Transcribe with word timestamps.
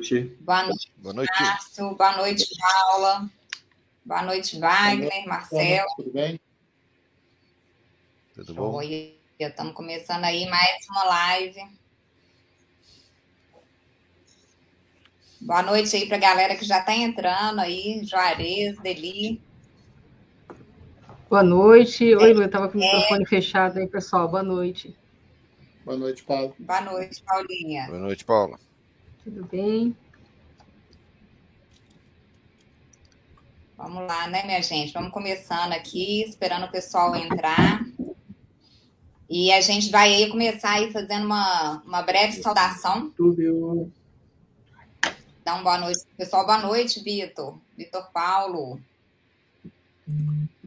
noite. 0.00 0.36
Boa 0.40 0.62
noite, 0.64 0.92
boa 0.96 1.14
noite. 1.14 1.42
Márcio. 1.42 1.94
Boa 1.94 2.16
noite, 2.16 2.46
Paula. 2.58 3.30
Boa 4.04 4.22
noite, 4.22 4.58
Wagner, 4.58 5.10
boa 5.10 5.26
Marcelo. 5.26 5.88
Tudo 5.96 6.10
bem? 6.10 6.40
Tudo 8.34 8.54
bom? 8.54 8.72
Oi, 8.76 9.18
estamos 9.38 9.74
começando 9.74 10.24
aí 10.24 10.48
mais 10.48 10.86
uma 10.88 11.04
live. 11.04 11.60
Boa 15.42 15.62
noite 15.62 15.94
aí 15.96 16.06
para 16.06 16.16
a 16.16 16.20
galera 16.20 16.56
que 16.56 16.64
já 16.64 16.78
está 16.78 16.94
entrando 16.94 17.60
aí, 17.60 18.02
Juarez, 18.04 18.78
Deli. 18.78 19.40
Boa 21.28 21.42
noite. 21.42 22.14
Oi, 22.14 22.32
eu 22.32 22.42
estava 22.42 22.68
com 22.68 22.78
o 22.78 22.80
microfone 22.80 23.22
é. 23.22 23.26
fechado 23.26 23.78
aí, 23.78 23.86
pessoal. 23.86 24.28
Boa 24.28 24.42
noite. 24.42 24.96
Boa 25.84 25.96
noite, 25.96 26.22
Paulo. 26.24 26.54
Boa 26.58 26.80
noite, 26.80 27.22
Paulinha. 27.22 27.86
Boa 27.86 27.98
noite, 27.98 28.24
Paula. 28.24 28.58
Tudo 29.22 29.44
bem? 29.44 29.96
Vamos 33.76 34.06
lá, 34.06 34.26
né, 34.28 34.44
minha 34.44 34.62
gente? 34.62 34.92
Vamos 34.92 35.12
começando 35.12 35.72
aqui, 35.72 36.22
esperando 36.22 36.66
o 36.66 36.70
pessoal 36.70 37.14
entrar. 37.14 37.84
E 39.28 39.52
a 39.52 39.60
gente 39.60 39.90
vai 39.90 40.14
aí 40.14 40.30
começar 40.30 40.72
aí 40.72 40.90
fazendo 40.90 41.26
uma, 41.26 41.82
uma 41.84 42.02
breve 42.02 42.42
saudação. 42.42 43.10
Tudo. 43.10 43.92
Dá 45.44 45.54
uma 45.54 45.62
boa 45.62 45.78
noite, 45.78 46.00
pessoal. 46.16 46.46
Boa 46.46 46.58
noite, 46.58 47.02
Vitor. 47.02 47.58
Vitor 47.76 48.10
Paulo. 48.12 48.80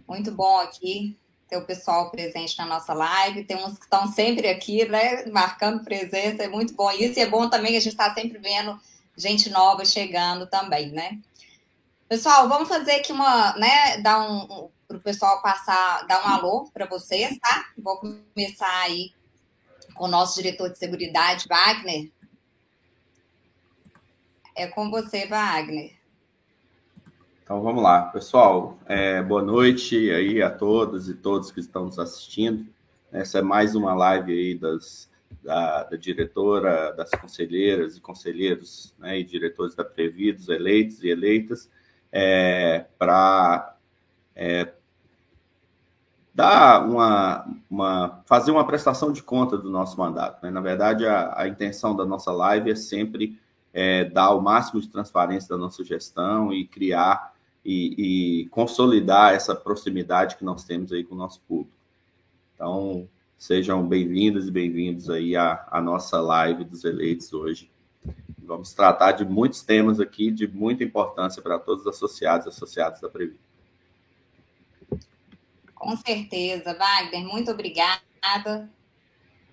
Muito 0.07 0.31
bom 0.31 0.59
aqui 0.59 1.17
ter 1.53 1.57
o 1.57 1.65
pessoal 1.65 2.09
presente 2.09 2.57
na 2.57 2.65
nossa 2.65 2.93
live. 2.93 3.43
Tem 3.43 3.57
uns 3.57 3.77
que 3.77 3.83
estão 3.83 4.11
sempre 4.11 4.47
aqui, 4.47 4.85
né? 4.85 5.25
Marcando 5.27 5.83
presença. 5.83 6.43
É 6.43 6.47
muito 6.47 6.73
bom 6.73 6.89
isso. 6.91 7.19
E 7.19 7.21
é 7.21 7.27
bom 7.27 7.47
também 7.49 7.71
que 7.71 7.77
a 7.77 7.81
gente 7.81 7.93
está 7.93 8.11
sempre 8.13 8.39
vendo 8.39 8.79
gente 9.15 9.49
nova 9.51 9.85
chegando 9.85 10.47
também, 10.47 10.91
né? 10.91 11.19
Pessoal, 12.09 12.49
vamos 12.49 12.67
fazer 12.67 12.93
aqui 12.93 13.11
uma, 13.11 13.53
né? 13.55 13.97
Dar 13.97 14.27
um, 14.27 14.41
um 14.41 14.69
para 14.87 14.97
o 14.97 15.01
pessoal 15.01 15.41
passar, 15.41 16.05
dar 16.07 16.23
um 16.23 16.27
alô 16.27 16.69
para 16.73 16.85
vocês, 16.85 17.37
tá? 17.39 17.65
Vou 17.77 17.97
começar 17.97 18.81
aí 18.81 19.13
com 19.93 20.05
o 20.05 20.09
nosso 20.09 20.35
diretor 20.35 20.71
de 20.71 20.77
seguridade, 20.77 21.47
Wagner. 21.47 22.11
É 24.55 24.67
com 24.67 24.89
você, 24.89 25.25
Wagner. 25.27 25.95
Então 27.43 27.61
vamos 27.61 27.83
lá, 27.83 28.03
pessoal. 28.03 28.77
É, 28.85 29.21
boa 29.21 29.41
noite 29.41 30.09
aí 30.11 30.41
a 30.41 30.49
todas 30.49 31.09
e 31.09 31.13
todos 31.13 31.51
que 31.51 31.59
estão 31.59 31.83
nos 31.83 31.99
assistindo. 31.99 32.65
Essa 33.11 33.39
é 33.39 33.41
mais 33.41 33.75
uma 33.75 33.93
live 33.93 34.31
aí 34.31 34.55
das, 34.55 35.11
da, 35.43 35.83
da 35.83 35.97
diretora, 35.97 36.93
das 36.93 37.11
conselheiras 37.11 37.97
e 37.97 38.01
conselheiros 38.01 38.95
né, 38.97 39.19
e 39.19 39.25
diretores 39.25 39.75
da 39.75 39.83
Previdos, 39.83 40.47
eleitos 40.47 41.03
e 41.03 41.09
eleitas, 41.09 41.69
é, 42.13 42.85
para 42.97 43.75
é, 44.33 44.71
dar 46.33 46.87
uma, 46.87 47.45
uma, 47.69 48.21
fazer 48.25 48.51
uma 48.51 48.65
prestação 48.65 49.11
de 49.11 49.21
conta 49.21 49.57
do 49.57 49.69
nosso 49.69 49.97
mandato. 49.97 50.41
Né? 50.41 50.49
Na 50.49 50.61
verdade, 50.61 51.05
a, 51.05 51.33
a 51.41 51.45
intenção 51.45 51.93
da 51.93 52.05
nossa 52.05 52.31
live 52.31 52.71
é 52.71 52.75
sempre 52.75 53.37
é, 53.73 54.05
dar 54.05 54.31
o 54.31 54.41
máximo 54.41 54.79
de 54.79 54.87
transparência 54.87 55.49
da 55.49 55.57
nossa 55.57 55.83
gestão 55.83 56.53
e 56.53 56.65
criar 56.65 57.32
e, 57.65 58.41
e, 58.41 58.49
consolidar 58.49 59.33
essa 59.33 59.55
proximidade 59.55 60.35
que 60.35 60.43
nós 60.43 60.63
temos 60.63 60.91
aí 60.91 61.03
com 61.03 61.15
o 61.15 61.17
nosso 61.17 61.39
público. 61.41 61.71
Então, 62.55 63.07
sejam 63.37 63.87
bem-vindas 63.87 64.47
e 64.47 64.51
bem-vindos 64.51 65.09
aí 65.09 65.35
à, 65.35 65.65
à, 65.71 65.81
nossa 65.81 66.19
live 66.19 66.63
dos 66.63 66.83
eleitos 66.83 67.31
hoje. 67.33 67.71
Vamos 68.37 68.73
tratar 68.73 69.13
de 69.13 69.23
muitos 69.23 69.61
temas 69.61 69.99
aqui 69.99 70.29
de 70.29 70.47
muita 70.47 70.83
importância 70.83 71.41
para 71.41 71.57
todos 71.57 71.85
os 71.85 71.87
associados 71.87 72.45
e 72.45 72.49
associados 72.49 72.99
da 72.99 73.09
Previ. 73.09 73.37
Com 75.73 75.95
certeza, 75.97 76.73
Wagner, 76.73 77.25
muito 77.25 77.51
obrigada. 77.51 78.69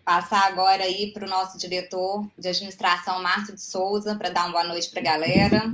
Passar 0.04 0.46
agora 0.46 0.82
aí 0.82 1.12
para 1.12 1.26
o 1.26 1.28
nosso 1.28 1.58
diretor 1.58 2.26
de 2.36 2.48
administração, 2.48 3.22
Márcio 3.22 3.54
de 3.54 3.62
Souza, 3.62 4.16
para 4.16 4.30
dar 4.30 4.46
uma 4.46 4.52
boa 4.52 4.64
noite 4.64 4.90
para 4.90 5.00
a 5.00 5.04
galera. 5.04 5.72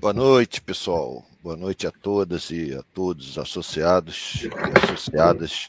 Boa 0.00 0.14
noite, 0.14 0.62
pessoal. 0.62 1.26
Boa 1.42 1.58
noite 1.58 1.86
a 1.86 1.90
todas 1.90 2.50
e 2.50 2.74
a 2.74 2.82
todos 2.82 3.36
associados 3.36 4.44
e 4.44 4.78
associadas. 4.82 5.68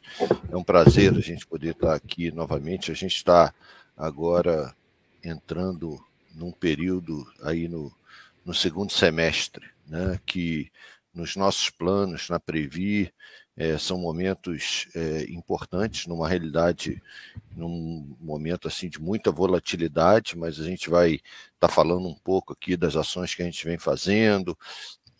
É 0.50 0.56
um 0.56 0.64
prazer 0.64 1.14
a 1.14 1.20
gente 1.20 1.46
poder 1.46 1.72
estar 1.72 1.94
aqui 1.94 2.32
novamente. 2.32 2.94
A 2.94 2.96
gente 2.96 3.14
está 3.14 3.54
agora 3.98 4.74
entrando 5.22 6.02
num 6.34 6.50
período 6.50 7.30
aí 7.44 7.68
no, 7.68 7.92
no 8.46 8.54
segundo 8.54 8.94
semestre, 8.94 9.70
né, 9.86 10.18
que 10.26 10.72
nos 11.14 11.36
nossos 11.36 11.70
planos, 11.70 12.30
na 12.30 12.40
Previ, 12.40 13.14
é, 13.62 13.78
são 13.78 14.00
momentos 14.00 14.88
é, 14.96 15.26
importantes 15.30 16.08
numa 16.08 16.28
realidade, 16.28 17.00
num 17.56 18.18
momento 18.20 18.68
assim 18.68 18.90
de 18.90 19.00
muita 19.00 19.32
volatilidade, 19.32 20.36
mas 20.36 20.60
a 20.60 20.64
gente 20.64 20.90
vai 20.90 21.12
estar 21.12 21.22
tá 21.60 21.70
falando 21.70 22.08
um 22.08 22.16
pouco 22.16 22.54
aqui 22.54 22.76
das 22.76 22.96
ações 22.96 23.36
que 23.36 23.44
a 23.44 23.46
gente 23.46 23.64
vem 23.64 23.78
fazendo, 23.78 24.58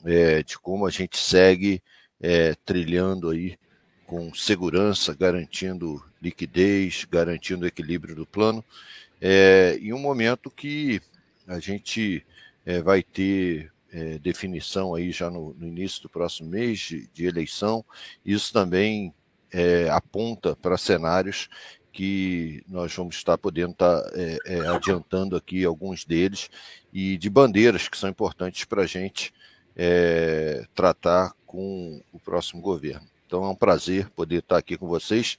é, 0.04 0.42
de 0.42 0.58
como 0.58 0.88
a 0.88 0.90
gente 0.90 1.20
segue 1.20 1.84
é, 2.20 2.56
trilhando 2.66 3.30
aí 3.30 3.60
com 4.08 4.34
segurança, 4.34 5.14
garantindo 5.14 6.04
liquidez, 6.20 7.06
garantindo 7.06 7.66
o 7.66 7.68
equilíbrio 7.68 8.16
do 8.16 8.26
plano, 8.26 8.66
é, 9.22 9.78
em 9.80 9.94
um 9.94 10.00
momento 10.00 10.50
que 10.50 11.00
a 11.48 11.60
gente 11.60 12.26
é, 12.66 12.82
vai 12.82 13.04
ter 13.04 13.72
é, 13.92 14.18
definição 14.20 14.96
aí 14.96 15.12
já 15.12 15.30
no, 15.30 15.54
no, 15.54 15.68
início 15.68 16.02
do 16.04 16.10
próximo 16.10 16.50
mês 16.50 16.80
de, 16.80 17.08
de 17.08 17.26
eleição. 17.26 17.84
Isso 18.26 18.54
também 18.54 19.14
é, 19.52 19.90
aponta 19.90 20.56
para 20.56 20.78
cenários 20.78 21.50
que 21.92 22.64
nós 22.68 22.94
vamos 22.96 23.16
estar 23.16 23.38
podendo 23.38 23.74
estar 23.74 24.02
é, 24.14 24.38
é, 24.46 24.68
adiantando 24.68 25.36
aqui 25.36 25.66
alguns 25.66 26.06
deles 26.06 26.50
e 26.94 27.18
de 27.18 27.30
bandeiras 27.30 27.90
que 27.90 27.98
são 27.98 28.10
importantes 28.10 28.64
para 28.64 28.84
a 28.84 28.88
gente 28.88 29.34
é, 29.76 30.66
tratar 30.74 31.34
com 31.46 32.02
o 32.14 32.20
próximo 32.20 32.62
governo. 32.62 33.06
Então 33.28 33.44
é 33.44 33.50
um 33.50 33.56
prazer 33.56 34.10
poder 34.10 34.40
estar 34.40 34.58
aqui 34.58 34.78
com 34.78 34.88
vocês 34.88 35.38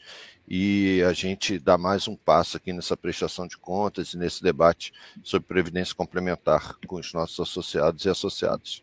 e 0.49 1.03
a 1.09 1.13
gente 1.13 1.59
dá 1.59 1.79
mais 1.79 2.09
um 2.09 2.17
passo 2.17 2.57
aqui 2.57 2.73
nessa 2.73 2.97
prestação 2.97 3.47
de 3.47 3.57
contas 3.57 4.13
e 4.13 4.19
nesse 4.19 4.43
debate 4.43 4.93
sobre 5.23 5.49
previdência 5.49 5.95
complementar 5.95 6.77
com 6.87 6.97
os 6.97 7.13
nossos 7.13 7.41
associados 7.41 8.05
e 8.05 8.09
associadas. 8.09 8.83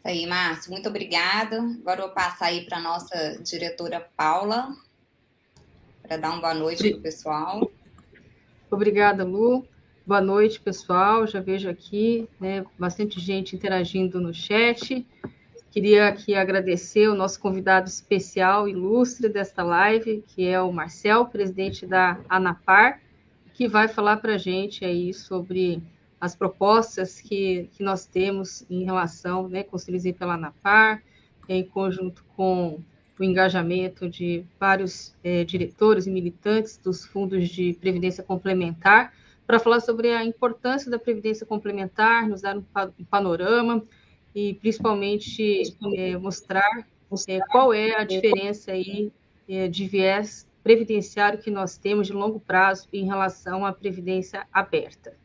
Isso 0.00 0.08
aí, 0.08 0.26
Márcio, 0.26 0.70
muito 0.70 0.88
obrigada. 0.88 1.58
Agora 1.58 2.00
eu 2.00 2.06
vou 2.06 2.14
passar 2.14 2.46
aí 2.46 2.64
para 2.64 2.78
a 2.78 2.80
nossa 2.80 3.38
diretora 3.42 4.00
Paula, 4.16 4.74
para 6.02 6.16
dar 6.16 6.30
uma 6.30 6.40
boa 6.40 6.54
noite 6.54 6.90
para 6.90 6.98
o 6.98 7.02
pessoal. 7.02 7.70
Obrigada, 8.70 9.24
Lu. 9.24 9.66
Boa 10.06 10.20
noite, 10.20 10.58
pessoal. 10.58 11.26
Já 11.26 11.40
vejo 11.40 11.68
aqui 11.68 12.28
né, 12.40 12.64
bastante 12.78 13.20
gente 13.20 13.54
interagindo 13.54 14.20
no 14.20 14.32
chat. 14.32 15.06
Queria 15.70 16.08
aqui 16.08 16.34
agradecer 16.34 17.06
o 17.06 17.14
nosso 17.14 17.38
convidado 17.38 17.88
especial, 17.88 18.68
ilustre 18.68 19.28
desta 19.28 19.62
live, 19.62 20.24
que 20.26 20.44
é 20.44 20.60
o 20.60 20.72
Marcel, 20.72 21.26
presidente 21.26 21.86
da 21.86 22.18
ANAPAR, 22.28 23.00
que 23.54 23.68
vai 23.68 23.86
falar 23.86 24.16
para 24.16 24.34
a 24.34 24.38
gente 24.38 24.84
aí 24.84 25.14
sobre 25.14 25.80
as 26.20 26.34
propostas 26.34 27.20
que, 27.20 27.70
que 27.72 27.84
nós 27.84 28.04
temos 28.04 28.66
em 28.68 28.82
relação, 28.82 29.48
né, 29.48 29.62
construídas 29.62 30.10
pela 30.18 30.34
ANAPAR, 30.34 31.04
em 31.48 31.64
conjunto 31.64 32.24
com 32.36 32.80
o 33.16 33.22
engajamento 33.22 34.08
de 34.08 34.44
vários 34.58 35.14
é, 35.22 35.44
diretores 35.44 36.04
e 36.08 36.10
militantes 36.10 36.78
dos 36.78 37.06
fundos 37.06 37.48
de 37.48 37.74
previdência 37.74 38.24
complementar, 38.24 39.14
para 39.46 39.60
falar 39.60 39.78
sobre 39.78 40.08
a 40.08 40.24
importância 40.24 40.90
da 40.90 40.98
previdência 40.98 41.46
complementar, 41.46 42.28
nos 42.28 42.40
dar 42.40 42.56
um 42.56 42.64
panorama 43.08 43.84
e 44.34 44.54
principalmente 44.54 45.62
é, 45.96 46.16
mostrar 46.16 46.86
é, 47.28 47.40
qual 47.50 47.74
é 47.74 47.96
a 47.96 48.04
diferença 48.04 48.72
aí 48.72 49.12
é, 49.48 49.66
de 49.66 49.86
viés 49.86 50.46
previdenciário 50.62 51.38
que 51.38 51.50
nós 51.50 51.76
temos 51.76 52.06
de 52.06 52.12
longo 52.12 52.38
prazo 52.38 52.86
em 52.92 53.06
relação 53.06 53.64
à 53.64 53.72
previdência 53.72 54.46
aberta. 54.52 55.16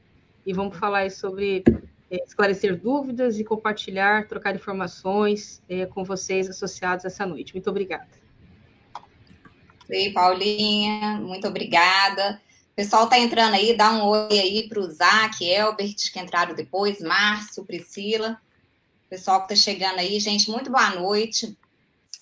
E 0.46 0.54
vamos 0.54 0.78
falar 0.78 1.12
sobre 1.12 1.64
esclarecer 2.10 2.80
dúvidas 2.80 3.38
e 3.38 3.44
compartilhar, 3.44 4.28
trocar 4.28 4.56
informações 4.56 5.62
com 5.90 6.04
vocês 6.06 6.50
associados 6.50 7.04
essa 7.04 7.26
noite. 7.26 7.54
Muito 7.54 7.70
obrigada. 7.70 8.08
Oi, 9.90 10.12
Paulinha, 10.14 11.20
muito 11.22 11.48
obrigada. 11.48 12.40
O 12.72 12.76
pessoal 12.76 13.06
está 13.06 13.20
entrando 13.20 13.56
aí, 13.56 13.76
dá 13.76 13.92
um 13.92 14.06
oi 14.06 14.40
aí 14.40 14.70
para 14.70 14.80
o 14.80 14.90
Zac, 14.90 15.44
Elbert, 15.44 16.12
que 16.14 16.20
entraram 16.20 16.56
depois, 16.56 17.02
Márcio, 17.02 17.66
Priscila 17.66 18.40
pessoal 19.10 19.46
que 19.46 19.54
está 19.54 19.72
chegando 19.72 20.00
aí, 20.00 20.20
gente, 20.20 20.50
muito 20.50 20.72
boa 20.72 20.90
noite. 20.92 21.58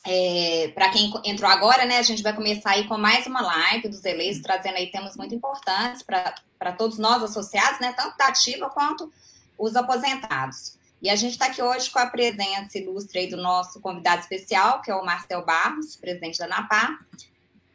É, 0.05 0.69
para 0.75 0.89
quem 0.89 1.13
entrou 1.23 1.49
agora, 1.49 1.85
né, 1.85 1.97
a 1.97 2.03
gente 2.03 2.21
vai 2.21 2.33
começar 2.35 2.71
aí 2.71 2.87
com 2.87 2.97
mais 2.97 3.25
uma 3.25 3.41
live 3.41 3.87
dos 3.87 4.03
eleitos, 4.03 4.41
trazendo 4.41 4.75
aí 4.75 4.91
temas 4.91 5.15
muito 5.15 5.33
importantes 5.33 6.03
para 6.03 6.71
todos 6.77 6.97
nós 6.97 7.23
associados, 7.23 7.79
né, 7.79 7.93
tanto 7.93 8.17
da 8.17 8.27
ativa 8.27 8.69
quanto 8.69 9.11
os 9.57 9.75
aposentados. 9.75 10.77
E 11.01 11.09
a 11.09 11.15
gente 11.15 11.33
está 11.33 11.47
aqui 11.47 11.61
hoje 11.61 11.89
com 11.89 11.99
a 11.99 12.05
presença 12.05 12.77
ilustre 12.77 13.19
aí 13.19 13.29
do 13.29 13.37
nosso 13.37 13.79
convidado 13.79 14.21
especial, 14.21 14.81
que 14.81 14.91
é 14.91 14.95
o 14.95 15.05
Marcel 15.05 15.45
Barros, 15.45 15.95
presidente 15.95 16.39
da 16.39 16.45
ANAPA, 16.45 16.97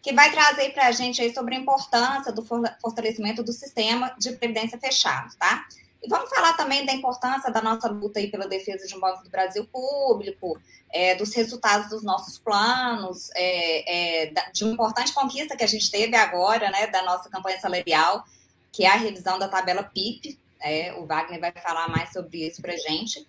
que 0.03 0.13
vai 0.13 0.31
trazer 0.31 0.71
para 0.71 0.87
a 0.87 0.93
gente 0.93 1.21
aí 1.21 1.33
sobre 1.35 1.55
a 1.55 1.59
importância 1.59 2.33
do 2.33 2.43
fortalecimento 2.43 3.43
do 3.43 3.53
sistema 3.53 4.15
de 4.19 4.33
previdência 4.33 4.79
fechado, 4.79 5.35
tá? 5.37 5.67
E 6.03 6.09
vamos 6.09 6.31
falar 6.31 6.57
também 6.57 6.87
da 6.87 6.93
importância 6.93 7.51
da 7.51 7.61
nossa 7.61 7.89
luta 7.89 8.21
aí 8.21 8.31
pela 8.31 8.47
defesa 8.47 8.87
de 8.87 8.95
um 8.95 9.01
Banco 9.01 9.25
do 9.25 9.31
Brasil 9.31 9.67
público, 9.67 10.59
é, 10.91 11.15
dos 11.17 11.35
resultados 11.35 11.89
dos 11.91 12.03
nossos 12.03 12.39
planos, 12.39 13.31
é, 13.35 14.27
é, 14.27 14.33
de 14.53 14.65
uma 14.65 14.75
importante 14.75 15.13
conquista 15.13 15.57
que 15.57 15.65
a 15.65 15.69
gente 15.69 15.91
teve 15.91 16.15
agora, 16.17 16.71
né, 16.71 16.87
da 16.87 17.03
nossa 17.03 17.29
campanha 17.29 17.61
salarial, 17.61 18.25
que 18.71 18.85
é 18.85 18.89
a 18.89 18.97
revisão 18.97 19.39
da 19.39 19.49
tabela 19.49 19.83
PIP. 19.83 20.39
É, 20.61 20.95
o 20.95 21.07
Wagner 21.07 21.41
vai 21.41 21.53
falar 21.53 21.89
mais 21.89 22.13
sobre 22.13 22.47
isso 22.47 22.63
para 22.63 22.73
a 22.73 22.77
gente. 22.77 23.27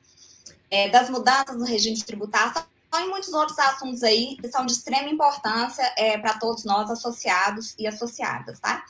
É, 0.70 0.90
das 0.90 1.10
mudanças 1.10 1.58
no 1.58 1.66
regime 1.66 1.96
de 1.96 2.06
tributação 2.06 2.64
e 2.94 3.08
muitos 3.08 3.34
outros 3.34 3.58
assuntos 3.58 4.04
aí 4.04 4.36
que 4.38 4.48
são 4.48 4.66
de 4.66 4.74
extrema 4.74 5.10
importância 5.10 5.84
é, 5.98 6.18
para 6.18 6.38
todos 6.40 6.64
nós 6.64 6.90
associados 6.90 7.76
e 7.78 7.88
associadas, 7.88 8.60
tá? 8.60 8.84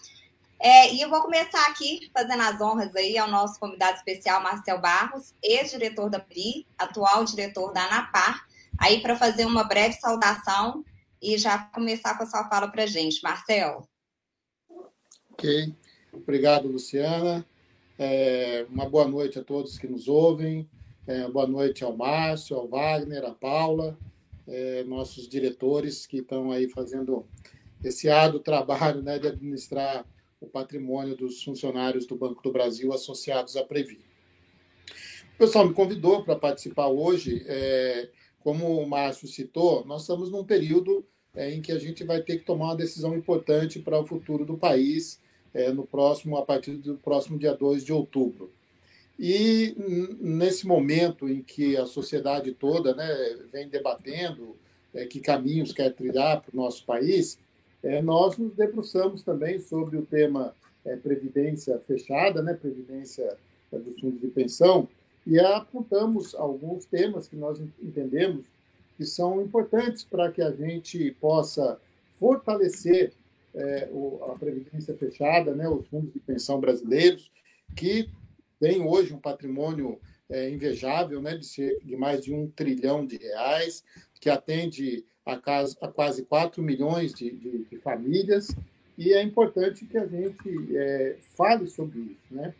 É, 0.61 0.93
e 0.93 0.99
eu 0.99 1.09
vou 1.09 1.21
começar 1.21 1.65
aqui 1.67 2.11
fazendo 2.13 2.41
as 2.41 2.59
honras 2.59 2.93
aí 2.93 3.17
ao 3.17 3.29
nosso 3.29 3.57
convidado 3.57 3.95
especial, 3.95 4.43
Marcel 4.43 4.81
Barros, 4.81 5.33
ex-diretor 5.41 6.09
da 6.09 6.19
PRI, 6.19 6.67
atual 6.77 7.23
diretor 7.23 7.71
da 7.71 7.85
ANAPAR, 7.85 8.45
aí 8.77 9.01
para 9.01 9.15
fazer 9.15 9.45
uma 9.45 9.63
breve 9.63 9.93
saudação 9.95 10.83
e 11.21 11.37
já 11.37 11.59
começar 11.73 12.17
com 12.17 12.23
a 12.23 12.25
sua 12.25 12.49
fala 12.49 12.67
para 12.67 12.83
a 12.83 12.87
gente. 12.87 13.23
Marcel. 13.23 13.87
Ok. 15.31 15.73
Obrigado, 16.11 16.67
Luciana. 16.67 17.45
É, 17.97 18.65
uma 18.69 18.89
boa 18.89 19.07
noite 19.07 19.39
a 19.39 19.43
todos 19.43 19.77
que 19.77 19.87
nos 19.87 20.09
ouvem. 20.09 20.69
É, 21.07 21.25
boa 21.29 21.47
noite 21.47 21.85
ao 21.85 21.95
Márcio, 21.95 22.57
ao 22.57 22.67
Wagner, 22.67 23.23
à 23.23 23.31
Paula, 23.31 23.97
é, 24.45 24.83
nossos 24.83 25.27
diretores 25.27 26.05
que 26.05 26.17
estão 26.17 26.51
aí 26.51 26.69
fazendo 26.69 27.25
esse 27.81 28.09
árduo 28.09 28.41
trabalho 28.41 29.01
né, 29.01 29.17
de 29.17 29.27
administrar 29.27 30.05
o 30.41 30.47
patrimônio 30.47 31.15
dos 31.15 31.43
funcionários 31.43 32.05
do 32.05 32.15
Banco 32.15 32.41
do 32.41 32.51
Brasil 32.51 32.93
associados 32.93 33.55
à 33.57 33.63
Previ. 33.63 33.99
O 35.35 35.37
pessoal 35.37 35.67
me 35.67 35.73
convidou 35.73 36.23
para 36.23 36.35
participar 36.35 36.87
hoje. 36.87 37.43
É, 37.47 38.09
como 38.39 38.81
o 38.81 38.87
Márcio 38.87 39.27
citou, 39.27 39.85
nós 39.85 40.01
estamos 40.01 40.31
num 40.31 40.43
período 40.43 41.05
é, 41.35 41.53
em 41.53 41.61
que 41.61 41.71
a 41.71 41.77
gente 41.77 42.03
vai 42.03 42.21
ter 42.21 42.37
que 42.37 42.45
tomar 42.45 42.65
uma 42.65 42.75
decisão 42.75 43.15
importante 43.15 43.79
para 43.79 43.99
o 43.99 44.05
futuro 44.05 44.45
do 44.45 44.57
país 44.57 45.21
é, 45.53 45.71
no 45.71 45.85
próximo, 45.85 46.37
a 46.37 46.45
partir 46.45 46.71
do 46.77 46.95
próximo 46.95 47.37
dia 47.37 47.53
2 47.53 47.83
de 47.83 47.91
outubro. 47.91 48.51
E 49.19 49.75
nesse 50.19 50.65
momento 50.65 51.27
em 51.27 51.41
que 51.41 51.75
a 51.75 51.85
sociedade 51.85 52.53
toda 52.53 52.95
né, 52.95 53.37
vem 53.51 53.67
debatendo 53.67 54.55
é, 54.93 55.05
que 55.05 55.19
caminhos 55.19 55.73
quer 55.73 55.93
trilhar 55.93 56.41
para 56.41 56.53
o 56.53 56.55
nosso 56.55 56.85
país, 56.85 57.37
é, 57.83 58.01
nós 58.01 58.37
nos 58.37 58.53
debruçamos 58.53 59.23
também 59.23 59.59
sobre 59.59 59.97
o 59.97 60.05
tema 60.05 60.53
é, 60.85 60.95
previdência 60.95 61.79
fechada, 61.79 62.41
né, 62.41 62.53
previdência 62.53 63.37
é, 63.71 63.77
dos 63.77 63.99
fundos 63.99 64.19
de 64.19 64.27
pensão, 64.27 64.87
e 65.25 65.39
apontamos 65.39 66.33
alguns 66.35 66.85
temas 66.85 67.27
que 67.27 67.35
nós 67.35 67.59
entendemos 67.81 68.45
que 68.97 69.05
são 69.05 69.41
importantes 69.41 70.03
para 70.03 70.31
que 70.31 70.41
a 70.41 70.51
gente 70.51 71.11
possa 71.21 71.79
fortalecer 72.17 73.13
é, 73.55 73.87
o, 73.91 74.19
a 74.25 74.37
previdência 74.37 74.95
fechada, 74.95 75.53
né, 75.55 75.69
os 75.69 75.87
fundos 75.87 76.11
de 76.11 76.19
pensão 76.19 76.59
brasileiros, 76.59 77.31
que 77.75 78.09
têm 78.59 78.81
hoje 78.81 79.13
um 79.13 79.19
patrimônio 79.19 79.99
é, 80.29 80.49
invejável, 80.49 81.21
né, 81.21 81.37
de, 81.37 81.45
ser, 81.45 81.79
de 81.83 81.95
mais 81.95 82.23
de 82.23 82.33
um 82.33 82.47
trilhão 82.49 83.05
de 83.05 83.17
reais, 83.17 83.83
que 84.19 84.29
atende 84.29 85.05
a, 85.33 85.87
quase 85.87 86.23
4 86.23 86.61
milhões 86.61 87.13
de, 87.13 87.31
de, 87.31 87.65
de, 87.65 87.77
famílias, 87.77 88.55
e 88.97 89.13
é 89.13 89.21
importante 89.21 89.85
que 89.85 89.97
a 89.97 90.05
gente 90.05 90.75
é, 90.75 91.17
fale 91.37 91.67
sobre 91.67 91.99
isso. 91.99 92.33
Né? 92.33 92.53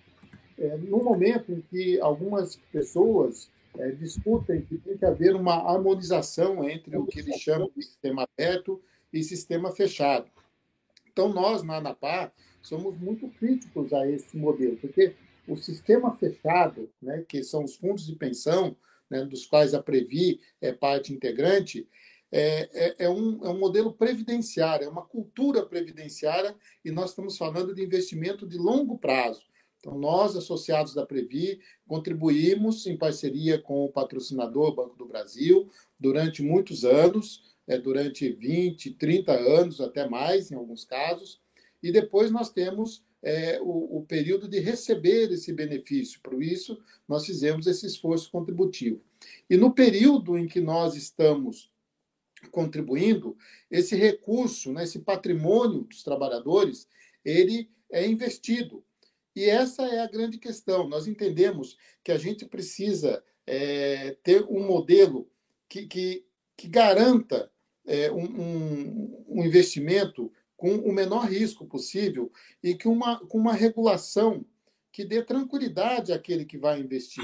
É, 0.57 0.77
no 0.77 1.04
momento 1.04 1.51
em 1.51 1.62
que 1.62 2.00
algumas 2.00 2.56
pessoas 2.71 3.50
é, 3.77 3.92
discutem 3.92 4.62
que 4.62 4.77
tem 4.77 4.98
que 4.98 5.06
haver 5.06 5.36
uma 5.36 5.56
harmonização 5.56 6.68
entre 6.68 6.98
o 6.98 7.06
que 7.06 7.19
eles 7.19 7.39
chamam 7.39 7.69
de 7.75 7.83
sistema 7.83 8.27
aberto 8.33 8.81
e 9.12 9.24
sistema 9.24 9.71
fechado. 9.71 10.30
Então, 11.12 11.33
nós, 11.33 11.63
na 11.63 11.77
ANAPA, 11.77 12.31
somos 12.62 12.97
muito 12.97 13.28
críticos 13.30 13.94
a 13.94 14.09
esse 14.09 14.38
modelo, 14.38 14.78
porque 14.78 15.14
o 15.47 15.56
sistema 15.56 16.16
fechado, 16.16 16.90
né, 17.02 17.23
que 17.28 17.44
são 17.44 17.64
os 17.64 17.76
fundos 17.76 18.06
de 18.06 18.16
pensão, 18.16 18.76
né, 19.09 19.26
dos 19.26 19.45
quais 19.45 19.73
a 19.73 19.81
Previ 19.81 20.40
é 20.61 20.71
parte 20.71 21.14
integrante, 21.14 21.88
é, 22.31 22.69
é, 22.74 23.06
é, 23.06 23.09
um, 23.09 23.45
é 23.45 23.50
um 23.50 23.57
modelo 23.57 23.94
previdenciário, 23.94 24.86
é 24.86 24.90
uma 24.90 25.06
cultura 25.06 25.66
previdenciária, 25.66 26.56
e 26.83 26.92
nós 26.92 27.09
estamos 27.12 27.38
falando 27.38 27.74
de 27.74 27.83
investimento 27.83 28.48
de 28.48 28.57
longo 28.57 28.98
prazo. 28.98 29.44
Então, 29.80 29.98
nós, 29.98 30.36
associados 30.36 30.94
da 30.94 31.06
Previ, 31.06 31.59
contribuímos 31.88 32.86
em 32.86 32.98
parceria 32.98 33.57
com 33.59 33.86
o 33.86 33.92
patrocinador 33.92 34.76
Banco 34.76 34.95
do 34.98 35.06
Brasil 35.06 35.69
durante 35.98 36.44
muitos 36.44 36.83
anos, 36.83 37.44
é, 37.66 37.78
durante 37.78 38.30
20, 38.30 38.92
30 38.95 39.31
anos, 39.31 39.80
até 39.80 40.07
mais, 40.07 40.52
em 40.52 40.56
alguns 40.56 40.83
casos, 40.83 41.40
e 41.81 41.92
depois 41.92 42.30
nós 42.30 42.52
temos 42.52 43.06
é, 43.21 43.59
o, 43.62 44.00
o, 44.00 44.06
período 44.06 44.48
de 44.48 44.59
receber 44.59 45.31
esse 45.31 45.54
benefício. 45.54 46.19
Por 46.21 46.42
isso, 46.44 46.78
nós 47.07 47.26
fizemos 47.26 47.68
esse 47.68 47.86
esforço 47.86 48.31
contributivo. 48.31 49.02
E 49.50 49.56
no 49.56 49.74
período 49.74 50.38
em 50.38 50.48
que 50.48 50.59
nós 50.59 50.95
estamos 50.95 51.71
contribuindo, 52.52 53.38
esse 53.69 53.96
recurso, 53.96 54.72
né, 54.72 54.84
esse 54.84 55.00
patrimônio 55.00 55.81
dos 55.81 56.04
trabalhadores, 56.04 56.88
ele 57.24 57.69
é 57.92 58.06
investido. 58.06 58.84
E 59.36 59.46
essa 59.46 59.84
é 59.84 60.00
a 60.00 60.08
grande 60.08 60.38
questão. 60.38 60.88
Nós 60.88 61.08
entendemos 61.08 61.78
que 62.04 62.12
a 62.12 62.18
gente 62.18 62.46
precisa 62.46 63.24
é, 63.46 64.18
ter 64.24 64.44
um 64.50 64.66
modelo 64.66 65.30
que, 65.68 65.86
que, 65.88 66.26
que 66.58 66.68
garanta 66.68 67.52
é, 67.86 68.12
um, 68.12 68.26
um, 68.26 69.26
um, 69.28 69.46
investimento 69.46 70.31
com 70.56 70.76
o 70.76 70.92
menor 70.92 71.26
risco 71.26 71.66
possível 71.66 72.31
e 72.62 72.76
que 72.76 72.88
uma, 72.88 73.19
com 73.28 73.38
uma 73.38 73.54
regulação 73.54 74.46
que 74.92 75.06
dê 75.06 75.24
tranquilidade 75.24 76.12
àquele 76.12 76.46
que 76.46 76.58
vai 76.58 76.80
investir. 76.80 77.24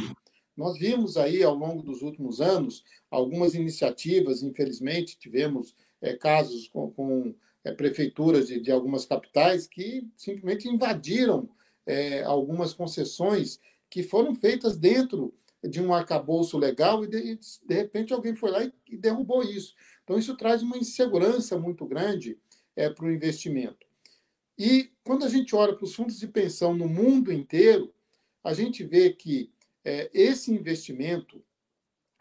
Nós 0.56 0.78
vimos 0.78 1.18
aí, 1.18 1.44
ao 1.44 1.54
longo 1.54 1.84
dos 1.84 2.02
últimos 2.02 2.40
anos, 2.40 2.84
algumas 3.12 3.54
iniciativas, 3.54 4.42
infelizmente, 4.42 5.18
tivemos 5.18 5.76
é, 6.02 6.14
casos 6.16 6.68
com, 6.68 6.92
com 6.92 7.36
é, 7.64 7.72
prefeituras 7.72 8.48
de, 8.48 8.60
de, 8.60 8.72
algumas 8.72 9.06
capitais 9.06 9.68
que 9.68 10.08
simplesmente 10.16 10.70
invadiram 10.70 11.50
é, 11.86 12.24
algumas 12.24 12.74
concessões 12.74 13.60
que 13.90 14.04
foram 14.04 14.34
feitas 14.34 14.78
dentro 14.78 15.34
de 15.64 15.82
um 15.82 15.94
arcabouço 15.94 16.58
legal 16.58 17.04
e, 17.04 17.08
de, 17.08 17.40
de 17.66 17.74
repente, 17.74 18.14
alguém 18.14 18.36
foi 18.36 18.52
lá 18.52 18.64
e, 18.64 18.72
e, 18.90 18.98
derrubou 18.98 19.44
isso. 19.44 19.74
Então, 20.04 20.18
isso 20.18 20.38
traz 20.38 20.62
uma 20.62 20.78
insegurança 20.78 21.58
muito 21.58 21.86
grande 21.86 22.38
é, 22.76 22.90
para 22.90 23.06
o 23.06 23.12
investimento. 23.12 23.86
E 24.58 24.90
quando 25.04 25.26
a 25.26 25.30
gente 25.30 25.56
olha 25.56 25.74
para 25.74 25.84
os 25.84 25.96
fundos 25.96 26.20
de 26.20 26.28
pensão 26.28 26.74
no 26.74 26.88
mundo 26.88 27.32
inteiro, 27.32 27.94
a 28.44 28.54
gente 28.54 28.84
vê 28.84 29.12
que 29.12 29.52
é, 29.86 30.10
esse 30.14 30.52
investimento, 30.52 31.42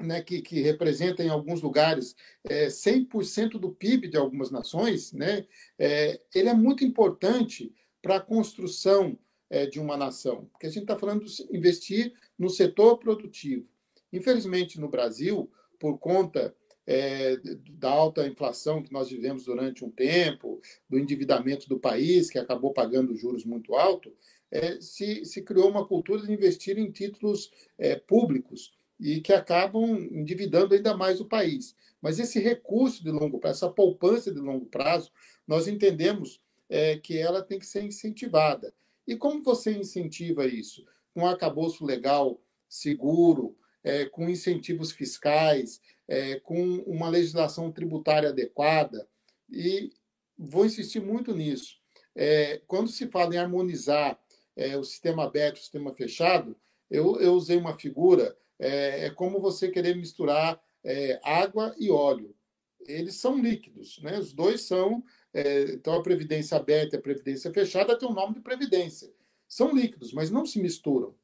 né, 0.00 0.22
que, 0.22 0.42
que, 0.42 0.60
representa 0.60 1.24
em 1.24 1.30
alguns 1.30 1.62
lugares 1.62 2.14
é, 2.44 2.66
100% 2.66 3.52
do 3.52 3.72
PIB 3.72 4.08
de 4.08 4.18
algumas 4.18 4.50
nações, 4.50 5.12
né, 5.12 5.46
é, 5.78 6.20
ele 6.34 6.50
é 6.50 6.54
muito 6.54 6.84
importante 6.84 7.74
para 8.02 8.16
a 8.16 8.20
construção 8.20 9.18
é, 9.48 9.66
de 9.66 9.80
uma 9.80 9.96
nação, 9.96 10.44
porque 10.52 10.66
a 10.66 10.70
gente 10.70 10.82
está 10.82 10.98
falando 10.98 11.24
de 11.24 11.56
investir 11.56 12.12
no 12.38 12.50
setor 12.50 12.98
produtivo. 12.98 13.66
Infelizmente, 14.12 14.78
no 14.78 14.88
Brasil, 14.88 15.50
por 15.78 15.98
conta 15.98 16.54
é, 16.86 17.36
da 17.70 17.90
alta 17.90 18.26
inflação 18.26 18.82
que 18.82 18.92
nós 18.92 19.08
vivemos 19.08 19.44
durante 19.44 19.84
um 19.84 19.90
tempo, 19.90 20.60
do 20.88 20.98
endividamento 20.98 21.68
do 21.68 21.78
país, 21.78 22.30
que 22.30 22.38
acabou 22.38 22.72
pagando 22.72 23.16
juros 23.16 23.44
muito 23.44 23.74
altos, 23.74 24.12
é, 24.50 24.80
se, 24.80 25.24
se 25.24 25.42
criou 25.42 25.70
uma 25.70 25.86
cultura 25.86 26.22
de 26.22 26.32
investir 26.32 26.78
em 26.78 26.90
títulos 26.90 27.50
é, 27.78 27.96
públicos 27.96 28.72
e 29.00 29.20
que 29.20 29.32
acabam 29.32 29.96
endividando 30.10 30.74
ainda 30.74 30.96
mais 30.96 31.20
o 31.20 31.26
país. 31.26 31.74
Mas 32.00 32.18
esse 32.18 32.38
recurso 32.38 33.02
de 33.02 33.10
longo 33.10 33.38
prazo, 33.38 33.64
essa 33.64 33.72
poupança 33.72 34.32
de 34.32 34.38
longo 34.38 34.66
prazo, 34.66 35.10
nós 35.46 35.66
entendemos 35.66 36.40
é, 36.68 36.96
que 36.96 37.18
ela 37.18 37.42
tem 37.42 37.58
que 37.58 37.66
ser 37.66 37.82
incentivada. 37.82 38.72
E 39.06 39.16
como 39.16 39.42
você 39.42 39.72
incentiva 39.72 40.46
isso? 40.46 40.84
Com 41.12 41.22
um 41.22 41.26
arcabouço 41.26 41.84
legal 41.84 42.40
seguro, 42.68 43.56
é, 43.82 44.06
com 44.06 44.28
incentivos 44.28 44.92
fiscais, 44.92 45.80
é, 46.08 46.40
com 46.40 46.78
uma 46.86 47.08
legislação 47.08 47.70
tributária 47.70 48.30
adequada, 48.30 49.06
e 49.50 49.92
vou 50.36 50.64
insistir 50.64 51.00
muito 51.00 51.34
nisso. 51.34 51.78
É, 52.14 52.62
quando 52.66 52.88
se 52.88 53.06
fala 53.08 53.34
em 53.34 53.38
harmonizar 53.38 54.18
é, 54.56 54.76
o 54.76 54.84
sistema 54.84 55.24
aberto 55.24 55.56
o 55.56 55.60
sistema 55.60 55.92
fechado, 55.92 56.56
eu, 56.90 57.20
eu 57.20 57.32
usei 57.32 57.56
uma 57.56 57.78
figura, 57.78 58.36
é, 58.58 59.06
é 59.06 59.10
como 59.10 59.40
você 59.40 59.68
querer 59.68 59.96
misturar 59.96 60.60
é, 60.84 61.18
água 61.24 61.74
e 61.78 61.90
óleo. 61.90 62.34
Eles 62.86 63.14
são 63.14 63.38
líquidos, 63.38 63.98
né? 64.02 64.18
os 64.18 64.32
dois 64.32 64.62
são. 64.62 65.02
É, 65.32 65.62
então, 65.72 65.94
a 65.94 66.02
previdência 66.02 66.56
aberta 66.56 66.94
e 66.94 66.98
a 66.98 67.02
previdência 67.02 67.52
fechada 67.52 67.98
tem 67.98 68.08
o 68.08 68.12
nome 68.12 68.34
de 68.34 68.40
previdência. 68.40 69.12
São 69.48 69.74
líquidos, 69.74 70.12
mas 70.12 70.30
não 70.30 70.46
se 70.46 70.60
misturam. 70.60 71.14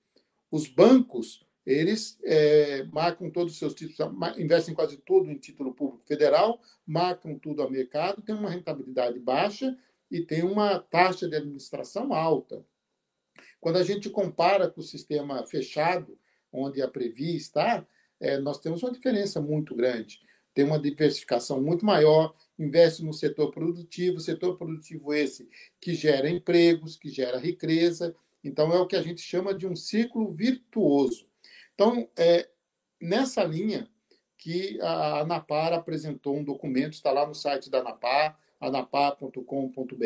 Os 0.50 0.66
bancos, 0.66 1.46
eles 1.64 2.18
é, 2.25 2.82
marcam 2.84 3.30
todos 3.30 3.52
os 3.52 3.58
seus 3.58 3.75
títulos, 3.75 4.12
investem 4.38 4.75
quase 4.75 4.96
tudo 4.96 5.30
em 5.30 5.38
título 5.38 5.72
público 5.72 6.02
federal, 6.04 6.60
marcam 6.87 7.38
tudo 7.38 7.62
a 7.62 7.70
mercado, 7.70 8.22
tem 8.22 8.34
uma 8.34 8.50
rentabilidade 8.50 9.18
baixa 9.20 9.76
e 10.10 10.20
tem 10.20 10.42
uma 10.42 10.78
taxa 10.78 11.28
de 11.28 11.37
administração 11.37 12.12
alta. 12.12 12.64
Quando 13.61 13.76
a 13.76 13.83
gente 13.83 14.09
compara 14.09 14.69
com 14.69 14.81
o 14.81 14.85
sistema 14.85 15.45
fechado, 15.47 16.19
onde 16.52 16.81
a 16.81 16.88
Previ 16.88 17.37
está, 17.37 17.87
é, 18.19 18.38
nós 18.38 18.59
temos 18.59 18.83
uma 18.83 18.93
diferença 18.93 19.40
muito 19.40 19.75
grande. 19.75 20.21
Tem 20.52 20.64
uma 20.64 20.79
diversificação 20.79 21.62
muito 21.62 21.85
maior, 21.85 22.35
investe 22.59 23.05
no 23.05 23.12
setor 23.12 23.50
produtivo, 23.50 24.19
setor 24.19 24.57
produtivo 24.57 25.14
esse 25.14 25.49
que 25.81 25.95
gera 25.95 26.29
empregos, 26.29 26.97
que 26.97 27.09
gera 27.09 27.38
riqueza. 27.38 28.14
Então, 28.43 28.73
é 28.73 28.81
o 28.81 28.87
que 28.87 28.97
a 28.97 29.02
gente 29.02 29.21
chama 29.21 29.55
de 29.55 29.67
um 29.67 29.76
ciclo 29.76 30.33
virtuoso. 30.33 31.26
Então, 31.75 32.09
é 32.17 32.49
nessa 33.00 33.45
linha 33.45 33.88
que 34.37 34.81
a 34.81 35.21
Anapar 35.21 35.73
apresentou 35.73 36.37
um 36.37 36.45
documento, 36.45 36.95
está 36.95 37.12
lá 37.12 37.26
no 37.26 37.35
site 37.35 37.71
da 37.71 37.81
Anapar, 37.81 38.38
anapar.com.br, 38.59 40.05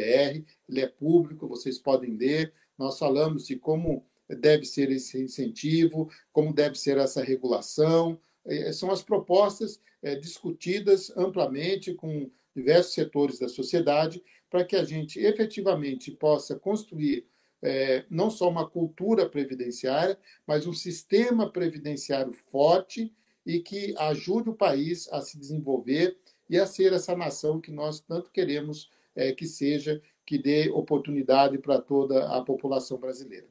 ele 0.69 0.81
é 0.81 0.87
público, 0.87 1.49
vocês 1.49 1.79
podem 1.79 2.17
ler. 2.17 2.53
Nós 2.79 2.99
falamos 2.99 3.47
de 3.47 3.57
como 3.57 4.05
deve 4.29 4.65
ser 4.65 4.91
esse 4.91 5.21
incentivo, 5.21 6.11
como 6.33 6.53
deve 6.53 6.79
ser 6.79 6.99
essa 6.99 7.23
regulação. 7.23 8.19
É, 8.45 8.73
são 8.73 8.91
as 8.91 9.03
propostas 9.03 9.81
é, 10.03 10.15
discutidas 10.15 11.13
amplamente 11.17 11.95
com 11.95 12.31
diversos 12.55 12.95
setores 12.95 13.39
da 13.39 13.49
sociedade 13.49 14.23
para 14.51 14.65
que 14.65 14.77
a 14.77 14.85
gente 14.85 15.19
efetivamente 15.19 16.11
possa 16.11 16.55
construir 16.57 17.27
é, 17.61 18.05
não 18.11 18.31
só 18.31 18.49
uma 18.49 18.69
cultura 18.69 19.29
previdenciária, 19.29 20.19
mas 20.47 20.67
um 20.67 20.75
sistema 20.75 21.51
previdenciário 21.51 22.33
forte 22.51 23.13
e 23.45 23.61
que 23.61 23.95
ajude 23.99 24.51
o 24.51 24.55
país 24.55 25.09
a 25.11 25.21
se 25.21 25.39
desenvolver 25.39 26.17
e 26.49 26.59
a 26.59 26.67
ser 26.67 26.93
essa 26.93 27.17
nação 27.17 27.61
que 27.61 27.71
nós 27.71 28.01
tanto 28.01 28.31
queremos 28.31 28.91
que 29.37 29.47
seja, 29.47 30.03
que 30.27 30.39
dê 30.39 30.71
oportunidade 30.71 31.59
para 31.59 31.81
toda 31.81 32.29
a 32.37 32.43
população 32.43 32.99
brasileira. 32.99 33.47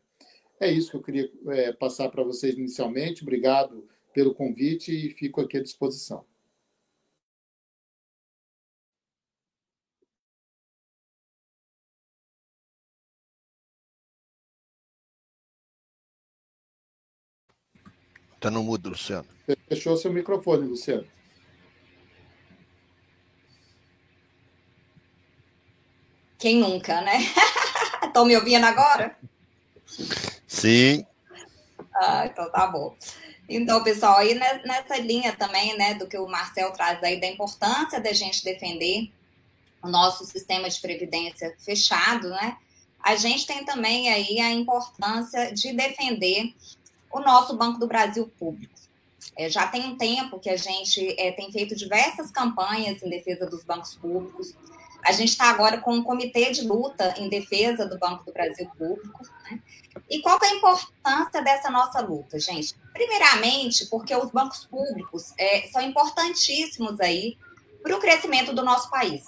É 0.59 0.71
isso 0.71 0.91
que 0.91 0.97
eu 0.97 1.01
queria 1.01 1.31
é, 1.49 1.73
passar 1.73 2.09
para 2.09 2.23
vocês 2.23 2.55
inicialmente. 2.55 3.23
Obrigado 3.23 3.87
pelo 4.13 4.33
convite 4.33 4.91
e 4.91 5.09
fico 5.09 5.41
aqui 5.41 5.57
à 5.57 5.61
disposição. 5.61 6.25
Está 18.35 18.51
no 18.51 18.61
mudo, 18.61 18.89
Luciano. 18.89 19.25
Fechou 19.69 19.95
seu 19.95 20.11
microfone, 20.11 20.67
Luciano. 20.67 21.07
Quem 26.43 26.57
nunca, 26.57 27.00
né? 27.00 27.19
Estão 28.03 28.25
me 28.25 28.35
ouvindo 28.35 28.65
agora? 28.65 29.17
Sim. 30.45 31.05
Ah, 31.95 32.25
então 32.25 32.51
tá 32.51 32.67
bom. 32.67 32.97
Então, 33.47 33.81
pessoal, 33.81 34.17
aí 34.17 34.33
nessa 34.33 34.97
linha 34.97 35.31
também, 35.31 35.77
né, 35.77 35.93
do 35.93 36.05
que 36.05 36.17
o 36.17 36.27
Marcel 36.27 36.73
traz 36.73 37.01
aí, 37.01 37.17
da 37.17 37.27
importância 37.27 38.01
da 38.01 38.12
gente 38.12 38.43
defender 38.43 39.09
o 39.81 39.88
nosso 39.88 40.25
sistema 40.25 40.69
de 40.69 40.81
previdência 40.81 41.55
fechado, 41.59 42.27
né? 42.31 42.57
A 43.01 43.15
gente 43.15 43.47
tem 43.47 43.63
também 43.63 44.09
aí 44.09 44.41
a 44.41 44.51
importância 44.51 45.53
de 45.53 45.71
defender 45.71 46.53
o 47.09 47.21
nosso 47.21 47.55
Banco 47.55 47.79
do 47.79 47.88
Brasil 47.88 48.29
público. 48.38 48.73
É, 49.38 49.50
já 49.50 49.65
tem 49.67 49.85
um 49.85 49.95
tempo 49.95 50.38
que 50.41 50.50
a 50.50 50.57
gente 50.57 51.15
é, 51.17 51.31
tem 51.31 51.50
feito 51.53 51.73
diversas 51.73 52.29
campanhas 52.31 53.01
em 53.01 53.09
defesa 53.09 53.45
dos 53.45 53.63
bancos 53.63 53.95
públicos. 53.95 54.53
A 55.05 55.12
gente 55.12 55.29
está 55.29 55.50
agora 55.50 55.79
com 55.79 55.93
um 55.93 56.03
comitê 56.03 56.51
de 56.51 56.65
luta 56.65 57.13
em 57.17 57.29
defesa 57.29 57.86
do 57.86 57.98
Banco 57.98 58.24
do 58.25 58.33
Brasil 58.33 58.69
Público. 58.77 59.24
Né? 59.43 59.60
E 60.10 60.22
qual 60.22 60.39
é 60.41 60.48
a 60.48 60.55
importância 60.55 61.41
dessa 61.41 61.69
nossa 61.69 62.00
luta, 62.01 62.39
gente? 62.39 62.74
Primeiramente, 62.93 63.86
porque 63.88 64.15
os 64.15 64.31
bancos 64.31 64.65
públicos 64.65 65.33
é, 65.38 65.67
são 65.72 65.81
importantíssimos 65.81 67.00
aí 67.00 67.38
para 67.81 67.95
o 67.95 68.00
crescimento 68.00 68.53
do 68.53 68.63
nosso 68.63 68.89
país. 68.89 69.25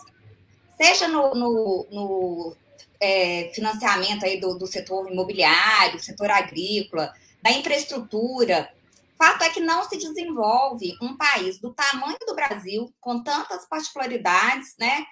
Seja 0.77 1.07
no, 1.07 1.35
no, 1.35 1.87
no 1.91 2.55
é, 2.99 3.51
financiamento 3.53 4.25
aí 4.25 4.39
do, 4.39 4.57
do 4.57 4.67
setor 4.67 5.11
imobiliário, 5.11 5.99
setor 5.99 6.31
agrícola, 6.31 7.13
da 7.41 7.51
infraestrutura, 7.51 8.69
Fato 9.17 9.43
é 9.43 9.49
que 9.49 9.61
não 9.61 9.87
se 9.87 9.97
desenvolve 9.97 10.97
um 11.01 11.15
país 11.15 11.57
do 11.59 11.73
tamanho 11.73 12.17
do 12.27 12.35
Brasil, 12.35 12.93
com 12.99 13.23
tantas 13.23 13.65
particularidades, 13.65 14.75
né, 14.77 15.05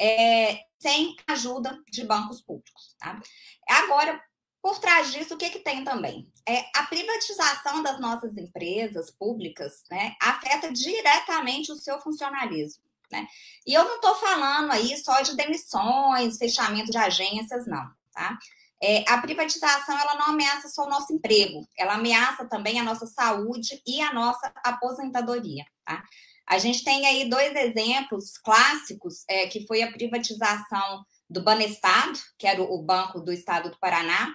é, 0.00 0.64
sem 0.78 1.14
ajuda 1.28 1.78
de 1.90 2.04
bancos 2.04 2.40
públicos. 2.40 2.96
Tá? 2.98 3.20
Agora, 3.68 4.20
por 4.62 4.78
trás 4.78 5.12
disso, 5.12 5.34
o 5.34 5.36
que, 5.36 5.50
que 5.50 5.58
tem 5.58 5.84
também? 5.84 6.30
É, 6.48 6.64
a 6.74 6.84
privatização 6.84 7.82
das 7.82 8.00
nossas 8.00 8.36
empresas 8.36 9.10
públicas 9.10 9.84
né, 9.90 10.14
afeta 10.20 10.72
diretamente 10.72 11.70
o 11.70 11.76
seu 11.76 12.00
funcionalismo. 12.00 12.82
Né? 13.10 13.26
E 13.66 13.74
eu 13.74 13.84
não 13.84 13.96
estou 13.96 14.14
falando 14.14 14.70
aí 14.70 14.96
só 14.96 15.20
de 15.20 15.36
demissões, 15.36 16.38
fechamento 16.38 16.90
de 16.90 16.98
agências, 16.98 17.66
não. 17.66 17.90
Tá? 18.12 18.38
É, 18.82 19.04
a 19.10 19.18
privatização 19.18 19.98
ela 19.98 20.14
não 20.14 20.26
ameaça 20.26 20.68
só 20.68 20.84
o 20.84 20.88
nosso 20.88 21.12
emprego, 21.12 21.68
ela 21.76 21.94
ameaça 21.94 22.46
também 22.46 22.80
a 22.80 22.82
nossa 22.82 23.06
saúde 23.06 23.82
e 23.86 24.00
a 24.00 24.12
nossa 24.12 24.50
aposentadoria. 24.64 25.64
Tá? 25.84 26.02
A 26.50 26.58
gente 26.58 26.82
tem 26.82 27.06
aí 27.06 27.30
dois 27.30 27.54
exemplos 27.54 28.36
clássicos, 28.38 29.22
é, 29.28 29.46
que 29.46 29.64
foi 29.68 29.82
a 29.82 29.92
privatização 29.92 31.04
do 31.28 31.44
Banestado, 31.44 32.18
que 32.36 32.44
era 32.44 32.60
o 32.60 32.82
Banco 32.82 33.20
do 33.20 33.32
Estado 33.32 33.70
do 33.70 33.78
Paraná, 33.78 34.34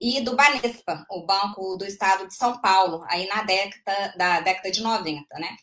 e 0.00 0.20
do 0.20 0.36
Banespa, 0.36 1.04
o 1.10 1.26
Banco 1.26 1.76
do 1.76 1.84
Estado 1.84 2.28
de 2.28 2.36
São 2.36 2.60
Paulo, 2.60 3.04
aí 3.08 3.26
na 3.26 3.42
década, 3.42 4.14
da 4.16 4.40
década 4.40 4.70
de 4.70 4.80
90, 4.80 5.26
né? 5.40 5.56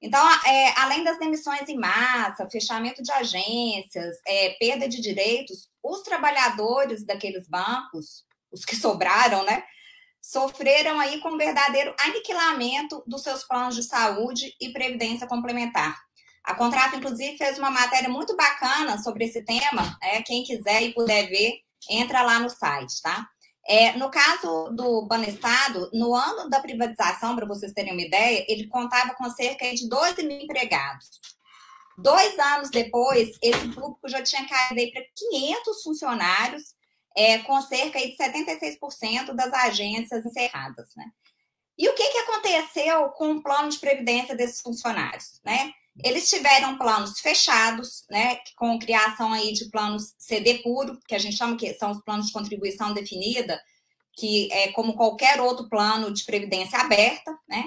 Então, 0.00 0.26
é, 0.46 0.80
além 0.80 1.04
das 1.04 1.18
demissões 1.18 1.68
em 1.68 1.76
massa, 1.76 2.48
fechamento 2.50 3.02
de 3.02 3.12
agências, 3.12 4.16
é, 4.26 4.50
perda 4.58 4.88
de 4.88 4.98
direitos, 4.98 5.68
os 5.82 6.00
trabalhadores 6.00 7.04
daqueles 7.04 7.46
bancos, 7.46 8.24
os 8.50 8.64
que 8.64 8.76
sobraram, 8.76 9.44
né, 9.44 9.62
sofreram 10.24 10.98
aí 10.98 11.20
com 11.20 11.34
um 11.34 11.36
verdadeiro 11.36 11.94
aniquilamento 12.00 13.04
dos 13.06 13.22
seus 13.22 13.44
planos 13.44 13.74
de 13.74 13.82
saúde 13.82 14.54
e 14.58 14.72
previdência 14.72 15.26
complementar. 15.26 16.00
A 16.42 16.54
Contrato, 16.54 16.96
inclusive, 16.96 17.36
fez 17.36 17.58
uma 17.58 17.70
matéria 17.70 18.08
muito 18.08 18.34
bacana 18.34 18.96
sobre 19.02 19.26
esse 19.26 19.44
tema. 19.44 19.98
É, 20.02 20.22
quem 20.22 20.42
quiser 20.42 20.82
e 20.82 20.94
puder 20.94 21.28
ver, 21.28 21.60
entra 21.90 22.22
lá 22.22 22.38
no 22.38 22.48
site, 22.48 23.02
tá? 23.02 23.28
É, 23.66 23.92
no 23.98 24.10
caso 24.10 24.70
do 24.74 25.06
Banestado, 25.06 25.90
no 25.92 26.14
ano 26.14 26.48
da 26.48 26.60
privatização, 26.60 27.36
para 27.36 27.46
vocês 27.46 27.72
terem 27.72 27.92
uma 27.92 28.02
ideia, 28.02 28.46
ele 28.48 28.66
contava 28.68 29.14
com 29.14 29.28
cerca 29.30 29.74
de 29.74 29.88
12 29.88 30.22
mil 30.22 30.40
empregados. 30.40 31.20
Dois 31.98 32.38
anos 32.38 32.70
depois, 32.70 33.38
esse 33.42 33.68
público 33.68 34.08
já 34.08 34.22
tinha 34.22 34.46
caído 34.46 34.92
para 34.92 35.02
500 35.14 35.82
funcionários 35.82 36.74
é, 37.16 37.38
com 37.38 37.60
cerca 37.62 37.98
de 37.98 38.16
76% 38.16 39.32
das 39.34 39.52
agências 39.52 40.24
encerradas. 40.24 40.94
Né? 40.96 41.06
E 41.78 41.88
o 41.88 41.94
que, 41.94 42.08
que 42.10 42.18
aconteceu 42.18 43.08
com 43.10 43.32
o 43.32 43.42
plano 43.42 43.68
de 43.68 43.78
previdência 43.78 44.34
desses 44.34 44.60
funcionários? 44.60 45.40
Né? 45.44 45.72
Eles 46.02 46.28
tiveram 46.28 46.76
planos 46.76 47.20
fechados, 47.20 48.04
né, 48.10 48.40
com 48.56 48.78
criação 48.80 49.32
aí 49.32 49.52
de 49.52 49.70
planos 49.70 50.14
CD 50.18 50.58
puro, 50.58 50.98
que 51.06 51.14
a 51.14 51.18
gente 51.18 51.36
chama 51.36 51.56
que 51.56 51.72
são 51.74 51.92
os 51.92 52.02
planos 52.02 52.26
de 52.26 52.32
contribuição 52.32 52.92
definida, 52.92 53.60
que 54.12 54.52
é 54.52 54.72
como 54.72 54.96
qualquer 54.96 55.40
outro 55.40 55.68
plano 55.68 56.12
de 56.12 56.24
previdência 56.24 56.78
aberta, 56.78 57.36
né? 57.48 57.64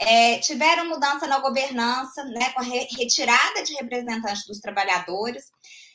É, 0.00 0.38
tiveram 0.38 0.88
mudança 0.88 1.26
na 1.26 1.40
governança, 1.40 2.22
né, 2.24 2.50
com 2.50 2.60
a 2.60 2.62
re 2.62 2.86
retirada 2.96 3.64
de 3.64 3.74
representantes 3.74 4.46
dos 4.46 4.60
trabalhadores, 4.60 5.46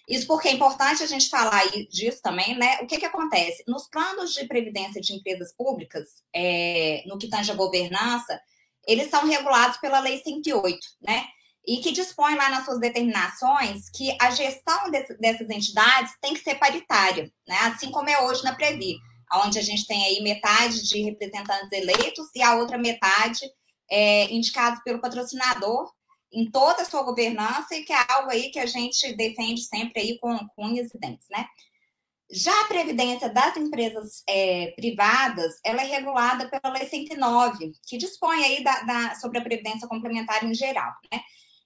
isso 0.08 0.28
porque 0.28 0.50
é 0.50 0.52
importante 0.52 1.02
a 1.02 1.06
gente 1.08 1.30
falar 1.30 1.66
disso 1.90 2.22
também, 2.22 2.58
né? 2.58 2.80
O 2.82 2.88
que, 2.88 2.98
que 2.98 3.06
acontece? 3.06 3.64
Nos 3.68 3.88
planos 3.88 4.34
de 4.34 4.46
previdência 4.46 5.00
de 5.00 5.14
empresas 5.14 5.54
públicas, 5.56 6.22
é, 6.36 7.04
no 7.06 7.18
que 7.18 7.30
tange 7.30 7.52
a 7.52 7.56
governança, 7.56 8.40
eles 8.86 9.10
são 9.10 9.26
regulados 9.26 9.78
pela 9.78 10.00
Lei 10.00 10.22
108, 10.22 10.78
né? 11.02 11.26
E 11.66 11.78
que 11.78 11.94
dispõe 11.94 12.36
lá 12.36 12.50
nas 12.50 12.66
suas 12.66 12.80
determinações 12.80 13.90
que 13.92 14.16
a 14.20 14.30
gestão 14.32 14.92
dessas 14.92 15.50
entidades 15.50 16.14
tem 16.22 16.34
que 16.34 16.42
ser 16.42 16.56
paritária, 16.56 17.32
né? 17.48 17.56
Assim 17.62 17.90
como 17.90 18.10
é 18.10 18.22
hoje 18.24 18.44
na 18.44 18.54
Previ, 18.54 18.98
onde 19.36 19.58
a 19.58 19.62
gente 19.62 19.88
tem 19.88 20.04
aí 20.06 20.22
metade 20.22 20.84
de 20.84 21.02
representantes 21.02 21.72
eleitos 21.72 22.28
e 22.36 22.42
a 22.42 22.56
outra 22.56 22.78
metade 22.78 23.50
é, 23.90 24.26
indicados 24.34 24.82
pelo 24.84 25.00
patrocinador 25.00 25.90
em 26.34 26.50
toda 26.50 26.82
a 26.82 26.86
sua 26.86 27.04
governança 27.04 27.76
e 27.76 27.84
que 27.84 27.94
é 27.94 28.06
algo 28.10 28.32
aí 28.32 28.50
que 28.50 28.60
a 28.60 28.66
gente 28.66 29.14
defende 29.16 29.62
sempre 29.62 30.02
aí 30.02 30.20
com, 30.20 30.38
unhas 30.58 30.94
e 30.94 31.00
dentes, 31.00 31.28
né? 31.30 31.46
Já 32.32 32.52
a 32.62 32.68
previdência 32.68 33.30
das 33.30 33.56
empresas 33.58 34.24
é, 34.28 34.74
privadas, 34.76 35.60
ela 35.64 35.84
é 35.84 35.86
regulada 35.86 36.50
pela 36.50 36.74
Lei 36.74 36.88
109, 36.88 37.74
que 37.86 37.98
dispõe 37.98 38.44
aí 38.44 38.64
da, 38.64 38.82
da, 38.82 39.16
sobre 39.16 39.38
a 39.38 39.44
previdência 39.44 39.88
complementar 39.88 40.44
em 40.44 40.54
geral, 40.54 40.94
né? 41.12 41.22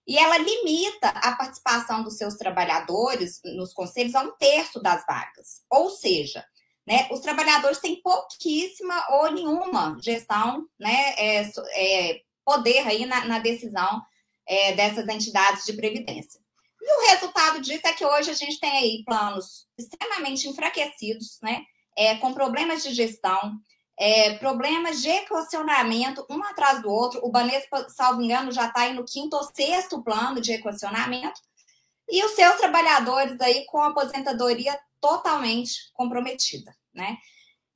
E 0.06 0.18
ela 0.18 0.38
limita 0.38 1.10
a 1.10 1.36
participação 1.36 2.04
dos 2.04 2.18
seus 2.18 2.36
trabalhadores 2.36 3.42
nos 3.44 3.74
conselhos 3.74 4.16
a 4.16 4.22
um 4.22 4.32
terço 4.38 4.82
das 4.82 5.06
vagas. 5.06 5.64
Ou 5.70 5.90
seja, 5.90 6.46
né, 6.88 7.08
os 7.12 7.20
trabalhadores 7.20 7.80
têm 7.80 8.02
pouquíssima 8.02 9.06
ou 9.10 9.32
nenhuma 9.32 9.98
gestão, 10.02 10.66
né, 10.80 11.14
é, 11.18 11.52
é, 11.76 12.22
poder 12.46 12.88
aí 12.88 13.06
na, 13.06 13.26
na 13.26 13.40
decisão 13.40 14.02
é, 14.48 14.74
dessas 14.74 15.08
entidades 15.08 15.66
de 15.66 15.74
previdência. 15.74 16.40
E 16.82 16.98
o 16.98 17.10
resultado 17.10 17.60
disso 17.60 17.82
é 17.86 17.94
que 17.94 18.06
hoje 18.06 18.32
a 18.32 18.34
gente 18.34 18.60
tem 18.60 18.72
aí 18.72 19.04
planos 19.04 19.68
extremamente 19.78 20.48
enfraquecidos, 20.48 21.38
né? 21.42 21.64
É, 21.98 22.16
com 22.16 22.34
problemas 22.34 22.84
de 22.84 22.94
gestão, 22.94 23.60
é, 24.00 24.36
problemas 24.38 25.02
de 25.02 25.10
equacionamento, 25.10 26.26
um 26.30 26.42
atrás 26.44 26.82
do 26.82 26.90
outro. 26.90 27.20
O 27.24 27.32
Banespa, 27.32 27.88
salvo 27.90 28.22
engano, 28.22 28.52
já 28.52 28.68
está 28.68 28.82
aí 28.82 28.94
no 28.94 29.04
quinto 29.04 29.36
ou 29.36 29.44
sexto 29.44 30.02
plano 30.04 30.40
de 30.40 30.54
equacionamento. 30.54 31.42
E 32.10 32.24
os 32.24 32.32
seus 32.32 32.56
trabalhadores 32.56 33.40
aí 33.42 33.66
com 33.66 33.82
aposentadoria 33.82 34.80
totalmente 35.02 35.92
comprometida, 35.94 36.74
né? 36.94 37.18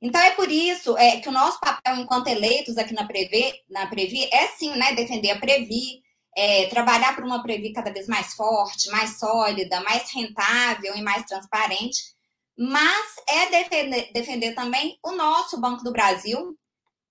Então 0.00 0.20
é 0.20 0.30
por 0.32 0.50
isso 0.50 0.96
é, 0.96 1.20
que 1.20 1.28
o 1.28 1.32
nosso 1.32 1.60
papel 1.60 1.96
enquanto 1.96 2.26
eleitos 2.28 2.76
aqui 2.76 2.92
na 2.94 3.06
Previ, 3.06 3.52
na 3.68 3.86
Previ 3.86 4.28
é 4.32 4.48
sim, 4.48 4.74
né, 4.74 4.94
defender 4.94 5.30
a 5.30 5.38
Previ, 5.38 6.02
é, 6.36 6.66
trabalhar 6.66 7.14
por 7.14 7.24
uma 7.24 7.42
Previ 7.42 7.72
cada 7.72 7.92
vez 7.92 8.06
mais 8.06 8.34
forte, 8.34 8.90
mais 8.90 9.18
sólida, 9.18 9.80
mais 9.80 10.10
rentável 10.12 10.96
e 10.96 11.02
mais 11.02 11.24
transparente, 11.24 12.14
mas 12.56 13.16
é 13.28 13.50
defender, 13.50 14.12
defender 14.12 14.54
também 14.54 14.98
o 15.02 15.12
nosso 15.12 15.60
Banco 15.60 15.82
do 15.84 15.92
Brasil, 15.92 16.56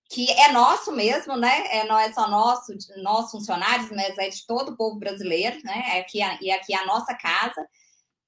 que 0.10 0.29
é 0.29 0.51
nosso 0.51 0.91
mesmo, 0.91 1.38
né? 1.38 1.77
É, 1.77 1.88
não 1.88 1.97
é 1.97 2.12
só 2.12 2.27
nosso, 2.29 2.73
nossos 2.97 3.31
funcionários, 3.31 3.89
mas 3.91 4.17
é 4.17 4.29
de 4.29 4.45
todo 4.45 4.71
o 4.71 4.77
povo 4.77 4.99
brasileiro, 4.99 5.57
né? 5.63 5.84
É 5.95 5.99
aqui, 6.01 6.19
e 6.41 6.51
aqui 6.51 6.73
é 6.73 6.77
a 6.77 6.86
nossa 6.86 7.13
casa, 7.15 7.65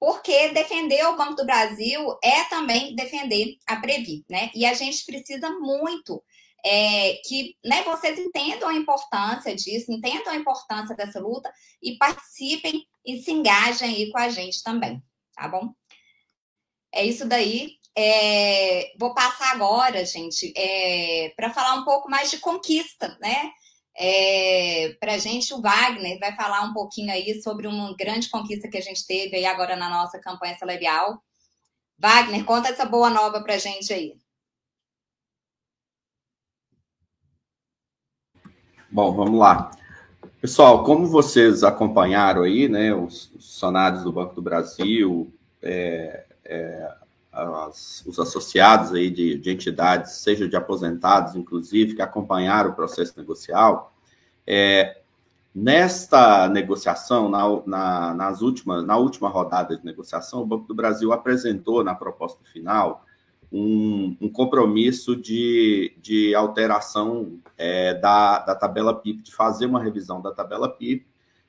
porque 0.00 0.48
defender 0.50 1.04
o 1.06 1.16
Banco 1.16 1.34
do 1.34 1.46
Brasil 1.46 2.18
é 2.22 2.44
também 2.44 2.94
defender 2.94 3.56
a 3.66 3.76
Previ, 3.76 4.24
né? 4.28 4.50
E 4.54 4.64
a 4.64 4.74
gente 4.74 5.04
precisa 5.04 5.50
muito 5.50 6.22
é, 6.64 7.20
que 7.26 7.56
né, 7.62 7.82
vocês 7.82 8.18
entendam 8.18 8.68
a 8.68 8.74
importância 8.74 9.54
disso, 9.54 9.92
entendam 9.92 10.32
a 10.32 10.36
importância 10.36 10.96
dessa 10.96 11.20
luta 11.20 11.52
e 11.82 11.98
participem 11.98 12.86
e 13.04 13.22
se 13.22 13.30
engajem 13.30 13.88
aí 13.88 14.10
com 14.10 14.18
a 14.18 14.30
gente 14.30 14.62
também, 14.62 15.02
tá 15.34 15.46
bom? 15.46 15.74
É 16.90 17.04
isso 17.04 17.26
daí. 17.26 17.72
É, 17.96 18.92
vou 18.98 19.14
passar 19.14 19.52
agora, 19.52 20.04
gente, 20.04 20.52
é, 20.56 21.32
para 21.36 21.52
falar 21.52 21.74
um 21.74 21.84
pouco 21.84 22.10
mais 22.10 22.30
de 22.30 22.38
conquista, 22.38 23.16
né? 23.20 23.52
É, 23.96 24.96
para 24.98 25.14
a 25.14 25.18
gente, 25.18 25.54
o 25.54 25.60
Wagner 25.60 26.18
vai 26.18 26.34
falar 26.34 26.62
um 26.62 26.72
pouquinho 26.72 27.12
aí 27.12 27.40
sobre 27.42 27.68
uma 27.68 27.94
grande 27.94 28.28
conquista 28.28 28.68
que 28.68 28.78
a 28.78 28.80
gente 28.80 29.06
teve 29.06 29.36
aí 29.36 29.44
agora 29.44 29.76
na 29.76 29.88
nossa 29.88 30.18
campanha 30.18 30.56
salarial. 30.56 31.22
Wagner, 31.98 32.44
conta 32.44 32.70
essa 32.70 32.84
boa 32.84 33.10
nova 33.10 33.42
para 33.42 33.54
a 33.54 33.58
gente 33.58 33.92
aí. 33.92 34.16
Bom, 38.94 39.12
vamos 39.12 39.40
lá. 39.40 39.72
Pessoal, 40.40 40.84
como 40.84 41.08
vocês 41.08 41.64
acompanharam 41.64 42.42
aí, 42.44 42.68
né, 42.68 42.94
os 42.94 43.24
funcionários 43.24 44.04
do 44.04 44.12
Banco 44.12 44.36
do 44.36 44.40
Brasil, 44.40 45.34
é, 45.60 46.24
é, 46.44 46.94
as, 47.32 48.04
os 48.06 48.20
associados 48.20 48.92
aí 48.92 49.10
de, 49.10 49.36
de, 49.36 49.50
entidades, 49.50 50.12
seja 50.12 50.48
de 50.48 50.54
aposentados, 50.54 51.34
inclusive, 51.34 51.96
que 51.96 52.02
acompanharam 52.02 52.70
o 52.70 52.74
processo 52.76 53.14
negocial, 53.16 53.92
é, 54.46 55.00
nesta 55.52 56.48
negociação, 56.48 57.28
na, 57.28 57.42
na, 57.66 58.14
nas 58.14 58.42
últimas, 58.42 58.86
na 58.86 58.96
última 58.96 59.28
rodada 59.28 59.76
de 59.76 59.84
negociação, 59.84 60.42
o 60.42 60.46
Banco 60.46 60.68
do 60.68 60.74
Brasil 60.74 61.12
apresentou 61.12 61.82
na 61.82 61.96
proposta 61.96 62.44
final 62.44 63.04
um, 63.56 64.16
um 64.20 64.28
compromisso 64.28 65.14
de, 65.14 65.94
de 66.02 66.34
alteração 66.34 67.38
é, 67.56 67.94
da, 67.94 68.40
da 68.40 68.54
tabela 68.56 68.92
PIB, 68.92 69.22
de 69.22 69.32
fazer 69.32 69.66
uma 69.66 69.80
revisão 69.80 70.20
da 70.20 70.32
tabela 70.32 70.68
PIB 70.68 71.06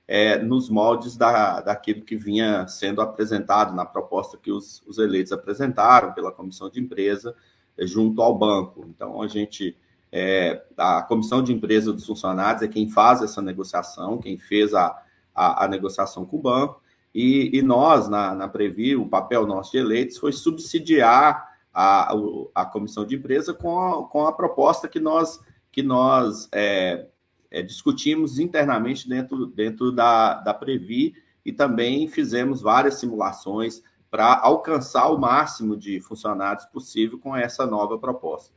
é, 0.08 0.38
nos 0.38 0.70
moldes 0.70 1.18
da, 1.18 1.62
daquilo 1.62 2.04
que 2.04 2.16
vinha 2.16 2.68
sendo 2.68 3.02
apresentado 3.02 3.76
na 3.76 3.84
proposta 3.84 4.38
que 4.38 4.52
os, 4.52 4.84
os 4.86 5.00
eleitos 5.00 5.32
apresentaram 5.32 6.14
pela 6.14 6.32
comissão 6.32 6.70
de 6.70 6.80
empresa 6.80 7.36
é, 7.76 7.88
junto 7.88 8.22
ao 8.22 8.38
banco. 8.38 8.86
Então, 8.88 9.20
a 9.20 9.28
gente, 9.28 9.76
é, 10.12 10.64
a 10.78 11.02
comissão 11.02 11.42
de 11.42 11.52
empresa 11.52 11.92
dos 11.92 12.06
funcionários 12.06 12.62
é 12.62 12.68
quem 12.68 12.88
faz 12.88 13.24
essa 13.24 13.42
negociação, 13.42 14.20
quem 14.20 14.38
fez 14.38 14.76
a, 14.76 14.96
a, 15.34 15.66
a 15.66 15.68
negociação 15.68 16.24
com 16.24 16.38
o 16.38 16.42
banco, 16.42 16.80
e, 17.16 17.50
e 17.58 17.64
nós, 17.64 18.08
na, 18.08 18.36
na 18.36 18.48
Previ, 18.48 18.96
o 18.96 19.08
papel 19.08 19.48
nosso 19.48 19.72
de 19.72 19.80
eleitos 19.80 20.20
foi 20.20 20.32
subsidiar 20.32 21.55
a, 21.76 22.14
a 22.56 22.66
comissão 22.66 23.06
de 23.06 23.18
empresa 23.18 23.54
com 23.54 23.78
a, 23.78 24.08
com 24.08 24.26
a 24.26 24.32
proposta 24.32 24.88
que 24.88 25.00
nós, 25.00 25.42
que 25.70 25.84
nós 25.84 26.48
é, 26.54 27.08
é, 27.52 27.62
discutimos 27.62 28.40
internamente 28.40 29.10
dentro, 29.10 29.46
dentro 29.46 29.92
da, 29.92 30.36
da 30.36 30.54
Previ 30.54 31.14
e 31.46 31.52
também 31.52 32.08
fizemos 32.08 32.62
várias 32.62 32.96
simulações 32.96 33.84
para 34.10 34.40
alcançar 34.40 35.10
o 35.10 35.18
máximo 35.18 35.76
de 35.76 36.00
funcionários 36.00 36.66
possível 36.66 37.20
com 37.20 37.36
essa 37.36 37.66
nova 37.66 38.00
proposta. 38.00 38.56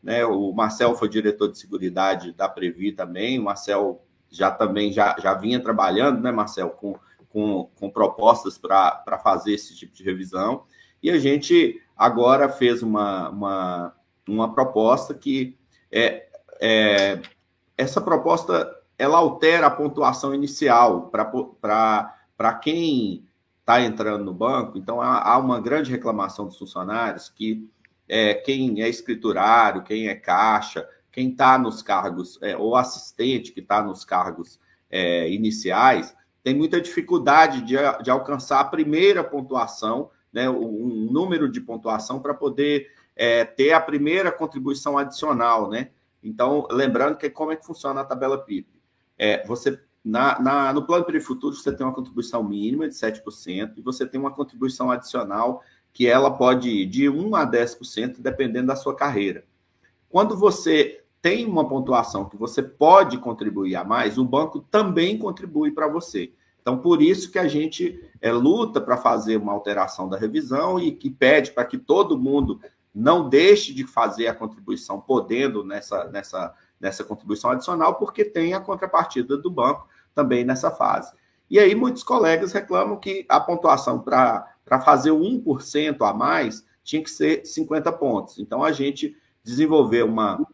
Né, 0.00 0.24
o 0.24 0.52
Marcel 0.52 0.94
foi 0.94 1.08
diretor 1.08 1.50
de 1.50 1.58
seguridade 1.58 2.32
da 2.32 2.48
Previ 2.48 2.92
também, 2.92 3.38
o 3.38 3.42
Marcel 3.42 4.00
já 4.30 4.50
também 4.50 4.92
já, 4.92 5.16
já 5.18 5.34
vinha 5.34 5.60
trabalhando, 5.60 6.20
né, 6.22 6.30
Marcel, 6.30 6.70
com, 6.70 6.96
com, 7.28 7.68
com 7.74 7.90
propostas 7.90 8.56
para 8.56 9.20
fazer 9.22 9.54
esse 9.54 9.76
tipo 9.76 9.92
de 9.92 10.04
revisão, 10.04 10.62
e 11.02 11.10
a 11.10 11.18
gente 11.18 11.82
agora 12.00 12.48
fez 12.48 12.82
uma, 12.82 13.28
uma, 13.28 13.94
uma 14.26 14.54
proposta 14.54 15.12
que 15.12 15.58
é, 15.92 16.26
é, 16.58 17.20
essa 17.76 18.00
proposta 18.00 18.74
ela 18.96 19.18
altera 19.18 19.66
a 19.66 19.70
pontuação 19.70 20.34
inicial 20.34 21.10
para 21.10 22.54
quem 22.62 23.28
está 23.60 23.82
entrando 23.82 24.24
no 24.24 24.32
banco. 24.32 24.78
Então, 24.78 24.98
há, 24.98 25.20
há, 25.20 25.36
uma 25.36 25.60
grande 25.60 25.90
reclamação 25.90 26.46
dos 26.46 26.56
funcionários 26.56 27.28
que 27.28 27.68
é, 28.08 28.32
quem 28.32 28.82
é 28.82 28.88
escriturário, 28.88 29.84
quem 29.84 30.08
é 30.08 30.14
caixa, 30.14 30.88
quem 31.12 31.28
está 31.28 31.58
nos 31.58 31.82
cargos, 31.82 32.38
é, 32.40 32.56
ou 32.56 32.76
assistente 32.76 33.52
que 33.52 33.60
está 33.60 33.82
nos 33.82 34.06
cargos 34.06 34.58
é, 34.90 35.30
iniciais, 35.30 36.16
tem 36.42 36.54
muita 36.54 36.80
dificuldade 36.80 37.60
de, 37.60 37.76
de 38.02 38.10
alcançar 38.10 38.60
a 38.60 38.64
primeira 38.64 39.22
pontuação 39.22 40.10
né, 40.32 40.48
um 40.48 41.08
número 41.10 41.50
de 41.50 41.60
pontuação 41.60 42.20
para 42.20 42.34
poder 42.34 42.90
é, 43.16 43.44
ter 43.44 43.72
a 43.72 43.80
primeira 43.80 44.30
contribuição 44.30 44.96
adicional, 44.96 45.68
né? 45.68 45.90
Então, 46.22 46.66
lembrando 46.70 47.16
que 47.16 47.28
como 47.30 47.52
é 47.52 47.56
que 47.56 47.66
funciona 47.66 48.00
a 48.00 48.04
tabela 48.04 48.38
PIB? 48.38 48.66
É, 49.18 49.46
você, 49.46 49.78
na, 50.04 50.40
na, 50.40 50.72
no 50.72 50.86
plano 50.86 51.04
Futuro, 51.20 51.54
você 51.54 51.72
tem 51.72 51.84
uma 51.84 51.94
contribuição 51.94 52.42
mínima 52.42 52.88
de 52.88 52.94
7% 52.94 53.74
e 53.76 53.82
você 53.82 54.06
tem 54.06 54.20
uma 54.20 54.30
contribuição 54.30 54.90
adicional 54.90 55.62
que 55.92 56.06
ela 56.06 56.30
pode 56.30 56.68
ir 56.68 56.86
de 56.86 57.08
1 57.08 57.34
a 57.34 57.50
10%, 57.50 58.20
dependendo 58.20 58.68
da 58.68 58.76
sua 58.76 58.94
carreira. 58.94 59.44
Quando 60.08 60.36
você 60.36 61.02
tem 61.20 61.46
uma 61.46 61.68
pontuação 61.68 62.28
que 62.28 62.36
você 62.36 62.62
pode 62.62 63.18
contribuir 63.18 63.76
a 63.76 63.84
mais, 63.84 64.16
o 64.16 64.24
banco 64.24 64.60
também 64.60 65.18
contribui 65.18 65.70
para 65.70 65.88
você. 65.88 66.32
Então, 66.60 66.78
por 66.78 67.00
isso 67.00 67.30
que 67.30 67.38
a 67.38 67.48
gente 67.48 68.00
é, 68.20 68.30
luta 68.32 68.80
para 68.80 68.96
fazer 68.96 69.36
uma 69.36 69.52
alteração 69.52 70.08
da 70.08 70.18
revisão 70.18 70.78
e 70.78 70.92
que 70.92 71.10
pede 71.10 71.52
para 71.52 71.64
que 71.64 71.78
todo 71.78 72.18
mundo 72.18 72.60
não 72.94 73.28
deixe 73.28 73.72
de 73.72 73.86
fazer 73.86 74.26
a 74.26 74.34
contribuição, 74.34 75.00
podendo 75.00 75.64
nessa, 75.64 76.04
nessa, 76.08 76.54
nessa 76.78 77.04
contribuição 77.04 77.50
adicional, 77.50 77.94
porque 77.94 78.24
tem 78.24 78.52
a 78.52 78.60
contrapartida 78.60 79.36
do 79.36 79.50
banco 79.50 79.88
também 80.14 80.44
nessa 80.44 80.70
fase. 80.70 81.12
E 81.48 81.58
aí, 81.58 81.74
muitos 81.74 82.02
colegas 82.02 82.52
reclamam 82.52 82.96
que 82.96 83.26
a 83.28 83.40
pontuação 83.40 84.00
para 84.00 84.46
fazer 84.84 85.10
1% 85.10 85.96
a 86.08 86.12
mais 86.12 86.64
tinha 86.84 87.02
que 87.02 87.10
ser 87.10 87.44
50 87.44 87.90
pontos. 87.92 88.38
Então, 88.38 88.62
a 88.62 88.70
gente 88.70 89.16
desenvolveu 89.42 90.06
uma, 90.06 90.44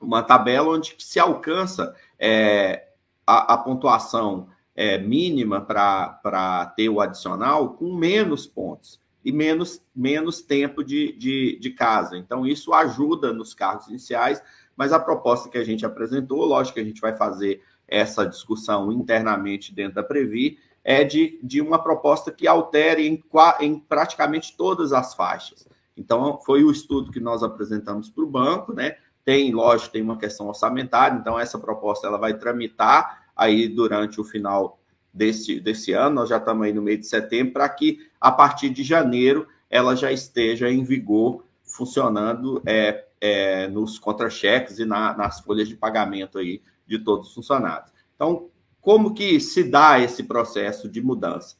uma 0.00 0.22
tabela 0.22 0.68
onde 0.68 0.94
se 0.98 1.18
alcança 1.18 1.94
é, 2.18 2.88
a, 3.26 3.54
a, 3.54 3.58
pontuação 3.58 4.48
é, 4.74 4.98
mínima 4.98 5.60
para 5.60 6.72
ter 6.76 6.88
o 6.88 7.00
adicional 7.00 7.74
com 7.74 7.94
menos 7.94 8.46
pontos 8.46 9.00
e 9.24 9.32
menos, 9.32 9.82
menos 9.94 10.40
tempo 10.40 10.82
de, 10.82 11.12
de, 11.12 11.58
de 11.60 11.70
casa. 11.70 12.16
Então, 12.16 12.46
isso 12.46 12.72
ajuda 12.72 13.32
nos 13.32 13.52
cargos 13.52 13.88
iniciais, 13.88 14.42
mas 14.76 14.92
a 14.92 15.00
proposta 15.00 15.48
que 15.48 15.58
a 15.58 15.64
gente 15.64 15.84
apresentou, 15.84 16.44
lógico 16.44 16.74
que 16.74 16.80
a 16.80 16.84
gente 16.84 17.00
vai 17.00 17.14
fazer 17.14 17.62
essa 17.86 18.24
discussão 18.24 18.90
internamente 18.92 19.74
dentro 19.74 19.96
da 19.96 20.02
Previ, 20.02 20.58
é 20.82 21.04
de, 21.04 21.38
de 21.42 21.60
uma 21.60 21.82
proposta 21.82 22.32
que 22.32 22.46
altere 22.46 23.06
em, 23.06 23.22
em 23.60 23.78
praticamente 23.78 24.56
todas 24.56 24.92
as 24.92 25.14
faixas. 25.14 25.68
Então, 25.96 26.40
foi 26.40 26.64
o 26.64 26.70
estudo 26.70 27.12
que 27.12 27.20
nós 27.20 27.42
apresentamos 27.42 28.08
para 28.08 28.24
o 28.24 28.30
banco, 28.30 28.72
né? 28.72 28.96
Tem, 29.22 29.52
lógico, 29.52 29.92
tem 29.92 30.02
uma 30.02 30.16
questão 30.16 30.48
orçamentária, 30.48 31.18
então 31.18 31.38
essa 31.38 31.58
proposta 31.58 32.06
ela 32.06 32.16
vai 32.16 32.38
tramitar 32.38 33.19
aí 33.40 33.66
durante 33.68 34.20
o 34.20 34.24
final 34.24 34.78
desse, 35.12 35.58
desse 35.58 35.92
ano, 35.92 36.16
nós 36.16 36.28
já 36.28 36.36
estamos 36.36 36.66
aí 36.66 36.74
no 36.74 36.82
meio 36.82 36.98
de 36.98 37.06
setembro, 37.06 37.54
para 37.54 37.68
que 37.70 37.98
a 38.20 38.30
partir 38.30 38.68
de 38.68 38.82
janeiro 38.82 39.48
ela 39.70 39.96
já 39.96 40.12
esteja 40.12 40.70
em 40.70 40.84
vigor, 40.84 41.42
funcionando 41.62 42.60
é, 42.66 43.06
é, 43.18 43.66
nos 43.68 43.98
contra-cheques 43.98 44.78
e 44.78 44.84
na, 44.84 45.16
nas 45.16 45.40
folhas 45.40 45.68
de 45.68 45.74
pagamento 45.74 46.36
aí 46.36 46.60
de 46.86 46.98
todos 46.98 47.28
os 47.28 47.34
funcionários. 47.34 47.90
Então, 48.14 48.50
como 48.78 49.14
que 49.14 49.40
se 49.40 49.64
dá 49.64 49.98
esse 49.98 50.24
processo 50.24 50.86
de 50.86 51.00
mudança? 51.00 51.56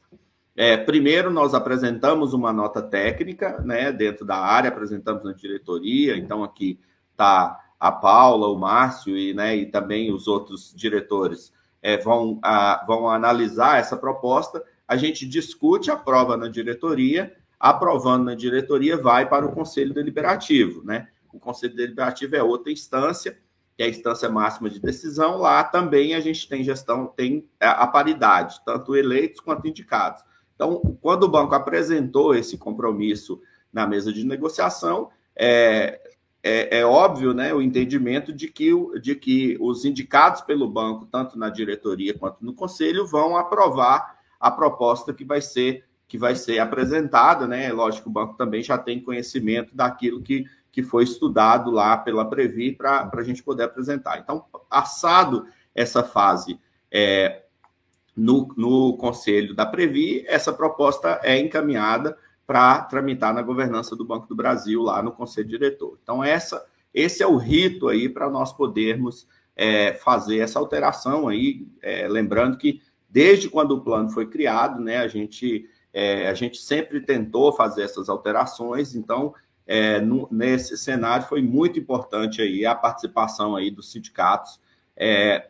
É, 0.55 0.77
primeiro, 0.77 1.31
nós 1.31 1.55
apresentamos 1.55 2.33
uma 2.33 2.53
nota 2.53 2.81
técnica, 2.81 3.59
né, 3.63 3.91
dentro 3.91 4.23
da 4.23 4.37
área, 4.37 4.69
apresentamos 4.69 5.23
na 5.23 5.33
diretoria, 5.33 6.15
então 6.15 6.43
aqui 6.43 6.79
está 7.11 7.59
a 7.79 7.91
Paula, 7.91 8.47
o 8.47 8.59
Márcio 8.59 9.17
e, 9.17 9.33
né, 9.33 9.55
e 9.55 9.65
também 9.65 10.13
os 10.13 10.27
outros 10.27 10.71
diretores 10.75 11.51
é, 11.81 11.97
vão, 11.97 12.39
a, 12.43 12.83
vão 12.85 13.09
analisar 13.09 13.79
essa 13.79 13.97
proposta, 13.97 14.63
a 14.87 14.95
gente 14.95 15.25
discute, 15.25 15.89
aprova 15.89 16.37
na 16.37 16.47
diretoria, 16.47 17.35
aprovando 17.59 18.25
na 18.25 18.35
diretoria, 18.35 18.97
vai 18.97 19.27
para 19.27 19.45
o 19.45 19.51
Conselho 19.51 19.93
Deliberativo, 19.93 20.83
né? 20.83 21.07
O 21.31 21.39
Conselho 21.39 21.75
Deliberativo 21.75 22.35
é 22.35 22.43
outra 22.43 22.71
instância, 22.71 23.37
que 23.77 23.83
é 23.83 23.85
a 23.85 23.89
instância 23.89 24.27
máxima 24.29 24.69
de 24.69 24.79
decisão, 24.79 25.37
lá 25.37 25.63
também 25.63 26.13
a 26.13 26.19
gente 26.19 26.47
tem 26.47 26.63
gestão, 26.63 27.07
tem 27.07 27.47
a 27.59 27.87
paridade, 27.87 28.59
tanto 28.65 28.95
eleitos 28.95 29.39
quanto 29.39 29.67
indicados. 29.67 30.23
Então, 30.55 30.97
quando 31.01 31.23
o 31.23 31.29
banco 31.29 31.55
apresentou 31.55 32.35
esse 32.35 32.57
compromisso 32.57 33.41
na 33.71 33.87
mesa 33.87 34.11
de 34.11 34.23
negociação, 34.25 35.09
é, 35.35 35.99
é, 36.43 36.79
é, 36.79 36.85
óbvio 36.85 37.33
né, 37.33 37.53
o 37.53 37.61
entendimento 37.61 38.33
de 38.33 38.47
que, 38.47 38.71
de 38.99 39.15
que 39.15 39.57
os 39.59 39.85
indicados 39.85 40.41
pelo 40.41 40.67
banco, 40.67 41.05
tanto 41.05 41.37
na 41.37 41.49
diretoria 41.49 42.17
quanto 42.17 42.43
no 42.43 42.53
conselho, 42.53 43.05
vão 43.05 43.37
aprovar 43.37 44.19
a 44.39 44.49
proposta 44.49 45.13
que 45.13 45.23
vai 45.23 45.41
ser 45.41 45.85
que 46.07 46.17
vai 46.17 46.35
ser 46.35 46.59
apresentada, 46.59 47.47
né? 47.47 47.71
Lógico, 47.71 48.09
o 48.09 48.11
banco 48.11 48.35
também 48.35 48.61
já 48.61 48.77
tem 48.77 48.99
conhecimento 48.99 49.73
daquilo 49.73 50.21
que, 50.21 50.43
que 50.69 50.83
foi 50.83 51.05
estudado 51.05 51.71
lá 51.71 51.95
pela 51.95 52.25
Previ 52.25 52.73
para 52.73 53.09
a 53.13 53.23
gente 53.23 53.41
poder 53.41 53.63
apresentar. 53.63 54.19
Então, 54.19 54.43
passado 54.69 55.45
essa 55.73 56.03
fase 56.03 56.59
é, 56.91 57.43
no, 58.13 58.53
no 58.57 58.97
Conselho 58.97 59.55
da 59.55 59.65
Previ, 59.65 60.25
essa 60.27 60.51
proposta 60.51 61.17
é 61.23 61.39
encaminhada 61.39 62.17
para 62.51 62.81
tramitar 62.81 63.33
na 63.33 63.41
governança 63.41 63.95
do 63.95 64.03
Banco 64.03 64.27
do 64.27 64.35
Brasil, 64.35 64.81
lá 64.81 65.01
no 65.01 65.13
Conselho 65.13 65.47
Diretor. 65.47 65.97
Então, 66.03 66.21
essa, 66.21 66.65
esse 66.93 67.23
é 67.23 67.25
o 67.25 67.37
rito 67.37 67.87
aí 67.87 68.09
para 68.09 68.29
nós 68.29 68.51
podermos 68.51 69.25
é, 69.55 69.93
fazer 69.93 70.39
essa 70.39 70.59
alteração 70.59 71.29
aí, 71.29 71.65
é, 71.81 72.09
lembrando 72.09 72.57
que 72.57 72.81
desde 73.09 73.49
quando 73.49 73.71
o 73.71 73.79
plano 73.79 74.09
foi 74.09 74.25
criado, 74.25 74.81
né, 74.81 74.97
a 74.97 75.07
gente, 75.07 75.65
é, 75.93 76.27
a 76.27 76.33
gente 76.33 76.57
sempre 76.57 76.99
tentou 76.99 77.53
fazer 77.53 77.83
essas 77.83 78.09
alterações, 78.09 78.95
então, 78.95 79.33
é, 79.65 80.01
no, 80.01 80.27
nesse 80.29 80.77
cenário 80.77 81.27
foi 81.27 81.41
muito 81.41 81.79
importante 81.79 82.41
aí 82.41 82.65
a 82.65 82.75
participação 82.75 83.55
aí 83.55 83.71
dos 83.71 83.93
sindicatos 83.93 84.59
é, 84.97 85.47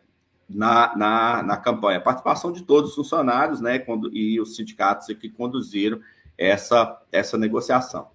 na, 0.48 0.96
na, 0.96 1.42
na 1.42 1.56
campanha. 1.56 1.98
A 1.98 2.00
participação 2.00 2.52
de 2.52 2.62
todos 2.62 2.90
os 2.90 2.94
funcionários 2.94 3.60
né, 3.60 3.80
quando, 3.80 4.08
e 4.16 4.40
os 4.40 4.54
sindicatos 4.54 5.08
que 5.08 5.28
conduziram 5.28 6.00
essa, 6.36 7.00
essa 7.10 7.38
negociação. 7.38 8.08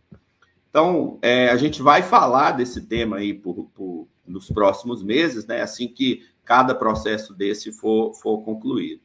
Então, 0.69 1.17
é, 1.21 1.49
a 1.49 1.57
gente 1.57 1.81
vai 1.81 2.01
falar 2.03 2.51
desse 2.51 2.81
tema 2.81 3.17
aí 3.17 3.33
por, 3.33 3.69
por, 3.73 4.07
nos 4.25 4.49
próximos 4.49 5.01
meses, 5.01 5.45
né, 5.45 5.61
assim 5.61 5.87
que 5.87 6.25
cada 6.43 6.75
processo 6.75 7.33
desse 7.33 7.71
for, 7.71 8.13
for 8.13 8.43
concluído. 8.43 9.01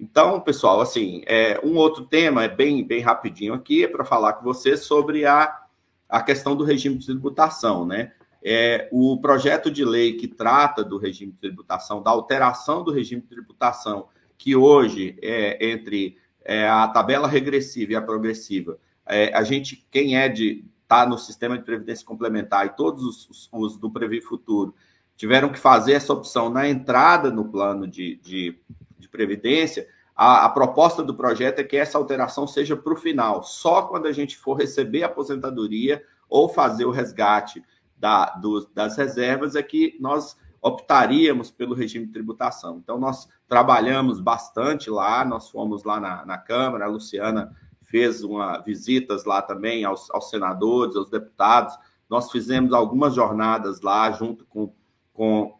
Então, 0.00 0.40
pessoal, 0.40 0.80
assim, 0.80 1.22
é, 1.26 1.60
um 1.62 1.76
outro 1.76 2.04
tema, 2.04 2.44
é 2.44 2.48
bem, 2.48 2.84
bem 2.84 3.00
rapidinho 3.00 3.54
aqui, 3.54 3.84
é 3.84 3.88
para 3.88 4.04
falar 4.04 4.34
com 4.34 4.44
vocês 4.44 4.80
sobre 4.80 5.24
a, 5.24 5.60
a 6.08 6.22
questão 6.22 6.56
do 6.56 6.64
regime 6.64 6.98
de 6.98 7.06
tributação, 7.06 7.86
né? 7.86 8.12
é, 8.44 8.88
o 8.90 9.16
projeto 9.18 9.70
de 9.70 9.84
lei 9.84 10.14
que 10.14 10.26
trata 10.26 10.84
do 10.84 10.98
regime 10.98 11.32
de 11.32 11.38
tributação, 11.38 12.02
da 12.02 12.10
alteração 12.10 12.82
do 12.82 12.90
regime 12.90 13.22
de 13.22 13.28
tributação, 13.28 14.08
que 14.36 14.56
hoje 14.56 15.16
é 15.22 15.70
entre 15.70 16.16
é, 16.44 16.68
a 16.68 16.86
tabela 16.88 17.28
regressiva 17.28 17.92
e 17.92 17.96
a 17.96 18.02
progressiva, 18.02 18.78
é, 19.06 19.34
a 19.34 19.42
gente, 19.42 19.86
quem 19.90 20.16
é 20.16 20.28
de 20.28 20.64
está 20.92 21.06
no 21.06 21.16
sistema 21.16 21.56
de 21.56 21.64
previdência 21.64 22.04
complementar 22.04 22.66
e 22.66 22.76
todos 22.76 23.02
os, 23.02 23.30
os, 23.30 23.48
os, 23.50 23.76
do 23.78 23.90
Previ 23.90 24.20
Futuro 24.20 24.74
tiveram 25.16 25.48
que 25.48 25.58
fazer 25.58 25.92
essa 25.92 26.12
opção 26.12 26.50
na 26.50 26.68
entrada 26.68 27.30
no 27.30 27.46
plano 27.46 27.88
de, 27.88 28.16
de, 28.16 28.58
de 28.98 29.08
previdência, 29.08 29.88
a, 30.14 30.44
a, 30.44 30.48
proposta 30.50 31.02
do 31.02 31.14
projeto 31.14 31.60
é 31.60 31.64
que 31.64 31.78
essa 31.78 31.96
alteração 31.96 32.46
seja 32.46 32.76
para 32.76 32.92
o 32.92 32.96
final, 32.96 33.42
só 33.42 33.82
quando 33.82 34.06
a 34.06 34.12
gente 34.12 34.36
for 34.36 34.54
receber 34.54 35.02
a 35.02 35.06
aposentadoria 35.06 36.04
ou 36.28 36.48
fazer 36.48 36.84
o 36.84 36.90
resgate 36.90 37.62
da, 37.96 38.26
do, 38.26 38.68
das 38.74 38.96
reservas 38.96 39.56
é 39.56 39.62
que 39.62 39.96
nós 39.98 40.36
optaríamos 40.62 41.50
pelo 41.50 41.74
regime 41.74 42.06
de 42.06 42.12
tributação. 42.12 42.78
Então, 42.78 42.96
nós 42.96 43.28
trabalhamos 43.48 44.20
bastante 44.20 44.88
lá, 44.88 45.24
nós 45.24 45.50
fomos 45.50 45.82
lá 45.82 45.98
na, 45.98 46.24
na 46.24 46.38
Câmara, 46.38 46.84
a 46.84 46.88
Luciana 46.88 47.52
fez 47.82 48.22
uma, 48.22 48.58
visitas 48.58 49.24
lá 49.24 49.42
também 49.42 49.84
aos, 49.84 50.08
aos 50.12 50.30
senadores, 50.30 50.94
aos 50.96 51.10
deputados, 51.10 51.76
nós 52.08 52.30
fizemos 52.30 52.72
algumas 52.72 53.14
jornadas 53.14 53.80
lá 53.80 54.10
junto 54.12 54.44
com, 54.46 54.72
com, 55.12 55.58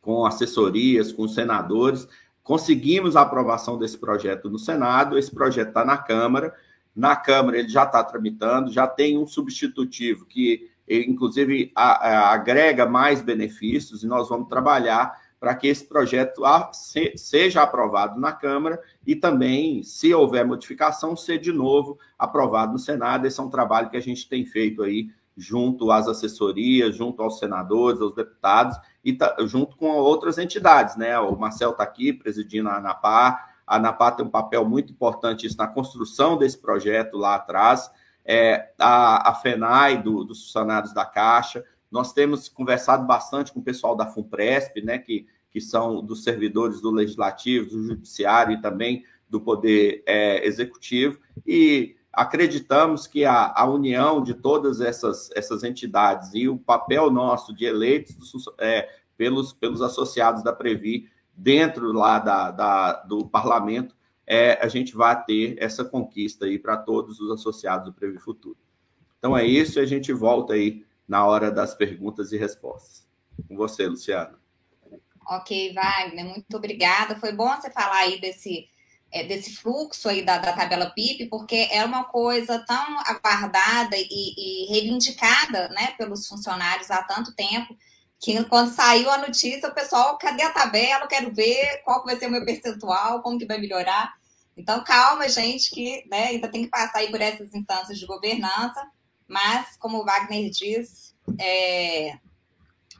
com 0.00 0.24
assessorias, 0.24 1.12
com 1.12 1.26
senadores, 1.26 2.06
conseguimos 2.42 3.16
a 3.16 3.22
aprovação 3.22 3.78
desse 3.78 3.98
projeto 3.98 4.48
no 4.48 4.58
Senado, 4.58 5.18
esse 5.18 5.34
projeto 5.34 5.68
está 5.68 5.84
na 5.84 5.98
Câmara, 5.98 6.54
na 6.94 7.16
Câmara 7.16 7.58
ele 7.58 7.68
já 7.68 7.84
está 7.84 8.02
tramitando, 8.04 8.72
já 8.72 8.86
tem 8.86 9.18
um 9.18 9.26
substitutivo 9.26 10.24
que 10.24 10.70
inclusive 10.90 11.70
a, 11.74 12.08
a, 12.08 12.32
agrega 12.32 12.86
mais 12.86 13.22
benefícios, 13.22 14.02
e 14.02 14.06
nós 14.06 14.28
vamos 14.28 14.48
trabalhar 14.48 15.16
para 15.38 15.54
que 15.54 15.68
esse 15.68 15.86
projeto 15.86 16.44
a, 16.44 16.70
se, 16.72 17.14
seja 17.16 17.62
aprovado 17.62 18.20
na 18.20 18.32
Câmara 18.32 18.80
e 19.06 19.16
também, 19.16 19.82
se 19.82 20.12
houver 20.12 20.44
modificação, 20.44 21.16
ser 21.16 21.38
de 21.38 21.52
novo 21.52 21.98
aprovado 22.18 22.72
no 22.72 22.78
Senado. 22.78 23.26
Esse 23.26 23.40
é 23.40 23.42
um 23.42 23.48
trabalho 23.48 23.88
que 23.88 23.96
a 23.96 24.02
gente 24.02 24.28
tem 24.28 24.44
feito 24.44 24.82
aí 24.82 25.08
junto 25.34 25.90
às 25.90 26.06
assessorias, 26.06 26.94
junto 26.94 27.22
aos 27.22 27.38
senadores, 27.38 28.02
aos 28.02 28.14
deputados 28.14 28.76
e 29.02 29.14
tá, 29.14 29.34
junto 29.46 29.76
com 29.76 29.86
outras 29.86 30.36
entidades, 30.36 30.96
né? 30.96 31.18
O 31.18 31.34
Marcel 31.36 31.70
está 31.70 31.84
aqui 31.84 32.12
presidindo 32.12 32.68
a 32.68 32.76
ANAPA, 32.76 33.38
a 33.66 33.76
ANAPA 33.76 34.12
tem 34.12 34.26
um 34.26 34.30
papel 34.30 34.68
muito 34.68 34.92
importante 34.92 35.46
isso, 35.46 35.56
na 35.56 35.66
construção 35.66 36.36
desse 36.36 36.58
projeto 36.58 37.16
lá 37.16 37.36
atrás 37.36 37.90
é, 38.32 38.70
a, 38.78 39.30
a 39.30 39.34
FENAI, 39.34 40.00
do, 40.00 40.22
dos 40.22 40.44
funcionários 40.44 40.94
da 40.94 41.04
Caixa. 41.04 41.64
Nós 41.90 42.12
temos 42.12 42.48
conversado 42.48 43.04
bastante 43.04 43.52
com 43.52 43.58
o 43.58 43.64
pessoal 43.64 43.96
da 43.96 44.06
FUNPRESP, 44.06 44.82
né, 44.82 44.98
que, 44.98 45.26
que 45.50 45.60
são 45.60 46.00
dos 46.00 46.22
servidores 46.22 46.80
do 46.80 46.92
Legislativo, 46.92 47.70
do 47.70 47.82
Judiciário 47.88 48.52
e 48.52 48.62
também 48.62 49.04
do 49.28 49.40
Poder 49.40 50.04
é, 50.06 50.46
Executivo, 50.46 51.18
e 51.44 51.96
acreditamos 52.12 53.08
que 53.08 53.24
a, 53.24 53.52
a 53.52 53.64
união 53.68 54.22
de 54.22 54.34
todas 54.34 54.80
essas, 54.80 55.28
essas 55.34 55.64
entidades 55.64 56.30
e 56.32 56.48
o 56.48 56.56
papel 56.56 57.10
nosso 57.10 57.52
de 57.52 57.64
eleitos 57.64 58.44
é, 58.60 58.88
pelos, 59.16 59.52
pelos 59.52 59.82
associados 59.82 60.44
da 60.44 60.52
Previ 60.52 61.08
dentro 61.34 61.92
lá 61.92 62.20
da, 62.20 62.52
da, 62.52 62.92
do 63.02 63.26
parlamento 63.26 63.96
é, 64.30 64.56
a 64.62 64.68
gente 64.68 64.94
vai 64.94 65.24
ter 65.24 65.56
essa 65.58 65.84
conquista 65.84 66.44
aí 66.44 66.56
para 66.56 66.76
todos 66.76 67.18
os 67.18 67.32
associados 67.32 67.86
do 67.86 67.92
Previ 67.92 68.16
Futuro. 68.16 68.56
Então 69.18 69.36
é 69.36 69.44
isso, 69.44 69.80
a 69.80 69.84
gente 69.84 70.12
volta 70.12 70.52
aí 70.52 70.86
na 71.08 71.26
hora 71.26 71.50
das 71.50 71.74
perguntas 71.74 72.30
e 72.30 72.36
respostas. 72.36 73.04
Com 73.48 73.56
você, 73.56 73.88
Luciana. 73.88 74.38
Ok, 75.26 75.74
Wagner, 75.74 76.24
muito 76.24 76.56
obrigada. 76.56 77.16
Foi 77.16 77.32
bom 77.32 77.48
você 77.56 77.72
falar 77.72 78.02
aí 78.02 78.20
desse, 78.20 78.68
é, 79.10 79.24
desse 79.24 79.56
fluxo 79.56 80.08
aí 80.08 80.24
da, 80.24 80.38
da, 80.38 80.52
tabela 80.52 80.90
PIB, 80.90 81.26
porque 81.26 81.68
é 81.68 81.84
uma 81.84 82.04
coisa 82.04 82.64
tão 82.64 83.00
aguardada 83.00 83.96
e, 83.96 84.06
e 84.08 84.66
reivindicada 84.70 85.70
né, 85.70 85.92
pelos 85.98 86.28
funcionários 86.28 86.88
há 86.88 87.02
tanto 87.02 87.34
tempo 87.34 87.76
que 88.20 88.44
quando 88.44 88.72
saiu 88.72 89.10
a 89.10 89.18
notícia, 89.18 89.68
o 89.68 89.74
pessoal, 89.74 90.18
cadê 90.18 90.42
a 90.42 90.50
tabela? 90.50 91.04
Eu 91.04 91.08
quero 91.08 91.34
ver 91.34 91.82
qual 91.84 92.04
vai 92.04 92.16
ser 92.16 92.26
o 92.26 92.30
meu 92.30 92.44
percentual, 92.44 93.22
como 93.22 93.38
que 93.38 93.46
vai 93.46 93.58
melhorar. 93.58 94.19
Então, 94.56 94.84
calma, 94.84 95.28
gente, 95.28 95.70
que 95.70 96.04
né, 96.08 96.28
ainda 96.28 96.48
tem 96.48 96.64
que 96.64 96.70
passar 96.70 96.98
aí 96.98 97.10
por 97.10 97.20
essas 97.20 97.54
instâncias 97.54 97.98
de 97.98 98.06
governança, 98.06 98.86
mas, 99.26 99.76
como 99.76 99.98
o 99.98 100.04
Wagner 100.04 100.50
diz, 100.50 101.14
é, 101.38 102.18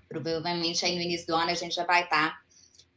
provavelmente 0.08 0.84
aí 0.84 0.94
no 0.94 1.02
início 1.02 1.26
do 1.26 1.34
ano 1.34 1.50
a 1.50 1.54
gente 1.54 1.74
já 1.74 1.84
vai 1.84 2.04
estar 2.04 2.40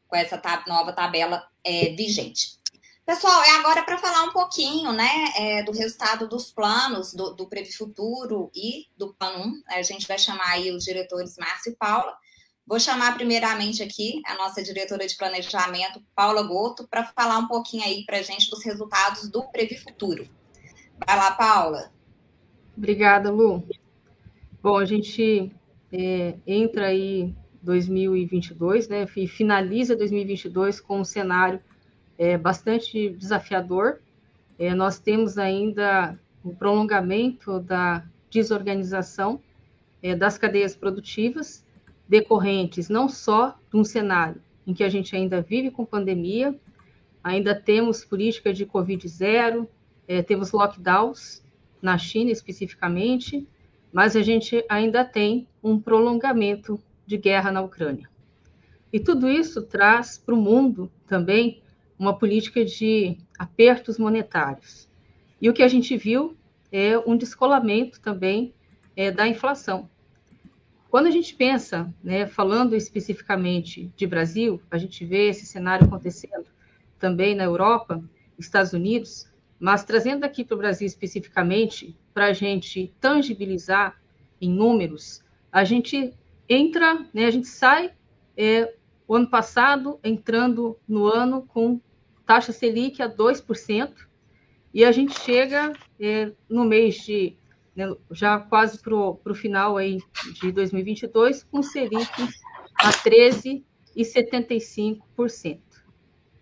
com 0.07 0.15
essa 0.15 0.37
tab 0.37 0.67
nova 0.67 0.93
tabela 0.93 1.47
é, 1.63 1.89
vigente. 1.89 2.59
Pessoal, 3.05 3.43
é 3.43 3.57
agora 3.57 3.83
para 3.83 3.97
falar 3.97 4.23
um 4.23 4.31
pouquinho 4.31 4.93
né, 4.93 5.33
é, 5.35 5.63
do 5.63 5.73
resultado 5.73 6.27
dos 6.27 6.51
planos 6.51 7.13
do, 7.13 7.33
do 7.33 7.49
Futuro 7.75 8.49
e 8.55 8.87
do 8.95 9.13
Plano 9.13 9.45
1. 9.45 9.63
A 9.67 9.81
gente 9.81 10.07
vai 10.07 10.17
chamar 10.17 10.51
aí 10.51 10.71
os 10.71 10.85
diretores 10.85 11.35
Márcio 11.37 11.73
e 11.73 11.75
Paula. 11.75 12.15
Vou 12.65 12.79
chamar 12.79 13.15
primeiramente 13.15 13.83
aqui 13.83 14.21
a 14.25 14.35
nossa 14.35 14.63
diretora 14.63 15.05
de 15.05 15.17
planejamento, 15.17 16.01
Paula 16.15 16.41
Goto, 16.43 16.87
para 16.87 17.03
falar 17.03 17.37
um 17.37 17.47
pouquinho 17.47 17.83
aí 17.83 18.05
para 18.05 18.19
a 18.19 18.21
gente 18.21 18.49
dos 18.49 18.63
resultados 18.63 19.29
do 19.29 19.43
Previ 19.43 19.77
Futuro. 19.77 20.27
Vai 21.05 21.17
lá, 21.17 21.31
Paula. 21.31 21.91
Obrigada, 22.75 23.29
Lu. 23.29 23.67
Bom, 24.61 24.77
a 24.77 24.85
gente 24.85 25.51
é, 25.91 26.35
entra 26.47 26.87
aí 26.87 27.35
2022, 27.61 28.87
né, 28.87 29.07
e 29.15 29.27
finaliza 29.27 29.95
2022 29.95 30.79
com 30.79 31.01
um 31.01 31.03
cenário 31.03 31.61
é, 32.17 32.37
bastante 32.37 33.09
desafiador. 33.09 33.99
É, 34.57 34.73
nós 34.73 34.99
temos 34.99 35.37
ainda 35.37 36.17
o 36.43 36.53
prolongamento 36.53 37.59
da 37.59 38.03
desorganização 38.29 39.41
é, 40.01 40.15
das 40.15 40.37
cadeias 40.37 40.75
produtivas, 40.75 41.62
decorrentes 42.07 42.89
não 42.89 43.07
só 43.07 43.57
de 43.71 43.77
um 43.77 43.83
cenário 43.83 44.41
em 44.65 44.73
que 44.73 44.83
a 44.83 44.89
gente 44.89 45.15
ainda 45.15 45.41
vive 45.41 45.71
com 45.71 45.85
pandemia, 45.85 46.57
ainda 47.23 47.53
temos 47.53 48.03
política 48.03 48.53
de 48.53 48.65
Covid 48.65 49.07
zero, 49.07 49.67
é, 50.07 50.21
temos 50.21 50.51
lockdowns 50.51 51.43
na 51.81 51.97
China 51.97 52.31
especificamente, 52.31 53.47
mas 53.91 54.15
a 54.15 54.21
gente 54.21 54.63
ainda 54.69 55.03
tem 55.03 55.47
um 55.61 55.79
prolongamento 55.79 56.79
de 57.05 57.17
guerra 57.17 57.51
na 57.51 57.61
Ucrânia. 57.61 58.09
E 58.91 58.99
tudo 58.99 59.29
isso 59.29 59.61
traz 59.63 60.17
para 60.17 60.33
o 60.35 60.37
mundo 60.37 60.91
também 61.07 61.61
uma 61.97 62.17
política 62.17 62.63
de 62.63 63.17
apertos 63.37 63.97
monetários. 63.97 64.89
E 65.41 65.49
o 65.49 65.53
que 65.53 65.63
a 65.63 65.67
gente 65.67 65.97
viu 65.97 66.37
é 66.71 66.97
um 66.97 67.15
descolamento 67.15 67.99
também 67.99 68.53
é, 68.95 69.11
da 69.11 69.27
inflação. 69.27 69.89
Quando 70.93 71.07
a 71.07 71.11
gente 71.11 71.33
pensa, 71.33 71.91
né, 72.03 72.27
falando 72.27 72.75
especificamente 72.75 73.91
de 73.95 74.05
Brasil, 74.05 74.61
a 74.69 74.77
gente 74.77 75.03
vê 75.03 75.27
esse 75.27 75.43
cenário 75.43 75.87
acontecendo 75.87 76.45
também 76.99 77.33
na 77.33 77.45
Europa, 77.45 77.99
Estados 78.37 78.73
Unidos, 78.73 79.27
mas 79.59 79.83
trazendo 79.83 80.23
aqui 80.23 80.43
para 80.45 80.53
o 80.53 80.57
Brasil 80.59 80.85
especificamente, 80.85 81.97
para 82.13 82.27
a 82.27 82.33
gente 82.33 82.93
tangibilizar 83.01 83.99
em 84.39 84.51
números, 84.51 85.23
a 85.51 85.63
gente 85.63 86.13
entra, 86.47 87.03
né, 87.11 87.25
a 87.25 87.31
gente 87.31 87.47
sai 87.47 87.91
é, 88.37 88.75
o 89.07 89.15
ano 89.15 89.27
passado 89.27 89.99
entrando 90.03 90.77
no 90.87 91.07
ano 91.07 91.41
com 91.41 91.81
taxa 92.23 92.51
Selic 92.51 93.01
a 93.01 93.09
2%, 93.09 93.95
e 94.71 94.85
a 94.85 94.91
gente 94.91 95.19
chega 95.19 95.73
é, 95.99 96.31
no 96.47 96.63
mês 96.63 96.97
de, 96.97 97.35
né, 97.75 97.93
já 98.11 98.39
quase 98.39 98.79
para 98.79 98.95
o 98.95 99.35
final 99.35 99.77
aí 99.77 99.97
de 100.41 100.51
2022, 100.51 101.43
com 101.43 101.63
Selic 101.63 102.07
a 102.75 102.91
13,75%. 102.91 105.59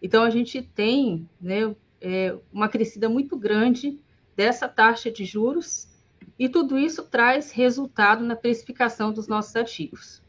Então, 0.01 0.23
a 0.23 0.29
gente 0.29 0.61
tem 0.61 1.29
né, 1.39 1.73
é, 2.01 2.35
uma 2.51 2.67
crescida 2.67 3.07
muito 3.07 3.37
grande 3.37 3.97
dessa 4.35 4.67
taxa 4.67 5.09
de 5.11 5.23
juros, 5.23 5.87
e 6.37 6.49
tudo 6.49 6.77
isso 6.77 7.03
traz 7.03 7.51
resultado 7.51 8.23
na 8.23 8.35
precificação 8.35 9.13
dos 9.13 9.27
nossos 9.27 9.55
ativos. 9.55 10.21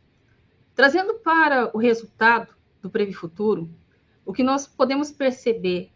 Trazendo 0.75 1.15
para 1.15 1.75
o 1.75 1.79
resultado 1.79 2.55
do 2.83 2.91
Previ 2.91 3.15
Futuro, 3.15 3.71
o 4.25 4.33
que 4.33 4.43
nós 4.43 4.67
podemos 4.67 5.11
perceber 5.11 5.91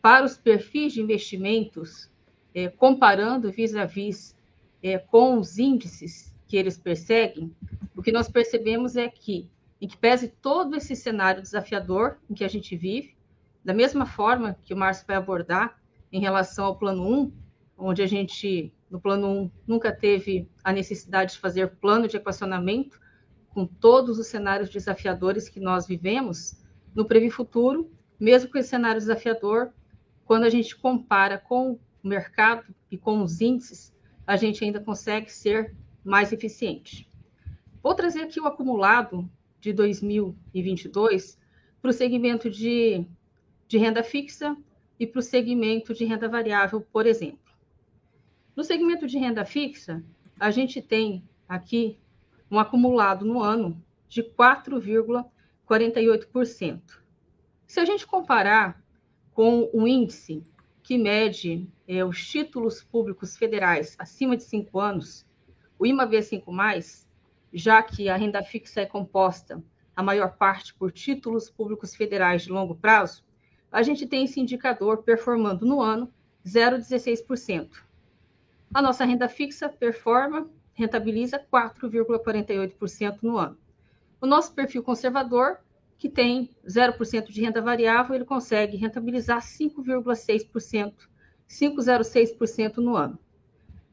para 0.00 0.24
os 0.24 0.36
perfis 0.36 0.92
de 0.92 1.00
investimentos, 1.00 2.10
é, 2.54 2.68
comparando 2.68 3.50
vis-à-vis 3.50 4.36
é, 4.82 4.98
com 4.98 5.38
os 5.38 5.58
índices 5.58 6.34
que 6.46 6.56
eles 6.56 6.76
perseguem, 6.76 7.54
o 7.96 8.02
que 8.02 8.12
nós 8.12 8.28
percebemos 8.28 8.96
é 8.96 9.08
que, 9.08 9.50
em 9.80 9.86
que 9.86 9.96
pese 9.96 10.28
todo 10.28 10.76
esse 10.76 10.96
cenário 10.96 11.42
desafiador 11.42 12.18
em 12.28 12.34
que 12.34 12.44
a 12.44 12.48
gente 12.48 12.76
vive, 12.76 13.16
da 13.64 13.72
mesma 13.72 14.06
forma 14.06 14.56
que 14.62 14.74
o 14.74 14.76
Márcio 14.76 15.06
vai 15.06 15.16
abordar 15.16 15.80
em 16.10 16.20
relação 16.20 16.64
ao 16.64 16.76
plano 16.76 17.08
1, 17.08 17.32
onde 17.78 18.02
a 18.02 18.06
gente, 18.06 18.72
no 18.90 19.00
plano 19.00 19.28
1, 19.28 19.50
nunca 19.66 19.92
teve 19.92 20.48
a 20.62 20.72
necessidade 20.72 21.32
de 21.32 21.38
fazer 21.38 21.76
plano 21.76 22.08
de 22.08 22.16
equacionamento, 22.16 23.00
com 23.48 23.66
todos 23.66 24.18
os 24.18 24.26
cenários 24.26 24.70
desafiadores 24.70 25.48
que 25.48 25.60
nós 25.60 25.86
vivemos, 25.86 26.56
no 26.94 27.04
Previ 27.04 27.30
Futuro, 27.30 27.90
mesmo 28.18 28.50
com 28.50 28.58
esse 28.58 28.70
cenário 28.70 29.00
desafiador, 29.00 29.72
quando 30.24 30.44
a 30.44 30.50
gente 30.50 30.76
compara 30.76 31.38
com 31.38 31.78
o 32.02 32.08
mercado 32.08 32.74
e 32.90 32.96
com 32.96 33.22
os 33.22 33.40
índices, 33.40 33.91
a 34.26 34.36
gente 34.36 34.64
ainda 34.64 34.80
consegue 34.80 35.30
ser 35.32 35.74
mais 36.04 36.32
eficiente. 36.32 37.08
Vou 37.82 37.94
trazer 37.94 38.22
aqui 38.22 38.40
o 38.40 38.46
acumulado 38.46 39.28
de 39.60 39.72
2022 39.72 41.38
para 41.80 41.90
o 41.90 41.92
segmento 41.92 42.48
de, 42.48 43.04
de 43.66 43.78
renda 43.78 44.02
fixa 44.02 44.56
e 44.98 45.06
para 45.06 45.18
o 45.18 45.22
segmento 45.22 45.92
de 45.94 46.04
renda 46.04 46.28
variável, 46.28 46.80
por 46.80 47.06
exemplo. 47.06 47.40
No 48.54 48.62
segmento 48.62 49.06
de 49.06 49.18
renda 49.18 49.44
fixa, 49.44 50.04
a 50.38 50.50
gente 50.50 50.80
tem 50.80 51.24
aqui 51.48 51.98
um 52.50 52.58
acumulado 52.58 53.24
no 53.24 53.42
ano 53.42 53.82
de 54.08 54.22
4,5%. 54.22 55.24
48%. 55.72 56.80
Se 57.66 57.80
a 57.80 57.84
gente 57.84 58.06
comparar 58.06 58.82
com 59.32 59.70
o 59.72 59.86
índice 59.88 60.42
que 60.82 60.98
mede 60.98 61.66
é, 61.98 62.04
os 62.04 62.26
títulos 62.26 62.82
públicos 62.82 63.36
federais 63.36 63.94
acima 63.98 64.36
de 64.36 64.44
5 64.44 64.80
anos, 64.80 65.26
o 65.78 65.84
IMAV5+, 65.84 67.06
já 67.52 67.82
que 67.82 68.08
a 68.08 68.16
renda 68.16 68.42
fixa 68.42 68.80
é 68.80 68.86
composta 68.86 69.62
a 69.94 70.02
maior 70.02 70.36
parte 70.36 70.74
por 70.74 70.90
títulos 70.90 71.50
públicos 71.50 71.94
federais 71.94 72.42
de 72.42 72.50
longo 72.50 72.74
prazo, 72.74 73.24
a 73.70 73.82
gente 73.82 74.06
tem 74.06 74.24
esse 74.24 74.40
indicador 74.40 75.02
performando 75.02 75.66
no 75.66 75.80
ano 75.80 76.12
0,16%. 76.46 77.82
A 78.72 78.80
nossa 78.80 79.04
renda 79.04 79.28
fixa 79.28 79.68
performa, 79.68 80.48
rentabiliza 80.74 81.38
4,48% 81.38 83.18
no 83.22 83.36
ano. 83.36 83.58
O 84.20 84.26
nosso 84.26 84.54
perfil 84.54 84.82
conservador, 84.82 85.58
que 85.98 86.08
tem 86.08 86.50
0% 86.66 87.28
de 87.28 87.42
renda 87.42 87.60
variável, 87.60 88.14
ele 88.14 88.24
consegue 88.24 88.76
rentabilizar 88.76 89.40
5,6%, 89.40 90.94
5,06% 91.52 92.78
no 92.78 92.96
ano. 92.96 93.18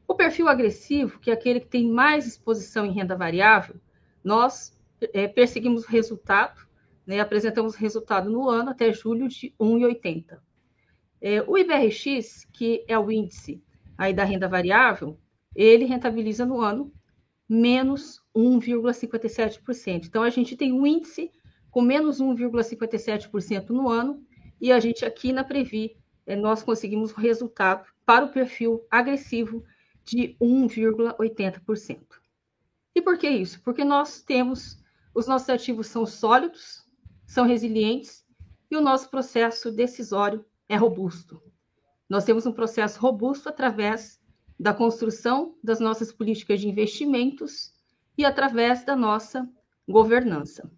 O 0.08 0.14
perfil 0.14 0.48
agressivo, 0.48 1.20
que 1.20 1.30
é 1.30 1.34
aquele 1.34 1.60
que 1.60 1.68
tem 1.68 1.88
mais 1.88 2.26
exposição 2.26 2.86
em 2.86 2.92
renda 2.92 3.14
variável, 3.14 3.76
nós 4.24 4.76
é, 5.12 5.28
perseguimos 5.28 5.84
o 5.84 5.88
resultado, 5.88 6.66
né, 7.06 7.20
apresentamos 7.20 7.74
o 7.74 7.78
resultado 7.78 8.30
no 8.30 8.48
ano 8.48 8.70
até 8.70 8.92
julho 8.92 9.28
de 9.28 9.54
1,80. 9.60 10.38
É, 11.20 11.42
o 11.42 11.56
IBRX, 11.56 12.46
que 12.50 12.84
é 12.88 12.98
o 12.98 13.10
índice 13.10 13.62
aí 13.96 14.14
da 14.14 14.24
renda 14.24 14.48
variável, 14.48 15.18
ele 15.54 15.84
rentabiliza 15.84 16.46
no 16.46 16.60
ano 16.60 16.90
menos 17.46 18.22
1,57%. 18.34 20.06
Então, 20.06 20.22
a 20.22 20.30
gente 20.30 20.56
tem 20.56 20.72
um 20.72 20.86
índice 20.86 21.30
com 21.70 21.82
menos 21.82 22.20
1,57% 22.20 23.68
no 23.70 23.88
ano, 23.88 24.24
e 24.60 24.72
a 24.72 24.80
gente 24.80 25.04
aqui 25.04 25.32
na 25.32 25.44
Previ, 25.44 25.96
nós 26.36 26.62
conseguimos 26.62 27.12
o 27.12 27.20
resultado 27.20 27.86
para 28.04 28.24
o 28.24 28.32
perfil 28.32 28.86
agressivo 28.90 29.64
de 30.04 30.36
1,80%. 30.40 32.00
E 32.94 33.00
por 33.00 33.16
que 33.18 33.28
isso? 33.28 33.60
Porque 33.62 33.84
nós 33.84 34.22
temos, 34.22 34.82
os 35.14 35.26
nossos 35.26 35.48
ativos 35.48 35.86
são 35.86 36.04
sólidos, 36.04 36.84
são 37.26 37.46
resilientes, 37.46 38.24
e 38.70 38.76
o 38.76 38.80
nosso 38.80 39.10
processo 39.10 39.70
decisório 39.70 40.44
é 40.68 40.76
robusto. 40.76 41.42
Nós 42.08 42.24
temos 42.24 42.46
um 42.46 42.52
processo 42.52 43.00
robusto 43.00 43.48
através 43.48 44.20
da 44.58 44.74
construção 44.74 45.56
das 45.62 45.80
nossas 45.80 46.12
políticas 46.12 46.60
de 46.60 46.68
investimentos 46.68 47.72
e 48.18 48.24
através 48.24 48.84
da 48.84 48.94
nossa 48.94 49.48
governança. 49.88 50.70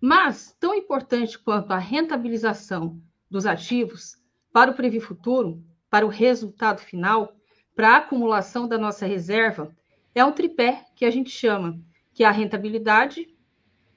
Mas, 0.00 0.56
tão 0.58 0.74
importante 0.74 1.38
quanto 1.38 1.72
a 1.72 1.78
rentabilização 1.78 3.00
dos 3.30 3.46
ativos 3.46 4.21
para 4.52 4.70
o 4.70 4.74
Previ 4.74 5.00
Futuro, 5.00 5.62
para 5.88 6.04
o 6.06 6.08
resultado 6.08 6.80
final, 6.80 7.34
para 7.74 7.90
a 7.90 7.96
acumulação 7.98 8.68
da 8.68 8.78
nossa 8.78 9.06
reserva, 9.06 9.74
é 10.14 10.24
um 10.24 10.32
tripé 10.32 10.84
que 10.94 11.04
a 11.04 11.10
gente 11.10 11.30
chama, 11.30 11.80
que 12.12 12.22
é 12.22 12.26
a 12.26 12.30
rentabilidade, 12.30 13.34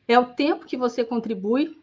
é 0.08 0.18
o 0.18 0.34
tempo 0.34 0.66
que 0.66 0.78
você 0.78 1.04
contribui 1.04 1.78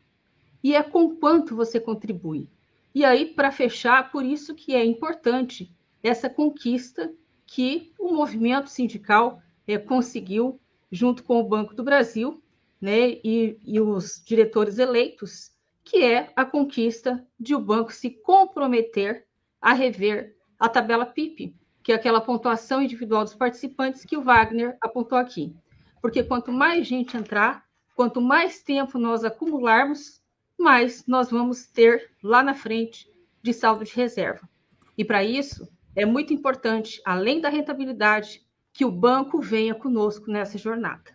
e 0.63 0.75
é 0.75 0.83
com 0.83 1.17
quanto 1.17 1.55
você 1.55 1.79
contribui. 1.79 2.49
E 2.95 3.05
aí, 3.05 3.27
para 3.27 3.51
fechar, 3.51 4.11
por 4.11 4.25
isso 4.25 4.55
que 4.55 4.75
é 4.75 4.85
importante 4.85 5.75
essa 6.03 6.29
conquista 6.29 7.13
que 7.47 7.93
o 7.99 8.13
movimento 8.13 8.69
sindical 8.69 9.43
é, 9.67 9.79
conseguiu 9.79 10.61
junto 10.91 11.23
com 11.25 11.41
o 11.41 11.45
Banco 11.45 11.75
do 11.75 11.83
Brasil 11.83 12.43
né, 12.81 13.11
e, 13.25 13.59
e 13.65 13.81
os 13.81 14.23
diretores 14.25 14.79
eleitos, 14.79 15.53
que 15.93 16.03
é 16.03 16.33
a 16.35 16.43
conquista 16.43 17.23
de 17.39 17.55
o 17.55 17.61
banco 17.61 17.93
se 17.93 18.09
comprometer 18.09 19.27
a 19.61 19.75
rever 19.75 20.35
a 20.59 20.67
tabela 20.67 21.05
PIP, 21.05 21.55
que 21.83 21.93
é 21.93 21.95
aquela 21.95 22.19
pontuação 22.19 22.81
individual 22.81 23.25
dos 23.25 23.35
participantes 23.35 24.03
que 24.03 24.17
o 24.17 24.23
Wagner 24.23 24.75
apontou 24.81 25.19
aqui. 25.19 25.55
Porque 26.01 26.25
quanto 26.25 26.51
mais 26.51 26.87
gente 26.87 27.15
entrar, 27.15 27.67
quanto 27.95 28.23
mais 28.23 28.63
tempo 28.63 28.99
nós 28.99 29.23
acumularmos, 29.23 30.23
mais 30.59 31.07
nós 31.07 31.31
vamos 31.31 31.67
ter 31.67 32.11
lá 32.23 32.43
na 32.43 32.55
frente 32.55 33.07
de 33.43 33.53
saldo 33.53 33.85
de 33.85 33.95
reserva. 33.95 34.49
E 34.97 35.05
para 35.05 35.23
isso, 35.23 35.69
é 35.95 36.07
muito 36.07 36.33
importante, 36.33 37.03
além 37.05 37.39
da 37.39 37.51
rentabilidade, 37.51 38.43
que 38.73 38.87
o 38.87 38.91
banco 38.91 39.43
venha 39.43 39.75
conosco 39.75 40.31
nessa 40.31 40.57
jornada. 40.57 41.15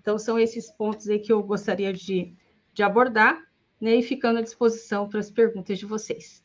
Então, 0.00 0.20
são 0.20 0.38
esses 0.38 0.70
pontos 0.70 1.08
aí 1.08 1.18
que 1.18 1.32
eu 1.32 1.42
gostaria 1.42 1.92
de, 1.92 2.32
de 2.72 2.82
abordar, 2.84 3.42
né, 3.80 3.96
e 3.96 4.02
ficando 4.02 4.38
à 4.38 4.42
disposição 4.42 5.08
para 5.08 5.20
as 5.20 5.30
perguntas 5.30 5.78
de 5.78 5.86
vocês. 5.86 6.42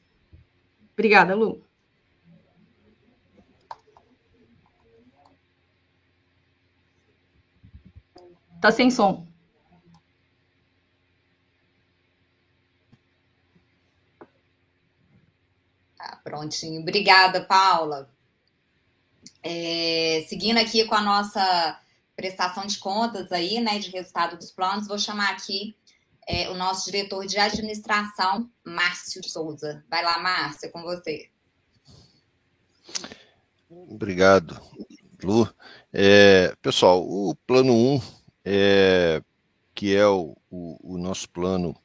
Obrigada, 0.93 1.35
Lu. 1.35 1.63
Tá 8.59 8.71
sem 8.71 8.91
som. 8.91 9.25
Tá, 15.97 16.19
prontinho. 16.23 16.81
Obrigada, 16.81 17.45
Paula. 17.45 18.11
É, 19.41 20.25
seguindo 20.27 20.57
aqui 20.57 20.83
com 20.85 20.95
a 20.95 21.01
nossa 21.01 21.79
prestação 22.17 22.65
de 22.65 22.77
contas 22.77 23.31
aí, 23.31 23.61
né, 23.61 23.79
de 23.79 23.89
resultado 23.91 24.35
dos 24.35 24.51
planos, 24.51 24.87
vou 24.87 24.99
chamar 24.99 25.29
aqui 25.31 25.73
é, 26.29 26.47
o 26.47 26.53
nosso 26.53 26.91
diretor 26.91 27.25
de 27.25 27.39
administração, 27.39 28.47
Márcio 28.63 29.19
Souza. 29.27 29.83
Vai 29.89 30.03
lá, 30.03 30.19
Márcio, 30.19 30.67
é 30.67 30.69
com 30.69 30.83
você. 30.83 31.27
Obrigado, 33.67 34.61
Lu. 35.23 35.51
É, 35.91 36.53
pessoal, 36.61 37.03
o 37.03 37.33
plano 37.47 37.73
1, 37.73 38.01
é, 38.45 39.23
que 39.73 39.95
é 39.95 40.05
o, 40.05 40.37
o, 40.51 40.93
o 40.93 40.97
nosso 40.99 41.27
plano 41.31 41.75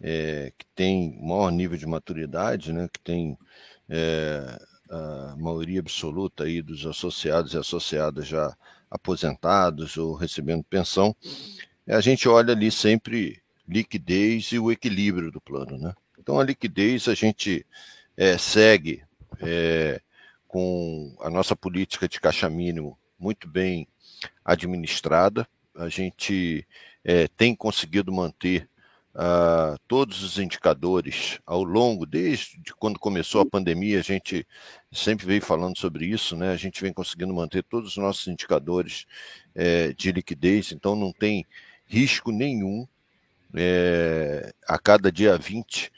é, 0.00 0.52
que 0.56 0.66
tem 0.66 1.20
maior 1.20 1.50
nível 1.50 1.76
de 1.76 1.86
maturidade, 1.86 2.72
né, 2.72 2.88
que 2.92 3.00
tem 3.00 3.36
é, 3.88 4.56
a 4.88 5.34
maioria 5.36 5.80
absoluta 5.80 6.44
aí 6.44 6.62
dos 6.62 6.86
associados 6.86 7.54
e 7.54 7.58
associadas 7.58 8.28
já 8.28 8.56
aposentados 8.88 9.96
ou 9.96 10.14
recebendo 10.14 10.62
pensão, 10.62 11.14
a 11.88 12.00
gente 12.00 12.28
olha 12.28 12.52
ali 12.52 12.70
sempre 12.70 13.42
liquidez 13.70 14.52
e 14.52 14.58
o 14.58 14.70
equilíbrio 14.70 15.30
do 15.30 15.40
plano. 15.40 15.78
Né? 15.78 15.94
Então, 16.18 16.38
a 16.38 16.44
liquidez 16.44 17.08
a 17.08 17.14
gente 17.14 17.64
é, 18.16 18.36
segue 18.36 19.02
é, 19.40 20.00
com 20.46 21.16
a 21.20 21.30
nossa 21.30 21.54
política 21.54 22.08
de 22.08 22.20
caixa 22.20 22.50
mínimo 22.50 22.98
muito 23.18 23.48
bem 23.48 23.86
administrada, 24.44 25.46
a 25.74 25.88
gente 25.88 26.66
é, 27.04 27.28
tem 27.28 27.54
conseguido 27.54 28.12
manter 28.12 28.68
uh, 29.14 29.78
todos 29.86 30.22
os 30.22 30.38
indicadores 30.38 31.38
ao 31.46 31.62
longo, 31.62 32.06
desde 32.06 32.60
quando 32.78 32.98
começou 32.98 33.40
a 33.40 33.46
pandemia, 33.46 33.98
a 33.98 34.02
gente 34.02 34.46
sempre 34.92 35.26
veio 35.26 35.42
falando 35.42 35.78
sobre 35.78 36.06
isso, 36.06 36.36
né? 36.36 36.50
A 36.50 36.56
gente 36.56 36.80
vem 36.80 36.92
conseguindo 36.92 37.32
manter 37.32 37.62
todos 37.62 37.90
os 37.90 37.96
nossos 37.96 38.26
indicadores 38.26 39.06
é, 39.54 39.92
de 39.92 40.12
liquidez, 40.12 40.72
então 40.72 40.96
não 40.96 41.12
tem 41.12 41.46
risco 41.86 42.30
nenhum 42.30 42.86
é, 43.54 44.52
a 44.66 44.78
cada 44.78 45.10
dia 45.10 45.36
20 45.36 45.90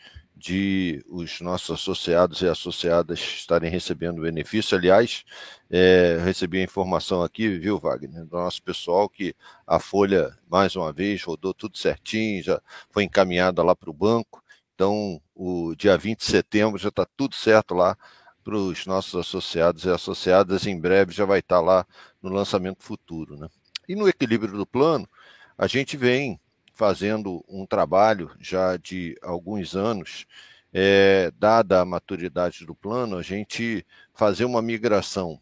de 0.43 1.05
os 1.09 1.41
nossos 1.41 1.71
associados 1.71 2.43
e 2.43 2.49
associadas 2.49 3.21
estarem 3.21 3.71
recebendo 3.71 4.23
benefício. 4.23 4.77
Aliás, 4.77 5.25
é, 5.71 6.19
recebi 6.25 6.59
a 6.59 6.65
informação 6.65 7.23
aqui, 7.23 7.49
viu, 7.59 7.79
Wagner, 7.79 8.25
do 8.27 8.37
nosso 8.37 8.61
pessoal, 8.61 9.09
que 9.09 9.35
a 9.65 9.79
Folha, 9.79 10.37
mais 10.51 10.75
uma 10.75 10.93
vez, 10.93 11.23
rodou 11.23 11.55
tudo 11.55 11.79
certinho, 11.79 12.43
já 12.43 12.61
foi 12.91 13.05
encaminhada 13.05 13.63
lá 13.63 13.77
para 13.77 13.89
o 13.89 13.93
banco. 13.93 14.43
Então, 14.75 15.21
o 15.33 15.77
dia 15.77 15.97
20 15.97 16.19
de 16.19 16.25
setembro 16.25 16.77
já 16.77 16.89
está 16.89 17.07
tudo 17.17 17.37
certo 17.37 17.73
lá 17.73 17.97
para 18.43 18.57
os 18.57 18.85
nossos 18.85 19.15
associados 19.15 19.85
e 19.85 19.91
associadas. 19.91 20.67
Em 20.67 20.79
breve 20.81 21.13
já 21.13 21.25
vai 21.25 21.39
estar 21.39 21.57
tá 21.57 21.63
lá 21.63 21.87
no 22.21 22.31
lançamento 22.31 22.83
futuro. 22.83 23.37
Né? 23.37 23.49
E 23.89 23.95
no 23.95 24.09
equilíbrio 24.09 24.57
do 24.57 24.67
plano, 24.67 25.09
a 25.57 25.69
gente 25.69 25.97
vem 25.97 26.41
fazendo 26.73 27.45
um 27.49 27.67
trabalho 27.67 28.31
já 28.41 28.77
de 28.77 29.17
alguns 29.23 29.77
anos, 29.77 30.27
é, 30.73 31.31
dada 31.39 31.81
a 31.81 31.85
maturidade 31.85 32.65
do 32.65 32.75
plano, 32.75 33.17
a 33.17 33.23
gente 33.23 33.87
fazer 34.15 34.45
uma 34.45 34.63
migração 34.63 35.41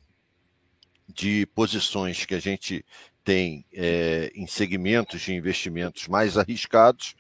de 1.09 1.47
posições 1.55 2.25
que 2.25 2.35
a 2.35 2.41
gente 2.41 2.85
tem 3.23 3.65
é, 3.73 4.33
em 4.35 4.47
segmentos 4.47 5.21
de 5.21 5.35
investimentos 5.35 6.09
mais 6.09 6.37
arriscados 6.37 7.15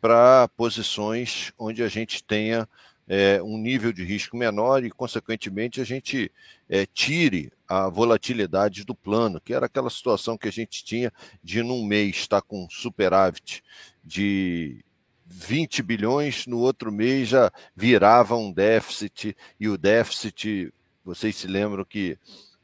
para 0.00 0.48
posições 0.56 1.52
onde 1.58 1.82
a 1.82 1.88
gente 1.88 2.24
tenha 2.24 2.68
é, 3.12 3.42
um 3.42 3.58
nível 3.58 3.92
de 3.92 4.04
risco 4.04 4.36
menor 4.36 4.84
e, 4.84 4.90
consequentemente, 4.90 5.80
a 5.80 5.84
gente 5.84 6.30
é, 6.68 6.86
tire 6.86 7.52
a 7.66 7.88
volatilidade 7.88 8.84
do 8.84 8.94
plano, 8.94 9.40
que 9.40 9.52
era 9.52 9.66
aquela 9.66 9.90
situação 9.90 10.38
que 10.38 10.46
a 10.46 10.52
gente 10.52 10.84
tinha 10.84 11.12
de, 11.42 11.60
num 11.60 11.84
mês, 11.84 12.14
estar 12.14 12.40
com 12.40 12.68
superávit 12.70 13.64
de 14.04 14.84
20 15.26 15.82
bilhões, 15.82 16.46
no 16.46 16.60
outro 16.60 16.92
mês 16.92 17.30
já 17.30 17.50
virava 17.74 18.36
um 18.36 18.52
déficit, 18.52 19.36
e 19.58 19.68
o 19.68 19.76
déficit, 19.76 20.72
vocês 21.04 21.34
se 21.34 21.48
lembram 21.48 21.84
que 21.84 22.16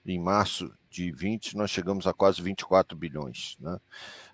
em 0.06 0.20
março 0.20 0.72
de 0.88 1.10
20 1.10 1.56
nós 1.56 1.72
chegamos 1.72 2.06
a 2.06 2.12
quase 2.12 2.40
24 2.40 2.96
bilhões. 2.96 3.56
Né? 3.58 3.76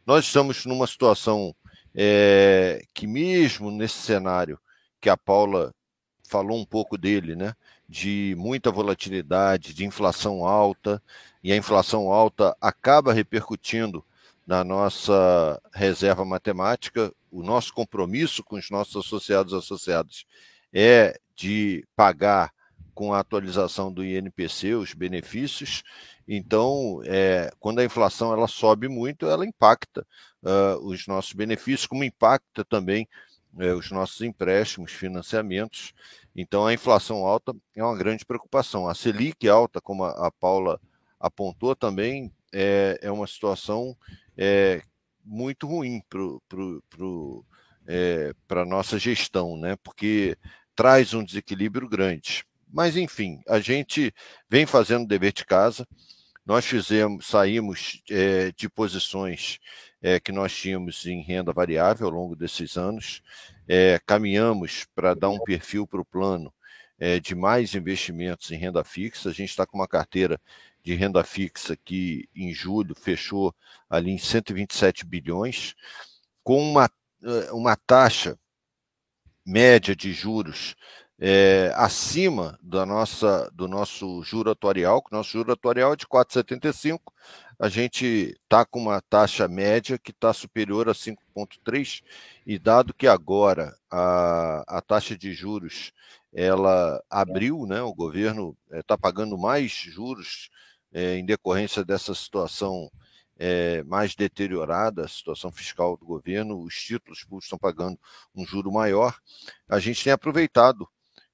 Nós 0.04 0.26
estamos 0.26 0.66
numa 0.66 0.86
situação 0.86 1.56
é, 1.94 2.82
que, 2.92 3.06
mesmo 3.06 3.70
nesse 3.70 3.96
cenário 3.96 4.58
que 5.00 5.08
a 5.08 5.16
Paula 5.16 5.74
falou 6.32 6.58
um 6.58 6.64
pouco 6.64 6.96
dele, 6.96 7.36
né? 7.36 7.54
De 7.86 8.34
muita 8.38 8.70
volatilidade, 8.70 9.74
de 9.74 9.84
inflação 9.84 10.46
alta, 10.46 11.02
e 11.44 11.52
a 11.52 11.56
inflação 11.56 12.10
alta 12.10 12.56
acaba 12.58 13.12
repercutindo 13.12 14.02
na 14.46 14.64
nossa 14.64 15.60
reserva 15.74 16.24
matemática. 16.24 17.12
O 17.30 17.42
nosso 17.42 17.74
compromisso 17.74 18.42
com 18.42 18.56
os 18.56 18.70
nossos 18.70 18.96
associados 18.96 19.52
e 19.52 19.56
associadas 19.56 20.24
é 20.72 21.20
de 21.36 21.86
pagar 21.94 22.50
com 22.94 23.12
a 23.12 23.18
atualização 23.18 23.92
do 23.92 24.02
INPC 24.02 24.74
os 24.74 24.94
benefícios. 24.94 25.82
Então, 26.26 27.02
é, 27.04 27.52
quando 27.60 27.80
a 27.80 27.84
inflação 27.84 28.32
ela 28.32 28.48
sobe 28.48 28.88
muito, 28.88 29.26
ela 29.26 29.44
impacta 29.44 30.06
uh, 30.42 30.78
os 30.86 31.06
nossos 31.06 31.32
benefícios, 31.32 31.86
como 31.86 32.04
impacta 32.04 32.64
também 32.64 33.08
uh, 33.54 33.74
os 33.76 33.90
nossos 33.90 34.20
empréstimos, 34.20 34.92
financiamentos. 34.92 35.92
Então, 36.34 36.66
a 36.66 36.72
inflação 36.72 37.26
alta 37.26 37.54
é 37.76 37.84
uma 37.84 37.96
grande 37.96 38.24
preocupação. 38.24 38.88
A 38.88 38.94
Selic 38.94 39.48
alta, 39.48 39.80
como 39.80 40.04
a, 40.04 40.30
Paula 40.30 40.80
apontou 41.20 41.76
também, 41.76 42.32
é, 42.52 42.98
é 43.02 43.10
uma 43.10 43.26
situação 43.26 43.96
é, 44.36 44.82
muito 45.24 45.66
ruim 45.66 46.02
para 46.08 46.18
é, 47.86 48.32
a 48.48 48.64
nossa 48.64 48.98
gestão, 48.98 49.56
né? 49.56 49.76
porque 49.82 50.36
traz 50.74 51.12
um 51.12 51.22
desequilíbrio 51.22 51.88
grande. 51.88 52.44
Mas, 52.72 52.96
enfim, 52.96 53.40
a 53.46 53.60
gente 53.60 54.12
vem 54.48 54.64
fazendo 54.64 55.06
dever 55.06 55.32
de 55.32 55.44
casa. 55.44 55.86
Nós 56.44 56.64
fizemos, 56.64 57.26
saímos 57.26 58.02
é, 58.10 58.50
de 58.52 58.68
posições 58.68 59.58
é, 60.00 60.18
que 60.18 60.32
nós 60.32 60.56
tínhamos 60.56 61.06
em 61.06 61.22
renda 61.22 61.52
variável 61.52 62.06
ao 62.06 62.12
longo 62.12 62.34
desses 62.34 62.76
anos 62.78 63.22
é, 63.74 63.98
caminhamos 64.04 64.84
para 64.94 65.14
dar 65.14 65.30
um 65.30 65.38
perfil 65.38 65.86
para 65.86 65.98
o 65.98 66.04
plano 66.04 66.52
é, 66.98 67.18
de 67.18 67.34
mais 67.34 67.74
investimentos 67.74 68.50
em 68.50 68.56
renda 68.56 68.84
fixa. 68.84 69.30
A 69.30 69.32
gente 69.32 69.48
está 69.48 69.64
com 69.64 69.78
uma 69.78 69.88
carteira 69.88 70.38
de 70.82 70.94
renda 70.94 71.24
fixa 71.24 71.74
que 71.74 72.28
em 72.36 72.52
julho 72.52 72.94
fechou 72.94 73.54
ali 73.88 74.10
em 74.10 74.18
127 74.18 75.06
bilhões, 75.06 75.74
com 76.44 76.60
uma, 76.60 76.90
é, 77.24 77.52
uma 77.52 77.74
taxa 77.74 78.38
média 79.42 79.96
de 79.96 80.12
juros 80.12 80.76
é, 81.18 81.72
acima 81.74 82.58
da 82.62 82.84
nossa, 82.84 83.50
do 83.54 83.66
nosso 83.66 84.22
juro 84.22 84.50
atuarial, 84.50 85.00
que 85.00 85.14
o 85.14 85.16
nosso 85.16 85.30
juro 85.30 85.50
atuarial 85.50 85.94
é 85.94 85.96
de 85.96 86.06
4,75, 86.06 87.00
a 87.62 87.68
gente 87.68 88.36
está 88.42 88.64
com 88.64 88.80
uma 88.80 89.00
taxa 89.00 89.46
média 89.46 89.96
que 89.96 90.10
está 90.10 90.32
superior 90.32 90.88
a 90.88 90.92
5,3, 90.92 92.02
e 92.44 92.58
dado 92.58 92.92
que 92.92 93.06
agora 93.06 93.72
a, 93.88 94.64
a 94.66 94.80
taxa 94.80 95.16
de 95.16 95.32
juros 95.32 95.92
ela 96.34 97.00
abriu, 97.08 97.64
né, 97.64 97.80
o 97.80 97.94
governo 97.94 98.56
está 98.68 98.94
eh, 98.94 98.98
pagando 99.00 99.38
mais 99.38 99.70
juros 99.70 100.50
é, 100.92 101.14
em 101.14 101.24
decorrência 101.24 101.84
dessa 101.84 102.12
situação 102.16 102.90
é, 103.38 103.84
mais 103.84 104.16
deteriorada, 104.16 105.04
a 105.04 105.08
situação 105.08 105.52
fiscal 105.52 105.96
do 105.96 106.04
governo, 106.04 106.60
os 106.64 106.74
títulos 106.74 107.22
públicos 107.22 107.44
estão 107.44 107.60
pagando 107.60 107.96
um 108.34 108.44
juro 108.44 108.72
maior, 108.72 109.16
a 109.68 109.78
gente 109.78 110.02
tem 110.02 110.12
aproveitado 110.12 110.88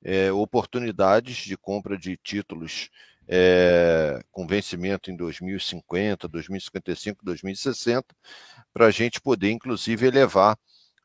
é, 0.05 0.31
oportunidades 0.31 1.39
de 1.39 1.57
compra 1.57 1.97
de 1.97 2.19
títulos 2.19 2.91
é, 3.29 4.21
com 4.33 4.47
vencimento 4.47 5.11
em 5.11 5.17
2050, 5.17 6.27
2055, 6.27 7.25
2060, 7.25 8.07
para 8.73 8.87
a 8.87 8.91
gente 8.91 9.21
poder, 9.21 9.51
inclusive, 9.51 10.07
elevar 10.07 10.59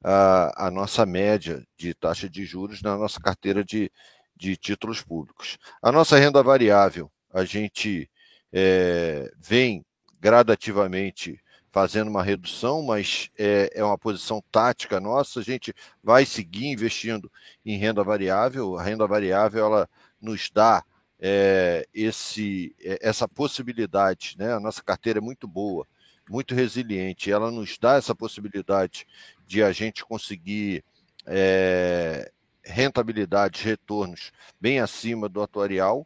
a, 0.03 0.67
a, 0.67 0.71
nossa 0.71 1.05
média 1.05 1.65
de 1.78 1.93
taxa 1.93 2.30
de 2.30 2.45
juros 2.45 2.82
na 2.82 2.97
nossa 2.97 3.19
carteira 3.19 3.63
de, 3.63 3.91
de 4.36 4.55
títulos 4.55 5.01
públicos. 5.01 5.57
A 5.82 5.91
nossa 5.91 6.17
renda 6.17 6.41
variável, 6.41 7.11
a 7.34 7.43
gente 7.43 8.09
é, 8.51 9.30
vem 9.38 9.86
gradativamente 10.19 11.39
fazendo 11.74 12.07
uma 12.07 12.24
redução, 12.24 12.84
mas 12.84 13.30
é, 13.38 13.69
é, 13.74 13.84
uma 13.84 13.97
posição 13.97 14.43
tática 14.51 14.99
nossa. 14.99 15.39
A 15.39 15.43
gente 15.43 15.74
vai 16.03 16.24
seguir 16.24 16.67
investindo 16.67 17.30
em 17.65 17.78
renda 17.78 18.03
variável. 18.03 18.78
A 18.78 18.84
renda 18.84 19.07
variável 19.07 19.65
ela 19.65 19.89
nos 20.21 20.51
dá 20.53 20.86
é, 21.26 21.88
esse, 21.93 22.76
é, 22.82 22.99
essa 23.01 23.30
possibilidade, 23.30 24.36
né? 24.38 24.53
A 24.53 24.59
nossa 24.59 24.84
carteira 24.84 25.19
é 25.19 25.21
muito 25.21 25.47
boa, 25.47 25.88
muito 26.30 26.53
resiliente, 26.53 27.32
ela 27.32 27.49
nos 27.49 27.78
dá 27.78 27.95
essa 27.95 28.13
possibilidade 28.13 29.07
de 29.47 29.63
a 29.63 29.71
gente 29.71 30.03
conseguir 30.03 30.84
é, 31.26 32.30
rentabilidades, 32.61 33.61
retornos 33.61 34.34
bem 34.59 34.82
acima 34.82 35.30
do 35.30 35.41
atuarial, 35.41 36.05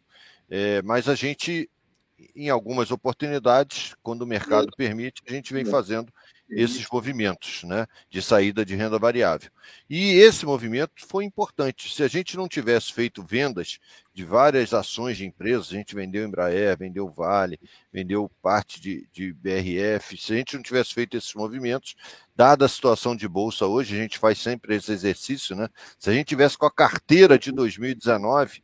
é, 0.52 0.84
mas 0.84 1.10
a 1.10 1.16
gente, 1.16 1.68
em 2.36 2.52
algumas 2.52 2.92
oportunidades, 2.92 3.96
quando 4.04 4.22
o 4.22 4.28
mercado 4.28 4.70
permite, 4.78 5.24
a 5.28 5.32
gente 5.32 5.52
vem 5.52 5.66
fazendo 5.66 6.14
esses 6.50 6.86
movimentos 6.92 7.64
né, 7.64 7.86
de 8.10 8.22
saída 8.22 8.66
de 8.66 8.76
renda 8.76 8.98
variável. 8.98 9.52
E 9.90 10.14
esse 10.14 10.46
movimento 10.46 10.94
foi 11.06 11.26
importante. 11.26 11.94
Se 11.94 12.04
a 12.04 12.08
gente 12.08 12.38
não 12.38 12.48
tivesse 12.48 12.94
feito 12.94 13.24
vendas 13.24 13.80
de 14.14 14.24
várias 14.24 14.74
ações 14.74 15.18
de 15.18 15.26
empresas, 15.26 15.70
a 15.72 15.76
gente 15.76 15.94
vendeu 15.94 16.26
Embraer, 16.26 16.78
vendeu 16.78 17.10
Vale, 17.10 17.60
vendeu 17.92 18.32
parte 18.42 18.80
de, 18.80 19.08
de 19.12 19.34
BRF, 19.34 20.18
se 20.18 20.34
a 20.34 20.38
gente 20.38 20.56
não 20.56 20.64
tivesse 20.64 20.94
feito 20.94 21.18
esses 21.18 21.34
movimentos, 21.34 21.96
dada 22.36 22.66
a 22.66 22.70
situação 22.70 23.16
de 23.16 23.28
bolsa 23.28 23.66
hoje, 23.66 23.96
a 23.96 24.02
gente 24.02 24.18
faz 24.18 24.40
sempre 24.40 24.76
esse 24.76 24.92
exercício, 24.92 25.56
né? 25.56 25.68
Se 26.00 26.10
a 26.10 26.14
gente 26.14 26.28
tivesse 26.28 26.58
com 26.58 26.66
a 26.66 26.72
carteira 26.72 27.38
de 27.38 27.52
2019, 27.52 28.64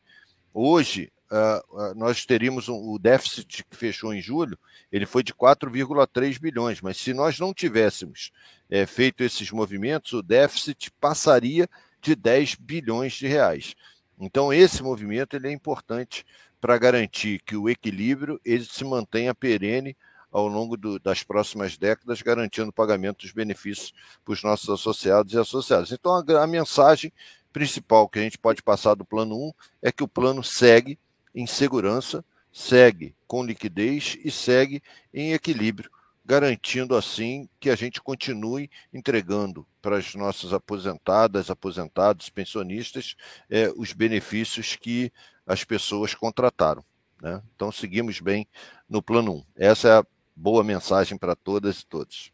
hoje 0.54 1.12
uh, 1.34 1.96
nós 1.96 2.26
teríamos 2.26 2.70
um, 2.70 2.76
o 2.76 3.00
déficit 3.00 3.64
que 3.64 3.76
fechou 3.76 4.14
em 4.14 4.22
julho, 4.22 4.58
ele 4.92 5.06
foi 5.06 5.24
de 5.24 5.34
4,3 5.34 6.40
bilhões, 6.40 6.82
mas 6.82 6.98
se 6.98 7.14
nós 7.14 7.40
não 7.40 7.54
tivéssemos 7.54 8.32
é, 8.70 8.86
feito 8.86 9.24
esses 9.24 9.52
movimentos, 9.52 10.14
o 10.14 10.22
déficit 10.22 10.92
passaria 11.00 11.68
de 12.02 12.16
10 12.16 12.56
bilhões 12.56 13.14
de 13.14 13.28
reais. 13.28 13.76
Então 14.20 14.54
esse 14.54 14.84
movimento 14.84 15.36
ele 15.36 15.48
é 15.48 15.52
importante 15.52 16.26
para 16.62 16.78
garantir 16.78 17.42
que 17.46 17.58
o 17.58 17.68
equilíbrio 17.68 18.40
ele 18.46 18.64
se 18.64 18.86
mantenha 18.86 19.36
perene 19.36 19.98
ao 20.32 20.48
longo 20.48 20.76
do, 20.76 20.98
das 20.98 21.22
próximas 21.22 21.78
décadas, 21.78 22.22
garantindo 22.22 22.70
o 22.70 22.74
pagamento 22.74 23.20
dos 23.20 23.32
benefícios 23.32 23.94
para 24.26 24.34
os 24.34 24.42
nossos 24.42 24.68
associados 24.68 25.34
e 25.34 25.38
associadas. 25.38 25.92
Então, 25.92 26.12
a, 26.12 26.44
a, 26.44 26.48
mensagem 26.48 27.14
principal 27.52 28.10
que 28.10 28.18
a 28.18 28.24
gente 28.24 28.40
pode 28.40 28.64
passar 28.64 28.96
do 28.96 29.06
plano 29.06 29.36
1 29.36 29.52
é 29.84 29.92
que 29.92 30.04
o 30.04 30.08
plano 30.08 30.44
segue 30.44 30.98
em 31.34 31.48
segurança, 31.48 32.24
segue 32.52 33.16
com 33.28 33.44
liquidez 33.44 34.18
e 34.24 34.30
segue 34.30 34.82
em 35.14 35.34
equilíbrio, 35.34 35.90
garantindo 36.24 36.96
assim 36.96 37.50
que 37.60 37.70
a 37.70 37.76
gente 37.76 38.02
continue 38.02 38.70
entregando 38.94 39.68
para 39.82 39.98
as 39.98 40.14
nossas 40.16 40.54
aposentadas, 40.54 41.50
aposentados, 41.50 42.30
pensionistas, 42.30 43.16
é, 43.50 43.70
os 43.76 43.92
benefícios 43.92 44.76
que 44.76 45.12
as 45.46 45.64
pessoas 45.64 46.14
contrataram. 46.14 46.84
Né? 47.22 47.42
Então, 47.56 47.72
seguimos 47.72 48.20
bem 48.20 48.48
no 48.88 49.02
plano 49.02 49.34
1. 49.34 49.46
Essa 49.56 49.88
é 49.88 49.92
a 50.00 50.06
boa 50.36 50.64
mensagem 50.64 51.18
para 51.18 51.36
todas 51.36 51.82
e 51.82 51.86
todos. 51.86 52.32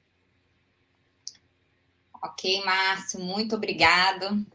Ok, 2.22 2.64
Márcio, 2.66 3.20
muito 3.20 3.56
obrigado. 3.56 4.46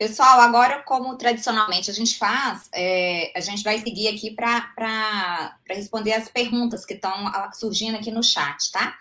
Pessoal, 0.00 0.40
agora, 0.40 0.82
como 0.84 1.14
tradicionalmente 1.18 1.90
a 1.90 1.92
gente 1.92 2.16
faz, 2.16 2.70
é, 2.72 3.30
a 3.36 3.40
gente 3.40 3.62
vai 3.62 3.78
seguir 3.80 4.08
aqui 4.08 4.30
para 4.30 5.58
responder 5.68 6.14
as 6.14 6.26
perguntas 6.26 6.86
que 6.86 6.94
estão 6.94 7.30
surgindo 7.52 7.98
aqui 7.98 8.10
no 8.10 8.22
chat, 8.22 8.72
tá? 8.72 8.96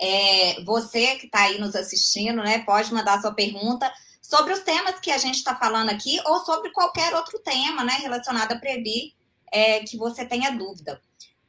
É, 0.00 0.62
você 0.64 1.16
que 1.16 1.26
está 1.26 1.42
aí 1.42 1.58
nos 1.58 1.76
assistindo, 1.76 2.42
né, 2.42 2.60
pode 2.60 2.94
mandar 2.94 3.20
sua 3.20 3.34
pergunta 3.34 3.92
sobre 4.22 4.54
os 4.54 4.60
temas 4.60 4.98
que 4.98 5.10
a 5.10 5.18
gente 5.18 5.34
está 5.34 5.54
falando 5.54 5.90
aqui 5.90 6.18
ou 6.24 6.38
sobre 6.38 6.70
qualquer 6.70 7.14
outro 7.14 7.38
tema, 7.40 7.84
né, 7.84 7.98
relacionado 8.00 8.52
a 8.52 8.58
Previ, 8.58 9.14
é, 9.52 9.80
que 9.80 9.98
você 9.98 10.24
tenha 10.24 10.50
dúvida. 10.52 10.98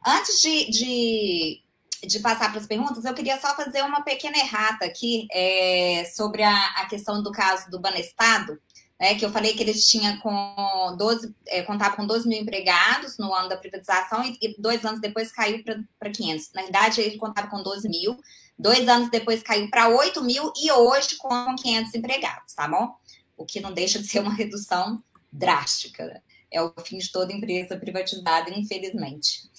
Antes 0.05 0.41
de, 0.41 0.69
de, 0.71 1.63
de 2.05 2.19
passar 2.19 2.51
para 2.51 2.59
as 2.59 2.67
perguntas, 2.67 3.05
eu 3.05 3.13
queria 3.13 3.39
só 3.39 3.55
fazer 3.55 3.81
uma 3.81 4.01
pequena 4.01 4.37
errata 4.39 4.83
aqui 4.83 5.25
é, 5.31 6.03
sobre 6.13 6.43
a, 6.43 6.67
a 6.81 6.85
questão 6.87 7.23
do 7.23 7.31
caso 7.31 7.71
do 7.71 7.79
Banestado 7.79 8.59
né, 8.99 9.15
que 9.15 9.23
eu 9.23 9.31
falei 9.31 9.53
que 9.53 9.63
eles 9.63 9.87
tinham 9.87 10.17
com 10.19 10.95
12, 10.97 11.33
é, 11.47 11.61
contava 11.61 11.95
com 11.95 12.05
12 12.05 12.27
mil 12.27 12.41
empregados 12.41 13.17
no 13.17 13.33
ano 13.33 13.47
da 13.47 13.55
privatização 13.55 14.23
e, 14.23 14.37
e 14.41 14.61
dois 14.61 14.83
anos 14.83 14.99
depois 14.99 15.31
caiu 15.31 15.63
para 15.97 16.11
500. 16.11 16.51
Na 16.53 16.63
verdade, 16.63 16.99
ele 16.99 17.17
contava 17.17 17.47
com 17.47 17.63
12 17.63 17.87
mil, 17.87 18.19
dois 18.57 18.87
anos 18.89 19.09
depois 19.09 19.41
caiu 19.41 19.69
para 19.69 19.87
8 19.87 20.21
mil 20.21 20.51
e 20.61 20.69
hoje 20.71 21.15
com 21.15 21.55
500 21.55 21.95
empregados, 21.95 22.53
tá 22.53 22.67
bom? 22.67 22.93
O 23.37 23.45
que 23.45 23.61
não 23.61 23.71
deixa 23.71 23.99
de 23.99 24.07
ser 24.07 24.19
uma 24.19 24.33
redução 24.33 25.01
drástica. 25.31 26.05
Né? 26.05 26.21
É 26.51 26.61
o 26.61 26.73
fim 26.83 26.97
de 26.97 27.09
toda 27.09 27.31
empresa 27.31 27.77
privatizada, 27.77 28.49
infelizmente. 28.49 29.49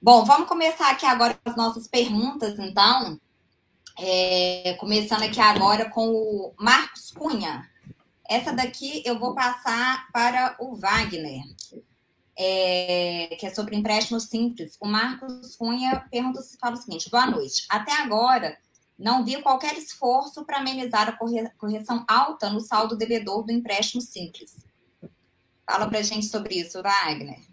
Bom, 0.00 0.24
vamos 0.24 0.48
começar 0.48 0.90
aqui 0.90 1.06
agora 1.06 1.38
as 1.44 1.54
nossas 1.54 1.86
perguntas, 1.86 2.58
então. 2.58 3.20
É, 3.98 4.74
começando 4.80 5.22
aqui 5.22 5.38
agora 5.38 5.88
com 5.90 6.08
o 6.08 6.54
Marcos 6.58 7.12
Cunha. 7.12 7.70
Essa 8.32 8.50
daqui 8.50 9.02
eu 9.04 9.18
vou 9.18 9.34
passar 9.34 10.10
para 10.10 10.56
o 10.58 10.74
Wagner, 10.74 11.44
é, 12.34 13.36
que 13.38 13.44
é 13.44 13.54
sobre 13.54 13.76
empréstimo 13.76 14.18
simples. 14.18 14.78
O 14.80 14.88
Marcos 14.88 15.54
Cunha 15.54 16.08
pergunta 16.10 16.40
fala 16.58 16.74
o 16.74 16.78
seguinte: 16.78 17.10
boa 17.10 17.26
noite. 17.26 17.66
Até 17.68 17.92
agora, 17.92 18.56
não 18.98 19.22
vi 19.22 19.42
qualquer 19.42 19.76
esforço 19.76 20.46
para 20.46 20.60
amenizar 20.60 21.10
a 21.10 21.48
correção 21.58 22.06
alta 22.08 22.48
no 22.48 22.60
saldo 22.60 22.96
devedor 22.96 23.44
do 23.44 23.52
empréstimo 23.52 24.00
simples. 24.00 24.56
Fala 25.70 25.86
para 25.86 26.00
gente 26.00 26.24
sobre 26.24 26.54
isso, 26.54 26.82
Wagner. 26.82 27.51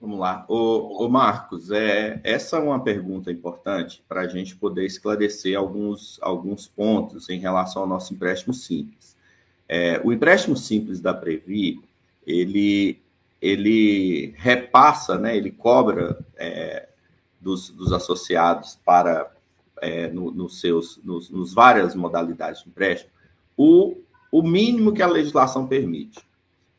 Vamos 0.00 0.20
lá. 0.20 0.44
O, 0.48 1.04
o 1.04 1.08
Marcos, 1.08 1.72
é, 1.72 2.20
essa 2.22 2.56
é 2.56 2.60
uma 2.60 2.82
pergunta 2.82 3.32
importante 3.32 4.02
para 4.08 4.20
a 4.20 4.28
gente 4.28 4.54
poder 4.54 4.86
esclarecer 4.86 5.58
alguns, 5.58 6.18
alguns 6.22 6.68
pontos 6.68 7.28
em 7.28 7.40
relação 7.40 7.82
ao 7.82 7.88
nosso 7.88 8.14
empréstimo 8.14 8.54
simples. 8.54 9.16
É, 9.68 10.00
o 10.04 10.12
empréstimo 10.12 10.56
simples 10.56 11.00
da 11.00 11.12
Previ, 11.12 11.82
ele, 12.24 13.00
ele 13.42 14.32
repassa, 14.36 15.18
né, 15.18 15.36
ele 15.36 15.50
cobra 15.50 16.24
é, 16.36 16.88
dos, 17.40 17.70
dos 17.70 17.92
associados 17.92 18.78
para, 18.84 19.32
é, 19.82 20.06
no, 20.08 20.30
nos 20.30 20.60
seus, 20.60 21.00
nos, 21.02 21.28
nos 21.28 21.52
várias 21.52 21.96
modalidades 21.96 22.62
de 22.62 22.68
empréstimo, 22.68 23.10
o, 23.56 23.96
o 24.30 24.42
mínimo 24.42 24.92
que 24.92 25.02
a 25.02 25.08
legislação 25.08 25.66
permite. 25.66 26.20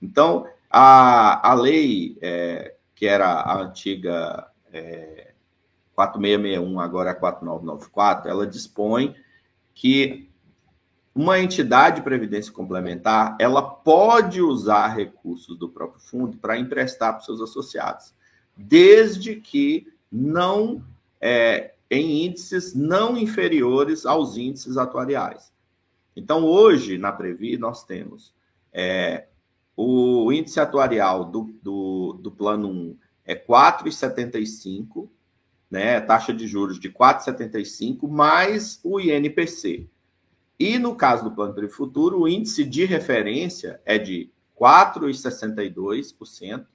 Então, 0.02 0.48
a, 0.72 1.52
a 1.52 1.54
lei 1.54 2.18
é, 2.22 2.76
que 3.00 3.08
era 3.08 3.32
a 3.32 3.62
antiga 3.62 4.46
é, 4.74 5.32
4661, 5.96 6.82
agora 6.82 7.12
é 7.12 7.14
4994, 7.14 8.30
ela 8.30 8.46
dispõe 8.46 9.16
que 9.74 10.30
uma 11.16 11.40
entidade 11.40 11.96
de 11.96 12.02
previdência 12.02 12.52
complementar 12.52 13.38
ela 13.40 13.62
pode 13.62 14.42
usar 14.42 14.88
recursos 14.90 15.58
do 15.58 15.70
próprio 15.70 16.02
fundo 16.02 16.38
para 16.40 16.60
emprestar 16.60 17.14
para 17.14 17.20
os 17.22 17.26
seus 17.26 17.40
associados, 17.40 18.14
desde 18.58 19.38
que 19.38 19.88
não 20.12 20.84
é, 21.22 21.76
em 21.90 22.26
índices 22.26 22.76
não 22.76 23.18
inferiores 23.18 24.06
aos 24.06 24.36
índices 24.36 24.76
atuariais. 24.76 25.54
Então, 26.18 26.44
hoje, 26.44 26.98
na 26.98 27.14
Previ, 27.14 27.58
nós 27.58 27.86
temos 27.86 28.34
é, 28.74 29.29
o 29.82 30.30
índice 30.34 30.60
atuarial 30.60 31.24
do, 31.24 31.54
do, 31.64 32.20
do 32.22 32.32
plano 32.32 32.70
1 32.70 32.98
é 33.26 33.34
4,75 33.34 35.08
né, 35.72 36.02
taxa 36.02 36.34
de 36.34 36.46
juros 36.48 36.78
de 36.78 36.90
4,75 36.90 38.06
mais 38.10 38.82
o 38.84 39.00
INPC. 39.00 39.88
E 40.60 40.78
no 40.78 40.96
caso 40.96 41.24
do 41.24 41.32
Plano 41.32 41.54
Previ 41.54 41.72
Futuro, 41.72 42.20
o 42.22 42.28
índice 42.28 42.66
de 42.66 42.84
referência 42.84 43.80
é 43.86 43.98
de 43.98 44.30
4,62% 44.60 46.66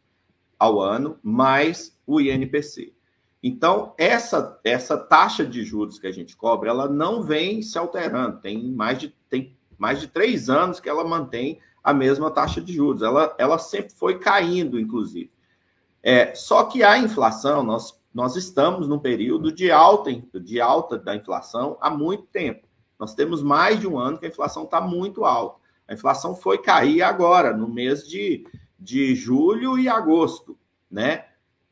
ao 0.59 0.81
ano 0.81 1.19
mais 1.23 1.95
o 2.07 2.23
INPC. 2.23 2.95
Então, 3.43 3.93
essa, 3.99 4.59
essa 4.65 4.97
taxa 4.97 5.45
de 5.45 5.63
juros 5.63 5.99
que 5.99 6.07
a 6.07 6.13
gente 6.13 6.35
cobra, 6.35 6.71
ela 6.71 6.89
não 6.89 7.23
vem 7.23 7.61
se 7.61 7.77
alterando. 7.77 8.41
Tem 8.41 8.73
mais 8.73 8.99
de, 8.99 9.15
tem 9.29 9.55
mais 9.77 10.01
de 10.01 10.07
três 10.07 10.49
anos 10.49 10.81
que 10.81 10.89
ela 10.89 11.05
mantém 11.05 11.61
a 11.85 11.93
mesma 11.93 12.31
taxa 12.31 12.63
de 12.63 12.73
juros. 12.73 13.03
Ela, 13.03 13.35
ela 13.39 13.59
sempre 13.59 13.93
foi 13.93 14.19
caindo, 14.19 14.81
inclusive. 14.81 15.31
É, 16.03 16.35
só 16.35 16.65
que 16.65 16.83
a 16.83 16.97
inflação, 16.99 17.63
nós, 17.63 18.01
nós 18.13 18.35
estamos 18.37 18.89
num 18.89 18.99
período 18.99 19.53
de 19.53 19.71
alta, 19.71 20.11
de 20.41 20.61
alta 20.61 20.99
da 20.99 21.15
inflação 21.15 21.77
há 21.81 21.91
muito 21.91 22.25
tempo. 22.25 22.67
Nós 22.99 23.15
temos 23.15 23.43
mais 23.43 23.79
de 23.79 23.87
um 23.87 23.99
ano 23.99 24.19
que 24.19 24.25
a 24.25 24.29
inflação 24.29 24.65
está 24.65 24.81
muito 24.81 25.27
alta. 25.27 25.61
A 25.87 25.93
inflação 25.93 26.35
foi 26.35 26.57
cair 26.57 27.03
agora, 27.03 27.55
no 27.55 27.69
mês 27.69 28.09
de, 28.09 28.47
de 28.81 29.15
julho 29.15 29.79
e 29.79 29.89
agosto, 29.89 30.57
né? 30.91 31.27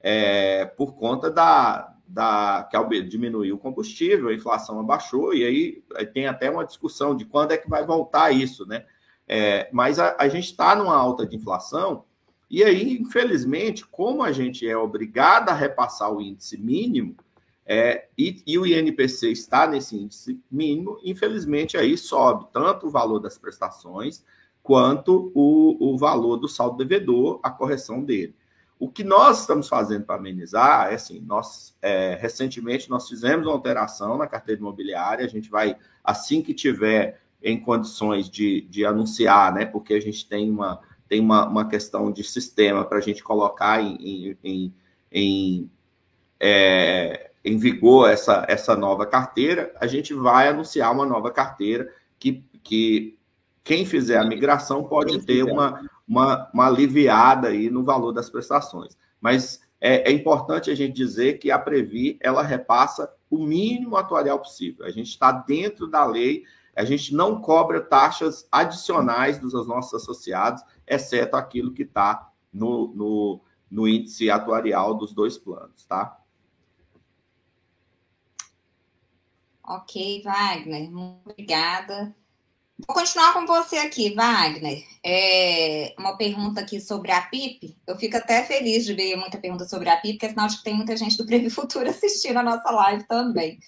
É, 0.04 0.66
por 0.66 0.94
conta 0.94 1.30
da, 1.30 1.94
da 2.06 2.68
que 2.70 3.02
diminuiu 3.02 3.54
o 3.54 3.58
combustível, 3.58 4.28
a 4.28 4.34
inflação 4.34 4.80
abaixou, 4.80 5.32
e 5.32 5.44
aí 5.44 6.06
tem 6.12 6.26
até 6.26 6.50
uma 6.50 6.66
discussão 6.66 7.16
de 7.16 7.24
quando 7.24 7.52
é 7.52 7.56
que 7.56 7.70
vai 7.70 7.86
voltar 7.86 8.32
isso, 8.32 8.66
né? 8.66 8.84
É, 9.26 9.68
mas 9.72 9.98
a, 9.98 10.16
a 10.18 10.28
gente 10.28 10.46
está 10.46 10.74
numa 10.74 10.96
alta 10.96 11.26
de 11.26 11.36
inflação, 11.36 12.04
e 12.50 12.62
aí, 12.62 12.98
infelizmente, 12.98 13.86
como 13.86 14.22
a 14.22 14.30
gente 14.30 14.68
é 14.68 14.76
obrigado 14.76 15.48
a 15.48 15.54
repassar 15.54 16.12
o 16.12 16.20
índice 16.20 16.58
mínimo, 16.58 17.16
é, 17.64 18.08
e, 18.18 18.42
e, 18.46 18.58
o 18.58 18.66
INPC 18.66 19.30
está 19.30 19.66
nesse 19.66 19.96
índice 19.96 20.38
mínimo, 20.50 20.98
infelizmente 21.04 21.76
aí 21.76 21.96
sobe 21.96 22.46
tanto 22.52 22.88
o 22.88 22.90
valor 22.90 23.20
das 23.20 23.38
prestações 23.38 24.24
quanto 24.62 25.32
o, 25.34 25.92
o 25.92 25.96
valor 25.96 26.36
do 26.36 26.48
saldo 26.48 26.76
devedor, 26.76 27.40
a 27.42 27.50
correção 27.50 28.02
dele. 28.02 28.34
O 28.78 28.88
que 28.88 29.04
nós 29.04 29.40
estamos 29.40 29.68
fazendo 29.68 30.04
para 30.04 30.16
amenizar 30.16 30.90
é 30.90 30.96
assim, 30.96 31.20
nós 31.20 31.76
é, 31.80 32.18
recentemente 32.20 32.90
nós 32.90 33.08
fizemos 33.08 33.46
uma 33.46 33.54
alteração 33.54 34.18
na 34.18 34.26
carteira 34.26 34.60
imobiliária, 34.60 35.24
a 35.24 35.28
gente 35.28 35.48
vai, 35.48 35.76
assim 36.02 36.42
que 36.42 36.52
tiver 36.52 37.21
em 37.42 37.60
condições 37.60 38.28
de, 38.28 38.62
de 38.62 38.84
anunciar, 38.84 39.52
né? 39.52 39.64
Porque 39.64 39.94
a 39.94 40.00
gente 40.00 40.28
tem 40.28 40.50
uma, 40.50 40.80
tem 41.08 41.20
uma, 41.20 41.46
uma 41.46 41.68
questão 41.68 42.10
de 42.10 42.22
sistema 42.24 42.84
para 42.84 42.98
a 42.98 43.00
gente 43.00 43.22
colocar 43.22 43.82
em, 43.82 43.96
em, 43.96 44.36
em, 44.44 44.74
em 45.12 45.70
é, 46.40 47.30
em 47.44 47.56
vigor 47.56 48.10
essa, 48.10 48.44
essa 48.48 48.76
nova 48.76 49.04
carteira, 49.06 49.72
a 49.80 49.86
gente 49.86 50.14
vai 50.14 50.48
anunciar 50.48 50.92
uma 50.92 51.04
nova 51.04 51.30
carteira 51.30 51.92
que, 52.18 52.44
que 52.62 53.18
quem 53.64 53.84
fizer 53.84 54.18
a 54.18 54.24
migração 54.24 54.84
pode 54.84 55.24
ter 55.24 55.42
uma, 55.42 55.80
uma, 56.06 56.50
uma 56.52 56.66
aliviada 56.66 57.48
aí 57.48 57.68
no 57.68 57.82
valor 57.82 58.12
das 58.12 58.30
prestações. 58.30 58.96
Mas 59.20 59.60
é, 59.80 60.10
é, 60.10 60.12
importante 60.12 60.70
a 60.70 60.74
gente 60.74 60.94
dizer 60.94 61.38
que 61.38 61.50
a 61.50 61.58
Previ 61.58 62.16
ela 62.20 62.42
repassa 62.42 63.12
o 63.28 63.38
mínimo 63.38 63.96
atuarial 63.96 64.38
possível. 64.38 64.84
A 64.84 64.90
gente 64.90 65.08
está 65.08 65.32
dentro 65.32 65.88
da 65.88 66.04
lei, 66.04 66.44
a 66.74 66.84
gente 66.84 67.14
não 67.14 67.40
cobra 67.40 67.80
taxas 67.80 68.46
adicionais 68.50 69.38
dos 69.38 69.52
nossos 69.66 69.94
associados, 69.94 70.62
exceto 70.86 71.36
aquilo 71.36 71.72
que 71.72 71.82
está 71.82 72.30
no, 72.52 72.88
no, 72.94 73.40
no 73.70 73.88
índice 73.88 74.30
atuarial 74.30 74.94
dos 74.94 75.12
dois 75.12 75.36
planos, 75.38 75.84
tá? 75.84 76.18
Ok, 79.64 80.22
Wagner, 80.22 80.90
muito 80.90 81.30
obrigada. 81.30 82.14
Vou 82.86 82.96
continuar 82.96 83.32
com 83.32 83.46
você 83.46 83.78
aqui, 83.78 84.12
Wagner. 84.12 84.84
É 85.04 85.94
uma 85.96 86.16
pergunta 86.16 86.60
aqui 86.60 86.80
sobre 86.80 87.12
a 87.12 87.22
PIP. 87.22 87.76
Eu 87.86 87.96
fico 87.96 88.16
até 88.16 88.42
feliz 88.42 88.84
de 88.84 88.92
ver 88.92 89.14
muita 89.14 89.38
pergunta 89.38 89.64
sobre 89.66 89.88
a 89.88 89.96
PIP, 89.96 90.14
porque 90.14 90.26
é 90.26 90.30
sinal 90.30 90.48
de 90.48 90.56
que 90.56 90.64
tem 90.64 90.74
muita 90.74 90.96
gente 90.96 91.16
do 91.16 91.24
Previ 91.24 91.48
Futuro 91.48 91.88
assistindo 91.88 92.38
a 92.38 92.42
nossa 92.42 92.70
live 92.70 93.04
também. 93.04 93.60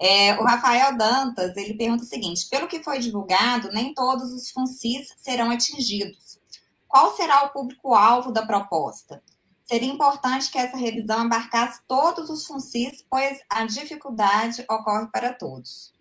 É, 0.00 0.34
o 0.40 0.44
Rafael 0.44 0.96
Dantas, 0.96 1.56
ele 1.56 1.74
pergunta 1.74 2.02
o 2.02 2.06
seguinte, 2.06 2.48
pelo 2.48 2.66
que 2.66 2.82
foi 2.82 2.98
divulgado, 2.98 3.70
nem 3.70 3.92
todos 3.92 4.32
os 4.32 4.50
FUNCIS 4.50 5.14
serão 5.18 5.50
atingidos. 5.50 6.40
Qual 6.88 7.14
será 7.14 7.44
o 7.44 7.50
público-alvo 7.50 8.32
da 8.32 8.46
proposta? 8.46 9.22
seria 9.70 9.88
importante 9.88 10.50
que 10.50 10.58
essa 10.58 10.76
revisão 10.76 11.20
abarcasse 11.20 11.80
todos 11.86 12.28
os 12.28 12.44
funcis, 12.44 13.06
pois 13.08 13.40
a 13.48 13.64
dificuldade 13.64 14.64
ocorre 14.68 15.06
para 15.12 15.32
todos. 15.32 15.92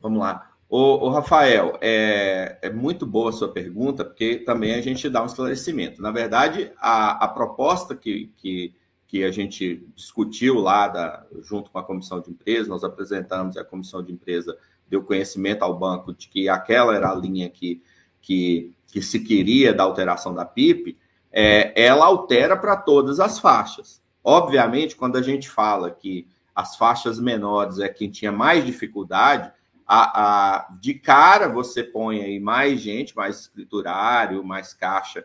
Vamos 0.00 0.20
lá. 0.20 0.52
O, 0.70 1.10
Rafael, 1.10 1.78
é, 1.82 2.58
é, 2.62 2.70
muito 2.70 3.06
boa 3.06 3.28
a 3.28 3.32
sua 3.32 3.52
pergunta, 3.52 4.06
porque 4.06 4.36
também 4.36 4.74
a 4.74 4.80
gente 4.80 5.08
dá 5.10 5.22
um 5.22 5.26
esclarecimento. 5.26 6.00
Na 6.00 6.10
verdade, 6.10 6.72
a, 6.78 7.24
a 7.24 7.28
proposta 7.28 7.94
que, 7.94 8.32
que, 8.38 8.74
que, 9.06 9.24
a 9.24 9.30
gente 9.30 9.86
discutiu 9.94 10.56
lá, 10.56 10.88
da, 10.88 11.26
junto 11.42 11.70
com 11.70 11.78
a 11.78 11.84
comissão 11.84 12.20
de 12.20 12.30
empresa, 12.30 12.68
nós 12.68 12.84
apresentamos 12.84 13.56
e 13.56 13.58
a 13.58 13.64
comissão 13.64 14.02
de 14.02 14.12
empresa 14.12 14.56
deu 14.88 15.02
conhecimento 15.02 15.62
ao 15.62 15.78
banco 15.78 16.12
de 16.12 16.28
que 16.28 16.48
aquela 16.48 16.94
era 16.94 17.10
a 17.10 17.14
linha 17.14 17.48
que, 17.48 17.82
que, 18.20 18.74
que 18.86 19.02
se 19.02 19.20
queria 19.20 19.72
da 19.72 19.82
alteração 19.82 20.34
da 20.34 20.44
PIP, 20.44 20.96
é, 21.32 21.72
ela 21.80 22.06
altera 22.06 22.56
para 22.56 22.76
todas 22.76 23.20
as 23.20 23.38
faixas. 23.38 24.02
Obviamente, 24.22 24.96
quando 24.96 25.16
a 25.16 25.22
gente 25.22 25.48
fala 25.48 25.90
que 25.90 26.26
as 26.54 26.76
faixas 26.76 27.20
menores 27.20 27.78
é 27.78 27.88
quem 27.88 28.10
tinha 28.10 28.32
mais 28.32 28.64
dificuldade, 28.64 29.52
a, 29.86 30.56
a, 30.56 30.68
de 30.80 30.94
cara 30.94 31.48
você 31.48 31.84
põe 31.84 32.22
aí 32.22 32.40
mais 32.40 32.80
gente, 32.80 33.14
mais 33.14 33.40
escriturário, 33.40 34.42
mais 34.42 34.74
caixa, 34.74 35.24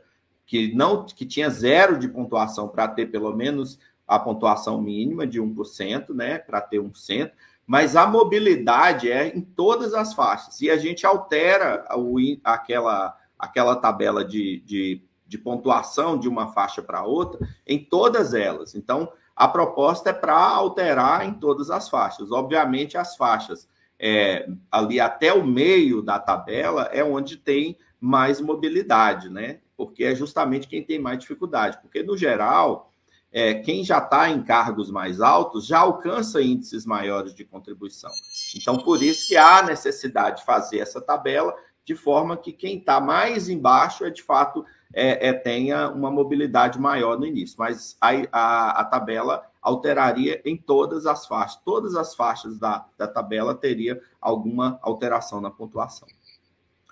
que 0.52 0.76
não 0.76 1.06
que 1.06 1.26
tinha 1.26 1.49
zero 1.49 1.97
de 1.97 2.10
pontuação 2.10 2.68
para 2.68 2.86
ter 2.86 3.06
pelo 3.06 3.34
menos 3.34 3.80
a 4.06 4.20
pontuação 4.20 4.82
mínima 4.82 5.26
de 5.26 5.41
1%, 5.41 6.14
né? 6.14 6.39
Para 6.39 6.60
ter 6.60 6.82
1%, 6.82 7.32
mas 7.66 7.95
a 7.95 8.06
mobilidade 8.06 9.10
é 9.10 9.30
em 9.30 9.39
todas 9.39 9.93
as 9.93 10.14
faixas. 10.14 10.60
E 10.60 10.70
a 10.70 10.76
gente 10.76 11.06
altera 11.06 11.88
o, 11.95 12.18
aquela, 12.43 13.18
aquela 13.39 13.78
tabela 13.78 14.26
de, 14.26 14.60
de 14.66 15.02
de 15.32 15.38
pontuação 15.38 16.20
de 16.20 16.28
uma 16.28 16.52
faixa 16.52 16.82
para 16.82 17.06
outra 17.06 17.47
em 17.66 17.80
todas 17.80 18.34
elas. 18.34 18.76
Então, 18.76 19.14
a 19.34 19.47
proposta 19.47 20.10
é 20.10 20.14
para 20.14 20.36
alterar 20.38 21.26
em 21.26 21.34
todas 21.34 21.72
as 21.72 21.88
faixas. 21.88 22.34
Obviamente, 22.34 22.97
as 22.97 23.16
faixas 23.16 23.66
é, 23.97 24.45
ali 24.70 24.99
até 24.99 25.32
o 25.32 25.47
meio 25.47 26.02
da 26.02 26.20
tabela 26.20 26.89
é 26.91 27.02
onde 27.02 27.38
tem 27.38 27.78
mais 27.97 28.41
mobilidade, 28.41 29.30
né? 29.30 29.61
Porque 29.86 30.03
é 30.03 30.13
justamente 30.13 30.67
quem 30.67 30.84
tem 30.84 30.99
mais 30.99 31.19
dificuldade. 31.19 31.79
Porque, 31.82 32.03
no 32.03 32.15
geral, 32.15 32.91
é, 33.32 33.55
quem 33.55 33.84
já 33.84 33.97
está 33.97 34.29
em 34.29 34.43
cargos 34.43 34.91
mais 34.91 35.21
altos 35.21 35.65
já 35.65 35.79
alcança 35.79 36.41
índices 36.41 36.86
maiores 36.86 37.34
de 37.34 37.45
contribuição. 37.45 38.11
Então, 38.55 38.77
por 38.77 39.01
isso 39.01 39.27
que 39.27 39.38
há 39.38 39.63
necessidade 39.63 40.38
de 40.38 40.45
fazer 40.45 40.79
essa 40.79 41.01
tabela 41.01 41.55
de 41.84 41.95
forma 41.95 42.38
que 42.38 42.51
quem 42.51 42.77
está 42.77 42.99
mais 42.99 43.49
embaixo 43.49 44.05
é, 44.05 44.09
de 44.09 44.21
fato, 44.21 44.63
é, 44.93 45.29
é, 45.29 45.34
tenha 45.34 45.89
uma 45.89 46.11
mobilidade 46.11 46.79
maior 46.79 47.17
no 47.17 47.25
início, 47.25 47.55
mas 47.57 47.97
a, 47.99 48.09
a, 48.32 48.82
a, 48.82 48.86
tabela 48.86 49.43
alteraria 49.61 50.41
em 50.45 50.55
todas 50.55 51.07
as 51.07 51.25
faixas, 51.25 51.59
todas 51.65 51.95
as 51.95 52.13
faixas 52.13 52.59
da, 52.59 52.86
da 52.97 53.07
tabela 53.07 53.55
teria 53.55 53.99
alguma 54.19 54.79
alteração 54.84 55.41
na 55.41 55.49
pontuação. 55.49 56.07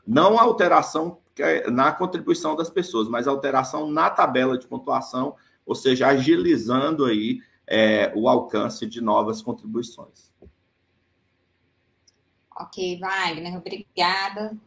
Não 0.08 0.40
alteração 0.40 1.20
na 1.72 1.92
contribuição 1.92 2.56
das 2.56 2.70
pessoas, 2.70 3.08
mas 3.08 3.28
alteração 3.28 3.90
na 3.90 4.10
tabela 4.10 4.58
de 4.58 4.68
pontuação, 4.68 5.36
ou 5.66 5.76
seja, 5.76 6.08
agilizando 6.08 7.06
aí 7.06 7.42
é, 7.68 8.12
o 8.16 8.28
alcance 8.28 8.86
de 8.86 9.02
novas 9.02 9.42
contribuições. 9.42 10.32
Ok, 12.56 13.00
Wagner, 13.00 13.58
obrigada. 13.58 14.58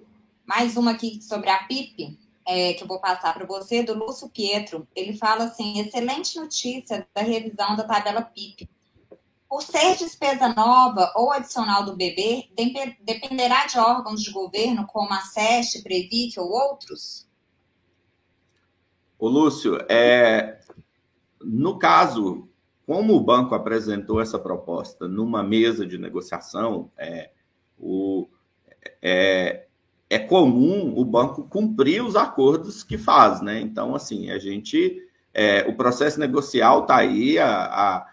Mais 0.46 0.76
uma 0.76 0.92
aqui 0.92 1.20
sobre 1.22 1.50
a 1.50 1.64
PIP 1.64 2.18
é, 2.46 2.72
que 2.74 2.82
eu 2.82 2.88
vou 2.88 3.00
passar 3.00 3.32
para 3.34 3.46
você, 3.46 3.82
do 3.82 3.94
Lúcio 3.94 4.28
Pietro. 4.28 4.86
Ele 4.94 5.16
fala 5.16 5.44
assim: 5.44 5.78
excelente 5.78 6.38
notícia 6.38 7.06
da 7.14 7.22
revisão 7.22 7.76
da 7.76 7.84
tabela 7.84 8.22
PIP. 8.22 8.68
Por 9.52 9.60
ser 9.60 9.96
despesa 9.98 10.48
nova 10.48 11.12
ou 11.14 11.30
adicional 11.30 11.84
do 11.84 11.94
bebê, 11.94 12.48
dependerá 13.02 13.66
de 13.66 13.78
órgãos 13.78 14.22
de 14.22 14.30
governo 14.30 14.86
como 14.86 15.12
a 15.12 15.20
SEST, 15.20 15.82
Previc 15.82 16.40
ou 16.40 16.50
outros? 16.50 17.28
O 19.18 19.28
Lúcio, 19.28 19.76
é, 19.90 20.58
no 21.44 21.78
caso, 21.78 22.48
como 22.86 23.14
o 23.14 23.20
banco 23.20 23.54
apresentou 23.54 24.22
essa 24.22 24.38
proposta 24.38 25.06
numa 25.06 25.42
mesa 25.42 25.86
de 25.86 25.98
negociação, 25.98 26.90
é, 26.96 27.28
o, 27.78 28.26
é, 29.02 29.66
é 30.08 30.18
comum 30.18 30.94
o 30.96 31.04
banco 31.04 31.42
cumprir 31.42 32.02
os 32.02 32.16
acordos 32.16 32.82
que 32.82 32.96
faz, 32.96 33.42
né? 33.42 33.60
Então, 33.60 33.94
assim, 33.94 34.30
a 34.30 34.38
gente 34.38 35.06
é, 35.34 35.62
o 35.68 35.74
processo 35.74 36.18
negocial 36.18 36.82
está 36.82 36.96
aí 36.96 37.38
há, 37.38 38.06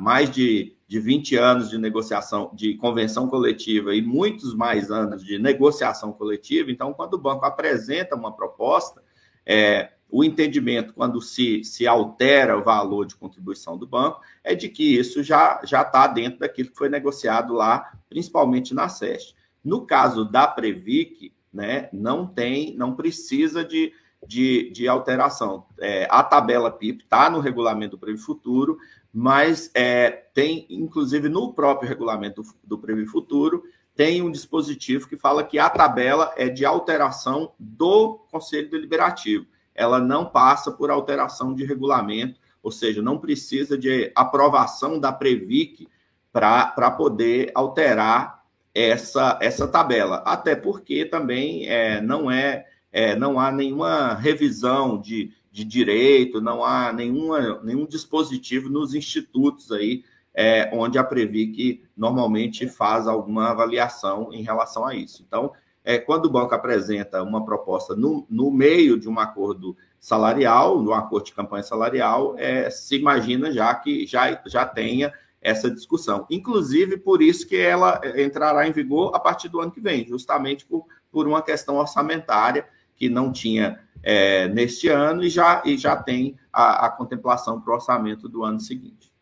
mais 0.00 0.30
de, 0.30 0.76
de 0.86 1.00
20 1.00 1.36
anos 1.36 1.70
de 1.70 1.78
negociação, 1.78 2.50
de 2.54 2.74
convenção 2.74 3.28
coletiva 3.28 3.94
e 3.94 4.02
muitos 4.02 4.54
mais 4.54 4.90
anos 4.90 5.24
de 5.24 5.38
negociação 5.38 6.12
coletiva. 6.12 6.70
Então, 6.70 6.92
quando 6.92 7.14
o 7.14 7.18
banco 7.18 7.44
apresenta 7.44 8.14
uma 8.14 8.34
proposta, 8.34 9.02
é, 9.44 9.90
o 10.08 10.22
entendimento, 10.22 10.94
quando 10.94 11.20
se, 11.20 11.64
se 11.64 11.86
altera 11.86 12.56
o 12.56 12.62
valor 12.62 13.06
de 13.06 13.16
contribuição 13.16 13.76
do 13.76 13.86
banco, 13.86 14.20
é 14.44 14.54
de 14.54 14.68
que 14.68 14.96
isso 14.96 15.22
já 15.22 15.60
está 15.62 16.06
dentro 16.06 16.40
daquilo 16.40 16.70
que 16.70 16.76
foi 16.76 16.88
negociado 16.88 17.52
lá, 17.52 17.92
principalmente 18.08 18.72
na 18.72 18.88
SEST. 18.88 19.34
No 19.64 19.84
caso 19.84 20.24
da 20.24 20.46
Previc, 20.46 21.32
né, 21.52 21.88
não 21.92 22.26
tem, 22.26 22.76
não 22.76 22.94
precisa 22.94 23.64
de, 23.64 23.92
de, 24.26 24.70
de 24.70 24.86
alteração. 24.86 25.66
É, 25.80 26.06
a 26.10 26.22
tabela 26.22 26.70
PIP 26.70 27.02
está 27.02 27.28
no 27.28 27.40
regulamento 27.40 27.96
do 27.96 28.00
Previ 28.00 28.18
Futuro, 28.18 28.78
mas 29.18 29.70
é, 29.72 30.10
tem, 30.34 30.66
inclusive, 30.68 31.26
no 31.26 31.54
próprio 31.54 31.88
regulamento 31.88 32.42
do, 32.42 32.54
do 32.62 32.78
Previ 32.78 33.06
Futuro, 33.06 33.62
tem 33.94 34.20
um 34.20 34.30
dispositivo 34.30 35.08
que 35.08 35.16
fala 35.16 35.42
que 35.42 35.58
a 35.58 35.70
tabela 35.70 36.34
é 36.36 36.50
de 36.50 36.66
alteração 36.66 37.54
do 37.58 38.26
Conselho 38.30 38.70
Deliberativo. 38.70 39.46
Ela 39.74 39.98
não 39.98 40.26
passa 40.26 40.70
por 40.70 40.90
alteração 40.90 41.54
de 41.54 41.64
regulamento, 41.64 42.38
ou 42.62 42.70
seja, 42.70 43.00
não 43.00 43.16
precisa 43.16 43.78
de 43.78 44.12
aprovação 44.14 45.00
da 45.00 45.10
Previc 45.10 45.88
para 46.30 46.90
poder 46.90 47.50
alterar 47.54 48.44
essa, 48.74 49.38
essa 49.40 49.66
tabela. 49.66 50.16
Até 50.26 50.54
porque 50.54 51.06
também 51.06 51.66
é, 51.66 52.02
não 52.02 52.30
é 52.30 52.66
é, 52.92 53.14
não 53.14 53.38
há 53.38 53.52
nenhuma 53.52 54.14
revisão 54.14 54.98
de, 54.98 55.30
de 55.56 55.64
direito, 55.64 56.38
não 56.38 56.62
há 56.62 56.92
nenhuma, 56.92 57.58
nenhum 57.62 57.86
dispositivo 57.86 58.68
nos 58.68 58.94
institutos 58.94 59.72
aí, 59.72 60.04
é, 60.34 60.68
onde 60.70 60.98
a 60.98 61.04
Previc 61.04 61.82
normalmente 61.96 62.68
faz 62.68 63.08
alguma 63.08 63.48
avaliação 63.52 64.28
em 64.34 64.42
relação 64.42 64.84
a 64.84 64.94
isso. 64.94 65.24
Então, 65.26 65.50
é, 65.82 65.96
quando 65.98 66.26
o 66.26 66.30
banco 66.30 66.54
apresenta 66.54 67.22
uma 67.22 67.42
proposta 67.42 67.96
no, 67.96 68.26
no 68.28 68.50
meio 68.50 69.00
de 69.00 69.08
um 69.08 69.18
acordo 69.18 69.74
salarial, 69.98 70.82
no 70.82 70.92
acordo 70.92 71.24
de 71.24 71.32
campanha 71.32 71.62
salarial, 71.62 72.34
é, 72.36 72.68
se 72.68 72.94
imagina 72.96 73.50
já 73.50 73.74
que 73.74 74.06
já, 74.06 74.38
já 74.44 74.66
tenha 74.66 75.10
essa 75.40 75.70
discussão. 75.70 76.26
Inclusive, 76.28 76.98
por 76.98 77.22
isso 77.22 77.48
que 77.48 77.56
ela 77.56 77.98
entrará 78.14 78.68
em 78.68 78.72
vigor 78.72 79.14
a 79.14 79.18
partir 79.18 79.48
do 79.48 79.58
ano 79.58 79.72
que 79.72 79.80
vem, 79.80 80.06
justamente 80.06 80.66
por, 80.66 80.84
por 81.10 81.26
uma 81.26 81.40
questão 81.40 81.76
orçamentária 81.76 82.68
que 82.94 83.08
não 83.08 83.32
tinha 83.32 83.80
é, 84.08 84.46
neste 84.46 84.88
ano 84.88 85.24
e 85.24 85.28
já, 85.28 85.60
e 85.64 85.76
já 85.76 85.96
tem 85.96 86.38
a, 86.52 86.86
a 86.86 86.90
contemplação 86.90 87.60
para 87.60 87.72
o 87.72 87.74
orçamento 87.74 88.28
do 88.28 88.44
ano 88.44 88.60
seguinte. 88.60 89.12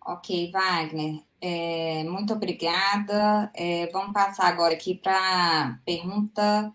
Ok, 0.00 0.52
Wagner. 0.52 1.24
É, 1.40 2.04
muito 2.04 2.32
obrigada. 2.32 3.50
É, 3.52 3.88
vamos 3.88 4.12
passar 4.12 4.46
agora 4.46 4.74
aqui 4.74 4.94
para 4.94 5.18
a 5.18 5.78
pergunta 5.84 6.72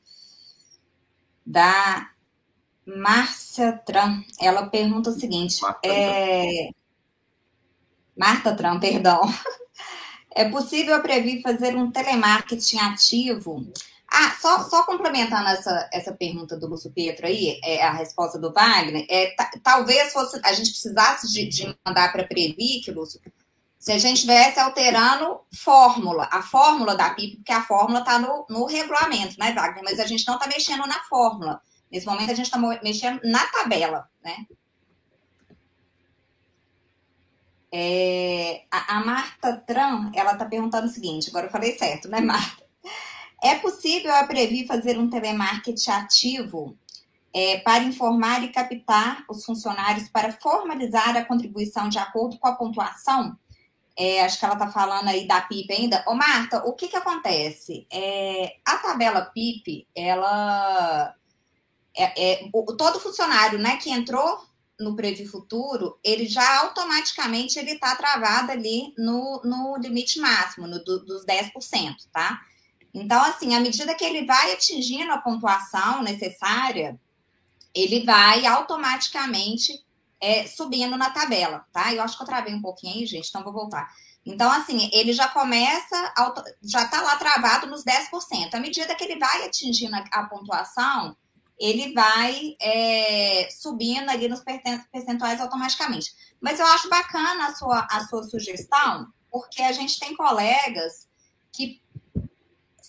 da 1.45 2.11
Márcia 2.85 3.71
Tran. 3.85 4.21
Ela 4.41 4.67
pergunta 4.67 5.09
o 5.09 5.13
seguinte: 5.13 5.61
Marta, 5.61 5.87
é... 5.87 6.69
Marta 8.17 8.53
Tran, 8.53 8.77
perdão. 8.77 9.21
É 10.33 10.47
possível 10.47 10.95
a 10.95 11.01
Previ 11.01 11.41
fazer 11.41 11.75
um 11.75 11.91
telemarketing 11.91 12.77
ativo? 12.77 13.69
Ah, 14.13 14.35
só, 14.41 14.69
só 14.69 14.83
complementando 14.83 15.47
essa, 15.47 15.89
essa 15.93 16.11
pergunta 16.11 16.57
do 16.57 16.67
Lúcio 16.67 16.91
Pietro 16.91 17.25
aí, 17.25 17.57
é, 17.63 17.81
a 17.81 17.93
resposta 17.93 18.37
do 18.37 18.51
Wagner, 18.51 19.05
é, 19.09 19.33
talvez 19.63 20.11
fosse, 20.11 20.37
a 20.43 20.51
gente 20.51 20.69
precisasse 20.71 21.31
de, 21.31 21.47
de 21.47 21.77
mandar 21.85 22.11
para 22.11 22.27
Previ, 22.27 22.81
que, 22.83 22.91
Lúcio, 22.91 23.21
se 23.79 23.89
a 23.93 23.97
gente 23.97 24.15
estivesse 24.17 24.59
alterando 24.59 25.39
fórmula, 25.55 26.27
a 26.29 26.41
fórmula 26.41 26.93
da 26.93 27.11
PIP, 27.11 27.37
porque 27.37 27.53
a 27.53 27.63
fórmula 27.63 28.01
está 28.01 28.19
no, 28.19 28.45
no 28.49 28.65
regulamento, 28.65 29.39
né, 29.39 29.53
Wagner? 29.53 29.83
Mas 29.83 29.97
a 29.97 30.05
gente 30.05 30.27
não 30.27 30.35
está 30.35 30.45
mexendo 30.45 30.85
na 30.85 30.99
fórmula. 31.05 31.61
Nesse 31.89 32.05
momento, 32.05 32.31
a 32.31 32.35
gente 32.35 32.45
está 32.45 32.59
mexendo 32.59 33.21
na 33.23 33.45
tabela, 33.47 34.09
né? 34.21 34.45
É, 37.71 38.65
a, 38.69 38.97
a, 38.97 39.05
Marta 39.05 39.55
Tran, 39.65 40.11
ela 40.13 40.33
está 40.33 40.43
perguntando 40.43 40.87
o 40.87 40.91
seguinte, 40.91 41.29
agora 41.29 41.47
eu 41.47 41.51
falei 41.51 41.77
certo, 41.77 42.09
né, 42.09 42.19
Marta? 42.19 42.63
É 43.41 43.55
possível 43.55 44.13
a 44.13 44.25
Previ 44.25 44.67
fazer 44.67 44.97
um 44.99 45.09
telemarketing 45.09 45.89
ativo 45.89 46.77
é, 47.33 47.57
para 47.59 47.83
informar 47.83 48.43
e 48.43 48.49
captar 48.49 49.23
os 49.29 49.43
funcionários 49.43 50.09
para 50.09 50.31
formalizar 50.33 51.15
a 51.15 51.25
contribuição 51.25 51.89
de 51.89 51.97
acordo 51.97 52.37
com 52.37 52.47
a 52.47 52.55
pontuação? 52.55 53.37
É, 53.97 54.23
acho 54.23 54.39
que 54.39 54.45
ela 54.45 54.53
está 54.53 54.69
falando 54.69 55.07
aí 55.07 55.27
da 55.27 55.41
PIP 55.41 55.71
ainda. 55.73 56.03
Ô, 56.07 56.13
Marta, 56.13 56.63
o 56.65 56.73
que, 56.73 56.87
que 56.87 56.95
acontece? 56.95 57.85
É, 57.91 58.57
a 58.65 58.77
tabela 58.77 59.21
PIP, 59.21 59.87
ela. 59.95 61.13
É, 61.95 62.31
é, 62.31 62.49
o, 62.53 62.73
todo 62.77 62.99
funcionário 62.99 63.59
né, 63.59 63.75
que 63.77 63.91
entrou 63.91 64.45
no 64.79 64.95
Previ 64.95 65.25
Futuro, 65.25 65.99
ele 66.03 66.25
já 66.25 66.61
automaticamente 66.61 67.59
ele 67.59 67.71
está 67.71 67.95
travado 67.95 68.51
ali 68.51 68.93
no, 68.97 69.41
no 69.43 69.77
limite 69.77 70.19
máximo, 70.19 70.67
no, 70.67 70.83
do, 70.83 71.05
dos 71.05 71.25
10%, 71.25 71.51
tá? 72.11 72.41
Então, 72.93 73.21
assim, 73.23 73.55
à 73.55 73.59
medida 73.59 73.95
que 73.95 74.03
ele 74.03 74.25
vai 74.25 74.53
atingindo 74.53 75.11
a 75.11 75.17
pontuação 75.17 76.01
necessária, 76.03 76.99
ele 77.73 78.03
vai 78.05 78.45
automaticamente 78.45 79.83
é, 80.19 80.45
subindo 80.45 80.97
na 80.97 81.09
tabela, 81.09 81.65
tá? 81.71 81.93
Eu 81.93 82.03
acho 82.03 82.15
que 82.15 82.23
eu 82.23 82.27
travei 82.27 82.53
um 82.53 82.61
pouquinho 82.61 82.95
aí, 82.95 83.05
gente, 83.05 83.29
então 83.29 83.43
vou 83.43 83.53
voltar. 83.53 83.89
Então, 84.25 84.51
assim, 84.51 84.89
ele 84.93 85.13
já 85.13 85.27
começa, 85.27 86.13
já 86.61 86.83
está 86.83 87.01
lá 87.01 87.15
travado 87.15 87.65
nos 87.65 87.83
10%. 87.83 88.53
À 88.53 88.59
medida 88.59 88.93
que 88.93 89.03
ele 89.03 89.17
vai 89.17 89.45
atingindo 89.45 89.95
a, 89.95 90.23
pontuação, 90.25 91.15
ele 91.59 91.91
vai 91.93 92.55
é, 92.61 93.47
subindo 93.49 94.09
ali 94.09 94.27
nos 94.27 94.43
percentuais 94.91 95.41
automaticamente. 95.41 96.13
Mas 96.39 96.59
eu 96.59 96.67
acho 96.67 96.87
bacana 96.87 97.47
a 97.47 97.55
sua, 97.55 97.87
a 97.89 98.07
sua 98.07 98.23
sugestão, 98.23 99.07
porque 99.31 99.61
a 99.63 99.71
gente 99.71 99.99
tem 99.99 100.15
colegas 100.15 101.07
que, 101.51 101.80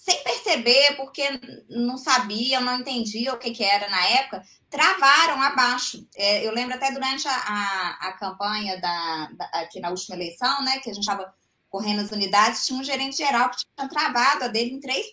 sem 0.02 0.20
perceber, 0.24 0.96
porque 0.96 1.22
não 1.68 1.96
sabiam, 1.96 2.60
não 2.60 2.80
entendiam 2.80 3.36
o 3.36 3.38
que, 3.38 3.52
que 3.52 3.62
era 3.62 3.88
na 3.88 4.04
época, 4.08 4.42
travaram 4.68 5.40
abaixo. 5.40 6.04
É, 6.16 6.44
eu 6.44 6.52
lembro 6.52 6.74
até 6.74 6.90
durante 6.90 7.28
a, 7.28 7.32
a, 7.32 8.08
a 8.08 8.12
campanha 8.14 8.80
da, 8.80 9.30
da, 9.32 9.44
aqui 9.60 9.78
na 9.78 9.90
última 9.90 10.16
eleição, 10.16 10.60
né, 10.64 10.80
que 10.80 10.90
a 10.90 10.92
gente 10.92 11.04
estava 11.04 11.32
correndo 11.70 12.00
as 12.00 12.10
unidades, 12.10 12.66
tinha 12.66 12.80
um 12.80 12.82
gerente 12.82 13.16
geral 13.16 13.48
que 13.50 13.58
tinha 13.58 13.88
travado 13.88 14.44
a 14.44 14.48
dele 14.48 14.72
em 14.72 14.80
3%. 14.80 15.04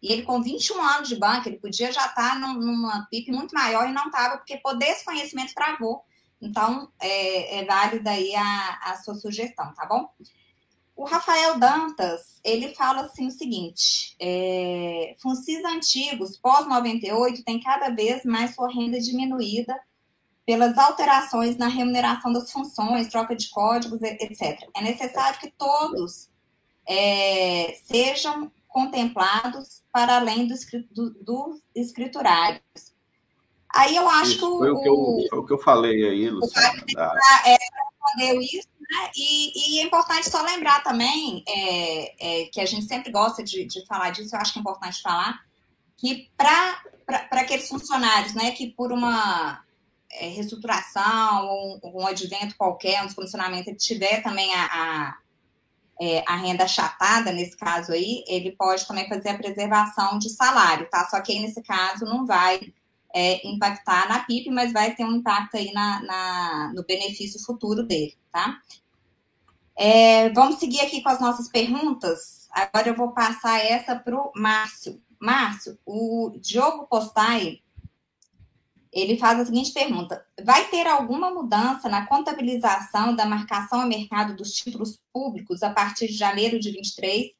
E 0.00 0.12
ele, 0.12 0.22
com 0.22 0.40
21 0.40 0.80
anos 0.80 1.08
de 1.08 1.16
banco, 1.16 1.48
ele 1.48 1.58
podia 1.58 1.90
já 1.90 2.06
estar 2.06 2.14
tá 2.14 2.38
numa 2.38 3.04
PIP 3.10 3.32
muito 3.32 3.52
maior 3.52 3.88
e 3.88 3.92
não 3.92 4.06
estava, 4.06 4.36
porque 4.36 4.58
por 4.58 4.78
desconhecimento 4.78 5.52
travou. 5.54 6.04
Então, 6.40 6.88
é, 7.00 7.58
é 7.58 7.64
válida 7.64 8.12
aí 8.12 8.32
a, 8.36 8.78
a 8.92 8.96
sua 9.02 9.16
sugestão, 9.16 9.74
tá 9.74 9.84
bom? 9.86 10.08
O 10.98 11.04
Rafael 11.04 11.60
Dantas, 11.60 12.40
ele 12.42 12.74
fala 12.74 13.02
assim 13.02 13.28
o 13.28 13.30
seguinte, 13.30 14.16
é, 14.20 15.14
funcis 15.22 15.64
antigos, 15.64 16.36
pós-98, 16.36 17.44
tem 17.44 17.60
cada 17.60 17.90
vez 17.90 18.24
mais 18.24 18.52
sua 18.52 18.68
renda 18.68 18.98
diminuída 18.98 19.80
pelas 20.44 20.76
alterações 20.76 21.56
na 21.56 21.68
remuneração 21.68 22.32
das 22.32 22.50
funções, 22.50 23.06
troca 23.06 23.36
de 23.36 23.48
códigos, 23.48 24.02
etc. 24.02 24.68
É 24.74 24.82
necessário 24.82 25.38
que 25.38 25.52
todos 25.52 26.28
é, 26.84 27.78
sejam 27.84 28.50
contemplados 28.66 29.84
para 29.92 30.16
além 30.16 30.48
dos 30.48 30.66
do, 30.90 31.10
do 31.22 31.60
escriturários. 31.76 32.92
Aí 33.72 33.94
eu 33.94 34.08
acho 34.08 34.32
isso, 34.32 34.40
que, 34.40 34.58
foi 34.58 34.70
o, 34.72 34.80
que 34.82 34.88
eu, 34.88 35.28
foi 35.30 35.38
o 35.38 35.46
que 35.46 35.52
eu 35.52 35.58
falei 35.60 36.08
aí, 36.08 36.28
Luciano. 36.28 36.82
É, 37.46 37.56
respondeu 38.18 38.42
isso, 38.42 38.68
né? 38.90 39.10
E, 39.16 39.76
e, 39.76 39.80
é 39.80 39.82
importante 39.82 40.30
só 40.30 40.42
lembrar 40.42 40.82
também, 40.82 41.44
é, 41.46 42.42
é, 42.42 42.44
que 42.46 42.60
a 42.60 42.66
gente 42.66 42.86
sempre 42.86 43.10
gosta 43.10 43.42
de, 43.42 43.64
de 43.64 43.84
falar 43.86 44.10
disso, 44.10 44.34
eu 44.34 44.40
acho 44.40 44.52
que 44.52 44.58
é 44.58 44.62
importante 44.62 45.02
falar, 45.02 45.40
que 45.96 46.30
para 46.36 46.82
aqueles 47.32 47.68
funcionários 47.68 48.34
né, 48.34 48.52
que 48.52 48.68
por 48.70 48.92
uma 48.92 49.62
é, 50.12 50.28
reestruturação 50.28 51.46
ou 51.46 51.80
um, 51.84 52.02
um 52.02 52.06
advento 52.06 52.56
qualquer, 52.56 53.02
um 53.02 53.06
descondicionamento, 53.06 53.68
ele 53.68 53.76
tiver 53.76 54.22
também 54.22 54.54
a, 54.54 54.64
a 54.64 55.18
é, 56.00 56.22
a 56.26 56.36
renda 56.36 56.64
achatada, 56.64 57.32
nesse 57.32 57.56
caso 57.56 57.92
aí, 57.92 58.22
ele 58.28 58.52
pode 58.52 58.86
também 58.86 59.08
fazer 59.08 59.30
a 59.30 59.36
preservação 59.36 60.18
de 60.18 60.30
salário, 60.30 60.88
tá? 60.88 61.06
Só 61.08 61.20
que 61.20 61.32
aí, 61.32 61.40
nesse 61.40 61.60
caso, 61.62 62.04
não 62.04 62.24
vai 62.24 62.60
é, 63.12 63.46
impactar 63.46 64.08
na 64.08 64.20
PIB, 64.20 64.50
mas 64.50 64.72
vai 64.72 64.94
ter 64.94 65.04
um 65.04 65.16
impacto 65.16 65.56
aí 65.56 65.72
na, 65.72 66.00
na 66.02 66.72
no 66.74 66.84
benefício 66.84 67.44
futuro 67.44 67.82
dele, 67.82 68.16
tá? 68.38 68.60
É, 69.74 70.30
vamos 70.30 70.60
seguir 70.60 70.80
aqui 70.80 71.02
com 71.02 71.08
as 71.08 71.20
nossas 71.20 71.48
perguntas. 71.48 72.48
Agora 72.52 72.88
eu 72.88 72.94
vou 72.94 73.12
passar 73.12 73.58
essa 73.58 73.96
para 73.96 74.16
o 74.16 74.32
Márcio. 74.36 75.02
Márcio, 75.20 75.76
o 75.84 76.32
Diogo 76.40 76.86
Postai, 76.86 77.60
ele 78.92 79.18
faz 79.18 79.40
a 79.40 79.44
seguinte 79.44 79.72
pergunta: 79.72 80.24
vai 80.44 80.68
ter 80.68 80.86
alguma 80.86 81.30
mudança 81.30 81.88
na 81.88 82.06
contabilização 82.06 83.14
da 83.16 83.26
marcação 83.26 83.80
a 83.80 83.86
mercado 83.86 84.36
dos 84.36 84.52
títulos 84.52 85.00
públicos 85.12 85.62
a 85.64 85.70
partir 85.70 86.06
de 86.06 86.14
janeiro 86.14 86.60
de 86.60 86.70
23, 86.70 87.32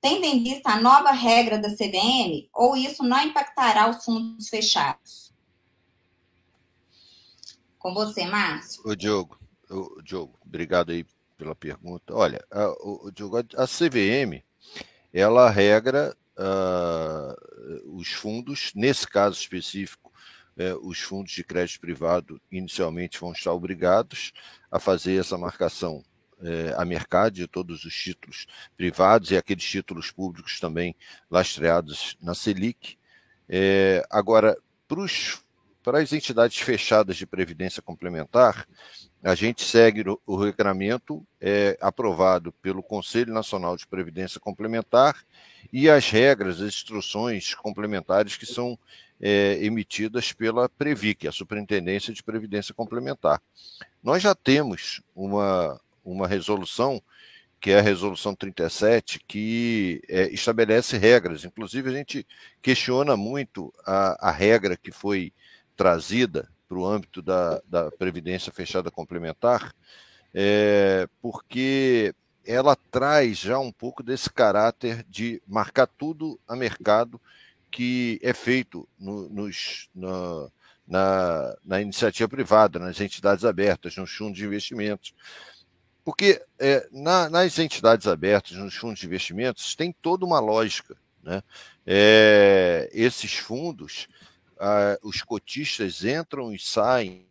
tendo 0.00 0.24
em 0.24 0.42
vista 0.42 0.70
a 0.70 0.80
nova 0.80 1.12
regra 1.12 1.58
da 1.58 1.70
CVM, 1.70 2.48
ou 2.52 2.76
isso 2.76 3.02
não 3.02 3.22
impactará 3.22 3.88
os 3.88 4.04
fundos 4.04 4.48
fechados? 4.48 5.32
Com 7.78 7.94
você, 7.94 8.26
Márcio. 8.26 8.82
O 8.84 8.94
Diogo, 8.94 9.41
o 9.72 10.02
Diogo, 10.02 10.38
obrigado 10.44 10.92
aí 10.92 11.04
pela 11.36 11.54
pergunta. 11.54 12.14
Olha, 12.14 12.44
a, 12.50 12.68
o, 12.80 13.10
Diogo, 13.10 13.38
a 13.38 13.66
CVM, 13.66 14.42
ela 15.12 15.50
regra 15.50 16.16
uh, 16.36 17.96
os 17.98 18.12
fundos, 18.12 18.72
nesse 18.74 19.06
caso 19.06 19.38
específico, 19.38 20.12
é, 20.56 20.74
os 20.74 21.00
fundos 21.00 21.32
de 21.32 21.42
crédito 21.42 21.80
privado 21.80 22.40
inicialmente 22.50 23.18
vão 23.18 23.32
estar 23.32 23.52
obrigados 23.52 24.32
a 24.70 24.78
fazer 24.78 25.18
essa 25.18 25.38
marcação 25.38 26.04
é, 26.42 26.74
a 26.76 26.84
mercado 26.84 27.34
de 27.34 27.46
todos 27.46 27.84
os 27.84 27.94
títulos 27.94 28.46
privados 28.76 29.30
e 29.30 29.36
aqueles 29.36 29.64
títulos 29.64 30.10
públicos 30.10 30.60
também 30.60 30.94
lastreados 31.30 32.16
na 32.20 32.34
Selic. 32.34 32.98
É, 33.48 34.04
agora, 34.10 34.56
para 34.86 35.00
as 35.90 36.12
entidades 36.12 36.58
fechadas 36.58 37.16
de 37.16 37.26
previdência 37.26 37.82
complementar, 37.82 38.66
a 39.22 39.34
gente 39.34 39.62
segue 39.62 40.08
o, 40.08 40.20
o 40.26 40.36
regramento 40.36 41.24
é, 41.40 41.76
aprovado 41.80 42.52
pelo 42.60 42.82
Conselho 42.82 43.32
Nacional 43.32 43.76
de 43.76 43.86
Previdência 43.86 44.40
Complementar 44.40 45.16
e 45.72 45.88
as 45.88 46.10
regras, 46.10 46.60
as 46.60 46.68
instruções 46.68 47.54
complementares 47.54 48.36
que 48.36 48.46
são 48.46 48.78
é, 49.20 49.58
emitidas 49.64 50.32
pela 50.32 50.68
Previc, 50.68 51.28
a 51.28 51.32
Superintendência 51.32 52.12
de 52.12 52.22
Previdência 52.22 52.74
Complementar. 52.74 53.40
Nós 54.02 54.22
já 54.22 54.34
temos 54.34 55.00
uma, 55.14 55.80
uma 56.04 56.26
resolução, 56.26 57.00
que 57.60 57.70
é 57.70 57.78
a 57.78 57.82
Resolução 57.82 58.34
37, 58.34 59.20
que 59.26 60.02
é, 60.08 60.28
estabelece 60.32 60.98
regras. 60.98 61.44
Inclusive, 61.44 61.88
a 61.88 61.92
gente 61.92 62.26
questiona 62.60 63.16
muito 63.16 63.72
a, 63.86 64.28
a 64.28 64.30
regra 64.32 64.76
que 64.76 64.90
foi 64.90 65.32
trazida 65.76 66.48
para 66.68 66.78
o 66.78 66.86
âmbito 66.86 67.20
da, 67.20 67.60
da 67.66 67.90
Previdência 67.90 68.52
Fechada 68.52 68.90
Complementar, 68.90 69.74
é, 70.34 71.06
porque 71.20 72.14
ela 72.44 72.74
traz 72.90 73.38
já 73.38 73.58
um 73.58 73.70
pouco 73.70 74.02
desse 74.02 74.30
caráter 74.30 75.04
de 75.08 75.40
marcar 75.46 75.86
tudo 75.86 76.40
a 76.48 76.56
mercado 76.56 77.20
que 77.70 78.18
é 78.22 78.34
feito 78.34 78.88
no, 78.98 79.28
nos, 79.28 79.88
na, 79.94 80.48
na, 80.86 81.56
na, 81.64 81.80
iniciativa 81.80 82.28
privada, 82.28 82.78
nas 82.78 83.00
entidades 83.00 83.44
abertas, 83.44 83.96
nos 83.96 84.12
fundos 84.12 84.38
de 84.38 84.44
investimentos. 84.44 85.14
Porque 86.04 86.42
é, 86.58 86.86
na, 86.92 87.30
nas 87.30 87.58
entidades 87.58 88.06
abertas, 88.06 88.56
nos 88.56 88.74
fundos 88.74 89.00
de 89.00 89.06
investimentos, 89.06 89.74
tem 89.74 89.94
toda 90.02 90.26
uma 90.26 90.40
lógica. 90.40 90.96
Né? 91.22 91.42
É, 91.86 92.90
esses 92.92 93.34
fundos, 93.34 94.08
ah, 94.62 94.96
os 95.02 95.22
cotistas 95.22 96.04
entram 96.04 96.54
e 96.54 96.58
saem 96.58 97.26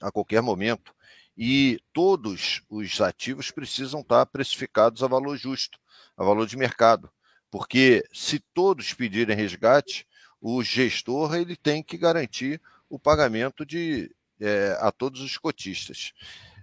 a 0.00 0.10
qualquer 0.10 0.40
momento 0.40 0.94
e 1.36 1.78
todos 1.92 2.62
os 2.70 2.98
ativos 3.00 3.50
precisam 3.50 4.00
estar 4.00 4.24
precificados 4.26 5.02
a 5.02 5.06
valor 5.06 5.36
justo, 5.36 5.78
a 6.16 6.24
valor 6.24 6.46
de 6.46 6.56
mercado. 6.56 7.10
Porque 7.50 8.02
se 8.10 8.38
todos 8.54 8.94
pedirem 8.94 9.36
resgate, 9.36 10.06
o 10.40 10.62
gestor 10.62 11.34
ele 11.34 11.56
tem 11.56 11.82
que 11.82 11.98
garantir 11.98 12.58
o 12.88 12.98
pagamento 12.98 13.66
de, 13.66 14.10
é, 14.40 14.78
a 14.80 14.90
todos 14.90 15.20
os 15.20 15.36
cotistas. 15.36 16.12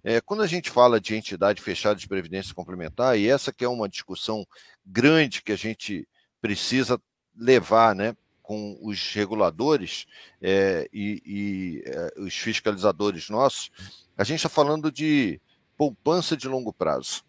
É, 0.03 0.20
quando 0.22 0.41
a 0.41 0.47
gente 0.47 0.72
fala 0.72 0.99
de 0.99 1.16
entidade 1.16 1.62
fechada 1.62 1.99
de 1.99 2.07
previdência 2.07 2.55
complementar, 2.55 3.18
e 3.20 3.30
essa 3.30 3.53
que 3.53 3.64
é 3.64 3.70
uma 3.70 3.88
discussão 3.88 4.43
grande 4.84 5.43
que 5.43 5.51
a 5.51 5.57
gente 5.57 6.07
precisa 6.41 6.99
levar 7.36 7.93
né, 7.95 8.16
com 8.51 8.77
os 8.81 9.13
reguladores 9.13 10.05
é, 10.41 10.85
e, 10.91 11.23
e 11.25 11.83
é, 11.85 12.19
os 12.19 12.33
fiscalizadores 12.33 13.29
nossos, 13.29 13.71
a 14.17 14.25
gente 14.25 14.39
está 14.39 14.49
falando 14.49 14.91
de 14.91 15.39
poupança 15.77 16.35
de 16.35 16.49
longo 16.49 16.73
prazo. 16.73 17.23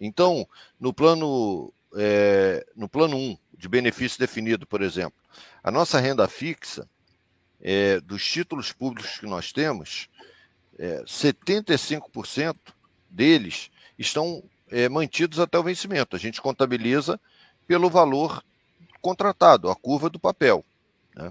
Então, 0.00 0.48
no 0.80 0.90
plano 0.94 1.70
é, 1.94 2.64
no 2.74 2.88
plano 2.88 3.14
1, 3.14 3.36
de 3.58 3.68
benefício 3.68 4.18
definido, 4.18 4.66
por 4.66 4.80
exemplo, 4.80 5.20
a 5.62 5.70
nossa 5.70 6.00
renda 6.00 6.26
fixa, 6.26 6.88
é, 7.60 8.00
dos 8.00 8.24
títulos 8.24 8.72
públicos 8.72 9.18
que 9.18 9.26
nós 9.26 9.52
temos, 9.52 10.08
é, 10.78 11.02
75% 11.02 12.56
deles 13.10 13.70
estão 13.98 14.42
é, 14.70 14.88
mantidos 14.88 15.38
até 15.38 15.58
o 15.58 15.62
vencimento. 15.62 16.16
A 16.16 16.18
gente 16.18 16.40
contabiliza 16.40 17.20
pelo 17.66 17.90
valor 17.90 18.42
contratado, 19.04 19.70
a 19.70 19.76
curva 19.76 20.08
do 20.08 20.18
papel. 20.18 20.64
Né? 21.14 21.30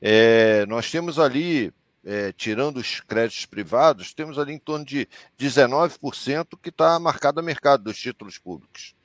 É, 0.00 0.66
nós 0.66 0.90
temos 0.90 1.20
ali, 1.20 1.72
é, 2.04 2.32
tirando 2.32 2.78
os 2.78 2.98
créditos 2.98 3.46
privados, 3.46 4.12
temos 4.12 4.40
ali 4.40 4.52
em 4.52 4.58
torno 4.58 4.84
de 4.84 5.08
19% 5.38 6.58
que 6.60 6.70
está 6.70 6.98
marcado 6.98 7.38
a 7.38 7.42
mercado 7.42 7.84
dos 7.84 7.96
títulos 7.96 8.38
públicos. 8.38 8.96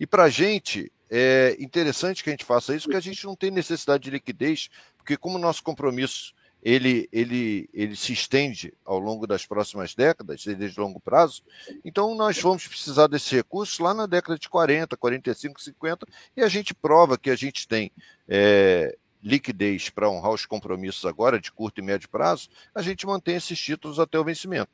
E 0.00 0.06
para 0.06 0.24
a 0.24 0.30
gente, 0.30 0.90
é 1.10 1.58
interessante 1.60 2.24
que 2.24 2.30
a 2.30 2.32
gente 2.32 2.44
faça 2.46 2.74
isso, 2.74 2.86
porque 2.86 2.96
a 2.96 3.02
gente 3.02 3.26
não 3.26 3.36
tem 3.36 3.50
necessidade 3.50 4.04
de 4.04 4.10
liquidez, 4.10 4.70
porque 4.96 5.18
como 5.18 5.36
o 5.36 5.40
nosso 5.40 5.62
compromisso 5.62 6.32
ele, 6.62 7.08
ele, 7.12 7.68
ele 7.72 7.96
se 7.96 8.12
estende 8.12 8.74
ao 8.84 8.98
longo 8.98 9.26
das 9.26 9.46
próximas 9.46 9.94
décadas, 9.94 10.46
é 10.46 10.54
de 10.54 10.78
longo 10.78 11.00
prazo, 11.00 11.42
então 11.84 12.14
nós 12.14 12.40
vamos 12.40 12.66
precisar 12.66 13.06
desses 13.06 13.30
recursos 13.30 13.78
lá 13.78 13.94
na 13.94 14.06
década 14.06 14.38
de 14.38 14.48
40, 14.48 14.96
45, 14.96 15.60
50, 15.60 16.06
e 16.36 16.42
a 16.42 16.48
gente 16.48 16.74
prova 16.74 17.18
que 17.18 17.30
a 17.30 17.36
gente 17.36 17.66
tem 17.66 17.92
é, 18.28 18.96
liquidez 19.22 19.88
para 19.90 20.10
honrar 20.10 20.32
os 20.32 20.46
compromissos 20.46 21.04
agora 21.04 21.40
de 21.40 21.52
curto 21.52 21.80
e 21.80 21.82
médio 21.82 22.08
prazo, 22.08 22.48
a 22.74 22.82
gente 22.82 23.06
mantém 23.06 23.36
esses 23.36 23.58
títulos 23.58 23.98
até 23.98 24.18
o 24.18 24.24
vencimento. 24.24 24.70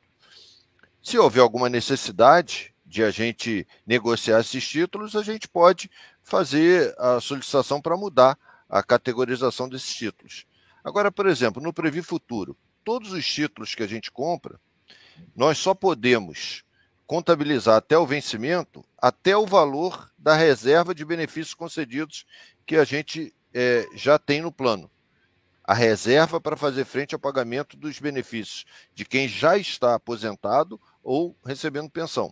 Se 1.01 1.17
houver 1.17 1.41
alguma 1.41 1.69
necessidade, 1.69 2.73
de 2.85 3.03
a 3.03 3.11
gente 3.11 3.67
negociar 3.85 4.39
esses 4.39 4.65
títulos, 4.65 5.15
a 5.15 5.23
gente 5.23 5.49
pode 5.49 5.89
fazer 6.23 6.95
a 6.97 7.19
solicitação 7.19 7.81
para 7.81 7.97
mudar 7.97 8.37
a 8.69 8.81
categorização 8.81 9.67
desses 9.67 9.93
títulos. 9.93 10.45
Agora, 10.85 11.11
por 11.11 11.25
exemplo, 11.25 11.63
no 11.63 11.73
Previ 11.73 12.03
Futuro, 12.03 12.55
todos 12.83 13.11
os 13.11 13.25
títulos 13.25 13.73
que 13.73 13.81
a 13.81 13.87
gente 13.87 14.11
compra, 14.11 14.59
nós 15.35 15.57
só 15.57 15.73
podemos 15.73 16.63
contabilizar 17.07 17.77
até 17.77 17.97
o 17.97 18.05
vencimento 18.05 18.85
até 18.95 19.35
o 19.35 19.47
valor 19.47 20.11
da 20.15 20.35
reserva 20.35 20.93
de 20.93 21.03
benefícios 21.03 21.55
concedidos 21.55 22.23
que 22.67 22.75
a 22.75 22.83
gente 22.83 23.33
é, 23.51 23.87
já 23.95 24.19
tem 24.19 24.41
no 24.41 24.51
plano. 24.51 24.89
A 25.63 25.73
reserva 25.73 26.39
para 26.39 26.55
fazer 26.55 26.85
frente 26.85 27.15
ao 27.15 27.19
pagamento 27.19 27.75
dos 27.75 27.99
benefícios 27.99 28.65
de 28.93 29.05
quem 29.05 29.27
já 29.27 29.57
está 29.57 29.95
aposentado 29.95 30.79
ou 31.03 31.35
recebendo 31.43 31.89
pensão. 31.89 32.31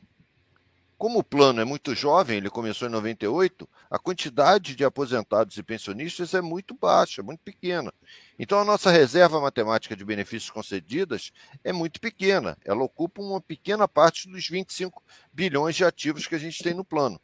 Como 0.97 1.19
o 1.19 1.23
plano 1.23 1.59
é 1.59 1.65
muito 1.65 1.93
jovem, 1.93 2.37
ele 2.37 2.49
começou 2.49 2.87
em 2.87 2.91
98, 2.91 3.67
a 3.89 3.99
quantidade 3.99 4.75
de 4.75 4.85
aposentados 4.85 5.57
e 5.57 5.63
pensionistas 5.63 6.33
é 6.33 6.41
muito 6.41 6.73
baixa, 6.73 7.21
muito 7.21 7.41
pequena. 7.41 7.93
Então, 8.39 8.59
a 8.59 8.63
nossa 8.63 8.89
reserva 8.89 9.41
matemática 9.41 9.95
de 9.95 10.05
benefícios 10.05 10.49
concedidas 10.49 11.31
é 11.63 11.73
muito 11.73 11.99
pequena. 11.99 12.57
Ela 12.63 12.83
ocupa 12.83 13.21
uma 13.21 13.41
pequena 13.41 13.87
parte 13.87 14.29
dos 14.29 14.47
25 14.47 15.03
bilhões 15.31 15.75
de 15.75 15.83
ativos 15.83 16.27
que 16.27 16.35
a 16.35 16.39
gente 16.39 16.63
tem 16.63 16.73
no 16.73 16.85
plano. 16.85 17.19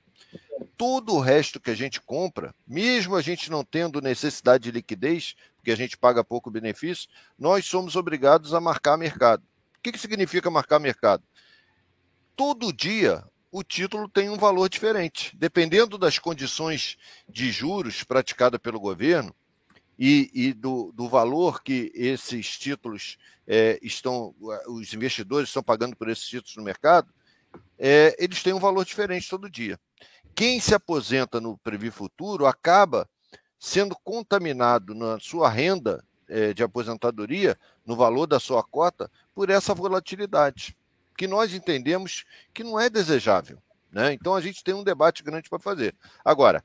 Todo 0.78 1.16
o 1.16 1.20
resto 1.20 1.60
que 1.60 1.72
a 1.72 1.76
gente 1.76 2.02
compra, 2.02 2.54
mesmo 2.68 3.16
a 3.16 3.22
gente 3.22 3.50
não 3.50 3.64
tendo 3.64 4.02
necessidade 4.02 4.66
de 4.66 4.72
liquidez, 4.72 5.36
porque 5.56 5.72
a 5.72 5.76
gente 5.76 5.98
paga 5.98 6.24
pouco 6.24 6.52
benefício, 6.52 7.10
nós 7.38 7.66
somos 7.66 7.96
obrigados 7.96 8.54
a 8.54 8.60
marcar 8.60 8.98
mercado. 8.98 9.44
O 9.78 9.82
que, 9.82 9.92
que 9.92 10.00
significa 10.00 10.50
marcar 10.50 10.80
mercado? 10.80 11.24
Todo 12.36 12.74
dia 12.74 13.24
o 13.52 13.64
título 13.64 14.08
tem 14.08 14.30
um 14.30 14.38
valor 14.38 14.70
diferente. 14.70 15.36
Dependendo 15.36 15.98
das 15.98 16.20
condições 16.20 16.98
de 17.28 17.52
juros 17.52 18.04
praticada 18.04 18.60
pelo 18.60 18.80
governo 18.80 19.34
e, 19.98 20.30
e 20.34 20.54
do, 20.54 20.92
do, 20.94 21.10
valor 21.10 21.62
que 21.62 21.92
esses 21.94 22.58
títulos 22.58 23.18
é, 23.48 23.80
estão, 23.82 24.36
os 24.68 24.94
investidores 24.94 25.50
estão 25.50 25.64
pagando 25.64 25.96
por 25.96 26.10
esses 26.10 26.26
títulos 26.26 26.56
no 26.56 26.64
mercado, 26.64 27.12
é, 27.78 28.16
eles 28.20 28.44
têm 28.44 28.54
um 28.54 28.60
valor 28.60 28.86
diferente 28.86 29.30
todo 29.30 29.50
dia. 29.50 29.80
Quem 30.36 30.60
se 30.60 30.74
aposenta 30.74 31.42
no 31.42 31.58
Previ 31.58 31.90
Futuro 31.90 32.46
acaba 32.46 33.10
sendo 33.58 33.96
contaminado 34.04 34.94
na 34.94 35.20
sua 35.20 35.50
renda 35.50 36.06
é, 36.30 36.54
de 36.54 36.64
aposentadoria, 36.64 37.58
no 37.86 37.96
valor 37.96 38.28
da 38.28 38.40
sua 38.40 38.64
cota, 38.64 39.12
por 39.34 39.50
essa 39.50 39.74
volatilidade 39.74 40.78
que 41.20 41.28
nós 41.28 41.54
entendemos 41.54 42.24
que 42.54 42.64
não 42.64 42.80
é 42.80 42.90
desejável. 42.90 43.62
Né? 43.92 44.14
Então 44.14 44.36
a 44.36 44.40
gente 44.40 44.64
tem 44.64 44.74
um 44.74 44.86
debate 44.86 45.22
grande 45.22 45.50
para 45.50 45.60
fazer. 45.60 45.94
Agora, 46.24 46.64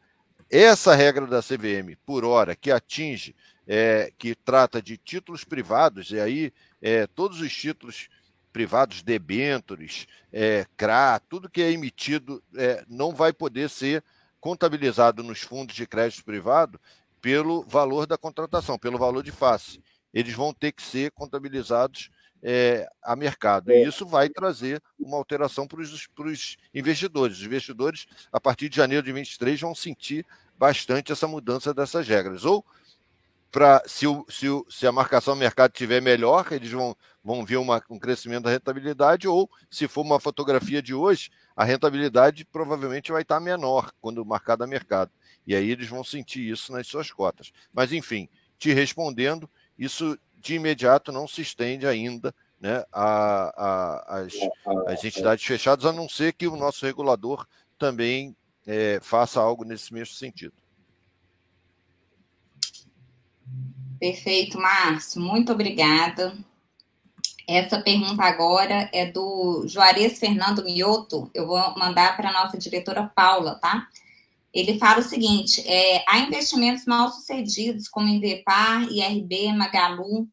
essa 0.48 0.94
regra 0.94 1.26
da 1.26 1.42
CVM 1.42 1.96
por 2.06 2.24
hora, 2.24 2.54
que 2.54 2.70
atinge 2.70 3.34
é, 3.66 4.12
que 4.16 4.32
trata 4.32 4.80
de 4.80 4.96
títulos 4.96 5.42
privados, 5.42 6.12
e 6.12 6.20
aí 6.20 6.52
é, 6.80 7.08
todos 7.08 7.40
os 7.40 7.52
títulos 7.52 8.08
privados, 8.52 9.02
debêntures, 9.02 10.06
é, 10.32 10.64
CRA, 10.76 11.20
tudo 11.28 11.50
que 11.50 11.60
é 11.60 11.72
emitido 11.72 12.40
é, 12.54 12.84
não 12.86 13.12
vai 13.12 13.32
poder 13.32 13.68
ser 13.68 14.04
contabilizado 14.38 15.24
nos 15.24 15.40
fundos 15.40 15.74
de 15.74 15.84
crédito 15.84 16.24
privado 16.24 16.80
pelo 17.20 17.64
valor 17.64 18.06
da 18.06 18.16
contratação, 18.16 18.78
pelo 18.78 18.98
valor 18.98 19.24
de 19.24 19.32
face. 19.32 19.82
Eles 20.12 20.32
vão 20.32 20.54
ter 20.54 20.70
que 20.70 20.82
ser 20.82 21.10
contabilizados 21.10 22.08
é, 22.46 22.86
a 23.02 23.16
mercado. 23.16 23.72
E 23.72 23.82
isso 23.82 24.04
vai 24.06 24.28
trazer 24.28 24.82
uma 25.00 25.16
alteração 25.16 25.66
para 25.66 25.80
os 25.80 26.56
investidores. 26.74 27.38
Os 27.38 27.46
investidores, 27.46 28.06
a 28.30 28.38
partir 28.38 28.68
de 28.68 28.76
janeiro 28.76 29.02
de 29.02 29.10
2023, 29.10 29.60
vão 29.62 29.74
sentir 29.74 30.26
bastante 30.58 31.10
essa 31.10 31.26
mudança 31.26 31.72
dessas 31.72 32.06
regras. 32.06 32.44
Ou 32.44 32.62
para 33.50 33.82
se, 33.86 34.06
o, 34.06 34.26
se, 34.28 34.48
o, 34.48 34.66
se 34.68 34.86
a 34.86 34.92
marcação 34.92 35.34
do 35.34 35.38
mercado 35.38 35.70
estiver 35.70 36.02
melhor, 36.02 36.46
eles 36.50 36.70
vão, 36.70 36.94
vão 37.22 37.46
ver 37.46 37.56
uma, 37.56 37.82
um 37.88 37.98
crescimento 37.98 38.44
da 38.44 38.50
rentabilidade, 38.50 39.26
ou 39.26 39.48
se 39.70 39.88
for 39.88 40.02
uma 40.02 40.20
fotografia 40.20 40.82
de 40.82 40.92
hoje, 40.92 41.30
a 41.56 41.64
rentabilidade 41.64 42.44
provavelmente 42.44 43.12
vai 43.12 43.22
estar 43.22 43.40
menor 43.40 43.92
quando 44.00 44.24
marcada 44.26 44.64
a 44.64 44.66
mercado. 44.66 45.10
E 45.46 45.54
aí 45.54 45.70
eles 45.70 45.88
vão 45.88 46.02
sentir 46.02 46.50
isso 46.50 46.72
nas 46.72 46.86
suas 46.86 47.10
cotas. 47.10 47.52
Mas, 47.72 47.92
enfim, 47.92 48.28
te 48.58 48.72
respondendo, 48.72 49.48
isso 49.78 50.18
de 50.44 50.54
imediato 50.54 51.10
não 51.10 51.26
se 51.26 51.40
estende 51.40 51.86
ainda 51.86 52.34
né, 52.60 52.84
a, 52.92 53.52
a, 53.56 54.18
as, 54.20 54.32
as 54.86 55.04
entidades 55.04 55.44
fechadas, 55.44 55.84
a 55.84 55.92
não 55.92 56.08
ser 56.08 56.32
que 56.34 56.46
o 56.46 56.56
nosso 56.56 56.84
regulador 56.84 57.46
também 57.78 58.36
é, 58.66 59.00
faça 59.02 59.40
algo 59.40 59.64
nesse 59.64 59.92
mesmo 59.92 60.14
sentido. 60.14 60.54
Perfeito, 63.98 64.58
Márcio. 64.58 65.20
Muito 65.20 65.52
obrigada. 65.52 66.36
Essa 67.46 67.80
pergunta 67.80 68.22
agora 68.22 68.88
é 68.92 69.10
do 69.10 69.64
Juarez 69.66 70.18
Fernando 70.18 70.64
Mioto. 70.64 71.30
Eu 71.34 71.46
vou 71.46 71.58
mandar 71.76 72.16
para 72.16 72.30
a 72.30 72.32
nossa 72.32 72.56
diretora 72.58 73.10
Paula, 73.14 73.56
tá? 73.56 73.88
Ele 74.52 74.78
fala 74.78 75.00
o 75.00 75.02
seguinte: 75.02 75.60
é, 75.66 76.04
há 76.08 76.20
investimentos 76.20 76.86
mal 76.86 77.10
sucedidos, 77.10 77.88
como 77.88 78.08
Invepar, 78.08 78.84
IRB, 78.90 79.52
Magalu. 79.52 80.28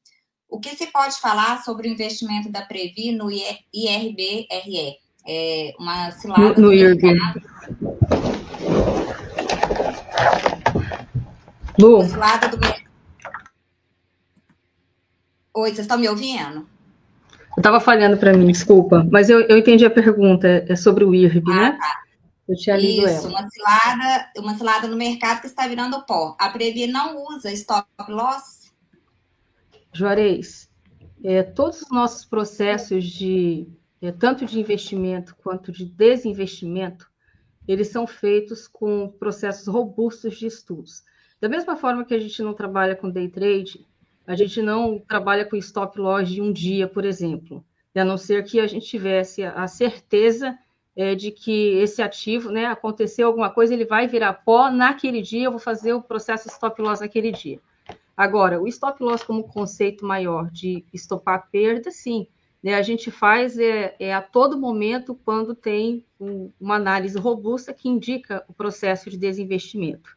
O 0.52 0.60
que 0.60 0.76
se 0.76 0.88
pode 0.88 1.18
falar 1.18 1.64
sobre 1.64 1.88
o 1.88 1.92
investimento 1.92 2.52
da 2.52 2.62
Previ 2.62 3.14
no 3.14 3.32
IRB-RE? 3.32 4.98
É 5.26 5.74
uma 5.80 6.12
cilada 6.12 6.42
no, 6.56 6.68
no 6.68 6.74
IRB. 6.74 7.18
Lu. 11.80 12.04
Cilada 12.04 12.50
do 12.50 12.58
Oi, 15.54 15.70
vocês 15.70 15.80
estão 15.80 15.98
me 15.98 16.10
ouvindo? 16.10 16.68
Eu 17.56 17.58
estava 17.58 17.80
falhando 17.80 18.18
para 18.18 18.34
mim, 18.34 18.48
desculpa, 18.48 19.08
mas 19.10 19.30
eu, 19.30 19.40
eu 19.42 19.58
entendi 19.58 19.86
a 19.86 19.90
pergunta, 19.90 20.66
é 20.68 20.76
sobre 20.76 21.06
o 21.06 21.16
IRB, 21.16 21.50
ah, 21.50 21.56
né? 21.56 21.78
Tá. 21.80 22.02
Eu 22.50 22.56
tinha 22.58 22.76
lido 22.76 23.08
Isso, 23.08 23.28
ela. 23.28 23.40
Uma 23.40 23.50
cilada, 23.50 24.32
uma 24.38 24.58
cilada 24.58 24.88
no 24.90 24.98
mercado 24.98 25.40
que 25.40 25.48
está 25.48 25.66
virando 25.66 26.06
pó. 26.06 26.36
A 26.38 26.50
Previ 26.50 26.88
não 26.88 27.24
usa 27.28 27.54
stop 27.54 27.88
loss? 28.10 28.61
Juarez, 29.94 30.70
é, 31.24 31.44
todos 31.44 31.82
os 31.82 31.90
nossos 31.92 32.26
processos 32.26 33.06
de 33.06 33.68
é, 34.02 34.12
tanto 34.12 34.46
de 34.46 34.60
investimento 34.60 35.36
quanto 35.36 35.72
de 35.72 35.86
desinvestimento, 35.86 37.10
eles 37.68 37.90
são 37.90 38.08
feitos 38.08 38.68
com 38.68 39.08
processos 39.08 39.68
robustos 39.68 40.38
de 40.38 40.48
estudos. 40.48 41.04
Da 41.40 41.48
mesma 41.48 41.76
forma 41.76 42.04
que 42.04 42.14
a 42.14 42.20
gente 42.20 42.42
não 42.42 42.54
trabalha 42.54 42.96
com 42.96 43.10
day 43.10 43.30
trade, 43.30 43.86
a 44.26 44.36
gente 44.36 44.62
não 44.62 45.00
trabalha 45.00 45.46
com 45.46 45.56
stop 45.56 46.00
loss 46.00 46.28
de 46.28 46.42
um 46.42 46.52
dia, 46.52 46.88
por 46.88 47.06
exemplo, 47.06 47.64
a 47.94 48.04
não 48.04 48.18
ser 48.18 48.44
que 48.44 48.60
a 48.60 48.68
gente 48.68 48.88
tivesse 48.88 49.44
a 49.44 49.68
certeza 49.68 50.58
é, 50.96 51.14
de 51.14 51.32
que 51.32 51.78
esse 51.78 52.02
ativo, 52.02 52.50
né, 52.52 52.66
aconteceu 52.66 53.28
alguma 53.28 53.50
coisa, 53.50 53.74
ele 53.74 53.86
vai 53.86 54.08
virar 54.08 54.34
pó 54.34 54.70
naquele 54.72 55.22
dia, 55.22 55.46
eu 55.46 55.52
vou 55.52 55.60
fazer 55.60 55.94
o 55.94 56.02
processo 56.02 56.48
stop 56.48 56.82
loss 56.82 57.00
naquele 57.00 57.32
dia. 57.32 57.60
Agora, 58.22 58.62
o 58.62 58.68
stop 58.68 59.02
loss 59.02 59.24
como 59.24 59.48
conceito 59.48 60.06
maior 60.06 60.52
de 60.52 60.86
estopar 60.94 61.50
perda, 61.52 61.90
sim, 61.90 62.28
né, 62.62 62.76
a 62.76 62.82
gente 62.84 63.10
faz 63.10 63.58
é, 63.58 63.96
é, 64.00 64.14
a 64.14 64.22
todo 64.22 64.60
momento 64.60 65.16
quando 65.26 65.56
tem 65.56 66.06
um, 66.20 66.52
uma 66.62 66.76
análise 66.76 67.18
robusta 67.18 67.74
que 67.74 67.90
indica 67.90 68.46
o 68.48 68.54
processo 68.54 69.10
de 69.10 69.18
desinvestimento. 69.18 70.16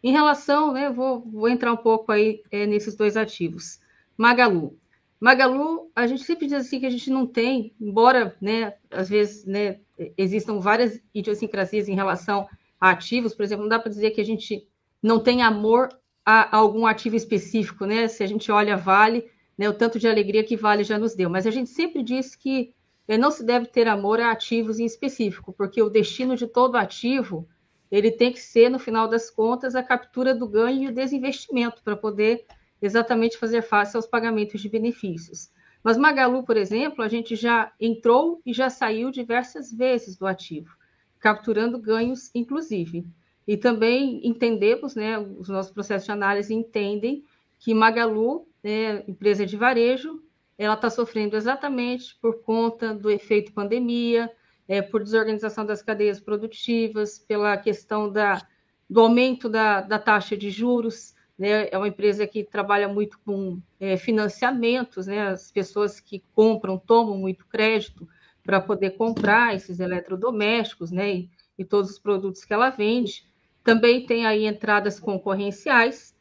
Em 0.00 0.12
relação, 0.12 0.72
né, 0.72 0.90
vou, 0.90 1.22
vou 1.22 1.48
entrar 1.48 1.72
um 1.72 1.76
pouco 1.76 2.12
aí 2.12 2.40
é, 2.52 2.66
nesses 2.66 2.94
dois 2.94 3.16
ativos. 3.16 3.80
Magalu. 4.16 4.78
Magalu, 5.18 5.90
a 5.92 6.06
gente 6.06 6.22
sempre 6.22 6.46
diz 6.46 6.54
assim 6.54 6.78
que 6.78 6.86
a 6.86 6.90
gente 6.90 7.10
não 7.10 7.26
tem, 7.26 7.74
embora, 7.80 8.36
né, 8.40 8.74
às 8.92 9.08
vezes, 9.08 9.44
né, 9.44 9.80
existam 10.16 10.60
várias 10.60 11.02
idiosincrasias 11.12 11.88
em 11.88 11.96
relação 11.96 12.46
a 12.80 12.90
ativos, 12.90 13.34
por 13.34 13.42
exemplo, 13.42 13.64
não 13.64 13.70
dá 13.70 13.80
para 13.80 13.90
dizer 13.90 14.12
que 14.12 14.20
a 14.20 14.24
gente 14.24 14.68
não 15.02 15.18
tem 15.18 15.42
amor 15.42 15.88
a, 16.30 16.42
a, 16.42 16.56
algum 16.56 16.86
ativo 16.86 17.16
específico, 17.16 17.84
né? 17.84 18.06
Se 18.06 18.22
a 18.22 18.26
gente 18.26 18.52
olha 18.52 18.76
Vale, 18.76 19.28
né, 19.58 19.68
o 19.68 19.74
tanto 19.74 19.98
de 19.98 20.06
alegria 20.06 20.44
que 20.44 20.56
Vale 20.56 20.84
já 20.84 20.96
nos 20.98 21.14
deu, 21.14 21.28
mas 21.28 21.46
a 21.46 21.50
gente 21.50 21.70
sempre 21.70 22.02
diz 22.02 22.36
que 22.36 22.72
é, 23.08 23.18
não 23.18 23.30
se 23.30 23.44
deve 23.44 23.66
ter 23.66 23.88
amor 23.88 24.20
a 24.20 24.30
ativos 24.30 24.78
em 24.78 24.84
específico, 24.84 25.52
porque 25.52 25.82
o 25.82 25.90
destino 25.90 26.36
de 26.36 26.46
todo 26.46 26.76
ativo 26.76 27.48
ele 27.90 28.12
tem 28.12 28.32
que 28.32 28.38
ser, 28.38 28.70
no 28.70 28.78
final 28.78 29.08
das 29.08 29.28
contas, 29.28 29.74
a 29.74 29.82
captura 29.82 30.32
do 30.32 30.46
ganho 30.46 30.84
e 30.84 30.88
o 30.88 30.94
desinvestimento 30.94 31.82
para 31.82 31.96
poder 31.96 32.46
exatamente 32.80 33.36
fazer 33.36 33.62
face 33.62 33.96
aos 33.96 34.06
pagamentos 34.06 34.60
de 34.60 34.68
benefícios. 34.68 35.50
Mas 35.82 35.96
Magalu, 35.96 36.44
por 36.44 36.56
exemplo, 36.56 37.02
a 37.02 37.08
gente 37.08 37.34
já 37.34 37.72
entrou 37.80 38.40
e 38.46 38.52
já 38.52 38.70
saiu 38.70 39.10
diversas 39.10 39.72
vezes 39.72 40.16
do 40.16 40.26
ativo, 40.26 40.76
capturando 41.18 41.80
ganhos, 41.80 42.30
inclusive. 42.32 43.04
E 43.50 43.56
também 43.56 44.20
entendemos, 44.22 44.94
né, 44.94 45.18
os 45.18 45.48
nossos 45.48 45.72
processos 45.72 46.06
de 46.06 46.12
análise 46.12 46.54
entendem 46.54 47.24
que 47.58 47.74
Magalu, 47.74 48.46
né, 48.62 49.02
empresa 49.08 49.44
de 49.44 49.56
varejo, 49.56 50.22
ela 50.56 50.74
está 50.74 50.88
sofrendo 50.88 51.36
exatamente 51.36 52.16
por 52.22 52.44
conta 52.44 52.94
do 52.94 53.10
efeito 53.10 53.52
pandemia, 53.52 54.30
é, 54.68 54.80
por 54.80 55.02
desorganização 55.02 55.66
das 55.66 55.82
cadeias 55.82 56.20
produtivas, 56.20 57.18
pela 57.18 57.56
questão 57.56 58.08
da, 58.08 58.40
do 58.88 59.00
aumento 59.00 59.48
da, 59.48 59.80
da 59.80 59.98
taxa 59.98 60.36
de 60.36 60.48
juros, 60.48 61.16
né? 61.36 61.68
É 61.72 61.76
uma 61.76 61.88
empresa 61.88 62.28
que 62.28 62.44
trabalha 62.44 62.86
muito 62.86 63.18
com 63.26 63.60
é, 63.80 63.96
financiamentos, 63.96 65.08
né? 65.08 65.26
As 65.26 65.50
pessoas 65.50 65.98
que 65.98 66.22
compram 66.36 66.78
tomam 66.78 67.18
muito 67.18 67.44
crédito 67.48 68.08
para 68.44 68.60
poder 68.60 68.90
comprar 68.90 69.56
esses 69.56 69.80
eletrodomésticos, 69.80 70.92
né? 70.92 71.14
E, 71.14 71.30
e, 71.58 71.64
todos 71.64 71.90
os 71.90 71.98
produtos 71.98 72.44
que 72.44 72.52
ela 72.54 72.70
vende. 72.70 73.28
Também 73.62 74.06
tem 74.06 74.26
aí 74.26 74.46
entradas 74.46 74.98
concorrenciais. 74.98 76.14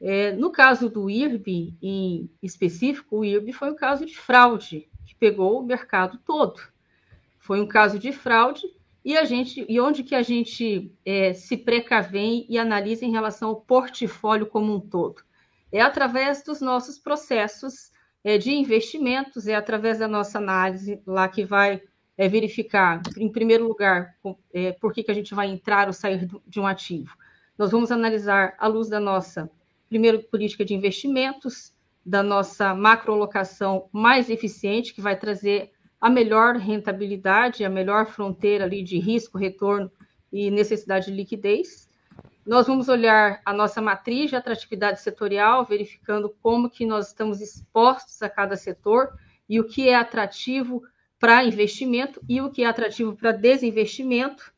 É, 0.00 0.32
no 0.32 0.50
caso 0.50 0.90
do 0.90 1.08
IRB, 1.08 1.74
em 1.82 2.30
específico, 2.42 3.18
o 3.18 3.24
IRB 3.24 3.52
foi 3.52 3.70
um 3.70 3.76
caso 3.76 4.04
de 4.04 4.16
fraude 4.16 4.88
que 5.06 5.14
pegou 5.14 5.60
o 5.60 5.64
mercado 5.64 6.18
todo. 6.24 6.60
Foi 7.38 7.60
um 7.60 7.66
caso 7.66 7.98
de 7.98 8.12
fraude 8.12 8.66
e 9.06 9.16
a 9.16 9.24
gente 9.24 9.64
e 9.68 9.80
onde 9.80 10.02
que 10.02 10.16
a 10.16 10.22
gente 10.22 10.92
é, 11.04 11.32
se 11.32 11.56
precavém 11.56 12.44
e 12.48 12.58
analisa 12.58 13.04
em 13.04 13.12
relação 13.12 13.50
ao 13.50 13.60
portfólio 13.60 14.46
como 14.46 14.74
um 14.74 14.80
todo 14.80 15.22
é 15.70 15.80
através 15.80 16.42
dos 16.42 16.60
nossos 16.60 16.98
processos 16.98 17.92
é, 18.24 18.36
de 18.36 18.50
investimentos 18.50 19.46
é 19.46 19.54
através 19.54 20.00
da 20.00 20.08
nossa 20.08 20.38
análise 20.38 21.00
lá 21.06 21.28
que 21.28 21.44
vai 21.44 21.80
é, 22.16 22.28
verificar 22.28 23.02
em 23.16 23.30
primeiro 23.30 23.66
lugar 23.66 24.14
é, 24.52 24.72
por 24.72 24.92
que, 24.92 25.02
que 25.02 25.10
a 25.10 25.14
gente 25.14 25.34
vai 25.34 25.48
entrar 25.48 25.86
ou 25.86 25.92
sair 25.92 26.28
de 26.46 26.60
um 26.60 26.66
ativo 26.66 27.16
nós 27.58 27.70
vamos 27.70 27.90
analisar 27.90 28.54
à 28.58 28.66
luz 28.66 28.88
da 28.88 29.00
nossa 29.00 29.50
primeiro 29.88 30.22
política 30.24 30.64
de 30.64 30.74
investimentos 30.74 31.74
da 32.06 32.22
nossa 32.22 32.72
macrolocação 32.72 33.88
mais 33.92 34.30
eficiente 34.30 34.94
que 34.94 35.00
vai 35.00 35.18
trazer 35.18 35.72
a 36.00 36.08
melhor 36.08 36.54
rentabilidade, 36.54 37.64
a 37.64 37.68
melhor 37.68 38.06
fronteira 38.06 38.64
ali 38.64 38.80
de 38.80 38.96
risco, 38.96 39.36
retorno 39.36 39.90
e 40.32 40.48
necessidade 40.50 41.06
de 41.06 41.12
liquidez. 41.12 41.88
Nós 42.46 42.68
vamos 42.68 42.88
olhar 42.88 43.40
a 43.44 43.52
nossa 43.52 43.82
matriz 43.82 44.30
de 44.30 44.36
atratividade 44.36 45.00
setorial, 45.00 45.64
verificando 45.64 46.32
como 46.40 46.70
que 46.70 46.86
nós 46.86 47.08
estamos 47.08 47.40
expostos 47.40 48.22
a 48.22 48.28
cada 48.28 48.56
setor 48.56 49.18
e 49.48 49.58
o 49.58 49.64
que 49.64 49.88
é 49.88 49.96
atrativo 49.96 50.84
para 51.18 51.44
investimento 51.44 52.20
e 52.28 52.40
o 52.40 52.50
que 52.50 52.62
é 52.62 52.66
atrativo 52.66 53.16
para 53.16 53.32
desinvestimento, 53.32 54.52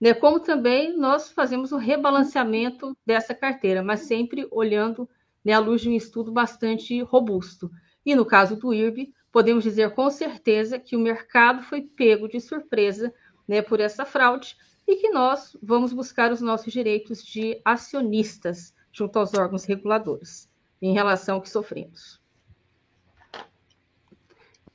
né? 0.00 0.14
Como 0.14 0.40
também 0.40 0.96
nós 0.96 1.30
fazemos 1.30 1.72
o 1.72 1.76
rebalanceamento 1.76 2.96
dessa 3.04 3.34
carteira, 3.34 3.82
mas 3.82 4.00
sempre 4.00 4.46
olhando 4.50 5.08
né, 5.44 5.52
à 5.52 5.58
luz 5.58 5.80
de 5.80 5.88
um 5.88 5.92
estudo 5.92 6.30
bastante 6.32 7.00
robusto. 7.02 7.70
E 8.04 8.14
no 8.14 8.24
caso 8.24 8.56
do 8.56 8.72
IRB, 8.72 9.12
podemos 9.32 9.64
dizer 9.64 9.94
com 9.94 10.08
certeza 10.10 10.78
que 10.78 10.96
o 10.96 11.00
mercado 11.00 11.62
foi 11.62 11.82
pego 11.82 12.28
de 12.28 12.40
surpresa 12.40 13.12
né, 13.46 13.60
por 13.62 13.80
essa 13.80 14.04
fraude 14.04 14.56
e 14.86 14.96
que 14.96 15.10
nós 15.10 15.56
vamos 15.62 15.92
buscar 15.92 16.32
os 16.32 16.40
nossos 16.40 16.72
direitos 16.72 17.22
de 17.22 17.60
acionistas 17.64 18.74
junto 18.92 19.18
aos 19.18 19.34
órgãos 19.34 19.64
reguladores. 19.64 20.48
em 20.80 20.92
relação 20.92 21.36
ao 21.36 21.42
que 21.42 21.50
sofremos. 21.50 22.17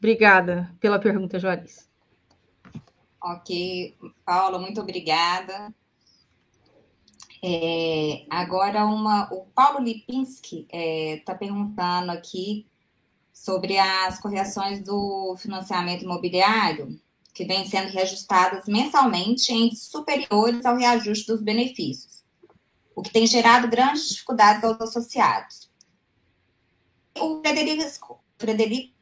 Obrigada 0.03 0.69
pela 0.81 0.99
pergunta, 0.99 1.39
Joaris. 1.39 1.89
Ok, 3.21 3.97
Paula, 4.25 4.59
muito 4.59 4.81
obrigada. 4.81 5.73
É, 7.41 8.25
agora, 8.29 8.85
uma, 8.85 9.33
o 9.33 9.45
Paulo 9.55 9.79
Lipinski 9.79 10.63
está 10.63 10.77
é, 10.77 11.21
tá 11.25 11.33
perguntando 11.33 12.11
aqui 12.11 12.67
sobre 13.31 13.77
as 13.77 14.19
correções 14.19 14.83
do 14.83 15.37
financiamento 15.37 16.03
imobiliário, 16.03 16.99
que 17.33 17.45
vêm 17.45 17.65
sendo 17.65 17.93
reajustadas 17.93 18.65
mensalmente 18.67 19.53
em 19.53 19.73
superiores 19.73 20.65
ao 20.65 20.75
reajuste 20.75 21.27
dos 21.27 21.41
benefícios, 21.41 22.25
o 22.93 23.01
que 23.01 23.09
tem 23.09 23.25
gerado 23.25 23.69
grandes 23.69 24.09
dificuldades 24.09 24.65
aos 24.65 24.81
associados. 24.81 25.71
O 27.17 27.39
Frederico, 27.39 28.21
Frederico 28.37 28.92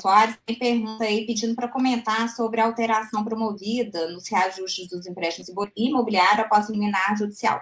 Soares 0.00 0.36
tem 0.46 0.58
pergunta 0.58 1.04
aí 1.04 1.26
pedindo 1.26 1.54
para 1.54 1.68
comentar 1.68 2.28
sobre 2.28 2.60
a 2.60 2.64
alteração 2.64 3.24
promovida 3.24 4.10
nos 4.10 4.28
reajustes 4.28 4.88
dos 4.88 5.06
empréstimos 5.06 5.48
imobiliários 5.76 6.40
após 6.40 6.68
liminar 6.68 7.16
judicial. 7.16 7.60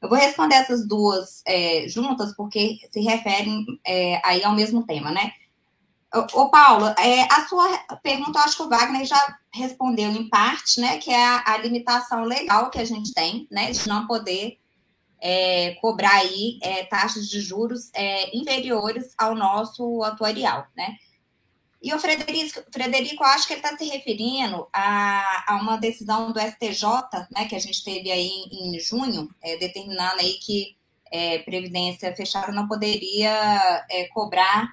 Eu 0.00 0.08
vou 0.08 0.18
responder 0.18 0.56
essas 0.56 0.86
duas 0.86 1.42
é, 1.46 1.86
juntas, 1.88 2.34
porque 2.36 2.78
se 2.92 3.00
referem 3.00 3.64
é, 3.84 4.20
aí 4.24 4.44
ao 4.44 4.54
mesmo 4.54 4.84
tema, 4.86 5.10
né? 5.10 5.32
Ô, 6.32 6.48
Paulo, 6.48 6.86
é, 6.98 7.22
a 7.22 7.46
sua 7.48 7.68
pergunta, 8.02 8.38
eu 8.38 8.44
acho 8.44 8.56
que 8.56 8.62
o 8.62 8.68
Wagner 8.68 9.04
já 9.04 9.38
respondeu 9.52 10.10
em 10.10 10.28
parte, 10.28 10.80
né? 10.80 10.98
Que 10.98 11.10
é 11.10 11.26
a, 11.26 11.42
a 11.46 11.58
limitação 11.58 12.24
legal 12.24 12.70
que 12.70 12.78
a 12.78 12.84
gente 12.84 13.12
tem, 13.12 13.46
né? 13.50 13.70
De 13.70 13.88
não 13.88 14.06
poder 14.06 14.58
é, 15.20 15.74
cobrar 15.80 16.14
aí 16.14 16.58
é, 16.62 16.84
taxas 16.84 17.28
de 17.28 17.40
juros 17.40 17.90
é, 17.94 18.36
inferiores 18.36 19.12
ao 19.18 19.34
nosso 19.34 20.02
atuarial, 20.02 20.66
né? 20.76 20.96
E 21.86 21.94
o 21.94 22.00
Frederico, 22.00 22.64
Frederico 22.72 23.22
acho 23.22 23.46
que 23.46 23.52
ele 23.52 23.60
está 23.60 23.76
se 23.78 23.84
referindo 23.84 24.66
a, 24.72 25.52
a, 25.52 25.54
uma 25.62 25.76
decisão 25.76 26.32
do 26.32 26.40
STJ, 26.40 26.84
né, 27.30 27.46
que 27.48 27.54
a 27.54 27.60
gente 27.60 27.84
teve 27.84 28.10
aí 28.10 28.26
em, 28.26 28.74
em 28.74 28.80
junho, 28.80 29.32
é, 29.40 29.56
determinando 29.56 30.18
aí 30.18 30.32
que 30.40 30.76
é, 31.12 31.38
Previdência 31.38 32.12
fechada 32.16 32.50
não 32.50 32.66
poderia 32.66 33.86
é, 33.88 34.08
cobrar 34.08 34.68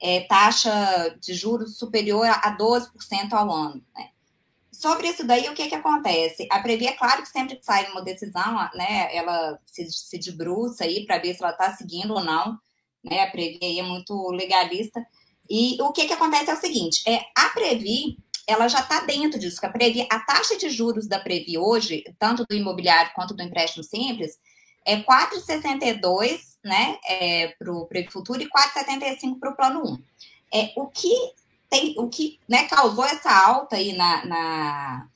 é, 0.00 0.20
taxa 0.20 0.72
de 1.20 1.34
juros 1.34 1.76
superior 1.78 2.28
a 2.28 2.56
12% 2.56 3.32
ao 3.32 3.50
ano. 3.50 3.84
Né? 3.92 4.10
Sobre 4.70 5.08
isso 5.08 5.26
daí, 5.26 5.48
o 5.48 5.54
que, 5.54 5.68
que 5.68 5.74
acontece? 5.74 6.46
A 6.48 6.60
Previ, 6.60 6.86
é 6.86 6.92
claro 6.92 7.22
que 7.22 7.28
sempre 7.28 7.56
que 7.56 7.64
sai 7.64 7.90
uma 7.90 8.02
decisão, 8.02 8.70
né, 8.76 9.12
ela 9.12 9.58
se, 9.66 9.84
se 9.90 10.16
debruça 10.16 10.84
aí 10.84 11.04
para 11.06 11.18
ver 11.18 11.34
se 11.34 11.42
ela 11.42 11.50
está 11.50 11.72
seguindo 11.72 12.14
ou 12.14 12.22
não, 12.22 12.56
né, 13.02 13.22
a 13.22 13.30
Previ 13.32 13.58
aí 13.60 13.80
é 13.80 13.82
muito 13.82 14.30
legalista, 14.30 15.04
e 15.54 15.76
o 15.82 15.92
que, 15.92 16.06
que 16.06 16.14
acontece 16.14 16.50
é 16.50 16.54
o 16.54 16.60
seguinte: 16.60 17.02
é, 17.06 17.20
a 17.36 17.50
Previ 17.50 18.16
ela 18.46 18.68
já 18.68 18.80
está 18.80 19.00
dentro 19.00 19.38
disso. 19.38 19.64
A, 19.64 19.68
Previ, 19.68 20.06
a 20.10 20.18
taxa 20.20 20.56
de 20.56 20.70
juros 20.70 21.06
da 21.06 21.20
Previ 21.20 21.58
hoje, 21.58 22.04
tanto 22.18 22.46
do 22.48 22.56
imobiliário 22.56 23.12
quanto 23.14 23.34
do 23.34 23.42
empréstimo 23.42 23.84
simples, 23.84 24.38
é 24.84 24.96
4,62 24.96 26.40
né, 26.64 26.98
é, 27.06 27.48
para 27.58 27.70
o 27.70 27.86
Previ 27.86 28.10
Futuro 28.10 28.42
e 28.42 28.48
4,75 28.48 29.38
para 29.38 29.50
o 29.50 29.56
Plano 29.56 29.82
1. 29.84 30.02
É, 30.54 30.72
o 30.76 30.86
que, 30.86 31.14
tem, 31.70 31.94
o 31.98 32.08
que 32.08 32.40
né, 32.48 32.66
causou 32.66 33.04
essa 33.04 33.30
alta 33.30 33.76
aí 33.76 33.92
na, 33.92 34.24
na, 34.24 35.08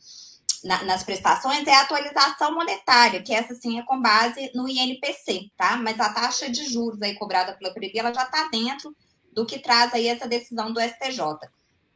na, 0.65 0.83
nas 0.85 1.03
prestações 1.03 1.67
é 1.67 1.75
a 1.75 1.81
atualização 1.81 2.55
monetária, 2.55 3.23
que 3.23 3.35
essa 3.35 3.55
sim 3.55 3.79
é 3.79 3.83
com 3.83 4.01
base 4.01 4.53
no 4.55 4.69
INPC, 4.69 5.51
tá? 5.57 5.77
Mas 5.77 5.99
a 5.99 6.11
taxa 6.11 6.49
de 6.49 6.65
juros 6.67 7.03
aí 7.03 7.15
cobrada 7.15 7.55
pela 7.55 7.73
Previ, 7.73 7.99
ela 7.99 8.13
já 8.13 8.23
está 8.23 8.49
dentro 8.49 8.95
do 9.37 9.45
que 9.45 9.59
traz 9.59 9.93
aí 9.93 10.09
essa 10.09 10.27
decisão 10.27 10.73
do 10.73 10.81
STJ. 10.81 11.21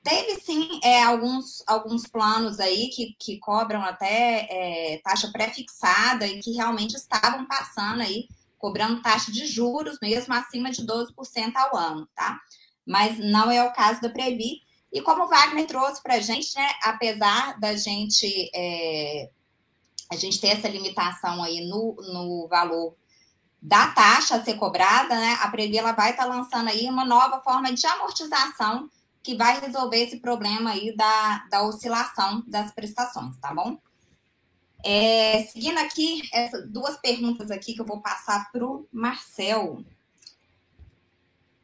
Teve 0.03 0.41
sim 0.41 0.79
é, 0.85 1.03
alguns, 1.03 1.65
alguns 1.67 2.07
planos 2.07 2.61
aí 2.61 2.89
que, 2.89 3.17
que 3.19 3.39
cobram 3.39 3.83
até 3.83 4.47
é, 4.51 5.01
taxa 5.03 5.31
pré-fixada 5.33 6.27
e 6.27 6.39
que 6.41 6.53
realmente 6.53 6.95
estavam 6.95 7.47
passando 7.47 8.03
aí, 8.03 8.29
cobrando 8.59 9.01
taxa 9.01 9.33
de 9.33 9.47
juros 9.47 9.99
mesmo 10.03 10.35
acima 10.35 10.71
de 10.71 10.87
12% 10.87 11.13
ao 11.57 11.77
ano, 11.77 12.07
tá? 12.15 12.39
Mas 12.87 13.19
não 13.19 13.51
é 13.51 13.65
o 13.65 13.73
caso 13.73 14.03
da 14.03 14.11
Previ. 14.11 14.61
E 14.93 15.01
como 15.01 15.25
o 15.25 15.29
Wagner 15.29 15.67
trouxe 15.67 16.03
para 16.03 16.17
a 16.17 16.21
gente, 16.21 16.55
né, 16.57 16.69
apesar 16.83 17.59
da 17.59 17.75
gente, 17.75 18.51
é, 18.55 19.31
a 20.11 20.17
gente 20.17 20.41
ter 20.41 20.49
essa 20.49 20.69
limitação 20.69 21.43
aí 21.43 21.67
no, 21.67 21.95
no 22.13 22.49
valor 22.49 22.97
da 23.63 23.89
taxa 23.89 24.37
a 24.37 24.45
ser 24.45 24.55
cobrada, 24.55 25.15
né, 25.15 25.39
a 25.43 25.49
Previ 25.49 25.77
ela 25.77 25.93
vai 25.93 26.11
estar 26.13 26.25
tá 26.25 26.29
lançando 26.29 26.69
aí 26.69 26.89
uma 26.89 27.05
nova 27.05 27.41
forma 27.43 27.73
de 27.73 27.87
amortização 27.87 28.89
que 29.23 29.37
vai 29.37 29.61
resolver 29.61 29.99
esse 29.99 30.19
problema 30.19 30.71
aí 30.71 30.97
da, 30.97 31.45
da 31.51 31.63
oscilação 31.63 32.43
das 32.47 32.73
prestações, 32.73 33.37
tá 33.39 33.55
bom? 33.55 33.79
É, 34.83 35.43
seguindo 35.53 35.79
aqui, 35.79 36.23
duas 36.69 36.97
perguntas 36.97 37.51
aqui 37.51 37.75
que 37.75 37.83
eu 37.83 37.87
vou 37.87 38.01
passar 38.01 38.51
para 38.51 38.65
o 38.65 38.89
Marcel. 38.91 39.85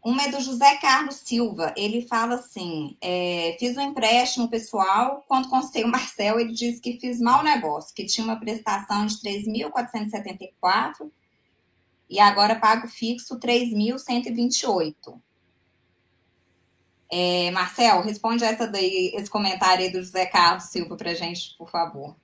Uma 0.05 0.25
é 0.25 0.31
do 0.31 0.41
José 0.41 0.77
Carlos 0.77 1.17
Silva. 1.17 1.73
Ele 1.77 2.07
fala 2.07 2.35
assim: 2.35 2.97
é, 3.01 3.57
fiz 3.59 3.75
um 3.77 3.81
empréstimo 3.81 4.49
pessoal. 4.49 5.25
Quando 5.27 5.49
consultei 5.49 5.83
o 5.83 5.89
Marcel, 5.89 6.39
ele 6.39 6.53
disse 6.53 6.81
que 6.81 7.01
fiz 7.01 7.19
mau 7.19 7.43
negócio, 7.43 7.95
que 7.95 8.05
tinha 8.05 8.25
uma 8.25 8.39
prestação 8.39 9.07
de 9.07 9.17
3.474 9.17 11.11
e 12.09 12.19
agora 12.21 12.59
pago 12.59 12.87
fixo 12.87 13.39
3.128. 13.39 15.21
É, 17.11 17.51
Marcel, 17.53 18.03
responde 18.03 18.45
essa 18.45 18.67
daí, 18.67 19.13
esse 19.15 19.31
comentário 19.31 19.85
aí 19.85 19.93
do 19.93 20.03
José 20.03 20.27
Carlos 20.27 20.65
Silva 20.65 20.97
para 20.97 21.15
gente, 21.15 21.57
por 21.57 21.71
favor. 21.71 22.17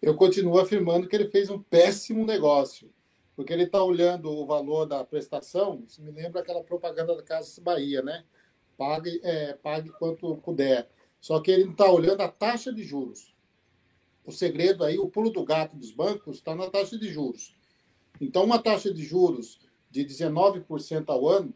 Eu 0.00 0.14
continuo 0.14 0.58
afirmando 0.58 1.08
que 1.08 1.16
ele 1.16 1.28
fez 1.28 1.50
um 1.50 1.60
péssimo 1.60 2.24
negócio, 2.24 2.90
porque 3.34 3.52
ele 3.52 3.64
está 3.64 3.82
olhando 3.82 4.30
o 4.30 4.46
valor 4.46 4.86
da 4.86 5.04
prestação, 5.04 5.82
isso 5.86 6.02
me 6.02 6.10
lembra 6.10 6.40
aquela 6.40 6.62
propaganda 6.62 7.14
da 7.14 7.22
Casa 7.22 7.60
Bahia, 7.60 8.02
né? 8.02 8.24
Pague, 8.76 9.20
é, 9.22 9.54
pague 9.54 9.90
quanto 9.90 10.36
puder. 10.36 10.88
Só 11.20 11.40
que 11.40 11.50
ele 11.50 11.64
não 11.64 11.72
está 11.72 11.90
olhando 11.90 12.20
a 12.20 12.28
taxa 12.28 12.72
de 12.72 12.82
juros. 12.82 13.34
O 14.24 14.32
segredo 14.32 14.84
aí, 14.84 14.98
o 14.98 15.08
pulo 15.08 15.30
do 15.30 15.44
gato 15.44 15.76
dos 15.76 15.90
bancos 15.90 16.36
está 16.36 16.54
na 16.54 16.68
taxa 16.68 16.98
de 16.98 17.08
juros. 17.08 17.55
Então, 18.20 18.44
uma 18.44 18.58
taxa 18.58 18.92
de 18.92 19.02
juros 19.02 19.58
de 19.90 20.04
19% 20.04 21.04
ao 21.08 21.28
ano, 21.28 21.52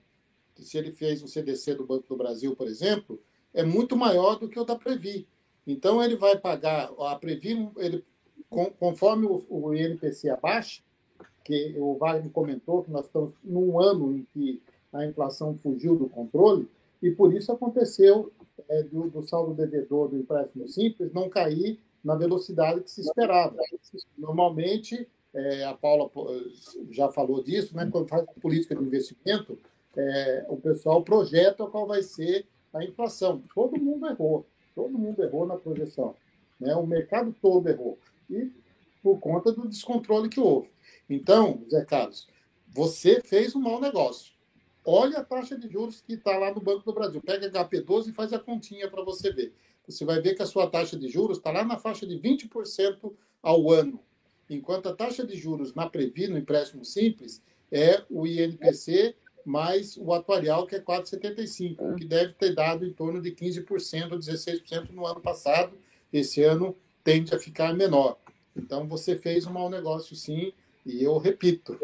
se 0.56 0.76
ele 0.76 0.90
fez 0.90 1.22
o 1.22 1.28
CDC 1.28 1.74
do 1.74 1.86
Banco 1.86 2.06
do 2.08 2.16
Brasil, 2.16 2.54
por 2.54 2.66
exemplo, 2.66 3.20
é 3.52 3.62
muito 3.62 3.96
maior 3.96 4.38
do 4.38 4.48
que 4.48 4.58
o 4.58 4.64
da 4.64 4.76
Previ. 4.76 5.26
Então, 5.66 6.02
ele 6.02 6.16
vai 6.16 6.38
pagar, 6.38 6.90
a 6.98 7.16
Previ, 7.16 7.68
ele, 7.76 8.04
conforme 8.78 9.26
o, 9.26 9.74
INPC 9.74 10.30
abaixa, 10.30 10.82
que 11.44 11.74
o 11.78 11.96
Wagner 11.96 12.30
comentou 12.30 12.82
que 12.82 12.90
nós 12.90 13.06
estamos 13.06 13.32
num 13.42 13.80
ano 13.80 14.14
em 14.14 14.26
que 14.32 14.62
a 14.92 15.06
inflação 15.06 15.56
fugiu 15.56 15.96
do 15.96 16.08
controle, 16.08 16.68
e 17.02 17.10
por 17.10 17.32
isso 17.34 17.50
aconteceu 17.52 18.32
é, 18.68 18.82
do, 18.82 19.08
do 19.08 19.26
saldo 19.26 19.54
devedor 19.54 20.08
do 20.08 20.18
empréstimo 20.18 20.68
simples 20.68 21.12
não 21.12 21.28
cair 21.28 21.80
na 22.04 22.14
velocidade 22.14 22.80
que 22.80 22.90
se 22.90 23.00
esperava. 23.00 23.56
Normalmente, 24.18 25.08
é, 25.34 25.64
a 25.64 25.74
Paula 25.74 26.10
já 26.90 27.08
falou 27.08 27.42
disso, 27.42 27.76
né? 27.76 27.88
quando 27.90 28.08
faz 28.08 28.24
política 28.40 28.74
de 28.74 28.82
investimento, 28.82 29.58
é, 29.96 30.44
o 30.48 30.56
pessoal 30.56 31.02
projeta 31.02 31.66
qual 31.66 31.86
vai 31.86 32.02
ser 32.02 32.46
a 32.72 32.84
inflação. 32.84 33.42
Todo 33.54 33.80
mundo 33.80 34.06
errou, 34.06 34.46
todo 34.74 34.98
mundo 34.98 35.22
errou 35.22 35.46
na 35.46 35.56
projeção. 35.56 36.14
Né? 36.58 36.74
O 36.74 36.86
mercado 36.86 37.34
todo 37.40 37.68
errou. 37.68 37.98
E 38.28 38.50
por 39.02 39.18
conta 39.18 39.52
do 39.52 39.68
descontrole 39.68 40.28
que 40.28 40.40
houve. 40.40 40.70
Então, 41.08 41.64
Zé 41.70 41.84
Carlos, 41.84 42.28
você 42.68 43.20
fez 43.22 43.54
um 43.54 43.60
mau 43.60 43.80
negócio. 43.80 44.32
Olha 44.84 45.18
a 45.18 45.24
taxa 45.24 45.58
de 45.58 45.68
juros 45.68 46.00
que 46.00 46.14
está 46.14 46.36
lá 46.38 46.52
no 46.52 46.60
Banco 46.60 46.84
do 46.84 46.92
Brasil. 46.92 47.20
Pega 47.20 47.50
HP12 47.50 48.08
e 48.08 48.12
faz 48.12 48.32
a 48.32 48.38
continha 48.38 48.90
para 48.90 49.02
você 49.02 49.32
ver. 49.32 49.52
Você 49.86 50.04
vai 50.04 50.20
ver 50.20 50.34
que 50.34 50.42
a 50.42 50.46
sua 50.46 50.68
taxa 50.68 50.96
de 50.96 51.08
juros 51.08 51.38
está 51.38 51.50
lá 51.50 51.64
na 51.64 51.76
faixa 51.76 52.06
de 52.06 52.16
20% 52.18 53.12
ao 53.42 53.70
ano 53.70 54.00
enquanto 54.50 54.88
a 54.88 54.94
taxa 54.94 55.24
de 55.24 55.36
juros 55.36 55.74
na 55.74 55.88
Previ, 55.88 56.28
no 56.28 56.36
empréstimo 56.36 56.84
simples, 56.84 57.42
é 57.70 58.02
o 58.10 58.26
INPC 58.26 59.14
mais 59.44 59.96
o 59.96 60.12
atuarial, 60.12 60.66
que 60.66 60.76
é 60.76 60.80
4,75, 60.80 61.96
que 61.96 62.04
deve 62.04 62.34
ter 62.34 62.54
dado 62.54 62.84
em 62.84 62.92
torno 62.92 63.20
de 63.22 63.32
15% 63.32 64.12
ou 64.12 64.18
16% 64.18 64.90
no 64.90 65.06
ano 65.06 65.20
passado. 65.20 65.76
Esse 66.12 66.42
ano 66.42 66.76
tende 67.02 67.34
a 67.34 67.38
ficar 67.38 67.74
menor. 67.74 68.18
Então, 68.54 68.86
você 68.86 69.16
fez 69.16 69.46
um 69.46 69.52
mau 69.52 69.70
negócio, 69.70 70.14
sim, 70.14 70.52
e 70.84 71.02
eu 71.02 71.16
repito, 71.18 71.78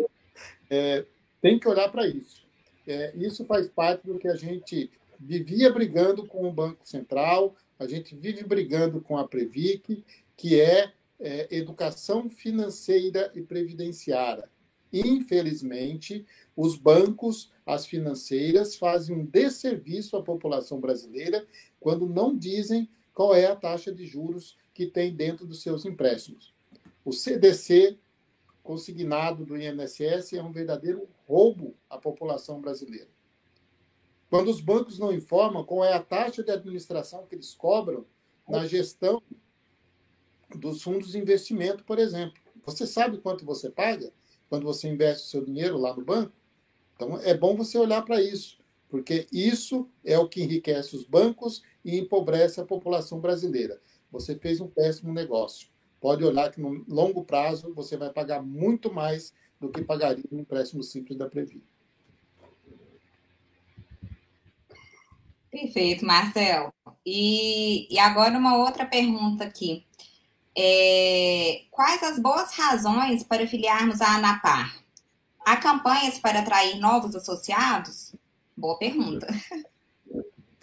é, 0.69 1.05
tem 1.41 1.59
que 1.59 1.69
olhar 1.69 1.91
para 1.91 2.07
isso. 2.07 2.45
É, 2.87 3.13
isso 3.17 3.45
faz 3.45 3.69
parte 3.69 4.07
do 4.07 4.19
que 4.19 4.29
a 4.29 4.37
gente 4.37 4.91
vivia 5.19 5.73
brigando 5.73 6.27
com 6.27 6.47
o 6.47 6.53
Banco 6.53 6.87
Central, 6.87 7.55
a 7.79 7.87
gente 7.87 8.15
vive 8.15 8.45
brigando 8.45 9.01
com 9.01 9.17
a 9.17 9.27
Previc, 9.27 10.05
que 10.37 10.61
é 10.61 10.93
é, 11.19 11.55
educação 11.55 12.29
financeira 12.29 13.31
e 13.35 13.43
previdenciária. 13.43 14.49
infelizmente, 14.93 16.25
os 16.57 16.77
bancos, 16.77 17.51
as 17.67 17.85
financeiras, 17.85 18.77
fazem 18.77 19.17
um 19.17 19.27
desserviço 19.27 20.17
à 20.17 20.23
população 20.23 20.81
brasileira 20.81 21.47
quando 21.81 22.07
não 22.07 22.37
dizem 22.37 22.89
qual 23.13 23.35
é 23.35 23.47
a 23.47 23.57
taxa 23.57 23.93
de 23.93 24.07
juros 24.07 24.57
que 24.73 24.87
tem 24.87 25.15
dentro 25.15 25.47
dos 25.47 25.61
seus 25.61 25.85
empréstimos. 25.85 26.55
O 27.05 27.13
CDC 27.13 27.99
consignado 28.63 29.45
do 29.45 29.57
INSS 29.57 30.33
é 30.35 30.43
um 30.43 30.51
verdadeiro 30.51 31.09
roubo 31.27 31.75
à 31.89 31.97
população 31.97 32.61
brasileira. 32.61 33.09
Quando 34.29 34.49
os 34.49 34.61
bancos 34.61 34.99
não 34.99 35.13
informam 35.13 35.65
qual 35.65 35.85
é 35.85 35.93
a 35.93 36.03
taxa 36.03 36.43
de 36.43 36.51
administração 36.51 37.27
que 37.27 37.37
eles 37.37 37.55
cobram 37.55 38.05
na 38.49 38.67
gestão 38.67 39.23
dos 40.55 40.83
fundos 40.83 41.13
de 41.13 41.19
investimento, 41.19 41.85
por 41.85 41.99
exemplo. 41.99 42.41
Você 42.65 42.87
sabe 42.87 43.19
quanto 43.19 43.45
você 43.45 43.71
paga 43.71 44.13
quando 44.49 44.65
você 44.65 44.89
investe 44.89 45.27
o 45.27 45.31
seu 45.31 45.45
dinheiro 45.45 45.79
lá 45.79 45.95
no 45.95 46.05
banco? 46.05 46.33
Então, 46.95 47.19
é 47.21 47.35
bom 47.35 47.57
você 47.57 47.79
olhar 47.79 48.03
para 48.03 48.21
isso, 48.23 48.59
porque 48.89 49.27
isso 49.33 49.89
é 50.05 50.19
o 50.19 50.29
que 50.29 50.43
enriquece 50.43 50.97
os 50.97 51.05
bancos 51.05 51.63
e 51.85 51.99
empobrece 51.99 52.61
a 52.61 52.65
população 52.65 53.21
brasileira. 53.21 53.81
Você 54.11 54.37
fez 54.37 54.61
um 54.61 54.69
péssimo 54.69 55.13
negócio. 55.13 55.69
Pode 56.01 56.25
olhar 56.25 56.51
que 56.51 56.61
no 56.61 56.85
longo 56.89 57.25
prazo 57.25 57.73
você 57.75 57.97
vai 57.97 58.11
pagar 58.11 58.43
muito 58.43 58.93
mais 58.93 59.35
do 59.61 59.69
que 59.69 59.83
pagaria 59.83 60.25
no 60.31 60.41
empréstimo 60.41 60.83
simples 60.83 61.19
da 61.19 61.29
Previ. 61.29 61.63
Perfeito, 65.51 66.05
Marcel. 66.05 66.73
E, 67.05 67.93
e 67.93 67.99
agora 67.99 68.37
uma 68.37 68.59
outra 68.59 68.85
pergunta 68.85 69.45
aqui. 69.45 69.87
É, 70.59 71.65
quais 71.71 72.03
as 72.03 72.19
boas 72.19 72.53
razões 72.53 73.23
para 73.23 73.47
filiarmos 73.47 74.01
a 74.01 74.17
ANAPAR? 74.17 74.83
Há 75.45 75.59
campanhas 75.59 76.19
para 76.19 76.41
atrair 76.41 76.79
novos 76.81 77.15
associados? 77.15 78.15
Boa 78.57 78.79
pergunta. 78.79 79.27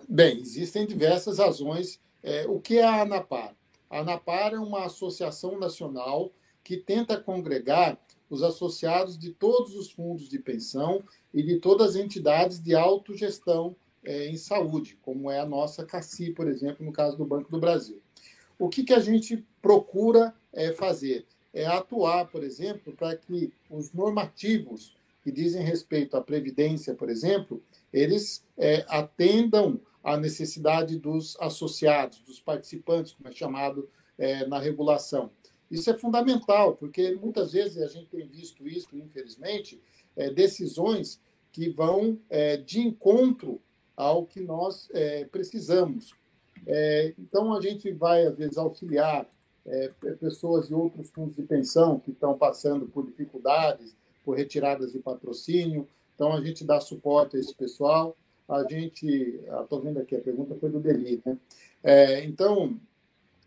Bem, 0.08 0.38
existem 0.40 0.86
diversas 0.86 1.40
razões. 1.40 2.00
É, 2.22 2.46
o 2.48 2.60
que 2.60 2.78
é 2.78 2.84
a 2.84 3.02
ANAPAR? 3.02 3.56
A 3.90 4.00
ANAPAR 4.02 4.54
é 4.54 4.60
uma 4.60 4.86
associação 4.86 5.60
nacional 5.60 6.32
que 6.64 6.78
tenta 6.78 7.20
congregar 7.20 8.00
os 8.30 8.44
associados 8.44 9.18
de 9.18 9.32
todos 9.32 9.76
os 9.76 9.92
fundos 9.92 10.30
de 10.30 10.38
pensão 10.38 11.04
e 11.34 11.42
de 11.42 11.60
todas 11.60 11.92
as 11.92 11.96
entidades 11.96 12.62
de 12.62 12.76
autogestão 12.76 13.76
é, 14.04 14.28
em 14.28 14.38
saúde, 14.38 15.00
como 15.02 15.32
é 15.32 15.40
a 15.40 15.46
nossa 15.48 15.84
CACI, 15.84 16.32
por 16.32 16.48
exemplo, 16.48 16.86
no 16.86 16.92
caso 16.92 17.18
do 17.18 17.26
Banco 17.26 17.50
do 17.52 17.60
Brasil. 17.60 18.03
O 18.64 18.70
que, 18.70 18.82
que 18.82 18.94
a 18.94 19.00
gente 19.02 19.46
procura 19.62 20.34
é, 20.54 20.72
fazer? 20.72 21.26
É 21.54 21.66
atuar, 21.66 22.28
por 22.28 22.46
exemplo, 22.46 22.94
para 22.94 23.14
que 23.14 23.52
os 23.70 23.92
normativos 23.92 24.96
que 25.22 25.30
dizem 25.34 25.62
respeito 25.62 26.16
à 26.16 26.22
Previdência, 26.22 26.96
por 26.96 27.10
exemplo, 27.10 27.62
eles 27.92 28.42
é, 28.58 28.86
atendam 28.88 29.82
à 30.02 30.16
necessidade 30.16 30.98
dos 30.98 31.36
associados, 31.42 32.22
dos 32.22 32.40
participantes, 32.40 33.12
como 33.12 33.28
é 33.28 33.34
chamado 33.34 33.90
é, 34.18 34.48
na 34.48 34.60
regulação. 34.60 35.30
Isso 35.70 35.90
é 35.90 35.98
fundamental, 35.98 36.78
porque 36.78 37.16
muitas 37.16 37.52
vezes 37.52 37.84
a 37.84 37.88
gente 37.88 38.08
tem 38.08 38.26
visto 38.26 38.66
isso, 38.66 38.98
infelizmente, 38.98 39.78
é, 40.16 40.30
decisões 40.30 41.20
que 41.52 41.70
vão 41.70 42.18
é, 42.30 42.56
de 42.56 42.80
encontro 42.80 43.62
ao 43.94 44.26
que 44.26 44.40
nós 44.40 44.88
é, 44.94 45.26
precisamos. 45.26 46.14
É, 46.66 47.14
então, 47.20 47.54
a 47.54 47.62
gente 47.62 47.92
vai, 47.92 48.26
às 48.26 48.36
vezes, 48.36 48.58
auxiliar 48.58 49.28
é, 49.66 49.90
pessoas 50.20 50.68
de 50.68 50.74
outros 50.74 51.10
fundos 51.10 51.36
de 51.36 51.44
pensão 51.44 52.00
que 52.00 52.12
estão 52.12 52.38
passando 52.38 52.86
por 52.86 53.06
dificuldades, 53.06 53.96
por 54.24 54.38
retiradas 54.38 54.94
de 54.94 55.00
patrocínio. 55.00 55.88
Então, 56.16 56.34
a 56.34 56.42
gente 56.42 56.64
dá 56.64 56.80
suporte 56.80 57.38
a 57.38 57.40
esse 57.40 57.54
pessoal. 57.54 58.16
A 58.48 58.64
gente, 58.64 59.08
estou 59.62 59.82
vendo 59.82 60.00
aqui, 60.00 60.16
a 60.16 60.22
pergunta 60.22 60.56
foi 60.56 60.70
do 60.70 60.80
Deli, 60.80 61.22
né? 61.26 61.38
É, 61.82 62.24
então, 62.24 62.78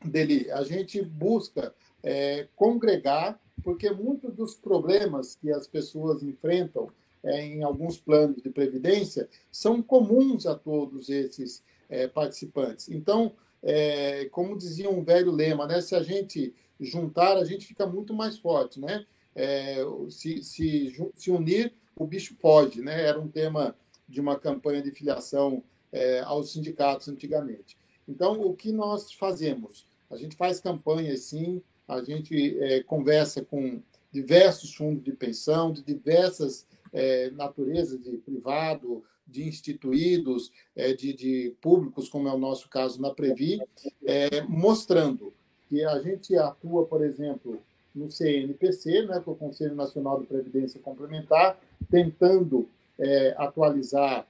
Deli, 0.05 0.51
a 0.51 0.63
gente 0.63 1.01
busca 1.03 1.75
é, 2.03 2.47
congregar, 2.55 3.41
porque 3.63 3.91
muitos 3.91 4.35
dos 4.35 4.55
problemas 4.55 5.35
que 5.37 5.51
as 5.51 5.67
pessoas 5.67 6.23
enfrentam 6.23 6.89
é, 7.25 7.45
em 7.45 7.63
alguns 7.63 7.99
planos 7.99 8.43
de 8.43 8.51
previdência 8.51 9.29
são 9.51 9.83
comuns 9.83 10.47
a 10.47 10.55
todos 10.55 11.09
esses 11.09 11.63
é, 11.89 12.07
participantes. 12.07 12.89
Então, 12.89 13.33
é, 13.63 14.27
como 14.27 14.57
dizia 14.57 14.91
um 14.91 15.03
velho 15.03 15.31
lema, 15.31 15.67
né, 15.67 15.81
se 15.81 15.95
a 15.95 16.03
gente 16.03 16.55
juntar, 16.81 17.37
a 17.37 17.45
gente 17.45 17.67
fica 17.67 17.87
muito 17.87 18.13
mais 18.13 18.39
forte, 18.39 18.81
né? 18.81 19.07
É, 19.35 19.77
se, 20.09 20.43
se, 20.43 21.11
se, 21.15 21.31
unir, 21.31 21.73
o 21.95 22.07
bicho 22.07 22.35
foge, 22.39 22.81
né? 22.81 23.03
Era 23.03 23.21
um 23.21 23.29
tema 23.29 23.77
de 24.09 24.21
uma 24.21 24.39
campanha 24.39 24.83
de 24.83 24.91
filiação 24.91 25.63
é, 25.93 26.21
aos 26.21 26.53
sindicatos 26.53 27.09
antigamente. 27.09 27.77
Então, 28.09 28.41
o 28.41 28.55
que 28.55 28.73
nós 28.73 29.13
fazemos? 29.13 29.87
A 30.11 30.17
gente 30.17 30.37
faz 30.37 30.61
campanhas, 30.61 31.21
sim, 31.21 31.63
a 31.89 32.03
gente 32.03 32.59
é, 32.63 32.83
conversa 32.83 33.43
com 33.43 33.83
diversos 34.13 34.75
fundos 34.75 35.03
de 35.03 35.13
pensão, 35.13 35.73
de 35.73 35.83
diversas 35.83 36.67
é, 36.93 37.31
naturezas, 37.31 38.03
de 38.03 38.17
privado, 38.19 39.05
de 39.27 39.49
instituídos, 39.49 40.53
é, 40.75 40.93
de, 40.93 41.13
de, 41.13 41.55
públicos, 41.61 42.09
como 42.09 42.29
é 42.29 42.33
o 42.33 42.39
nosso 42.39 42.69
caso 42.69 43.01
na 43.01 43.11
Previ, 43.11 43.61
é, 44.05 44.43
mostrando 44.43 45.33
que 45.69 45.83
a 45.85 45.99
gente 46.01 46.37
atua, 46.37 46.87
por 46.87 47.05
exemplo, 47.05 47.61
no 47.95 48.11
CNPC, 48.11 49.07
né, 49.07 49.21
que 49.21 49.29
é 49.29 49.33
o 49.33 49.37
Conselho 49.37 49.75
Nacional 49.75 50.21
de 50.21 50.27
Previdência 50.27 50.81
Complementar, 50.81 51.59
tentando 51.91 52.69
é, 52.99 53.35
atualizar 53.37 54.27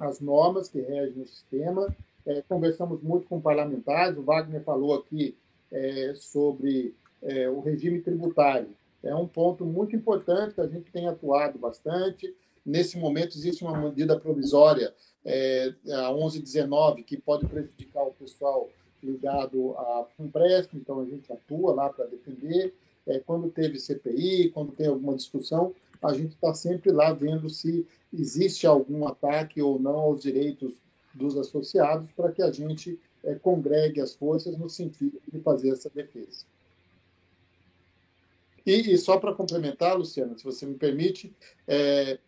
as 0.00 0.20
normas 0.20 0.68
que 0.68 0.80
regem 0.80 1.22
o 1.22 1.26
sistema. 1.26 1.94
É, 2.26 2.42
conversamos 2.48 3.00
muito 3.02 3.26
com 3.26 3.40
parlamentares, 3.40 4.18
o 4.18 4.22
Wagner 4.22 4.62
falou 4.62 4.94
aqui 4.94 5.36
é, 5.70 6.12
sobre 6.14 6.94
é, 7.22 7.48
o 7.48 7.60
regime 7.60 8.00
tributário. 8.00 8.68
É 9.02 9.14
um 9.14 9.26
ponto 9.26 9.64
muito 9.64 9.94
importante 9.94 10.54
que 10.54 10.60
a 10.60 10.66
gente 10.66 10.90
tem 10.90 11.06
atuado 11.06 11.58
bastante. 11.58 12.34
Nesse 12.68 12.98
momento, 12.98 13.34
existe 13.34 13.64
uma 13.64 13.74
medida 13.74 14.20
provisória, 14.20 14.94
é, 15.24 15.72
a 15.90 16.12
1119, 16.12 17.02
que 17.02 17.16
pode 17.16 17.46
prejudicar 17.46 18.02
o 18.02 18.12
pessoal 18.12 18.68
ligado 19.02 19.74
a 19.78 20.06
empréstimo, 20.18 20.78
então 20.78 21.00
a 21.00 21.06
gente 21.06 21.32
atua 21.32 21.72
lá 21.72 21.88
para 21.88 22.04
defender. 22.04 22.74
É, 23.06 23.20
quando 23.20 23.48
teve 23.48 23.80
CPI, 23.80 24.50
quando 24.50 24.72
tem 24.72 24.86
alguma 24.86 25.16
discussão, 25.16 25.74
a 26.02 26.12
gente 26.12 26.34
está 26.34 26.52
sempre 26.52 26.92
lá 26.92 27.10
vendo 27.10 27.48
se 27.48 27.86
existe 28.12 28.66
algum 28.66 29.08
ataque 29.08 29.62
ou 29.62 29.80
não 29.80 29.96
aos 29.96 30.20
direitos 30.20 30.74
dos 31.14 31.38
associados 31.38 32.10
para 32.12 32.30
que 32.30 32.42
a 32.42 32.52
gente 32.52 33.00
é, 33.24 33.34
congregue 33.34 33.98
as 33.98 34.14
forças 34.14 34.58
no 34.58 34.68
sentido 34.68 35.18
de 35.32 35.40
fazer 35.40 35.70
essa 35.70 35.88
defesa. 35.88 36.44
E, 38.66 38.92
e 38.92 38.98
só 38.98 39.16
para 39.16 39.32
complementar, 39.32 39.96
Luciana, 39.96 40.36
se 40.36 40.44
você 40.44 40.66
me 40.66 40.74
permite, 40.74 41.34
é, 41.66 42.18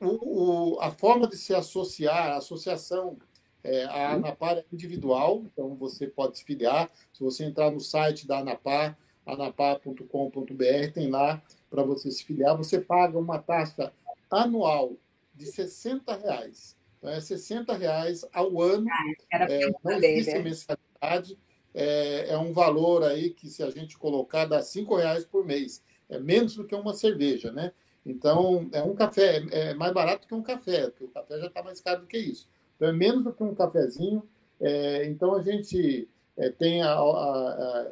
o, 0.00 0.74
o, 0.74 0.80
a 0.80 0.90
forma 0.90 1.26
de 1.26 1.36
se 1.36 1.54
associar, 1.54 2.32
a 2.32 2.36
associação, 2.36 3.16
é, 3.62 3.84
a 3.84 4.12
ANAPAR 4.12 4.58
é 4.58 4.64
individual, 4.72 5.42
então 5.44 5.74
você 5.74 6.06
pode 6.06 6.38
se 6.38 6.44
filiar. 6.44 6.90
Se 7.12 7.22
você 7.22 7.44
entrar 7.44 7.70
no 7.70 7.80
site 7.80 8.26
da 8.26 8.38
ANAPAR, 8.38 8.96
anapar.com.br, 9.26 10.92
tem 10.94 11.10
lá 11.10 11.42
para 11.68 11.82
você 11.82 12.10
se 12.10 12.24
filiar. 12.24 12.56
Você 12.56 12.80
paga 12.80 13.18
uma 13.18 13.38
taxa 13.38 13.92
anual 14.30 14.96
de 15.34 15.46
60 15.46 16.16
reais. 16.16 16.76
Então, 16.98 17.10
é 17.10 17.20
60 17.20 17.76
reais 17.76 18.24
ao 18.32 18.60
ano. 18.60 18.86
Ah, 19.32 19.46
é, 19.50 19.70
não 19.84 19.92
existe 19.92 20.38
mensalidade. 20.38 21.38
É, 21.74 22.30
é, 22.30 22.38
um 22.38 22.52
valor 22.52 23.02
aí 23.02 23.30
que, 23.30 23.48
se 23.48 23.62
a 23.62 23.70
gente 23.70 23.98
colocar, 23.98 24.46
dá 24.46 24.62
5 24.62 24.96
reais 24.96 25.24
por 25.24 25.44
mês. 25.44 25.82
É 26.08 26.18
menos 26.18 26.54
do 26.54 26.64
que 26.64 26.74
uma 26.74 26.94
cerveja, 26.94 27.52
né? 27.52 27.72
Então, 28.06 28.68
é 28.72 28.80
um 28.82 28.94
café, 28.94 29.44
é 29.50 29.74
mais 29.74 29.92
barato 29.92 30.28
que 30.28 30.34
um 30.34 30.42
café, 30.42 30.88
porque 30.88 31.04
o 31.04 31.08
café 31.08 31.40
já 31.40 31.46
está 31.48 31.60
mais 31.60 31.80
caro 31.80 32.02
do 32.02 32.06
que 32.06 32.16
isso. 32.16 32.48
Então, 32.76 32.88
é 32.88 32.92
menos 32.92 33.24
do 33.24 33.32
que 33.32 33.42
um 33.42 33.54
cafezinho. 33.54 34.22
É, 34.60 35.04
então, 35.06 35.34
a 35.34 35.42
gente 35.42 36.08
é, 36.36 36.48
tem 36.50 36.82
a, 36.82 36.92
a, 36.92 37.00
a, 37.00 37.90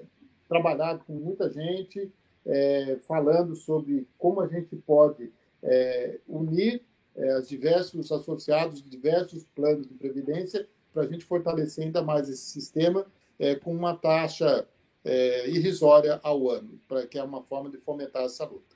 trabalhado 0.49 1.03
com 1.05 1.15
muita 1.15 1.51
gente, 1.51 2.13
é, 2.47 2.97
falando 3.09 3.57
sobre 3.57 4.07
como 4.17 4.41
a 4.41 4.47
gente 4.47 4.77
pode 4.77 5.33
é, 5.61 6.21
unir 6.29 6.81
é, 7.17 7.39
os 7.39 7.49
diversos 7.49 8.13
associados 8.13 8.83
diversos 8.83 9.45
planos 9.55 9.89
de 9.89 9.95
previdência 9.95 10.69
para 10.93 11.03
a 11.03 11.07
gente 11.07 11.25
fortalecer 11.25 11.85
ainda 11.85 12.03
mais 12.03 12.29
esse 12.29 12.43
sistema 12.43 13.07
é, 13.39 13.55
com 13.57 13.75
uma 13.75 13.97
taxa 13.97 14.67
é, 15.05 15.49
irrisória 15.51 16.21
ao 16.23 16.49
ano, 16.49 16.79
para 16.87 17.07
que 17.07 17.19
é 17.19 17.23
uma 17.23 17.43
forma 17.43 17.69
de 17.69 17.79
fomentar 17.79 18.23
essa 18.23 18.45
luta. 18.45 18.74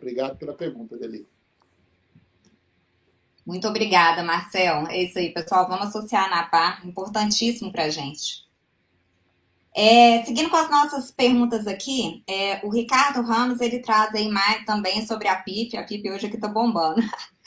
Obrigado 0.00 0.38
pela 0.38 0.54
pergunta, 0.54 0.96
Deli. 0.96 1.28
Muito 3.44 3.68
obrigada, 3.68 4.22
Marcel. 4.22 4.86
É 4.88 5.02
isso 5.02 5.18
aí, 5.18 5.32
pessoal. 5.32 5.68
Vamos 5.68 5.88
associar 5.88 6.30
na 6.30 6.44
PAR, 6.44 6.86
importantíssimo 6.86 7.70
para 7.70 7.84
a 7.84 7.90
gente. 7.90 8.48
É, 9.76 10.24
seguindo 10.24 10.48
com 10.48 10.56
as 10.56 10.70
nossas 10.70 11.10
perguntas 11.10 11.66
aqui, 11.66 12.24
é, 12.26 12.64
o 12.64 12.70
Ricardo 12.70 13.22
Ramos 13.22 13.60
ele 13.60 13.80
traz 13.80 14.14
aí 14.14 14.28
mais 14.28 14.64
também 14.64 15.06
sobre 15.06 15.28
a 15.28 15.36
PIP. 15.36 15.76
A 15.76 15.84
PIP 15.84 16.10
hoje 16.10 16.26
aqui 16.26 16.36
está 16.36 16.48
bombando. 16.48 17.00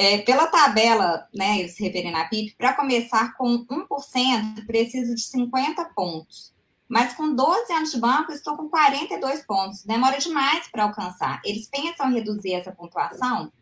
É, 0.00 0.18
pela 0.18 0.46
tabela, 0.46 1.26
né, 1.34 1.66
se 1.66 1.82
referindo 1.82 2.16
à 2.16 2.24
PIP, 2.26 2.54
para 2.56 2.72
começar 2.74 3.36
com 3.36 3.66
1%, 3.66 4.64
preciso 4.64 5.12
de 5.12 5.22
50 5.22 5.84
pontos. 5.86 6.54
Mas 6.88 7.12
com 7.12 7.34
12 7.34 7.72
anos 7.72 7.90
de 7.90 7.98
banco, 7.98 8.32
estou 8.32 8.56
com 8.56 8.68
42 8.68 9.44
pontos. 9.44 9.84
Demora 9.84 10.18
demais 10.18 10.66
para 10.68 10.84
alcançar. 10.84 11.40
Eles 11.44 11.68
pensam 11.68 12.10
em 12.10 12.14
reduzir 12.14 12.54
essa 12.54 12.72
pontuação? 12.72 13.52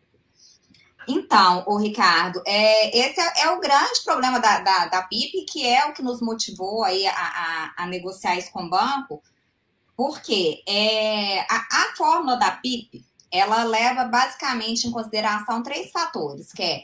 Então, 1.07 1.63
o 1.67 1.77
Ricardo, 1.77 2.41
é, 2.45 2.97
esse 2.97 3.19
é, 3.19 3.43
é, 3.43 3.51
o 3.51 3.59
grande 3.59 4.03
problema 4.03 4.39
da, 4.39 4.59
da, 4.59 4.87
da, 4.87 5.03
PIP, 5.03 5.45
que 5.45 5.65
é 5.65 5.85
o 5.85 5.93
que 5.93 6.01
nos 6.01 6.21
motivou 6.21 6.83
aí 6.83 7.07
a, 7.07 7.13
a, 7.13 7.73
a 7.83 7.87
negociar 7.87 8.37
isso 8.37 8.51
com 8.51 8.63
o 8.63 8.69
banco, 8.69 9.23
porque 9.95 10.61
é, 10.67 11.41
a, 11.41 11.67
a 11.71 11.95
fórmula 11.95 12.35
da 12.35 12.51
PIP, 12.51 13.05
ela 13.31 13.63
leva 13.63 14.03
basicamente 14.03 14.85
em 14.85 14.91
consideração 14.91 15.63
três 15.63 15.91
fatores, 15.91 16.51
que 16.51 16.61
é, 16.61 16.83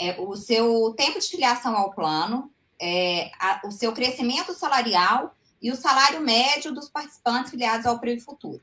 é 0.00 0.20
o 0.20 0.36
seu 0.36 0.94
tempo 0.96 1.18
de 1.18 1.26
filiação 1.26 1.76
ao 1.76 1.92
plano, 1.92 2.52
é, 2.80 3.30
o 3.64 3.72
seu 3.72 3.92
crescimento 3.92 4.54
salarial 4.54 5.34
e 5.64 5.70
o 5.72 5.76
salário 5.76 6.20
médio 6.20 6.74
dos 6.74 6.90
participantes 6.90 7.50
filiados 7.50 7.86
ao 7.86 7.98
Previ 7.98 8.20
Futuro. 8.20 8.60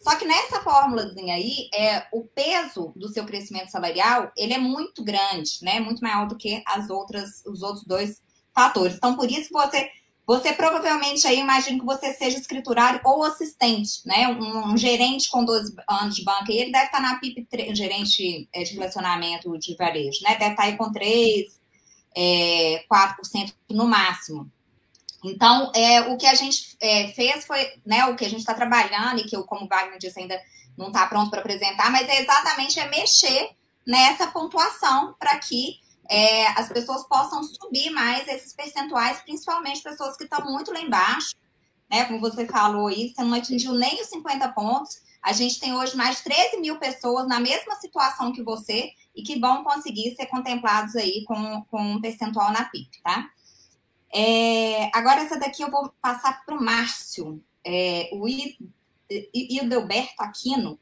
Só 0.00 0.14
que 0.14 0.24
nessa 0.24 0.60
fórmulazinha 0.60 1.34
aí, 1.34 1.68
é, 1.74 2.06
o 2.12 2.22
peso 2.22 2.92
do 2.94 3.08
seu 3.08 3.24
crescimento 3.24 3.72
salarial, 3.72 4.30
ele 4.36 4.52
é 4.52 4.58
muito 4.58 5.02
grande, 5.02 5.58
né? 5.62 5.80
Muito 5.80 6.00
maior 6.00 6.28
do 6.28 6.36
que 6.36 6.62
as 6.64 6.90
outras, 6.90 7.42
os 7.44 7.60
outros 7.60 7.84
dois 7.84 8.22
fatores. 8.54 8.96
Então, 8.96 9.16
por 9.16 9.28
isso 9.28 9.48
você, 9.50 9.90
você 10.24 10.52
provavelmente 10.52 11.26
aí, 11.26 11.40
imagino 11.40 11.80
que 11.80 11.86
você 11.86 12.12
seja 12.12 12.38
escriturário 12.38 13.00
ou 13.04 13.24
assistente, 13.24 14.06
né? 14.06 14.28
Um, 14.28 14.74
um 14.74 14.76
gerente 14.76 15.28
com 15.30 15.44
12 15.44 15.74
anos 15.88 16.14
de 16.14 16.22
banco, 16.22 16.52
ele 16.52 16.70
deve 16.70 16.84
estar 16.84 17.00
na 17.00 17.18
PIP, 17.18 17.48
gerente 17.74 18.48
é, 18.52 18.62
de 18.62 18.74
relacionamento 18.74 19.58
de 19.58 19.74
varejo, 19.74 20.22
né? 20.22 20.36
Deve 20.36 20.52
estar 20.52 20.62
aí 20.64 20.76
com 20.76 20.92
3, 20.92 21.60
é, 22.16 22.84
4% 22.88 23.54
no 23.70 23.88
máximo. 23.88 24.48
Então, 25.24 25.72
é, 25.74 26.02
o 26.02 26.18
que 26.18 26.26
a 26.26 26.34
gente 26.34 26.76
é, 26.80 27.08
fez 27.08 27.46
foi, 27.46 27.66
né, 27.84 28.04
o 28.06 28.14
que 28.14 28.24
a 28.24 28.28
gente 28.28 28.40
está 28.40 28.52
trabalhando, 28.52 29.20
e 29.20 29.24
que 29.24 29.34
eu, 29.34 29.44
como 29.44 29.64
o 29.64 29.68
Wagner 29.68 29.98
disse, 29.98 30.20
ainda 30.20 30.38
não 30.76 30.88
está 30.88 31.06
pronto 31.06 31.30
para 31.30 31.40
apresentar, 31.40 31.90
mas 31.90 32.06
é 32.08 32.20
exatamente 32.20 32.78
é 32.78 32.88
mexer 32.88 33.50
nessa 33.86 34.26
pontuação 34.26 35.14
para 35.18 35.38
que 35.38 35.78
é, 36.10 36.46
as 36.48 36.68
pessoas 36.68 37.06
possam 37.08 37.42
subir 37.42 37.90
mais 37.90 38.28
esses 38.28 38.52
percentuais, 38.52 39.22
principalmente 39.22 39.82
pessoas 39.82 40.16
que 40.16 40.24
estão 40.24 40.44
muito 40.44 40.72
lá 40.72 40.80
embaixo, 40.80 41.34
né? 41.90 42.04
Como 42.04 42.20
você 42.20 42.46
falou 42.46 42.88
aí, 42.88 43.12
você 43.14 43.22
não 43.22 43.34
atingiu 43.34 43.72
nem 43.72 44.00
os 44.00 44.08
50 44.08 44.48
pontos. 44.50 45.02
A 45.22 45.32
gente 45.32 45.58
tem 45.58 45.74
hoje 45.74 45.96
mais 45.96 46.18
de 46.18 46.24
13 46.24 46.60
mil 46.60 46.78
pessoas 46.78 47.26
na 47.26 47.40
mesma 47.40 47.74
situação 47.76 48.32
que 48.32 48.42
você 48.42 48.90
e 49.14 49.22
que 49.22 49.38
vão 49.38 49.64
conseguir 49.64 50.14
ser 50.16 50.26
contemplados 50.26 50.94
aí 50.96 51.24
com, 51.24 51.64
com 51.70 51.80
um 51.80 52.00
percentual 52.00 52.52
na 52.52 52.64
PIP, 52.64 53.00
tá? 53.02 53.30
É, 54.14 54.90
agora, 54.96 55.22
essa 55.22 55.38
daqui 55.38 55.62
eu 55.62 55.70
vou 55.70 55.92
passar 56.00 56.44
para 56.44 56.56
o 56.56 56.62
Márcio. 56.62 57.42
É, 57.64 58.10
o 58.12 58.26
Ildeberto 59.32 60.22
Aquino 60.22 60.78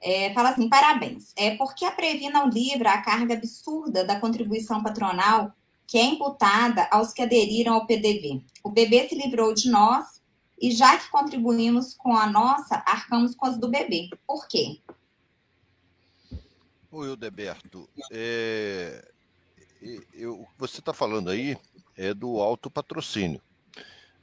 é, 0.00 0.32
fala 0.32 0.50
assim: 0.50 0.68
parabéns. 0.68 1.32
É 1.36 1.56
porque 1.56 1.84
a 1.84 1.92
Previ 1.92 2.30
não 2.30 2.48
livra 2.48 2.92
a 2.92 3.02
carga 3.02 3.34
absurda 3.34 4.04
da 4.04 4.18
contribuição 4.18 4.82
patronal 4.82 5.52
que 5.86 5.98
é 5.98 6.04
imputada 6.04 6.88
aos 6.90 7.12
que 7.12 7.20
aderiram 7.20 7.74
ao 7.74 7.86
PDV. 7.86 8.42
O 8.64 8.70
bebê 8.70 9.06
se 9.06 9.14
livrou 9.14 9.52
de 9.52 9.70
nós 9.70 10.22
e 10.58 10.70
já 10.70 10.96
que 10.96 11.10
contribuímos 11.10 11.92
com 11.92 12.16
a 12.16 12.26
nossa, 12.26 12.76
arcamos 12.86 13.34
com 13.34 13.44
as 13.44 13.58
do 13.58 13.68
bebê. 13.68 14.08
Por 14.26 14.48
quê? 14.48 14.80
O 16.90 17.04
Hildeberto, 17.04 17.88
é, 18.10 19.06
eu, 20.14 20.46
você 20.56 20.78
está 20.78 20.94
falando 20.94 21.28
aí 21.28 21.58
é 22.02 22.12
do 22.12 22.40
autopatrocínio. 22.40 23.40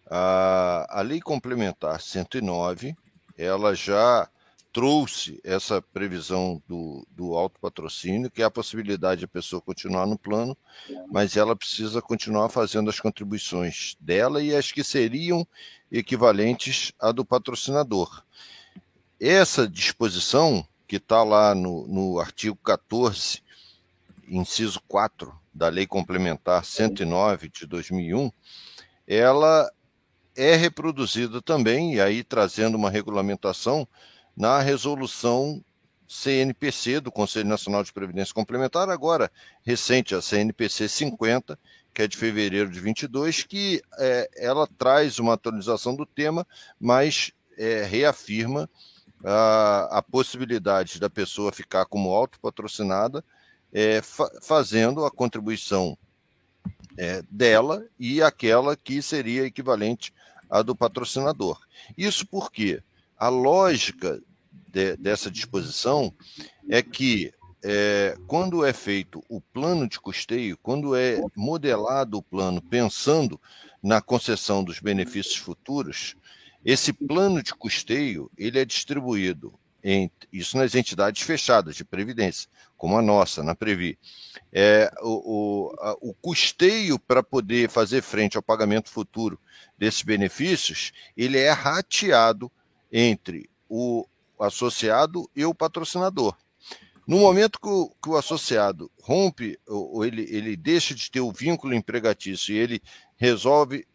A, 0.06 1.00
a 1.00 1.02
Lei 1.02 1.22
Complementar 1.22 2.02
109, 2.02 2.96
ela 3.38 3.74
já 3.74 4.30
trouxe 4.74 5.40
essa 5.44 5.82
previsão 5.82 6.62
do, 6.68 7.08
do 7.10 7.36
autopatrocínio, 7.36 8.30
que 8.30 8.42
é 8.42 8.46
a 8.46 8.52
possibilidade 8.52 9.20
de 9.20 9.26
a 9.26 9.30
pessoa 9.30 9.62
continuar 9.62 10.06
no 10.06 10.18
plano, 10.18 10.56
mas 11.10 11.38
ela 11.38 11.56
precisa 11.56 12.02
continuar 12.02 12.50
fazendo 12.50 12.90
as 12.90 13.00
contribuições 13.00 13.96
dela 14.00 14.44
e 14.44 14.54
as 14.54 14.72
que 14.72 14.84
seriam 14.84 15.48
equivalentes 15.92 16.92
à 17.00 17.12
do 17.12 17.24
patrocinador. 17.24 18.24
Essa 19.20 19.68
disposição, 19.68 20.68
que 20.88 20.98
está 20.98 21.24
lá 21.24 21.56
no, 21.56 21.88
no 21.88 22.20
artigo 22.20 22.58
14, 22.58 23.42
inciso 24.28 24.82
4 24.88 25.39
da 25.60 25.68
Lei 25.68 25.86
Complementar 25.86 26.64
109 26.64 27.50
de 27.50 27.68
2001, 27.68 28.32
ela 29.06 29.70
é 30.34 30.56
reproduzida 30.56 31.42
também, 31.42 31.96
e 31.96 32.02
aí 32.02 32.24
trazendo 32.24 32.76
uma 32.76 32.90
regulamentação 32.90 33.86
na 34.38 34.60
resolução 34.60 35.62
CNPC 36.08 37.02
do 37.02 37.12
Conselho 37.12 37.50
Nacional 37.50 37.84
de 37.84 37.92
Previdência 37.92 38.34
Complementar, 38.34 38.90
agora 38.90 39.30
recente, 39.62 40.16
a 40.16 40.22
CNPC 40.22 40.88
50, 40.88 41.60
que 41.94 42.04
é 42.04 42.08
de 42.08 42.16
fevereiro 42.16 42.72
de 42.72 42.80
22, 42.80 43.44
que 43.44 43.82
é, 43.98 44.30
ela 44.38 44.66
traz 44.66 45.20
uma 45.20 45.34
atualização 45.34 45.94
do 45.94 46.06
tema, 46.06 46.48
mas 46.80 47.34
é, 47.58 47.84
reafirma 47.84 48.70
a, 49.26 49.98
a 49.98 50.02
possibilidade 50.02 51.02
da 51.02 51.10
pessoa 51.10 51.52
ficar 51.52 51.86
como 51.86 52.16
autopatrocinada 52.16 53.22
é, 53.74 54.02
fa 54.02 54.30
fazendo 54.42 55.06
a 55.06 55.12
contribuição 55.12 55.98
é, 56.98 57.24
dela 57.30 57.86
e 57.98 58.22
aquela 58.22 58.76
que 58.76 59.02
seria 59.02 59.46
equivalente 59.46 60.14
à 60.50 60.62
do 60.62 60.76
patrocinador. 60.76 61.60
Isso 61.98 62.26
porque 62.26 62.82
a 63.18 63.30
lógica 63.30 64.22
de, 64.68 64.96
dessa 64.98 65.30
disposição 65.30 66.14
é 66.68 66.82
que 66.82 67.34
é, 67.64 68.18
quando 68.28 68.66
é 68.66 68.72
feito 68.72 69.24
o 69.28 69.42
plano 69.42 69.88
de 69.88 70.00
custeio, 70.00 70.58
quando 70.62 70.96
é 70.96 71.22
modelado 71.36 72.18
o 72.18 72.24
plano 72.24 72.62
pensando 72.62 73.40
na 73.82 74.02
concessão 74.02 74.64
dos 74.64 74.80
benefícios 74.80 75.36
futuros, 75.36 76.16
esse 76.64 76.92
plano 76.92 77.42
de 77.42 77.54
custeio 77.54 78.30
ele 78.38 78.60
é 78.60 78.66
distribuído 78.66 79.54
isso 80.32 80.58
nas 80.58 80.76
entidades 80.76 81.22
fechadas 81.22 81.76
de 81.76 81.86
previdência, 81.86 82.50
como 82.80 82.98
a 82.98 83.02
nossa, 83.02 83.44
na 83.44 83.54
Previ. 83.54 84.00
É, 84.54 84.90
o, 85.02 85.70
o, 85.70 85.76
a, 85.82 85.94
o 86.02 86.14
custeio 86.14 86.98
para 86.98 87.22
poder 87.22 87.70
fazer 87.70 88.02
frente 88.02 88.38
ao 88.38 88.42
pagamento 88.42 88.90
futuro 88.90 89.38
desses 89.78 90.02
benefícios, 90.02 90.94
ele 91.16 91.38
é 91.38 91.52
rateado 91.52 92.50
entre 92.90 93.50
o 93.68 94.08
associado 94.40 95.30
e 95.36 95.44
o 95.44 95.54
patrocinador. 95.54 96.36
No 97.06 97.20
momento 97.20 97.60
que 97.60 97.68
o, 97.68 97.92
que 98.02 98.10
o 98.10 98.16
associado 98.16 98.90
rompe, 99.02 99.60
ou, 99.68 99.96
ou 99.96 100.06
ele, 100.06 100.26
ele 100.30 100.56
deixa 100.56 100.96
de 100.96 101.12
ter 101.12 101.20
o 101.20 101.34
vínculo 101.34 101.74
empregatício 101.74 102.56
e 102.56 102.58
ele 102.58 102.82
resolve, 103.18 103.86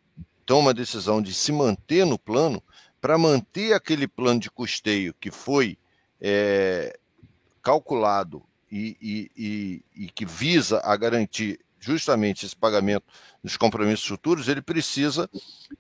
toma 0.45 0.71
a 0.71 0.75
decisão 0.75 1.23
de 1.23 1.33
se 1.33 1.51
manter 1.53 2.05
no 2.05 2.19
plano, 2.19 2.63
para 3.01 3.17
manter 3.17 3.73
aquele 3.73 4.07
plano 4.07 4.41
de 4.41 4.51
custeio 4.51 5.15
que 5.19 5.31
foi 5.31 5.79
é, 6.21 6.99
calculado 7.63 8.43
e, 8.77 9.31
e, 9.37 9.83
e, 9.95 10.09
que 10.09 10.27
visa 10.27 10.81
a 10.83 10.97
garantir 10.97 11.61
justamente 11.79 12.45
esse 12.45 12.57
pagamento 12.57 13.05
dos 13.43 13.57
compromissos 13.57 14.07
futuros, 14.07 14.49
ele 14.49 14.61
precisa 14.61 15.31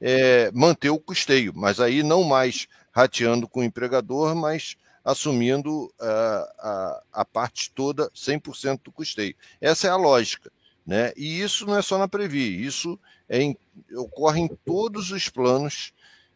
é, 0.00 0.50
manter 0.52 0.90
o 0.90 0.98
custeio, 0.98 1.52
mas 1.56 1.80
aí 1.80 2.02
não 2.02 2.22
mais 2.22 2.68
rateando 2.92 3.48
com 3.48 3.60
o 3.60 3.64
empregador, 3.64 4.36
mas 4.36 4.76
assumindo 5.04 5.92
a, 6.00 6.52
a, 6.58 7.02
a 7.20 7.24
parte 7.24 7.70
toda, 7.72 8.08
100% 8.10 8.80
do 8.84 8.92
custeio. 8.92 9.34
Essa 9.60 9.88
é 9.88 9.90
a 9.90 9.96
lógica. 9.96 10.52
Né? 10.86 11.12
E 11.16 11.40
isso 11.40 11.66
não 11.66 11.76
é 11.76 11.82
só 11.82 11.98
na 11.98 12.06
Previ, 12.06 12.64
isso 12.64 12.98
é 13.28 13.40
em, 13.40 13.56
ocorre 13.96 14.40
em 14.40 14.48
todos 14.48 15.10
os 15.10 15.28
planos 15.30 15.92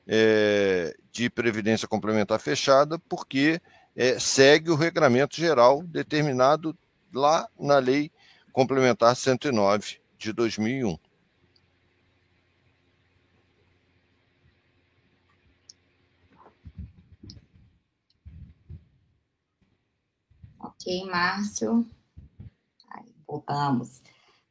é, 0.06 0.96
de 1.12 1.28
previdência 1.28 1.86
complementar 1.86 2.40
fechada, 2.40 2.98
porque 2.98 3.60
é, 3.98 4.16
segue 4.20 4.70
o 4.70 4.76
regramento 4.76 5.34
geral 5.34 5.82
determinado 5.82 6.78
lá 7.12 7.48
na 7.58 7.78
Lei 7.78 8.12
Complementar 8.52 9.16
109 9.16 9.98
de 10.16 10.32
2001. 10.32 10.96
Ok, 20.60 21.04
Márcio. 21.06 21.84
Aí, 22.92 23.12
voltamos. 23.26 24.00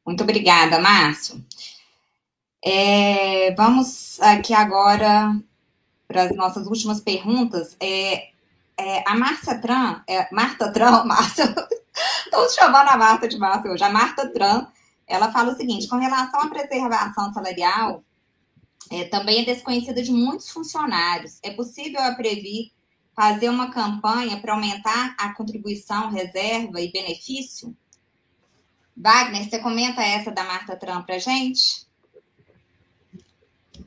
Muito 0.04 0.24
obrigada, 0.24 0.78
Márcio. 0.78 1.42
É, 2.62 3.54
vamos 3.54 4.20
aqui 4.20 4.52
agora 4.52 5.40
para 6.06 6.24
as 6.24 6.36
nossas 6.36 6.66
últimas 6.66 7.00
perguntas. 7.00 7.74
É, 7.80 8.30
é, 8.78 9.02
a 9.06 9.14
Márcia 9.14 9.60
Tran, 9.60 10.02
é, 10.06 10.32
Marta 10.32 10.72
Tran, 10.72 11.02
Márcia, 11.04 11.52
estou 12.24 12.48
chamando 12.50 12.88
a 12.88 12.96
Marta 12.96 13.26
de 13.26 13.36
Márcia 13.36 13.72
hoje. 13.72 13.82
A 13.82 13.90
Marta 13.90 14.32
Tran, 14.32 14.66
ela 15.06 15.32
fala 15.32 15.52
o 15.52 15.56
seguinte: 15.56 15.88
com 15.88 15.96
relação 15.96 16.40
à 16.40 16.48
preservação 16.48 17.32
salarial, 17.34 18.04
é, 18.90 19.04
também 19.04 19.42
é 19.42 19.44
desconhecida 19.44 20.00
de 20.02 20.12
muitos 20.12 20.50
funcionários. 20.50 21.38
É 21.42 21.50
possível 21.50 22.00
a 22.00 22.14
Previ 22.14 22.72
fazer 23.14 23.48
uma 23.48 23.72
campanha 23.72 24.40
para 24.40 24.52
aumentar 24.54 25.16
a 25.18 25.34
contribuição, 25.34 26.08
reserva 26.08 26.80
e 26.80 26.92
benefício? 26.92 27.76
Wagner, 28.96 29.48
você 29.48 29.58
comenta 29.58 30.00
essa 30.02 30.30
da 30.30 30.44
Marta 30.44 30.76
Tran 30.76 31.02
para 31.02 31.18
gente? 31.18 31.86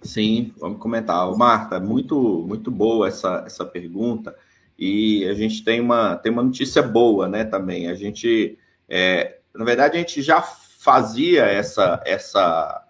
Sim, 0.01 0.53
vamos 0.57 0.79
comentar. 0.79 1.29
Marta, 1.37 1.79
muito, 1.79 2.45
muito 2.47 2.69
boa 2.71 3.07
essa, 3.07 3.43
essa 3.45 3.65
pergunta. 3.65 4.35
E 4.83 5.27
a 5.27 5.35
gente 5.35 5.63
tem 5.63 5.79
uma, 5.79 6.15
tem 6.15 6.31
uma 6.31 6.41
notícia 6.41 6.81
boa, 6.81 7.29
né, 7.29 7.43
também. 7.43 7.87
A 7.87 7.93
gente, 7.93 8.57
é, 8.89 9.37
na 9.53 9.63
verdade, 9.63 9.95
a 9.95 9.99
gente 9.99 10.23
já 10.23 10.41
fazia 10.41 11.45
essa, 11.45 12.01
essa, 12.03 12.87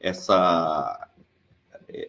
essa, 0.00 1.08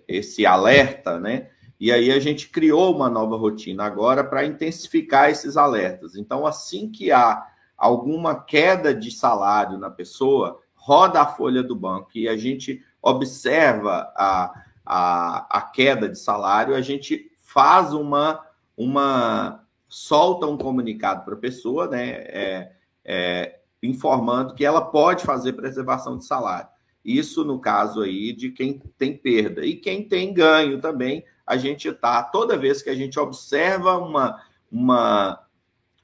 esse 0.07 0.45
alerta, 0.45 1.19
né? 1.19 1.49
E 1.77 1.91
aí 1.91 2.13
a 2.13 2.19
gente 2.21 2.47
criou 2.47 2.95
uma 2.95 3.09
nova 3.09 3.35
rotina 3.35 3.83
agora 3.83 4.23
para 4.23 4.45
intensificar 4.45 5.29
esses 5.29 5.57
alertas. 5.57 6.15
Então, 6.15 6.47
assim 6.47 6.89
que 6.89 7.11
há 7.11 7.45
alguma 7.77 8.41
queda 8.41 8.95
de 8.95 9.11
salário 9.11 9.77
na 9.77 9.89
pessoa, 9.89 10.61
roda 10.73 11.19
a 11.19 11.27
folha 11.27 11.61
do 11.61 11.75
banco 11.75 12.11
e 12.15 12.29
a 12.29 12.37
gente 12.37 12.81
observa 13.01 14.13
a, 14.15 14.53
a, 14.85 15.57
a 15.57 15.61
queda 15.61 16.07
de 16.07 16.17
salário, 16.17 16.73
a 16.73 16.81
gente 16.81 17.29
faz 17.43 17.93
uma, 17.93 18.41
uma 18.77 19.63
solta 19.87 20.45
um 20.45 20.57
comunicado 20.57 21.23
para 21.23 21.35
a 21.35 21.37
pessoa, 21.37 21.87
né, 21.87 22.09
é, 22.09 22.71
é, 23.03 23.59
informando 23.81 24.53
que 24.53 24.65
ela 24.65 24.81
pode 24.81 25.23
fazer 25.23 25.53
preservação 25.53 26.17
de 26.17 26.25
salário. 26.25 26.67
Isso 27.03 27.45
no 27.45 27.59
caso 27.59 28.01
aí 28.01 28.33
de 28.33 28.49
quem 28.49 28.81
tem 28.97 29.15
perda. 29.15 29.63
E 29.63 29.75
quem 29.75 30.07
tem 30.07 30.33
ganho 30.33 30.81
também, 30.81 31.23
a 31.45 31.55
gente 31.55 31.87
está, 31.87 32.23
toda 32.23 32.57
vez 32.57 32.81
que 32.81 32.89
a 32.89 32.95
gente 32.95 33.19
observa 33.19 33.97
uma, 33.97 34.41
uma, 34.71 35.39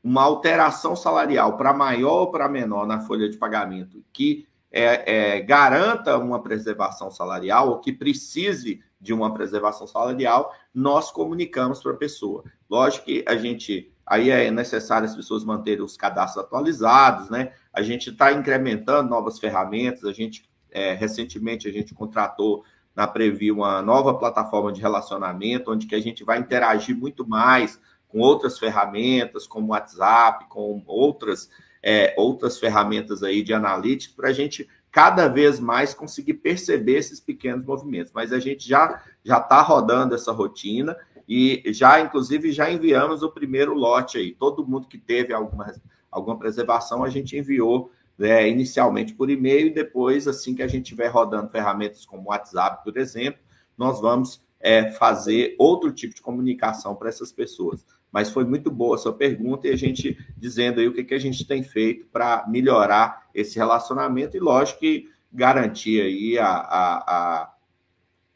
uma 0.04 0.22
alteração 0.22 0.96
salarial 0.96 1.58
para 1.58 1.74
maior 1.74 2.22
ou 2.22 2.32
para 2.32 2.48
menor 2.48 2.86
na 2.86 3.02
folha 3.02 3.28
de 3.28 3.38
pagamento, 3.38 4.04
que 4.14 4.48
é, 4.72 5.38
é, 5.38 5.42
garanta 5.42 6.18
uma 6.18 6.42
preservação 6.42 7.10
salarial 7.10 7.70
ou 7.70 7.80
que 7.80 7.92
precise 7.92 8.82
de 9.00 9.12
uma 9.12 9.34
preservação 9.34 9.88
salarial, 9.88 10.54
nós 10.74 11.12
comunicamos 11.12 11.82
para 11.82 11.92
a 11.92 11.98
pessoa. 11.98 12.44
Lógico 12.70 13.06
que 13.06 13.26
a 13.28 13.36
gente 13.36 13.92
aí 14.06 14.30
é 14.30 14.52
necessário 14.52 15.08
as 15.08 15.16
pessoas 15.16 15.44
manterem 15.44 15.84
os 15.84 15.96
cadastros 15.96 16.44
atualizados, 16.44 17.30
né? 17.30 17.54
A 17.72 17.82
gente 17.82 18.10
está 18.10 18.32
incrementando 18.34 19.10
novas 19.10 19.40
ferramentas. 19.40 20.04
A 20.04 20.12
gente 20.12 20.50
é, 20.72 20.94
recentemente 20.94 21.68
a 21.68 21.72
gente 21.72 21.94
contratou 21.94 22.64
na 22.96 23.08
Previ 23.08 23.52
uma 23.52 23.82
nova 23.82 24.14
plataforma 24.14 24.72
de 24.72 24.82
relacionamento, 24.82 25.72
onde 25.72 25.88
que 25.88 25.96
a 25.96 26.02
gente 26.02 26.24
vai 26.24 26.40
interagir 26.40 26.96
muito 26.96 27.28
mais 27.28 27.80
com 28.08 28.20
outras 28.20 28.60
ferramentas, 28.60 29.48
como 29.48 29.72
WhatsApp, 29.72 30.46
com 30.50 30.84
outras 30.86 31.50
é, 31.84 32.14
outras 32.16 32.60
ferramentas 32.60 33.24
aí 33.24 33.42
de 33.42 33.54
analítica 33.54 34.14
para 34.16 34.30
a 34.30 34.34
gente 34.34 34.70
cada 34.92 35.28
vez 35.28 35.60
mais 35.60 35.94
conseguir 35.94 36.36
perceber 36.36 36.98
esses 36.98 37.20
pequenos 37.20 37.66
movimentos. 37.66 38.12
Mas 38.14 38.34
a 38.34 38.40
gente 38.40 38.68
já 38.68 39.02
já 39.24 39.38
está 39.38 39.62
rodando 39.62 40.16
essa 40.16 40.32
rotina 40.32 40.98
e 41.28 41.64
já, 41.68 42.02
inclusive, 42.02 42.52
já 42.52 42.70
enviamos 42.70 43.24
o 43.24 43.32
primeiro 43.32 43.74
lote 43.74 44.18
aí. 44.18 44.34
Todo 44.34 44.68
mundo 44.68 44.88
que 44.88 44.98
teve 44.98 45.34
alguma, 45.34 45.74
alguma 46.12 46.38
preservação, 46.38 47.04
a 47.04 47.10
gente 47.10 47.38
enviou 47.38 47.92
né, 48.18 48.50
inicialmente 48.50 49.14
por 49.14 49.30
e-mail 49.30 49.68
e 49.68 49.74
depois, 49.74 50.28
assim 50.28 50.54
que 50.54 50.62
a 50.62 50.68
gente 50.68 50.84
estiver 50.84 51.08
rodando 51.08 51.50
ferramentas 51.50 52.06
como 52.06 52.30
WhatsApp, 52.30 52.84
por 52.84 52.98
exemplo, 52.98 53.40
nós 53.78 54.02
vamos 54.02 54.46
é, 54.60 54.92
fazer 54.92 55.56
outro 55.58 55.92
tipo 55.92 56.14
de 56.14 56.22
comunicação 56.22 56.96
para 56.96 57.10
essas 57.10 57.32
pessoas. 57.32 57.86
Mas 58.12 58.30
foi 58.30 58.44
muito 58.44 58.70
boa 58.70 58.96
a 58.96 59.00
sua 59.00 59.14
pergunta 59.14 59.68
e 59.68 59.72
a 59.72 59.76
gente 59.76 60.18
dizendo 60.38 60.80
aí 60.80 60.88
o 60.88 60.94
que, 60.94 61.04
que 61.04 61.14
a 61.14 61.20
gente 61.20 61.46
tem 61.46 61.64
feito 61.64 62.06
para 62.08 62.46
melhorar 62.48 63.30
esse 63.34 63.58
relacionamento 63.58 64.36
e, 64.36 64.40
lógico, 64.40 64.80
que 64.80 65.10
garantir 65.32 66.02
aí 66.02 66.38
a, 66.38 66.48
a, 66.48 66.98
a, 66.98 67.54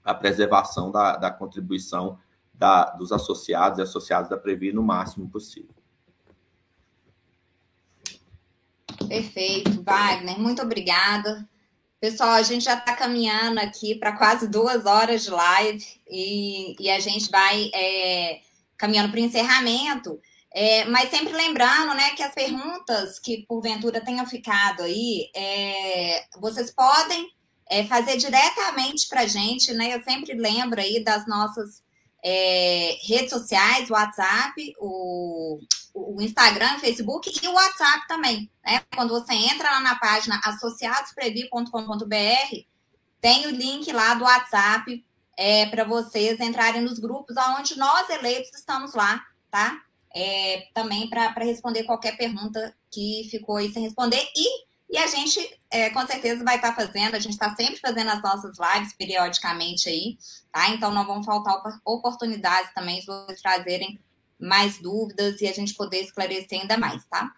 a 0.06 0.14
preservação 0.14 0.91
da, 0.91 1.18
da 1.18 1.30
contribuição 1.30 2.18
da, 2.53 2.85
dos 2.91 3.11
associados 3.11 3.80
e 3.80 3.81
associados 3.81 4.30
da 4.30 4.38
Previ 4.38 4.72
no 4.72 4.81
máximo 4.81 5.30
possível. 5.30 5.76
Perfeito, 9.07 9.84
Wagner, 9.84 10.39
muito 10.39 10.61
obrigada. 10.61 11.47
Pessoal, 11.99 12.31
a 12.31 12.41
gente 12.41 12.65
já 12.65 12.76
está 12.76 12.95
caminhando 12.95 13.60
aqui 13.60 13.95
para 13.95 14.15
quase 14.15 14.47
duas 14.47 14.85
horas 14.85 15.23
de 15.23 15.31
live 15.31 15.85
e, 16.10 16.76
e 16.80 16.89
a 16.89 16.99
gente 16.99 17.30
vai 17.30 17.72
é, 17.73 18.41
caminhando 18.77 19.11
para 19.11 19.19
o 19.19 19.23
encerramento. 19.23 20.19
É, 20.53 20.85
mas 20.85 21.10
sempre 21.10 21.34
lembrando, 21.34 21.93
né, 21.93 22.11
que 22.11 22.23
as 22.23 22.34
perguntas 22.34 23.19
que 23.19 23.45
porventura 23.45 23.99
tenham 23.99 24.26
ficado 24.26 24.84
aí, 24.84 25.30
é, 25.35 26.23
vocês 26.39 26.72
podem 26.72 27.30
é, 27.69 27.84
fazer 27.85 28.15
diretamente 28.18 29.07
para 29.10 29.22
a 29.22 29.27
gente, 29.27 29.73
né? 29.73 29.93
Eu 29.93 30.02
sempre 30.03 30.34
lembro 30.34 30.80
aí 30.80 31.03
das 31.03 31.27
nossas 31.27 31.84
é, 32.23 32.97
redes 33.03 33.30
sociais, 33.30 33.91
WhatsApp, 33.91 34.73
o, 34.80 35.60
o 35.93 36.19
Instagram, 36.22 36.80
Facebook 36.80 37.31
e 37.31 37.47
o 37.47 37.53
WhatsApp 37.53 38.07
também. 38.07 38.49
Né? 38.65 38.81
Quando 38.95 39.10
você 39.10 39.34
entra 39.34 39.69
lá 39.69 39.80
na 39.80 39.93
página 39.95 40.41
associadosprevi.com.br, 40.43 42.65
tem 43.22 43.45
o 43.45 43.52
link 43.52 43.91
lá 43.91 44.15
do 44.15 44.23
WhatsApp 44.23 45.05
é, 45.37 45.65
para 45.65 45.83
vocês 45.83 46.39
entrarem 46.39 46.81
nos 46.81 46.99
grupos 46.99 47.35
onde 47.57 47.77
nós 47.77 48.09
eleitos 48.09 48.51
estamos 48.53 48.93
lá, 48.93 49.23
tá? 49.51 49.81
É, 50.13 50.69
também 50.73 51.09
para 51.09 51.43
responder 51.43 51.83
qualquer 51.83 52.15
pergunta 52.15 52.73
que 52.89 53.27
ficou 53.29 53.57
aí 53.57 53.71
sem 53.71 53.83
responder. 53.83 54.25
E, 54.35 54.65
e 54.89 54.97
a 54.97 55.07
gente, 55.07 55.59
é, 55.69 55.89
com 55.89 56.05
certeza, 56.07 56.43
vai 56.43 56.55
estar 56.55 56.73
tá 56.73 56.75
fazendo, 56.75 57.15
a 57.15 57.19
gente 57.19 57.33
está 57.33 57.53
sempre 57.55 57.77
fazendo 57.77 58.11
as 58.11 58.21
nossas 58.21 58.57
lives 58.57 58.93
periodicamente 58.93 59.89
aí, 59.89 60.17
tá? 60.51 60.69
Então 60.69 60.91
não 60.91 61.05
vão 61.05 61.23
faltar 61.23 61.61
oportunidades 61.83 62.73
também 62.73 63.01
de 63.01 63.05
vocês 63.05 63.41
trazerem 63.41 63.99
mais 64.39 64.79
dúvidas 64.79 65.41
e 65.41 65.47
a 65.47 65.53
gente 65.53 65.73
poder 65.73 66.01
esclarecer 66.01 66.61
ainda 66.61 66.77
mais, 66.77 67.05
tá? 67.05 67.31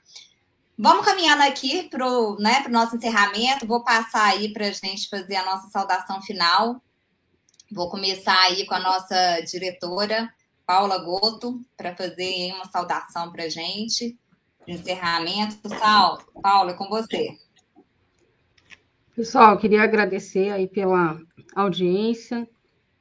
Vamos 0.77 1.03
caminhando 1.03 1.41
aqui 1.41 1.89
para 1.89 2.07
o 2.07 2.37
né, 2.37 2.63
nosso 2.69 2.95
encerramento. 2.95 3.65
Vou 3.65 3.83
passar 3.83 4.25
aí 4.25 4.53
para 4.53 4.67
a 4.67 4.71
gente 4.71 5.09
fazer 5.09 5.35
a 5.35 5.45
nossa 5.45 5.69
saudação 5.69 6.21
final. 6.21 6.79
Vou 7.72 7.89
começar 7.89 8.39
aí 8.44 8.65
com 8.65 8.73
a 8.73 8.80
nossa 8.80 9.41
diretora, 9.41 10.34
Paula 10.65 10.98
Goto, 10.98 11.61
para 11.76 11.95
fazer 11.95 12.53
uma 12.53 12.65
saudação 12.65 13.31
para 13.31 13.44
a 13.44 13.49
gente 13.49 14.18
encerramento. 14.68 15.69
Sal, 15.69 16.19
Paula, 16.41 16.72
é 16.72 16.73
com 16.73 16.89
você. 16.89 17.38
Pessoal, 19.15 19.57
queria 19.57 19.81
agradecer 19.81 20.52
aí 20.52 20.68
pela 20.68 21.19
audiência 21.56 22.48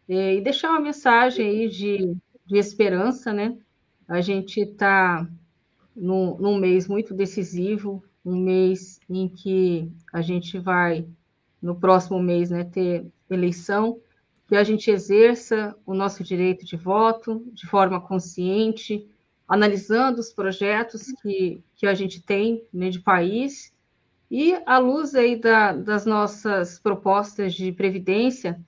é, 0.09 0.37
e 0.37 0.41
deixar 0.41 0.71
uma 0.71 0.81
mensagem 0.81 1.47
aí 1.47 1.69
de, 1.69 2.17
de 2.47 2.57
esperança, 2.57 3.33
né? 3.33 3.57
A 4.09 4.21
gente 4.21 4.61
está 4.61 5.29
num, 5.95 6.37
num 6.39 6.57
mês 6.57 6.87
muito 6.87 7.13
decisivo, 7.13 8.03
um 8.25 8.37
mês 8.37 9.01
em 9.11 9.29
que 9.29 9.93
a 10.13 10.23
gente 10.23 10.59
vai, 10.59 11.07
no 11.61 11.75
próximo 11.75 12.21
mês, 12.21 12.51
né, 12.51 12.65
ter 12.65 13.07
eleição, 13.29 14.01
que 14.47 14.55
a 14.55 14.63
gente 14.63 14.91
exerça 14.91 15.77
o 15.85 15.93
nosso 15.93 16.23
direito 16.23 16.65
de 16.65 16.77
voto 16.77 17.43
de 17.53 17.67
forma 17.67 18.01
consciente, 18.01 19.09
analisando 19.47 20.21
os 20.21 20.33
projetos 20.33 21.13
que, 21.23 21.63
que 21.75 21.87
a 21.87 21.95
gente 21.95 22.23
tem 22.23 22.65
né, 22.73 22.89
de 22.89 23.01
país. 23.01 23.75
E 24.31 24.55
à 24.65 24.79
luz 24.79 25.15
aí 25.15 25.37
da, 25.37 25.73
das 25.73 26.07
nossas 26.07 26.79
propostas 26.79 27.55
de 27.55 27.73
previdência, 27.73 28.61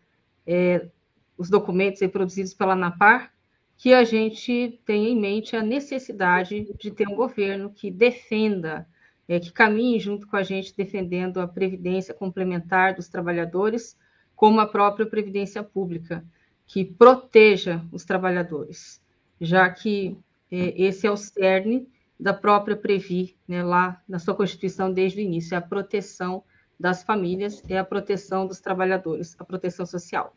é, 0.47 0.89
os 1.37 1.49
documentos 1.49 2.05
produzidos 2.11 2.55
pela 2.55 2.73
ANAPAR, 2.73 3.33
que 3.77 3.95
a 3.95 4.03
gente 4.03 4.81
tenha 4.85 5.09
em 5.09 5.21
mente 5.21 5.55
a 5.55 5.63
necessidade 5.63 6.67
de 6.77 6.91
ter 6.91 7.07
um 7.07 7.15
governo 7.15 7.71
que 7.71 7.91
defenda, 7.91 8.89
é, 9.29 9.39
que 9.39 9.53
caminhe 9.53 10.01
junto 10.01 10.27
com 10.27 10.37
a 10.37 10.43
gente 10.43 10.77
defendendo 10.77 11.39
a 11.41 11.47
previdência 11.47 12.13
complementar 12.13 12.95
dos 12.95 13.09
trabalhadores, 13.09 13.97
como 14.39 14.61
a 14.61 14.67
própria 14.69 15.05
Previdência 15.05 15.65
Pública, 15.65 16.25
que 16.65 16.85
proteja 16.85 17.85
os 17.91 18.05
trabalhadores, 18.05 19.03
já 19.41 19.69
que 19.69 20.17
é, 20.49 20.81
esse 20.81 21.09
é 21.09 21.11
o 21.11 21.17
cerne 21.17 21.89
da 22.21 22.33
própria 22.33 22.77
Previ, 22.77 23.37
né, 23.49 23.65
lá 23.65 24.01
na 24.09 24.21
sua 24.21 24.37
Constituição 24.37 24.93
desde 24.93 25.19
o 25.19 25.25
início, 25.25 25.57
é 25.57 25.59
a 25.59 25.61
proteção 25.61 26.45
das 26.79 27.03
famílias 27.03 27.61
é 27.69 27.77
a 27.79 27.85
proteção 27.85 28.47
dos 28.47 28.61
trabalhadores, 28.61 29.35
a 29.41 29.45
proteção 29.45 29.85
social. 29.85 30.37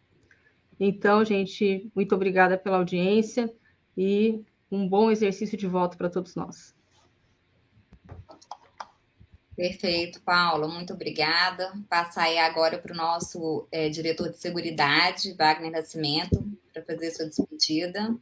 Então, 0.80 1.24
gente, 1.24 1.92
muito 1.94 2.16
obrigada 2.16 2.58
pela 2.58 2.78
audiência 2.78 3.54
e 3.96 4.44
um 4.72 4.90
bom 4.90 5.12
exercício 5.12 5.56
de 5.56 5.68
voto 5.68 5.96
para 5.96 6.10
todos 6.10 6.36
nós. 6.36 6.74
Perfeito, 9.56 10.22
Paula, 10.22 10.68
muito 10.68 10.94
obrigada. 10.94 11.74
Passar 11.90 12.24
aí 12.24 12.40
agora 12.40 12.78
para 12.78 12.94
o 12.94 12.98
nosso 12.98 13.68
é, 13.72 13.90
diretor 13.90 14.30
de 14.30 14.38
Seguridade, 14.38 15.34
Wagner 15.34 15.72
Nascimento, 15.72 16.44
para 16.74 16.82
fazer 16.84 17.12
sua 17.12 17.28
despedida. 17.28 18.16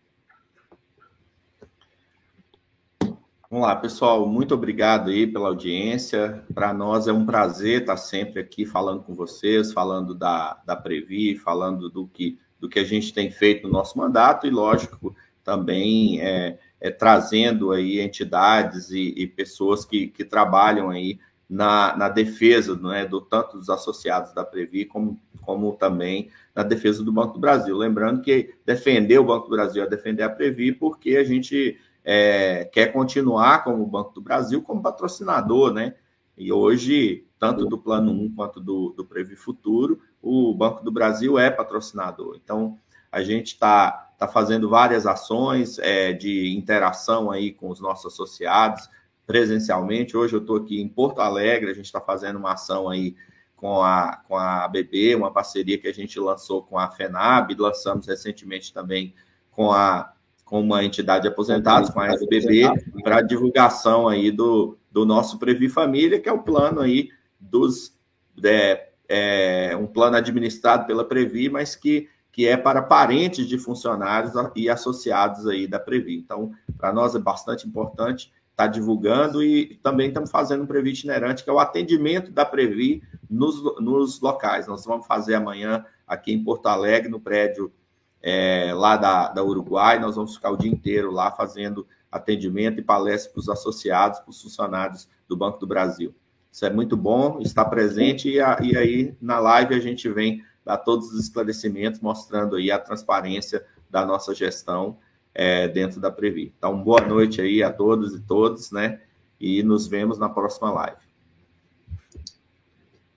Vamos 3.51 3.65
lá, 3.65 3.76
pessoal, 3.76 4.27
muito 4.27 4.53
obrigado 4.53 5.10
aí 5.10 5.26
pela 5.26 5.47
audiência. 5.47 6.43
Para 6.53 6.72
nós 6.72 7.07
é 7.07 7.14
um 7.14 7.26
prazer 7.26 7.81
estar 7.81 7.97
sempre 7.97 8.39
aqui 8.39 8.64
falando 8.64 9.01
com 9.01 9.15
vocês, 9.15 9.73
falando 9.73 10.14
da, 10.14 10.61
da 10.65 10.76
Previ, 10.76 11.35
falando 11.35 11.89
do 11.89 12.07
que, 12.07 12.38
do 12.60 12.69
que 12.69 12.77
a 12.77 12.84
gente 12.84 13.11
tem 13.11 13.31
feito 13.31 13.65
no 13.65 13.73
nosso 13.73 13.97
mandato 13.97 14.45
e, 14.45 14.51
lógico, 14.51 15.15
também 15.43 16.22
é, 16.22 16.60
é 16.80 16.89
trazendo 16.89 17.72
aí 17.72 17.99
entidades 17.99 18.89
e, 18.91 19.14
e 19.18 19.27
pessoas 19.27 19.84
que, 19.84 20.07
que 20.07 20.23
trabalham 20.23 20.89
aí 20.89 21.19
na, 21.49 21.97
na 21.97 22.10
defesa 22.10 22.76
né, 22.76 23.06
do 23.06 23.19
tanto 23.19 23.57
dos 23.57 23.69
associados 23.69 24.34
da 24.34 24.45
Previ 24.45 24.85
como, 24.85 25.19
como 25.41 25.73
também 25.73 26.30
na 26.53 26.64
defesa 26.64 27.03
do 27.03 27.11
Banco 27.11 27.34
do 27.34 27.39
Brasil. 27.39 27.76
Lembrando 27.76 28.22
que 28.22 28.53
defender 28.65 29.18
o 29.18 29.26
Banco 29.26 29.47
do 29.47 29.56
Brasil 29.56 29.84
é 29.84 29.88
defender 29.88 30.23
a 30.23 30.30
Previ 30.30 30.72
porque 30.72 31.18
a 31.18 31.23
gente 31.23 31.77
é, 32.06 32.65
quer 32.65 32.93
continuar 32.93 33.64
como 33.64 33.85
Banco 33.85 34.14
do 34.14 34.22
Brasil 34.22 34.61
como 34.61 34.81
patrocinador, 34.81 35.73
né? 35.73 35.95
E 36.38 36.53
hoje, 36.53 37.26
tanto 37.38 37.65
do 37.65 37.77
Plano 37.77 38.11
1 38.11 38.34
quanto 38.34 38.61
do, 38.61 38.91
do 38.91 39.03
Previ 39.03 39.35
Futuro, 39.35 39.99
o 40.22 40.53
Banco 40.53 40.84
do 40.84 40.91
Brasil 40.91 41.38
é 41.38 41.49
patrocinador. 41.49 42.39
Então, 42.41 42.77
a 43.11 43.22
gente 43.22 43.47
está 43.47 44.09
tá 44.19 44.27
fazendo 44.27 44.69
várias 44.69 45.07
ações 45.07 45.79
é, 45.79 46.13
de 46.13 46.55
interação 46.55 47.31
aí 47.31 47.51
com 47.51 47.69
os 47.69 47.79
nossos 47.79 48.13
associados 48.13 48.89
presencialmente. 49.25 50.17
Hoje 50.17 50.33
eu 50.35 50.41
estou 50.41 50.57
aqui 50.57 50.81
em 50.81 50.87
Porto 50.87 51.21
Alegre, 51.21 51.71
a 51.71 51.73
gente 51.73 51.85
está 51.85 52.01
fazendo 52.01 52.37
uma 52.37 52.53
ação 52.53 52.89
aí 52.89 53.15
com 53.55 53.81
a, 53.81 54.21
com 54.27 54.35
a 54.35 54.65
ABB, 54.65 55.15
uma 55.15 55.31
parceria 55.31 55.77
que 55.77 55.87
a 55.87 55.93
gente 55.93 56.19
lançou 56.19 56.63
com 56.63 56.77
a 56.77 56.89
FENAB, 56.91 57.55
lançamos 57.57 58.07
recentemente 58.07 58.73
também 58.73 59.13
com 59.51 59.71
a 59.71 60.13
com 60.49 60.61
uma 60.61 60.83
entidade 60.83 61.21
de 61.21 61.27
aposentados, 61.27 61.91
com 61.91 61.99
a 61.99 62.07
SBB, 62.07 62.63
para 63.03 63.21
divulgação 63.21 64.07
aí 64.07 64.31
do, 64.31 64.79
do 64.91 65.05
nosso 65.05 65.37
Previ 65.37 65.69
Família, 65.69 66.19
que 66.19 66.27
é 66.27 66.33
o 66.33 66.41
plano 66.41 66.81
aí 66.81 67.11
dos 67.39 67.95
é, 68.43 68.89
é, 69.07 69.77
um 69.77 69.85
plano 69.85 70.17
administrado 70.17 70.87
pela 70.87 71.05
Previ, 71.05 71.49
mas 71.49 71.75
que, 71.75 72.09
que 72.40 72.48
é 72.48 72.56
para 72.56 72.82
parentes 72.82 73.45
de 73.45 73.57
funcionários 73.57 74.32
e 74.56 74.70
associados 74.70 75.45
aí 75.45 75.68
da 75.68 75.78
Previ. 75.78 76.16
Então, 76.16 76.53
para 76.78 76.94
nós 76.94 77.14
é 77.14 77.20
bastante 77.20 77.68
importante 77.68 78.32
estar 78.52 78.64
tá 78.64 78.68
divulgando 78.68 79.44
e 79.44 79.78
também 79.84 80.07
estamos 80.07 80.32
fazendo 80.32 80.64
um 80.64 80.66
Previ 80.66 80.91
itinerante, 80.91 81.44
que 81.44 81.49
é 81.49 81.53
o 81.53 81.60
atendimento 81.60 82.32
da 82.32 82.45
Previ 82.45 83.03
nos, 83.30 83.61
nos 83.82 84.22
locais. 84.22 84.68
Nós 84.68 84.86
vamos 84.86 85.06
fazer 85.06 85.36
amanhã 85.36 85.84
aqui 86.07 86.32
em 86.32 86.41
Porto 86.41 86.68
Alegre, 86.68 87.10
no 87.10 87.20
prédio 87.20 87.74
é, 88.22 88.72
lá 88.74 88.95
da, 88.95 89.34
da 89.34 89.44
Uruguai. 89.44 89.99
Nós 89.99 90.16
vamos 90.16 90.34
ficar 90.34 90.52
o 90.52 90.57
dia 90.57 90.72
inteiro 90.72 91.11
lá 91.11 91.32
fazendo 91.32 91.86
atendimento 92.10 92.80
e 92.80 92.82
palestra 92.82 93.34
para 93.34 93.40
os 93.41 93.49
associados, 93.49 94.20
para 94.22 94.30
os 94.30 94.41
funcionários 94.41 95.10
do 95.28 95.36
Banco 95.36 95.60
do 95.60 95.68
Brasil. 95.68 96.16
Isso 96.49 96.66
é 96.66 96.70
muito 96.70 96.95
bom, 96.95 97.41
está 97.41 97.66
presente 97.66 98.30
e, 98.30 98.40
a, 98.40 98.60
e 98.61 98.78
aí 98.78 99.14
na 99.20 99.40
live 99.40 99.76
a 99.76 99.80
gente 99.82 100.07
vem 100.07 100.41
dar 100.69 100.77
todos 100.77 101.11
os 101.11 101.19
esclarecimentos, 101.19 101.99
mostrando 101.99 102.55
aí 102.55 102.69
a 102.69 102.77
transparência 102.77 103.65
da 103.89 104.05
nossa 104.05 104.35
gestão 104.35 104.99
é, 105.33 105.67
dentro 105.67 105.99
da 105.99 106.11
Previ. 106.11 106.53
Então, 106.55 106.83
boa 106.83 107.01
noite 107.01 107.41
aí 107.41 107.63
a 107.63 107.73
todos 107.73 108.13
e 108.13 108.19
todas, 108.19 108.69
né? 108.69 109.01
E 109.39 109.63
nos 109.63 109.87
vemos 109.87 110.19
na 110.19 110.29
próxima 110.29 110.71
live. 110.71 111.01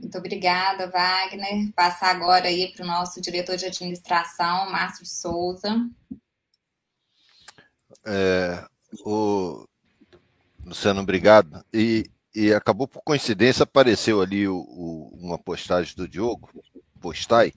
Muito 0.01 0.17
obrigada, 0.17 0.87
Wagner. 0.89 1.71
Passar 1.77 2.17
agora 2.17 2.49
aí 2.49 2.73
para 2.73 2.85
o 2.85 2.89
nosso 2.89 3.21
diretor 3.21 3.59
de 3.59 3.67
administração, 3.67 4.71
Márcio 4.71 5.05
Souza. 5.05 5.91
É, 8.07 8.65
o 9.05 9.67
Luciano, 10.65 11.03
obrigado. 11.03 11.63
E, 11.71 12.11
e 12.35 12.51
acabou 12.55 12.89
por 12.89 13.03
coincidência, 13.03 13.65
apareceu 13.65 14.23
ali 14.23 14.49
o, 14.49 14.57
o, 14.57 15.19
uma 15.21 15.37
postagem 15.37 15.95
do 15.95 16.09
Diogo, 16.09 16.49
postai, 17.03 17.53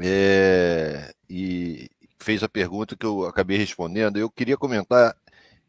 é, 0.00 1.14
e 1.28 1.90
fez 2.18 2.42
a 2.42 2.48
pergunta 2.48 2.96
que 2.96 3.06
eu 3.06 3.26
acabei 3.26 3.58
respondendo. 3.58 4.18
Eu 4.18 4.30
queria 4.30 4.56
comentar 4.56 5.14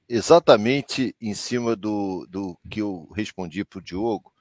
exatamente 0.09 1.15
em 1.21 1.33
cima 1.33 1.75
do, 1.75 2.25
do 2.29 2.57
que 2.69 2.81
eu 2.81 3.09
respondi 3.15 3.65
para 3.65 3.79
o 3.79 3.81
Diogo, 3.81 4.31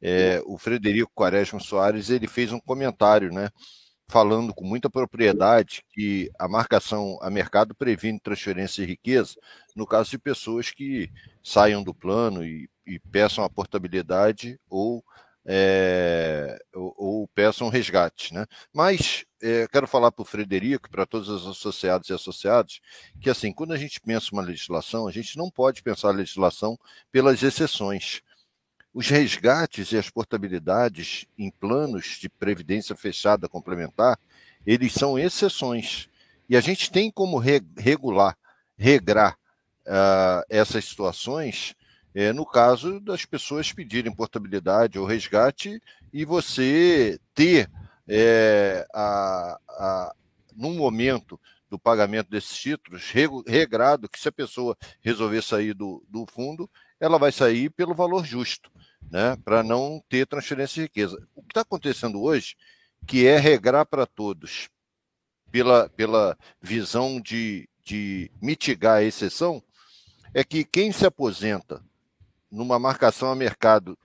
é, 0.00 0.40
o 0.46 0.56
Frederico 0.56 1.10
Quaresma 1.14 1.58
Soares 1.58 2.08
ele 2.08 2.28
fez 2.28 2.52
um 2.52 2.60
comentário, 2.60 3.32
né, 3.32 3.50
falando 4.08 4.54
com 4.54 4.64
muita 4.64 4.88
propriedade 4.88 5.84
que 5.90 6.30
a 6.38 6.48
marcação 6.48 7.18
a 7.20 7.28
mercado 7.28 7.74
previne 7.74 8.20
transferência 8.20 8.84
de 8.84 8.90
riqueza 8.92 9.34
no 9.76 9.86
caso 9.86 10.10
de 10.10 10.18
pessoas 10.18 10.70
que 10.70 11.10
saiam 11.42 11.82
do 11.82 11.92
plano 11.92 12.44
e, 12.44 12.70
e 12.86 12.98
peçam 12.98 13.44
a 13.44 13.50
portabilidade 13.50 14.58
ou, 14.70 15.04
é, 15.50 16.58
ou, 16.74 16.94
ou, 16.98 17.28
peçam 17.28 17.70
resgate. 17.70 18.34
Né? 18.34 18.44
Mas 18.70 19.24
é, 19.42 19.66
quero 19.68 19.86
falar 19.86 20.12
para 20.12 20.20
o 20.22 20.26
Frederico, 20.26 20.90
para 20.90 21.06
todos 21.06 21.30
os 21.30 21.46
associados 21.46 22.10
e 22.10 22.12
associados, 22.12 22.82
que 23.18 23.30
assim, 23.30 23.50
quando 23.50 23.72
a 23.72 23.78
gente 23.78 23.98
pensa 23.98 24.28
uma 24.30 24.42
legislação, 24.42 25.08
a 25.08 25.10
gente 25.10 25.38
não 25.38 25.50
pode 25.50 25.82
pensar 25.82 26.08
a 26.08 26.12
legislação 26.12 26.78
pelas 27.10 27.42
exceções. 27.42 28.20
Os 28.92 29.08
resgates 29.08 29.90
e 29.92 29.96
as 29.96 30.10
portabilidades 30.10 31.24
em 31.38 31.50
planos 31.50 32.18
de 32.20 32.28
previdência 32.28 32.94
fechada 32.94 33.48
complementar, 33.48 34.18
eles 34.66 34.92
são 34.92 35.18
exceções. 35.18 36.10
E 36.46 36.56
a 36.58 36.60
gente 36.60 36.90
tem 36.90 37.10
como 37.10 37.38
regular, 37.38 38.36
regrar 38.76 39.38
uh, 39.86 40.44
essas 40.50 40.84
situações 40.84 41.74
é, 42.18 42.32
no 42.32 42.44
caso 42.44 42.98
das 42.98 43.24
pessoas 43.24 43.72
pedirem 43.72 44.12
portabilidade 44.12 44.98
ou 44.98 45.06
resgate 45.06 45.80
e 46.12 46.24
você 46.24 47.16
ter 47.32 47.70
é, 48.08 48.84
a, 48.92 49.56
a, 49.68 50.14
num 50.56 50.74
momento 50.74 51.40
do 51.70 51.78
pagamento 51.78 52.28
desses 52.28 52.58
títulos, 52.58 53.12
regrado 53.46 54.08
que 54.08 54.18
se 54.18 54.28
a 54.28 54.32
pessoa 54.32 54.76
resolver 55.00 55.42
sair 55.42 55.74
do, 55.74 56.04
do 56.08 56.26
fundo, 56.26 56.68
ela 56.98 57.20
vai 57.20 57.30
sair 57.30 57.70
pelo 57.70 57.94
valor 57.94 58.24
justo 58.24 58.68
né, 59.08 59.36
para 59.44 59.62
não 59.62 60.02
ter 60.08 60.26
transferência 60.26 60.74
de 60.74 60.80
riqueza. 60.88 61.24
O 61.36 61.42
que 61.42 61.52
está 61.52 61.60
acontecendo 61.60 62.20
hoje, 62.20 62.56
que 63.06 63.28
é 63.28 63.38
regrar 63.38 63.86
para 63.86 64.04
todos, 64.04 64.68
pela, 65.52 65.88
pela 65.90 66.36
visão 66.60 67.20
de, 67.20 67.68
de 67.84 68.28
mitigar 68.42 68.96
a 68.96 69.04
exceção, 69.04 69.62
é 70.34 70.42
que 70.42 70.64
quem 70.64 70.90
se 70.90 71.06
aposenta 71.06 71.80
numa 72.50 72.78
marcação 72.78 73.30
a 73.30 73.34
mercado 73.34 73.98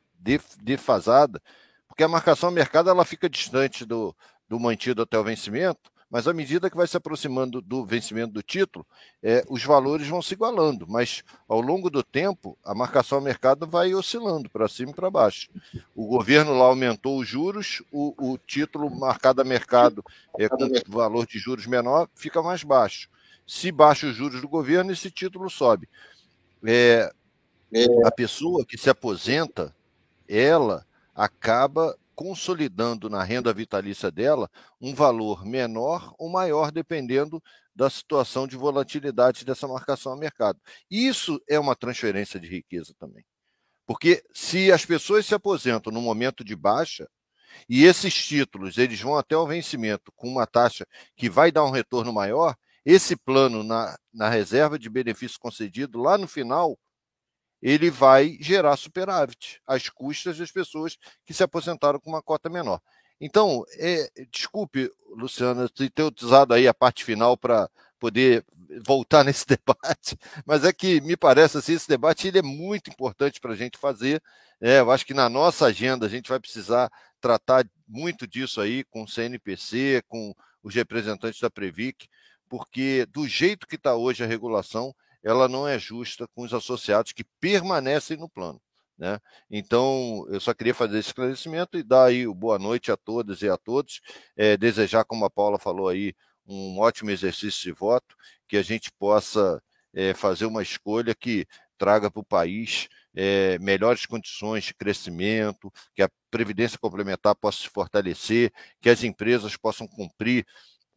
defasada, 0.62 1.42
porque 1.88 2.04
a 2.04 2.08
marcação 2.08 2.50
a 2.50 2.52
mercado 2.52 2.90
ela 2.90 3.06
fica 3.06 3.30
distante 3.30 3.86
do, 3.86 4.16
do 4.48 4.60
mantido 4.60 5.02
até 5.02 5.18
o 5.18 5.24
vencimento, 5.24 5.92
mas 6.14 6.28
à 6.28 6.34
medida 6.34 6.70
que 6.70 6.78
vai 6.78 6.86
se 6.86 6.96
aproximando 6.96 7.60
do 7.60 7.84
vencimento 7.84 8.34
do 8.34 8.44
título, 8.44 8.86
é, 9.24 9.44
os 9.50 9.64
valores 9.64 10.08
vão 10.08 10.22
se 10.22 10.36
igualando, 10.36 10.86
mas 10.88 11.24
ao 11.50 11.60
longo 11.60 11.90
do 11.90 12.04
tempo, 12.04 12.56
a 12.64 12.76
marcação 12.76 13.18
ao 13.18 13.24
mercado 13.24 13.66
vai 13.66 13.96
oscilando 13.96 14.48
para 14.48 14.68
cima 14.68 14.92
e 14.92 14.94
para 14.94 15.10
baixo. 15.10 15.50
O 15.96 16.06
governo 16.06 16.56
lá 16.56 16.66
aumentou 16.66 17.18
os 17.18 17.28
juros, 17.28 17.82
o, 17.92 18.14
o 18.34 18.38
título 18.38 18.96
marcado 18.96 19.42
a 19.42 19.44
mercado 19.44 20.06
é, 20.38 20.48
com 20.48 20.70
valor 20.88 21.26
de 21.26 21.40
juros 21.40 21.66
menor 21.66 22.08
fica 22.14 22.44
mais 22.44 22.64
baixo. 22.64 23.10
Se 23.44 23.72
baixa 23.72 24.06
os 24.06 24.16
juros 24.16 24.40
do 24.40 24.48
governo, 24.48 24.92
esse 24.92 25.10
título 25.10 25.50
sobe. 25.50 25.90
É, 26.64 27.12
a 28.06 28.12
pessoa 28.12 28.66
que 28.66 28.78
se 28.78 28.90
aposenta, 28.90 29.76
ela 30.28 30.86
acaba 31.14 31.98
consolidando 32.16 33.10
na 33.10 33.24
renda 33.24 33.54
vitalícia 33.54 34.12
dela 34.12 34.50
um 34.80 34.94
valor 34.94 35.46
menor 35.46 36.14
ou 36.18 36.30
maior, 36.30 36.72
dependendo 36.72 37.42
da 37.76 37.90
situação 37.90 38.48
de 38.48 38.56
volatilidade 38.56 39.44
dessa 39.44 39.68
marcação 39.68 40.14
a 40.14 40.18
mercado. 40.18 40.60
Isso 40.90 41.42
é 41.50 41.60
uma 41.60 41.76
transferência 41.76 42.40
de 42.40 42.48
riqueza 42.48 42.94
também. 43.00 43.26
Porque 43.86 44.24
se 44.34 44.72
as 44.72 44.86
pessoas 44.86 45.26
se 45.26 45.34
aposentam 45.34 45.92
no 45.92 46.02
momento 46.02 46.44
de 46.44 46.56
baixa, 46.56 47.08
e 47.68 47.84
esses 47.84 48.14
títulos 48.14 48.78
eles 48.78 49.00
vão 49.00 49.18
até 49.18 49.36
o 49.36 49.48
vencimento 49.48 50.12
com 50.16 50.28
uma 50.28 50.48
taxa 50.48 50.86
que 51.16 51.30
vai 51.30 51.52
dar 51.52 51.64
um 51.66 51.72
retorno 51.72 52.14
maior, 52.14 52.56
esse 52.86 53.16
plano 53.16 53.64
na, 53.64 53.96
na 54.14 54.30
reserva 54.30 54.78
de 54.78 54.90
benefício 54.90 55.40
concedido 55.40 56.00
lá 56.00 56.18
no 56.18 56.28
final, 56.28 56.78
ele 57.64 57.90
vai 57.90 58.38
gerar 58.42 58.76
superávit 58.76 59.62
às 59.66 59.88
custas 59.88 60.38
das 60.38 60.52
pessoas 60.52 60.98
que 61.26 61.34
se 61.34 61.42
aposentaram 61.42 61.98
com 61.98 62.10
uma 62.10 62.22
cota 62.22 62.50
menor. 62.50 62.82
Então, 63.22 63.64
é, 63.78 64.12
desculpe, 64.30 64.92
Luciana, 65.12 65.70
ter 65.70 66.04
usado 66.22 66.54
aí 66.54 66.68
a 66.68 66.74
parte 66.74 67.06
final 67.06 67.38
para 67.38 67.70
poder 67.98 68.44
voltar 68.86 69.24
nesse 69.26 69.46
debate, 69.48 70.18
mas 70.46 70.66
é 70.66 70.74
que 70.74 71.00
me 71.00 71.16
parece 71.16 71.58
assim, 71.58 71.74
esse 71.74 71.88
debate 71.88 72.28
ele 72.28 72.40
é 72.40 72.42
muito 72.42 72.90
importante 72.90 73.40
para 73.40 73.54
a 73.54 73.56
gente 73.56 73.78
fazer. 73.78 74.22
É, 74.60 74.80
eu 74.80 74.92
acho 74.92 75.06
que 75.06 75.14
na 75.14 75.30
nossa 75.30 75.68
agenda 75.68 76.06
a 76.06 76.10
gente 76.10 76.28
vai 76.28 76.42
precisar 76.42 76.92
tratar 77.22 77.66
muito 77.88 78.28
disso 78.28 78.60
aí 78.60 78.84
com 78.84 79.04
o 79.04 79.08
CNPC, 79.08 80.04
com 80.10 80.36
os 80.62 80.76
representantes 80.76 81.40
da 81.40 81.50
Previc, 81.50 82.10
porque 82.50 83.06
do 83.06 83.26
jeito 83.26 83.66
que 83.66 83.76
está 83.76 83.96
hoje 83.96 84.22
a 84.22 84.28
regulação, 84.28 84.94
ela 85.24 85.48
não 85.48 85.68
é 85.68 85.80
justa 85.80 86.28
com 86.36 86.44
os 86.44 86.54
associados 86.54 87.12
que 87.12 87.24
permanecem 87.40 88.18
no 88.18 88.30
plano. 88.30 88.62
Né? 88.98 89.20
Então, 89.50 90.26
eu 90.30 90.40
só 90.40 90.54
queria 90.54 90.74
fazer 90.74 91.00
esse 91.00 91.10
esclarecimento 91.10 91.78
e 91.78 91.84
dar 91.84 92.06
aí 92.06 92.28
boa 92.28 92.60
noite 92.60 92.92
a 92.92 92.98
todas 92.98 93.42
e 93.42 93.50
a 93.50 93.58
todos. 93.58 94.02
É, 94.36 94.56
desejar, 94.58 95.04
como 95.06 95.26
a 95.26 95.30
Paula 95.30 95.58
falou 95.58 95.90
aí, 95.90 96.14
um 96.46 96.80
ótimo 96.80 97.10
exercício 97.10 97.64
de 97.64 97.72
voto, 97.72 98.16
que 98.48 98.58
a 98.58 98.62
gente 98.62 98.92
possa 99.00 99.62
é, 99.94 100.14
fazer 100.14 100.46
uma 100.46 100.62
escolha 100.62 101.16
que 101.16 101.46
traga 101.78 102.12
para 102.12 102.20
o 102.20 102.26
país 102.26 102.88
é, 103.16 103.58
melhores 103.60 104.06
condições 104.06 104.66
de 104.66 104.74
crescimento, 104.74 105.72
que 105.94 106.02
a 106.02 106.10
previdência 106.32 106.80
complementar 106.80 107.36
possa 107.36 107.60
se 107.60 107.70
fortalecer, 107.70 108.52
que 108.82 108.90
as 108.90 109.04
empresas 109.04 109.56
possam 109.56 109.88
cumprir, 109.88 110.46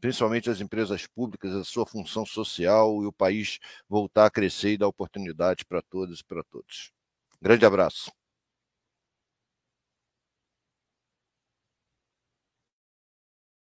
principalmente 0.01 0.51
as 0.51 0.61
empresas 0.61 1.07
públicas, 1.07 1.53
a 1.55 1.65
sua 1.65 1.87
função 1.87 2.25
social 2.27 3.03
e 3.03 3.07
o 3.07 3.13
país 3.13 3.59
voltar 3.89 4.27
a 4.27 4.31
crescer 4.31 4.73
e 4.73 4.79
dar 4.79 4.89
oportunidade 4.89 5.65
para 5.65 5.83
todas 5.83 6.21
e 6.21 6.25
para 6.25 6.43
todos. 6.45 6.93
Grande 7.41 7.65
abraço. 7.67 8.11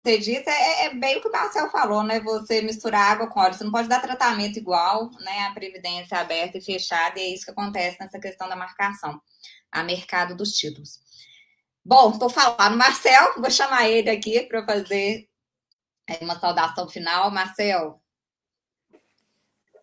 você 0.04 0.18
disse 0.18 0.48
é, 0.50 0.84
é, 0.84 0.94
bem 0.94 1.16
o 1.16 1.22
que 1.22 1.28
o 1.28 1.32
Marcel 1.32 1.70
falou, 1.70 2.02
né? 2.02 2.20
Você 2.20 2.60
misturar 2.60 3.12
água 3.12 3.26
com 3.26 3.40
óleo, 3.40 3.54
você 3.54 3.64
não 3.64 3.72
pode 3.72 3.88
dar 3.88 4.02
tratamento 4.02 4.58
igual, 4.58 5.10
né? 5.20 5.46
A 5.46 5.54
previdência 5.54 6.18
aberta 6.18 6.58
e 6.58 6.60
fechada, 6.60 7.18
e 7.18 7.22
é 7.22 7.34
isso 7.34 7.46
que 7.46 7.50
acontece 7.50 7.96
nessa 7.98 8.20
questão 8.20 8.46
da 8.46 8.54
marcação 8.54 9.18
a 9.72 9.82
mercado 9.82 10.36
dos 10.36 10.52
títulos. 10.52 11.00
Bom, 11.82 12.10
estou 12.10 12.28
falando, 12.28 12.76
Marcel, 12.76 13.34
vou 13.38 13.50
chamar 13.50 13.88
ele 13.88 14.10
aqui 14.10 14.42
para 14.42 14.64
fazer 14.66 15.26
uma 16.20 16.38
saudação 16.38 16.88
final. 16.88 17.30
Marcel. 17.30 18.00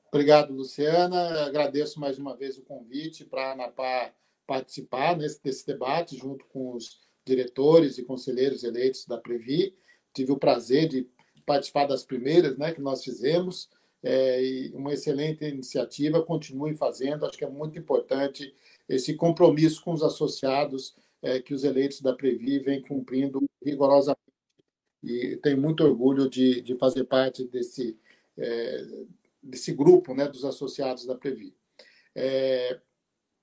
Obrigado, 0.08 0.54
Luciana. 0.54 1.46
Agradeço 1.46 2.00
mais 2.00 2.20
uma 2.20 2.36
vez 2.36 2.58
o 2.58 2.64
convite 2.64 3.26
para 3.26 3.50
a 3.50 3.52
ANAPA 3.54 4.14
participar 4.46 5.16
nesse, 5.16 5.42
desse 5.42 5.66
debate, 5.66 6.18
junto 6.18 6.46
com 6.48 6.76
os 6.76 7.00
diretores 7.26 7.98
e 7.98 8.04
conselheiros 8.04 8.64
eleitos 8.64 9.06
da 9.06 9.18
Previ 9.18 9.74
tive 10.14 10.32
o 10.32 10.38
prazer 10.38 10.88
de 10.88 11.08
participar 11.46 11.86
das 11.86 12.04
primeiras 12.04 12.58
né, 12.58 12.74
que 12.74 12.82
nós 12.82 13.04
fizemos. 13.04 13.70
É, 14.04 14.44
e 14.44 14.72
uma 14.74 14.94
excelente 14.94 15.46
iniciativa, 15.46 16.24
continue 16.24 16.74
fazendo. 16.76 17.26
Acho 17.26 17.38
que 17.38 17.46
é 17.46 17.50
muito 17.50 17.78
importante 17.78 18.54
esse 18.90 19.14
compromisso 19.14 19.84
com 19.84 19.94
os 19.94 20.02
associados 20.02 20.96
é, 21.22 21.40
que 21.40 21.54
os 21.54 21.64
eleitos 21.64 22.02
da 22.02 22.14
Previ 22.14 22.60
vêm 22.60 22.82
cumprindo 22.82 23.44
rigorosamente. 23.64 24.20
E 25.04 25.38
tenho 25.38 25.58
muito 25.60 25.84
orgulho 25.84 26.30
de, 26.30 26.62
de 26.62 26.76
fazer 26.78 27.06
parte 27.06 27.44
desse, 27.48 27.98
é, 28.38 28.88
desse 29.42 29.74
grupo 29.74 30.14
né, 30.14 30.28
dos 30.28 30.46
associados 30.46 31.06
da 31.06 31.16
Previ. 31.16 31.56
É, 32.16 32.80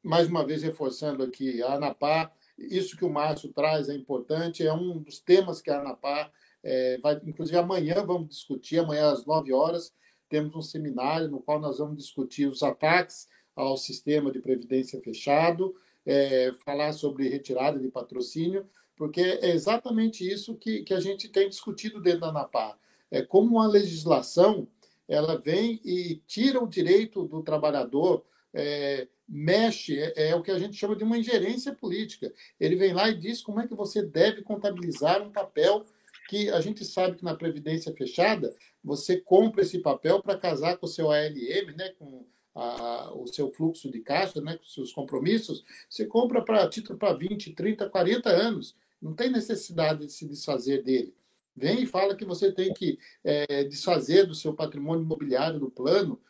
mais 0.03 0.29
uma 0.29 0.47
vez, 0.47 0.63
reforçando 0.63 1.23
aqui, 1.23 1.63
a 1.63 1.75
ANAPA, 1.75 2.31
isso 2.57 2.97
que 2.97 3.05
o 3.05 3.11
Márcio 3.11 3.53
traz 3.53 3.89
é 3.89 3.95
importante, 3.95 4.67
é 4.67 4.73
um 4.73 4.99
dos 4.99 5.21
temas 5.21 5.61
que 5.61 5.71
a 5.71 5.81
ANAPA 5.81 6.31
é, 6.63 6.99
vai, 6.99 7.21
inclusive, 7.25 7.57
amanhã 7.57 8.05
vamos 8.05 8.29
discutir, 8.29 8.79
amanhã 8.79 9.11
às 9.11 9.25
9 9.25 9.53
horas, 9.53 9.93
temos 10.29 10.55
um 10.55 10.63
seminário 10.63 11.29
no 11.29 11.41
qual 11.41 11.59
nós 11.59 11.79
vamos 11.79 11.97
discutir 11.97 12.47
os 12.47 12.63
ataques 12.63 13.29
ao 13.57 13.77
sistema 13.77 14.31
de 14.31 14.41
previdência 14.41 15.01
fechado, 15.01 15.75
é, 16.05 16.53
falar 16.65 16.93
sobre 16.93 17.29
retirada 17.29 17.79
de 17.79 17.89
patrocínio, 17.89 18.69
porque 18.99 19.21
é 19.21 19.51
exatamente 19.51 20.29
isso 20.29 20.57
que, 20.57 20.83
que 20.83 20.93
a 20.93 21.01
gente 21.01 21.29
tem 21.29 21.49
discutido 21.49 22.03
dentro 22.03 22.21
da 22.21 22.29
ANAPA. 22.29 22.77
É 23.11 23.23
como 23.23 23.61
a 23.61 23.67
legislação 23.67 24.67
ela 25.09 25.39
vem 25.39 25.81
e 25.85 26.21
tira 26.27 26.63
o 26.63 26.69
direito 26.69 27.25
do 27.25 27.43
trabalhador, 27.43 28.25
é, 28.53 29.07
mexe, 29.27 29.99
é, 29.99 30.31
é, 30.31 30.35
o 30.35 30.43
que 30.43 30.51
a 30.51 30.59
gente 30.59 30.77
chama 30.77 30.97
de 30.97 31.05
uma 31.05 31.17
ingerência 31.17 31.73
política. 31.73 32.33
Ele 32.59 32.77
vem 32.77 32.93
lá 32.93 33.09
e 33.09 33.15
diz 33.15 33.41
como 33.41 33.61
é 33.61 33.67
que 33.67 33.75
você 33.75 34.03
deve 34.03 34.43
contabilizar 34.43 35.23
um 35.23 35.31
papel 35.31 35.85
que 36.29 36.51
a 36.51 36.61
gente 36.61 36.85
sabe 36.85 37.17
que 37.17 37.25
na 37.25 37.35
previdência 37.35 37.95
fechada 37.95 38.55
você 38.85 39.17
compra 39.17 39.63
esse 39.63 39.79
papel 39.79 40.21
para 40.23 40.37
casar 40.37 40.77
com 40.77 40.85
o 40.85 40.89
seu 40.89 41.11
ALM, 41.11 41.75
né, 41.75 41.91
com 41.99 42.27
a, 42.55 43.13
o 43.15 43.27
seu 43.27 43.51
fluxo 43.51 43.91
de 43.91 44.01
caixa, 44.01 44.41
né, 44.41 44.57
com 44.57 44.65
seus 44.65 44.93
compromissos, 44.93 45.65
você 45.89 46.05
compra 46.05 46.43
para 46.43 46.69
título 46.69 46.99
para 46.99 47.15
20, 47.15 47.55
30, 47.55 47.89
40 47.89 48.29
anos. 48.29 48.77
Não 49.01 49.15
tem 49.15 49.31
necessidade 49.31 50.07
de 50.07 50.13
se 50.13 50.27
desfazer 50.27 50.83
dele. 50.83 51.15
Vem 51.57 51.83
e 51.83 51.87
fala 51.87 52.15
que 52.15 52.25
você 52.25 52.53
tem 52.53 52.73
que 52.73 52.99
é, 53.25 53.65
desfazer 53.65 54.27
do 54.27 54.35
seu 54.35 54.55
patrimônio 54.55 55.03
imobiliário 55.03 55.59
do 55.59 55.71
plano 55.71 56.21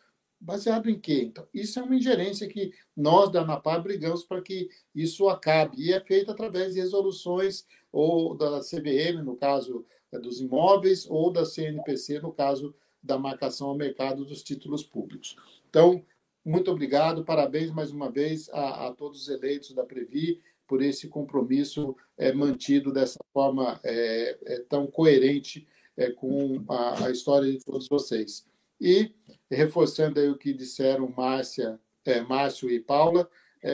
Baseado 0.40 0.88
em 0.88 0.98
quê? 0.98 1.22
Então, 1.24 1.46
isso 1.52 1.80
é 1.80 1.82
uma 1.82 1.96
ingerência 1.96 2.46
que 2.46 2.72
nós 2.96 3.30
da 3.30 3.40
ANAPA 3.40 3.80
brigamos 3.80 4.22
para 4.22 4.40
que 4.40 4.68
isso 4.94 5.28
acabe. 5.28 5.82
E 5.82 5.92
é 5.92 6.00
feito 6.00 6.30
através 6.30 6.74
de 6.74 6.80
resoluções 6.80 7.66
ou 7.90 8.36
da 8.36 8.60
CVM, 8.60 9.24
no 9.24 9.34
caso 9.34 9.84
é, 10.12 10.18
dos 10.18 10.40
imóveis, 10.40 11.06
ou 11.10 11.32
da 11.32 11.44
CNPC, 11.44 12.20
no 12.20 12.32
caso 12.32 12.72
da 13.02 13.18
marcação 13.18 13.68
ao 13.68 13.76
mercado 13.76 14.24
dos 14.24 14.42
títulos 14.44 14.84
públicos. 14.84 15.34
Então, 15.68 16.04
muito 16.44 16.70
obrigado, 16.70 17.24
parabéns 17.24 17.72
mais 17.72 17.90
uma 17.90 18.08
vez 18.08 18.48
a, 18.50 18.86
a 18.86 18.92
todos 18.92 19.22
os 19.22 19.28
eleitos 19.28 19.72
da 19.72 19.82
Previ 19.82 20.40
por 20.68 20.82
esse 20.82 21.08
compromisso 21.08 21.96
é, 22.16 22.30
mantido 22.30 22.92
dessa 22.92 23.18
forma 23.32 23.80
é, 23.82 24.38
é, 24.44 24.58
tão 24.68 24.86
coerente 24.86 25.66
é, 25.96 26.10
com 26.10 26.62
a, 26.68 27.06
a 27.06 27.10
história 27.10 27.50
de 27.50 27.64
todos 27.64 27.88
vocês. 27.88 28.46
E, 28.78 29.12
reforçando 29.50 30.20
aí 30.20 30.28
o 30.28 30.36
que 30.36 30.52
disseram 30.52 31.12
Márcia, 31.16 31.80
é, 32.04 32.20
Márcio 32.20 32.70
e 32.70 32.78
Paula, 32.78 33.28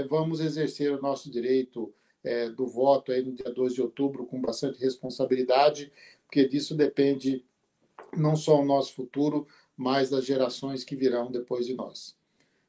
vamos 0.08 0.40
exercer 0.40 0.90
o 0.90 1.02
nosso 1.02 1.30
direito 1.30 1.92
do 2.56 2.66
voto 2.66 3.12
aí 3.12 3.22
no 3.22 3.34
dia 3.34 3.52
2 3.52 3.74
de 3.74 3.82
outubro 3.82 4.24
com 4.24 4.40
bastante 4.40 4.80
responsabilidade, 4.80 5.92
porque 6.24 6.48
disso 6.48 6.74
depende 6.74 7.44
não 8.16 8.34
só 8.34 8.58
o 8.58 8.64
nosso 8.64 8.94
futuro, 8.94 9.46
mas 9.76 10.08
das 10.08 10.24
gerações 10.24 10.84
que 10.84 10.96
virão 10.96 11.30
depois 11.30 11.66
de 11.66 11.74
nós. 11.74 12.16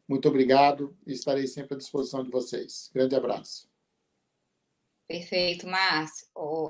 Muito 0.05 0.27
obrigado 0.27 0.93
e 1.07 1.13
estarei 1.13 1.47
sempre 1.47 1.75
à 1.75 1.77
disposição 1.77 2.21
de 2.21 2.29
vocês. 2.29 2.91
Grande 2.93 3.15
abraço. 3.15 3.73
Perfeito, 5.07 5.67
Márcio. 5.67 6.27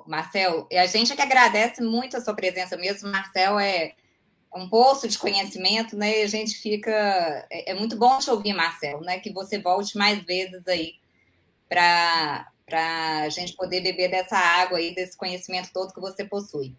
Marcel, 0.08 0.68
a 0.72 0.86
gente 0.86 1.12
é 1.12 1.16
que 1.16 1.22
agradece 1.22 1.82
muito 1.82 2.18
a 2.18 2.22
sua 2.22 2.36
presença 2.36 2.76
mesmo. 2.76 3.10
Marcel 3.10 3.60
é 3.60 3.96
um 4.54 4.70
poço 4.70 5.08
de 5.08 5.18
conhecimento, 5.18 5.98
né? 5.98 6.20
E 6.20 6.24
a 6.24 6.28
gente 6.28 6.56
fica. 6.58 6.92
É, 7.50 7.72
é, 7.72 7.74
muito 7.74 7.98
bom 7.98 8.18
te 8.20 8.30
ouvir, 8.30 8.54
Marcelo, 8.54 9.02
né? 9.02 9.20
Que 9.20 9.32
você 9.32 9.60
volte 9.60 9.98
mais 9.98 10.24
vezes 10.24 10.68
aí 10.68 10.96
para 11.70 12.48
a 13.24 13.30
gente 13.30 13.54
poder 13.54 13.82
beber 13.82 14.10
dessa 14.10 14.38
água 14.38 14.78
aí, 14.78 14.94
desse 14.94 15.18
conhecimento 15.18 15.72
todo 15.74 15.94
que 15.94 16.00
você 16.00 16.26
possui. 16.26 16.76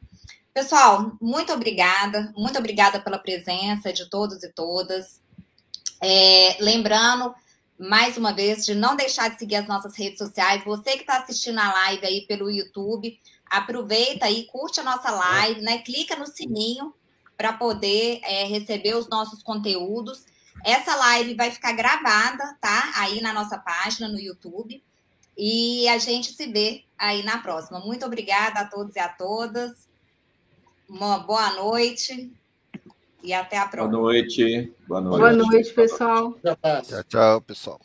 Pessoal, 0.53 1.13
muito 1.21 1.53
obrigada, 1.53 2.33
muito 2.37 2.59
obrigada 2.59 2.99
pela 3.01 3.19
presença 3.19 3.93
de 3.93 4.09
todos 4.09 4.43
e 4.43 4.49
todas. 4.53 5.21
É, 6.03 6.57
lembrando, 6.61 7.35
mais 7.79 8.17
uma 8.17 8.33
vez, 8.33 8.65
de 8.65 8.75
não 8.75 8.97
deixar 8.97 9.29
de 9.29 9.39
seguir 9.39 9.57
as 9.57 9.69
nossas 9.69 9.97
redes 9.97 10.19
sociais. 10.19 10.65
Você 10.65 10.93
que 10.93 11.01
está 11.01 11.19
assistindo 11.19 11.59
a 11.59 11.73
live 11.73 12.07
aí 12.07 12.27
pelo 12.27 12.51
YouTube, 12.51 13.21
aproveita 13.51 14.27
aí, 14.27 14.45
curte 14.45 14.81
a 14.81 14.85
nossa 14.85 15.11
live, 15.11 15.61
né? 15.61 15.79
Clica 15.79 16.17
no 16.17 16.27
sininho 16.27 16.95
para 17.37 17.53
poder 17.53 18.21
é, 18.23 18.45
receber 18.45 18.95
os 18.97 19.09
nossos 19.09 19.43
conteúdos. 19.43 20.25
Essa 20.65 20.97
live 20.97 21.35
vai 21.35 21.51
ficar 21.51 21.73
gravada, 21.73 22.57
tá? 22.61 22.93
Aí 22.97 23.21
na 23.21 23.33
nossa 23.33 23.59
página 23.59 24.09
no 24.09 24.19
YouTube. 24.19 24.83
E 25.37 25.87
a 25.89 25.99
gente 25.99 26.33
se 26.33 26.47
vê 26.47 26.85
aí 26.97 27.23
na 27.23 27.39
próxima. 27.39 27.79
Muito 27.79 28.07
obrigada 28.07 28.61
a 28.61 28.65
todos 28.65 28.97
e 28.97 28.99
a 28.99 29.09
todas. 29.09 29.87
Uma 30.89 31.19
boa 31.19 31.53
noite 31.53 32.33
e 33.27 33.33
até 33.33 33.59
a 33.59 33.67
próxima. 33.67 33.91
Boa 33.91 34.03
noite. 34.13 34.73
Boa 34.87 35.01
noite, 35.01 35.19
boa 35.19 35.33
noite 35.33 35.75
pessoal. 35.75 36.33
Tchau, 36.85 37.05
tchau, 37.09 37.41
pessoal. 37.41 37.81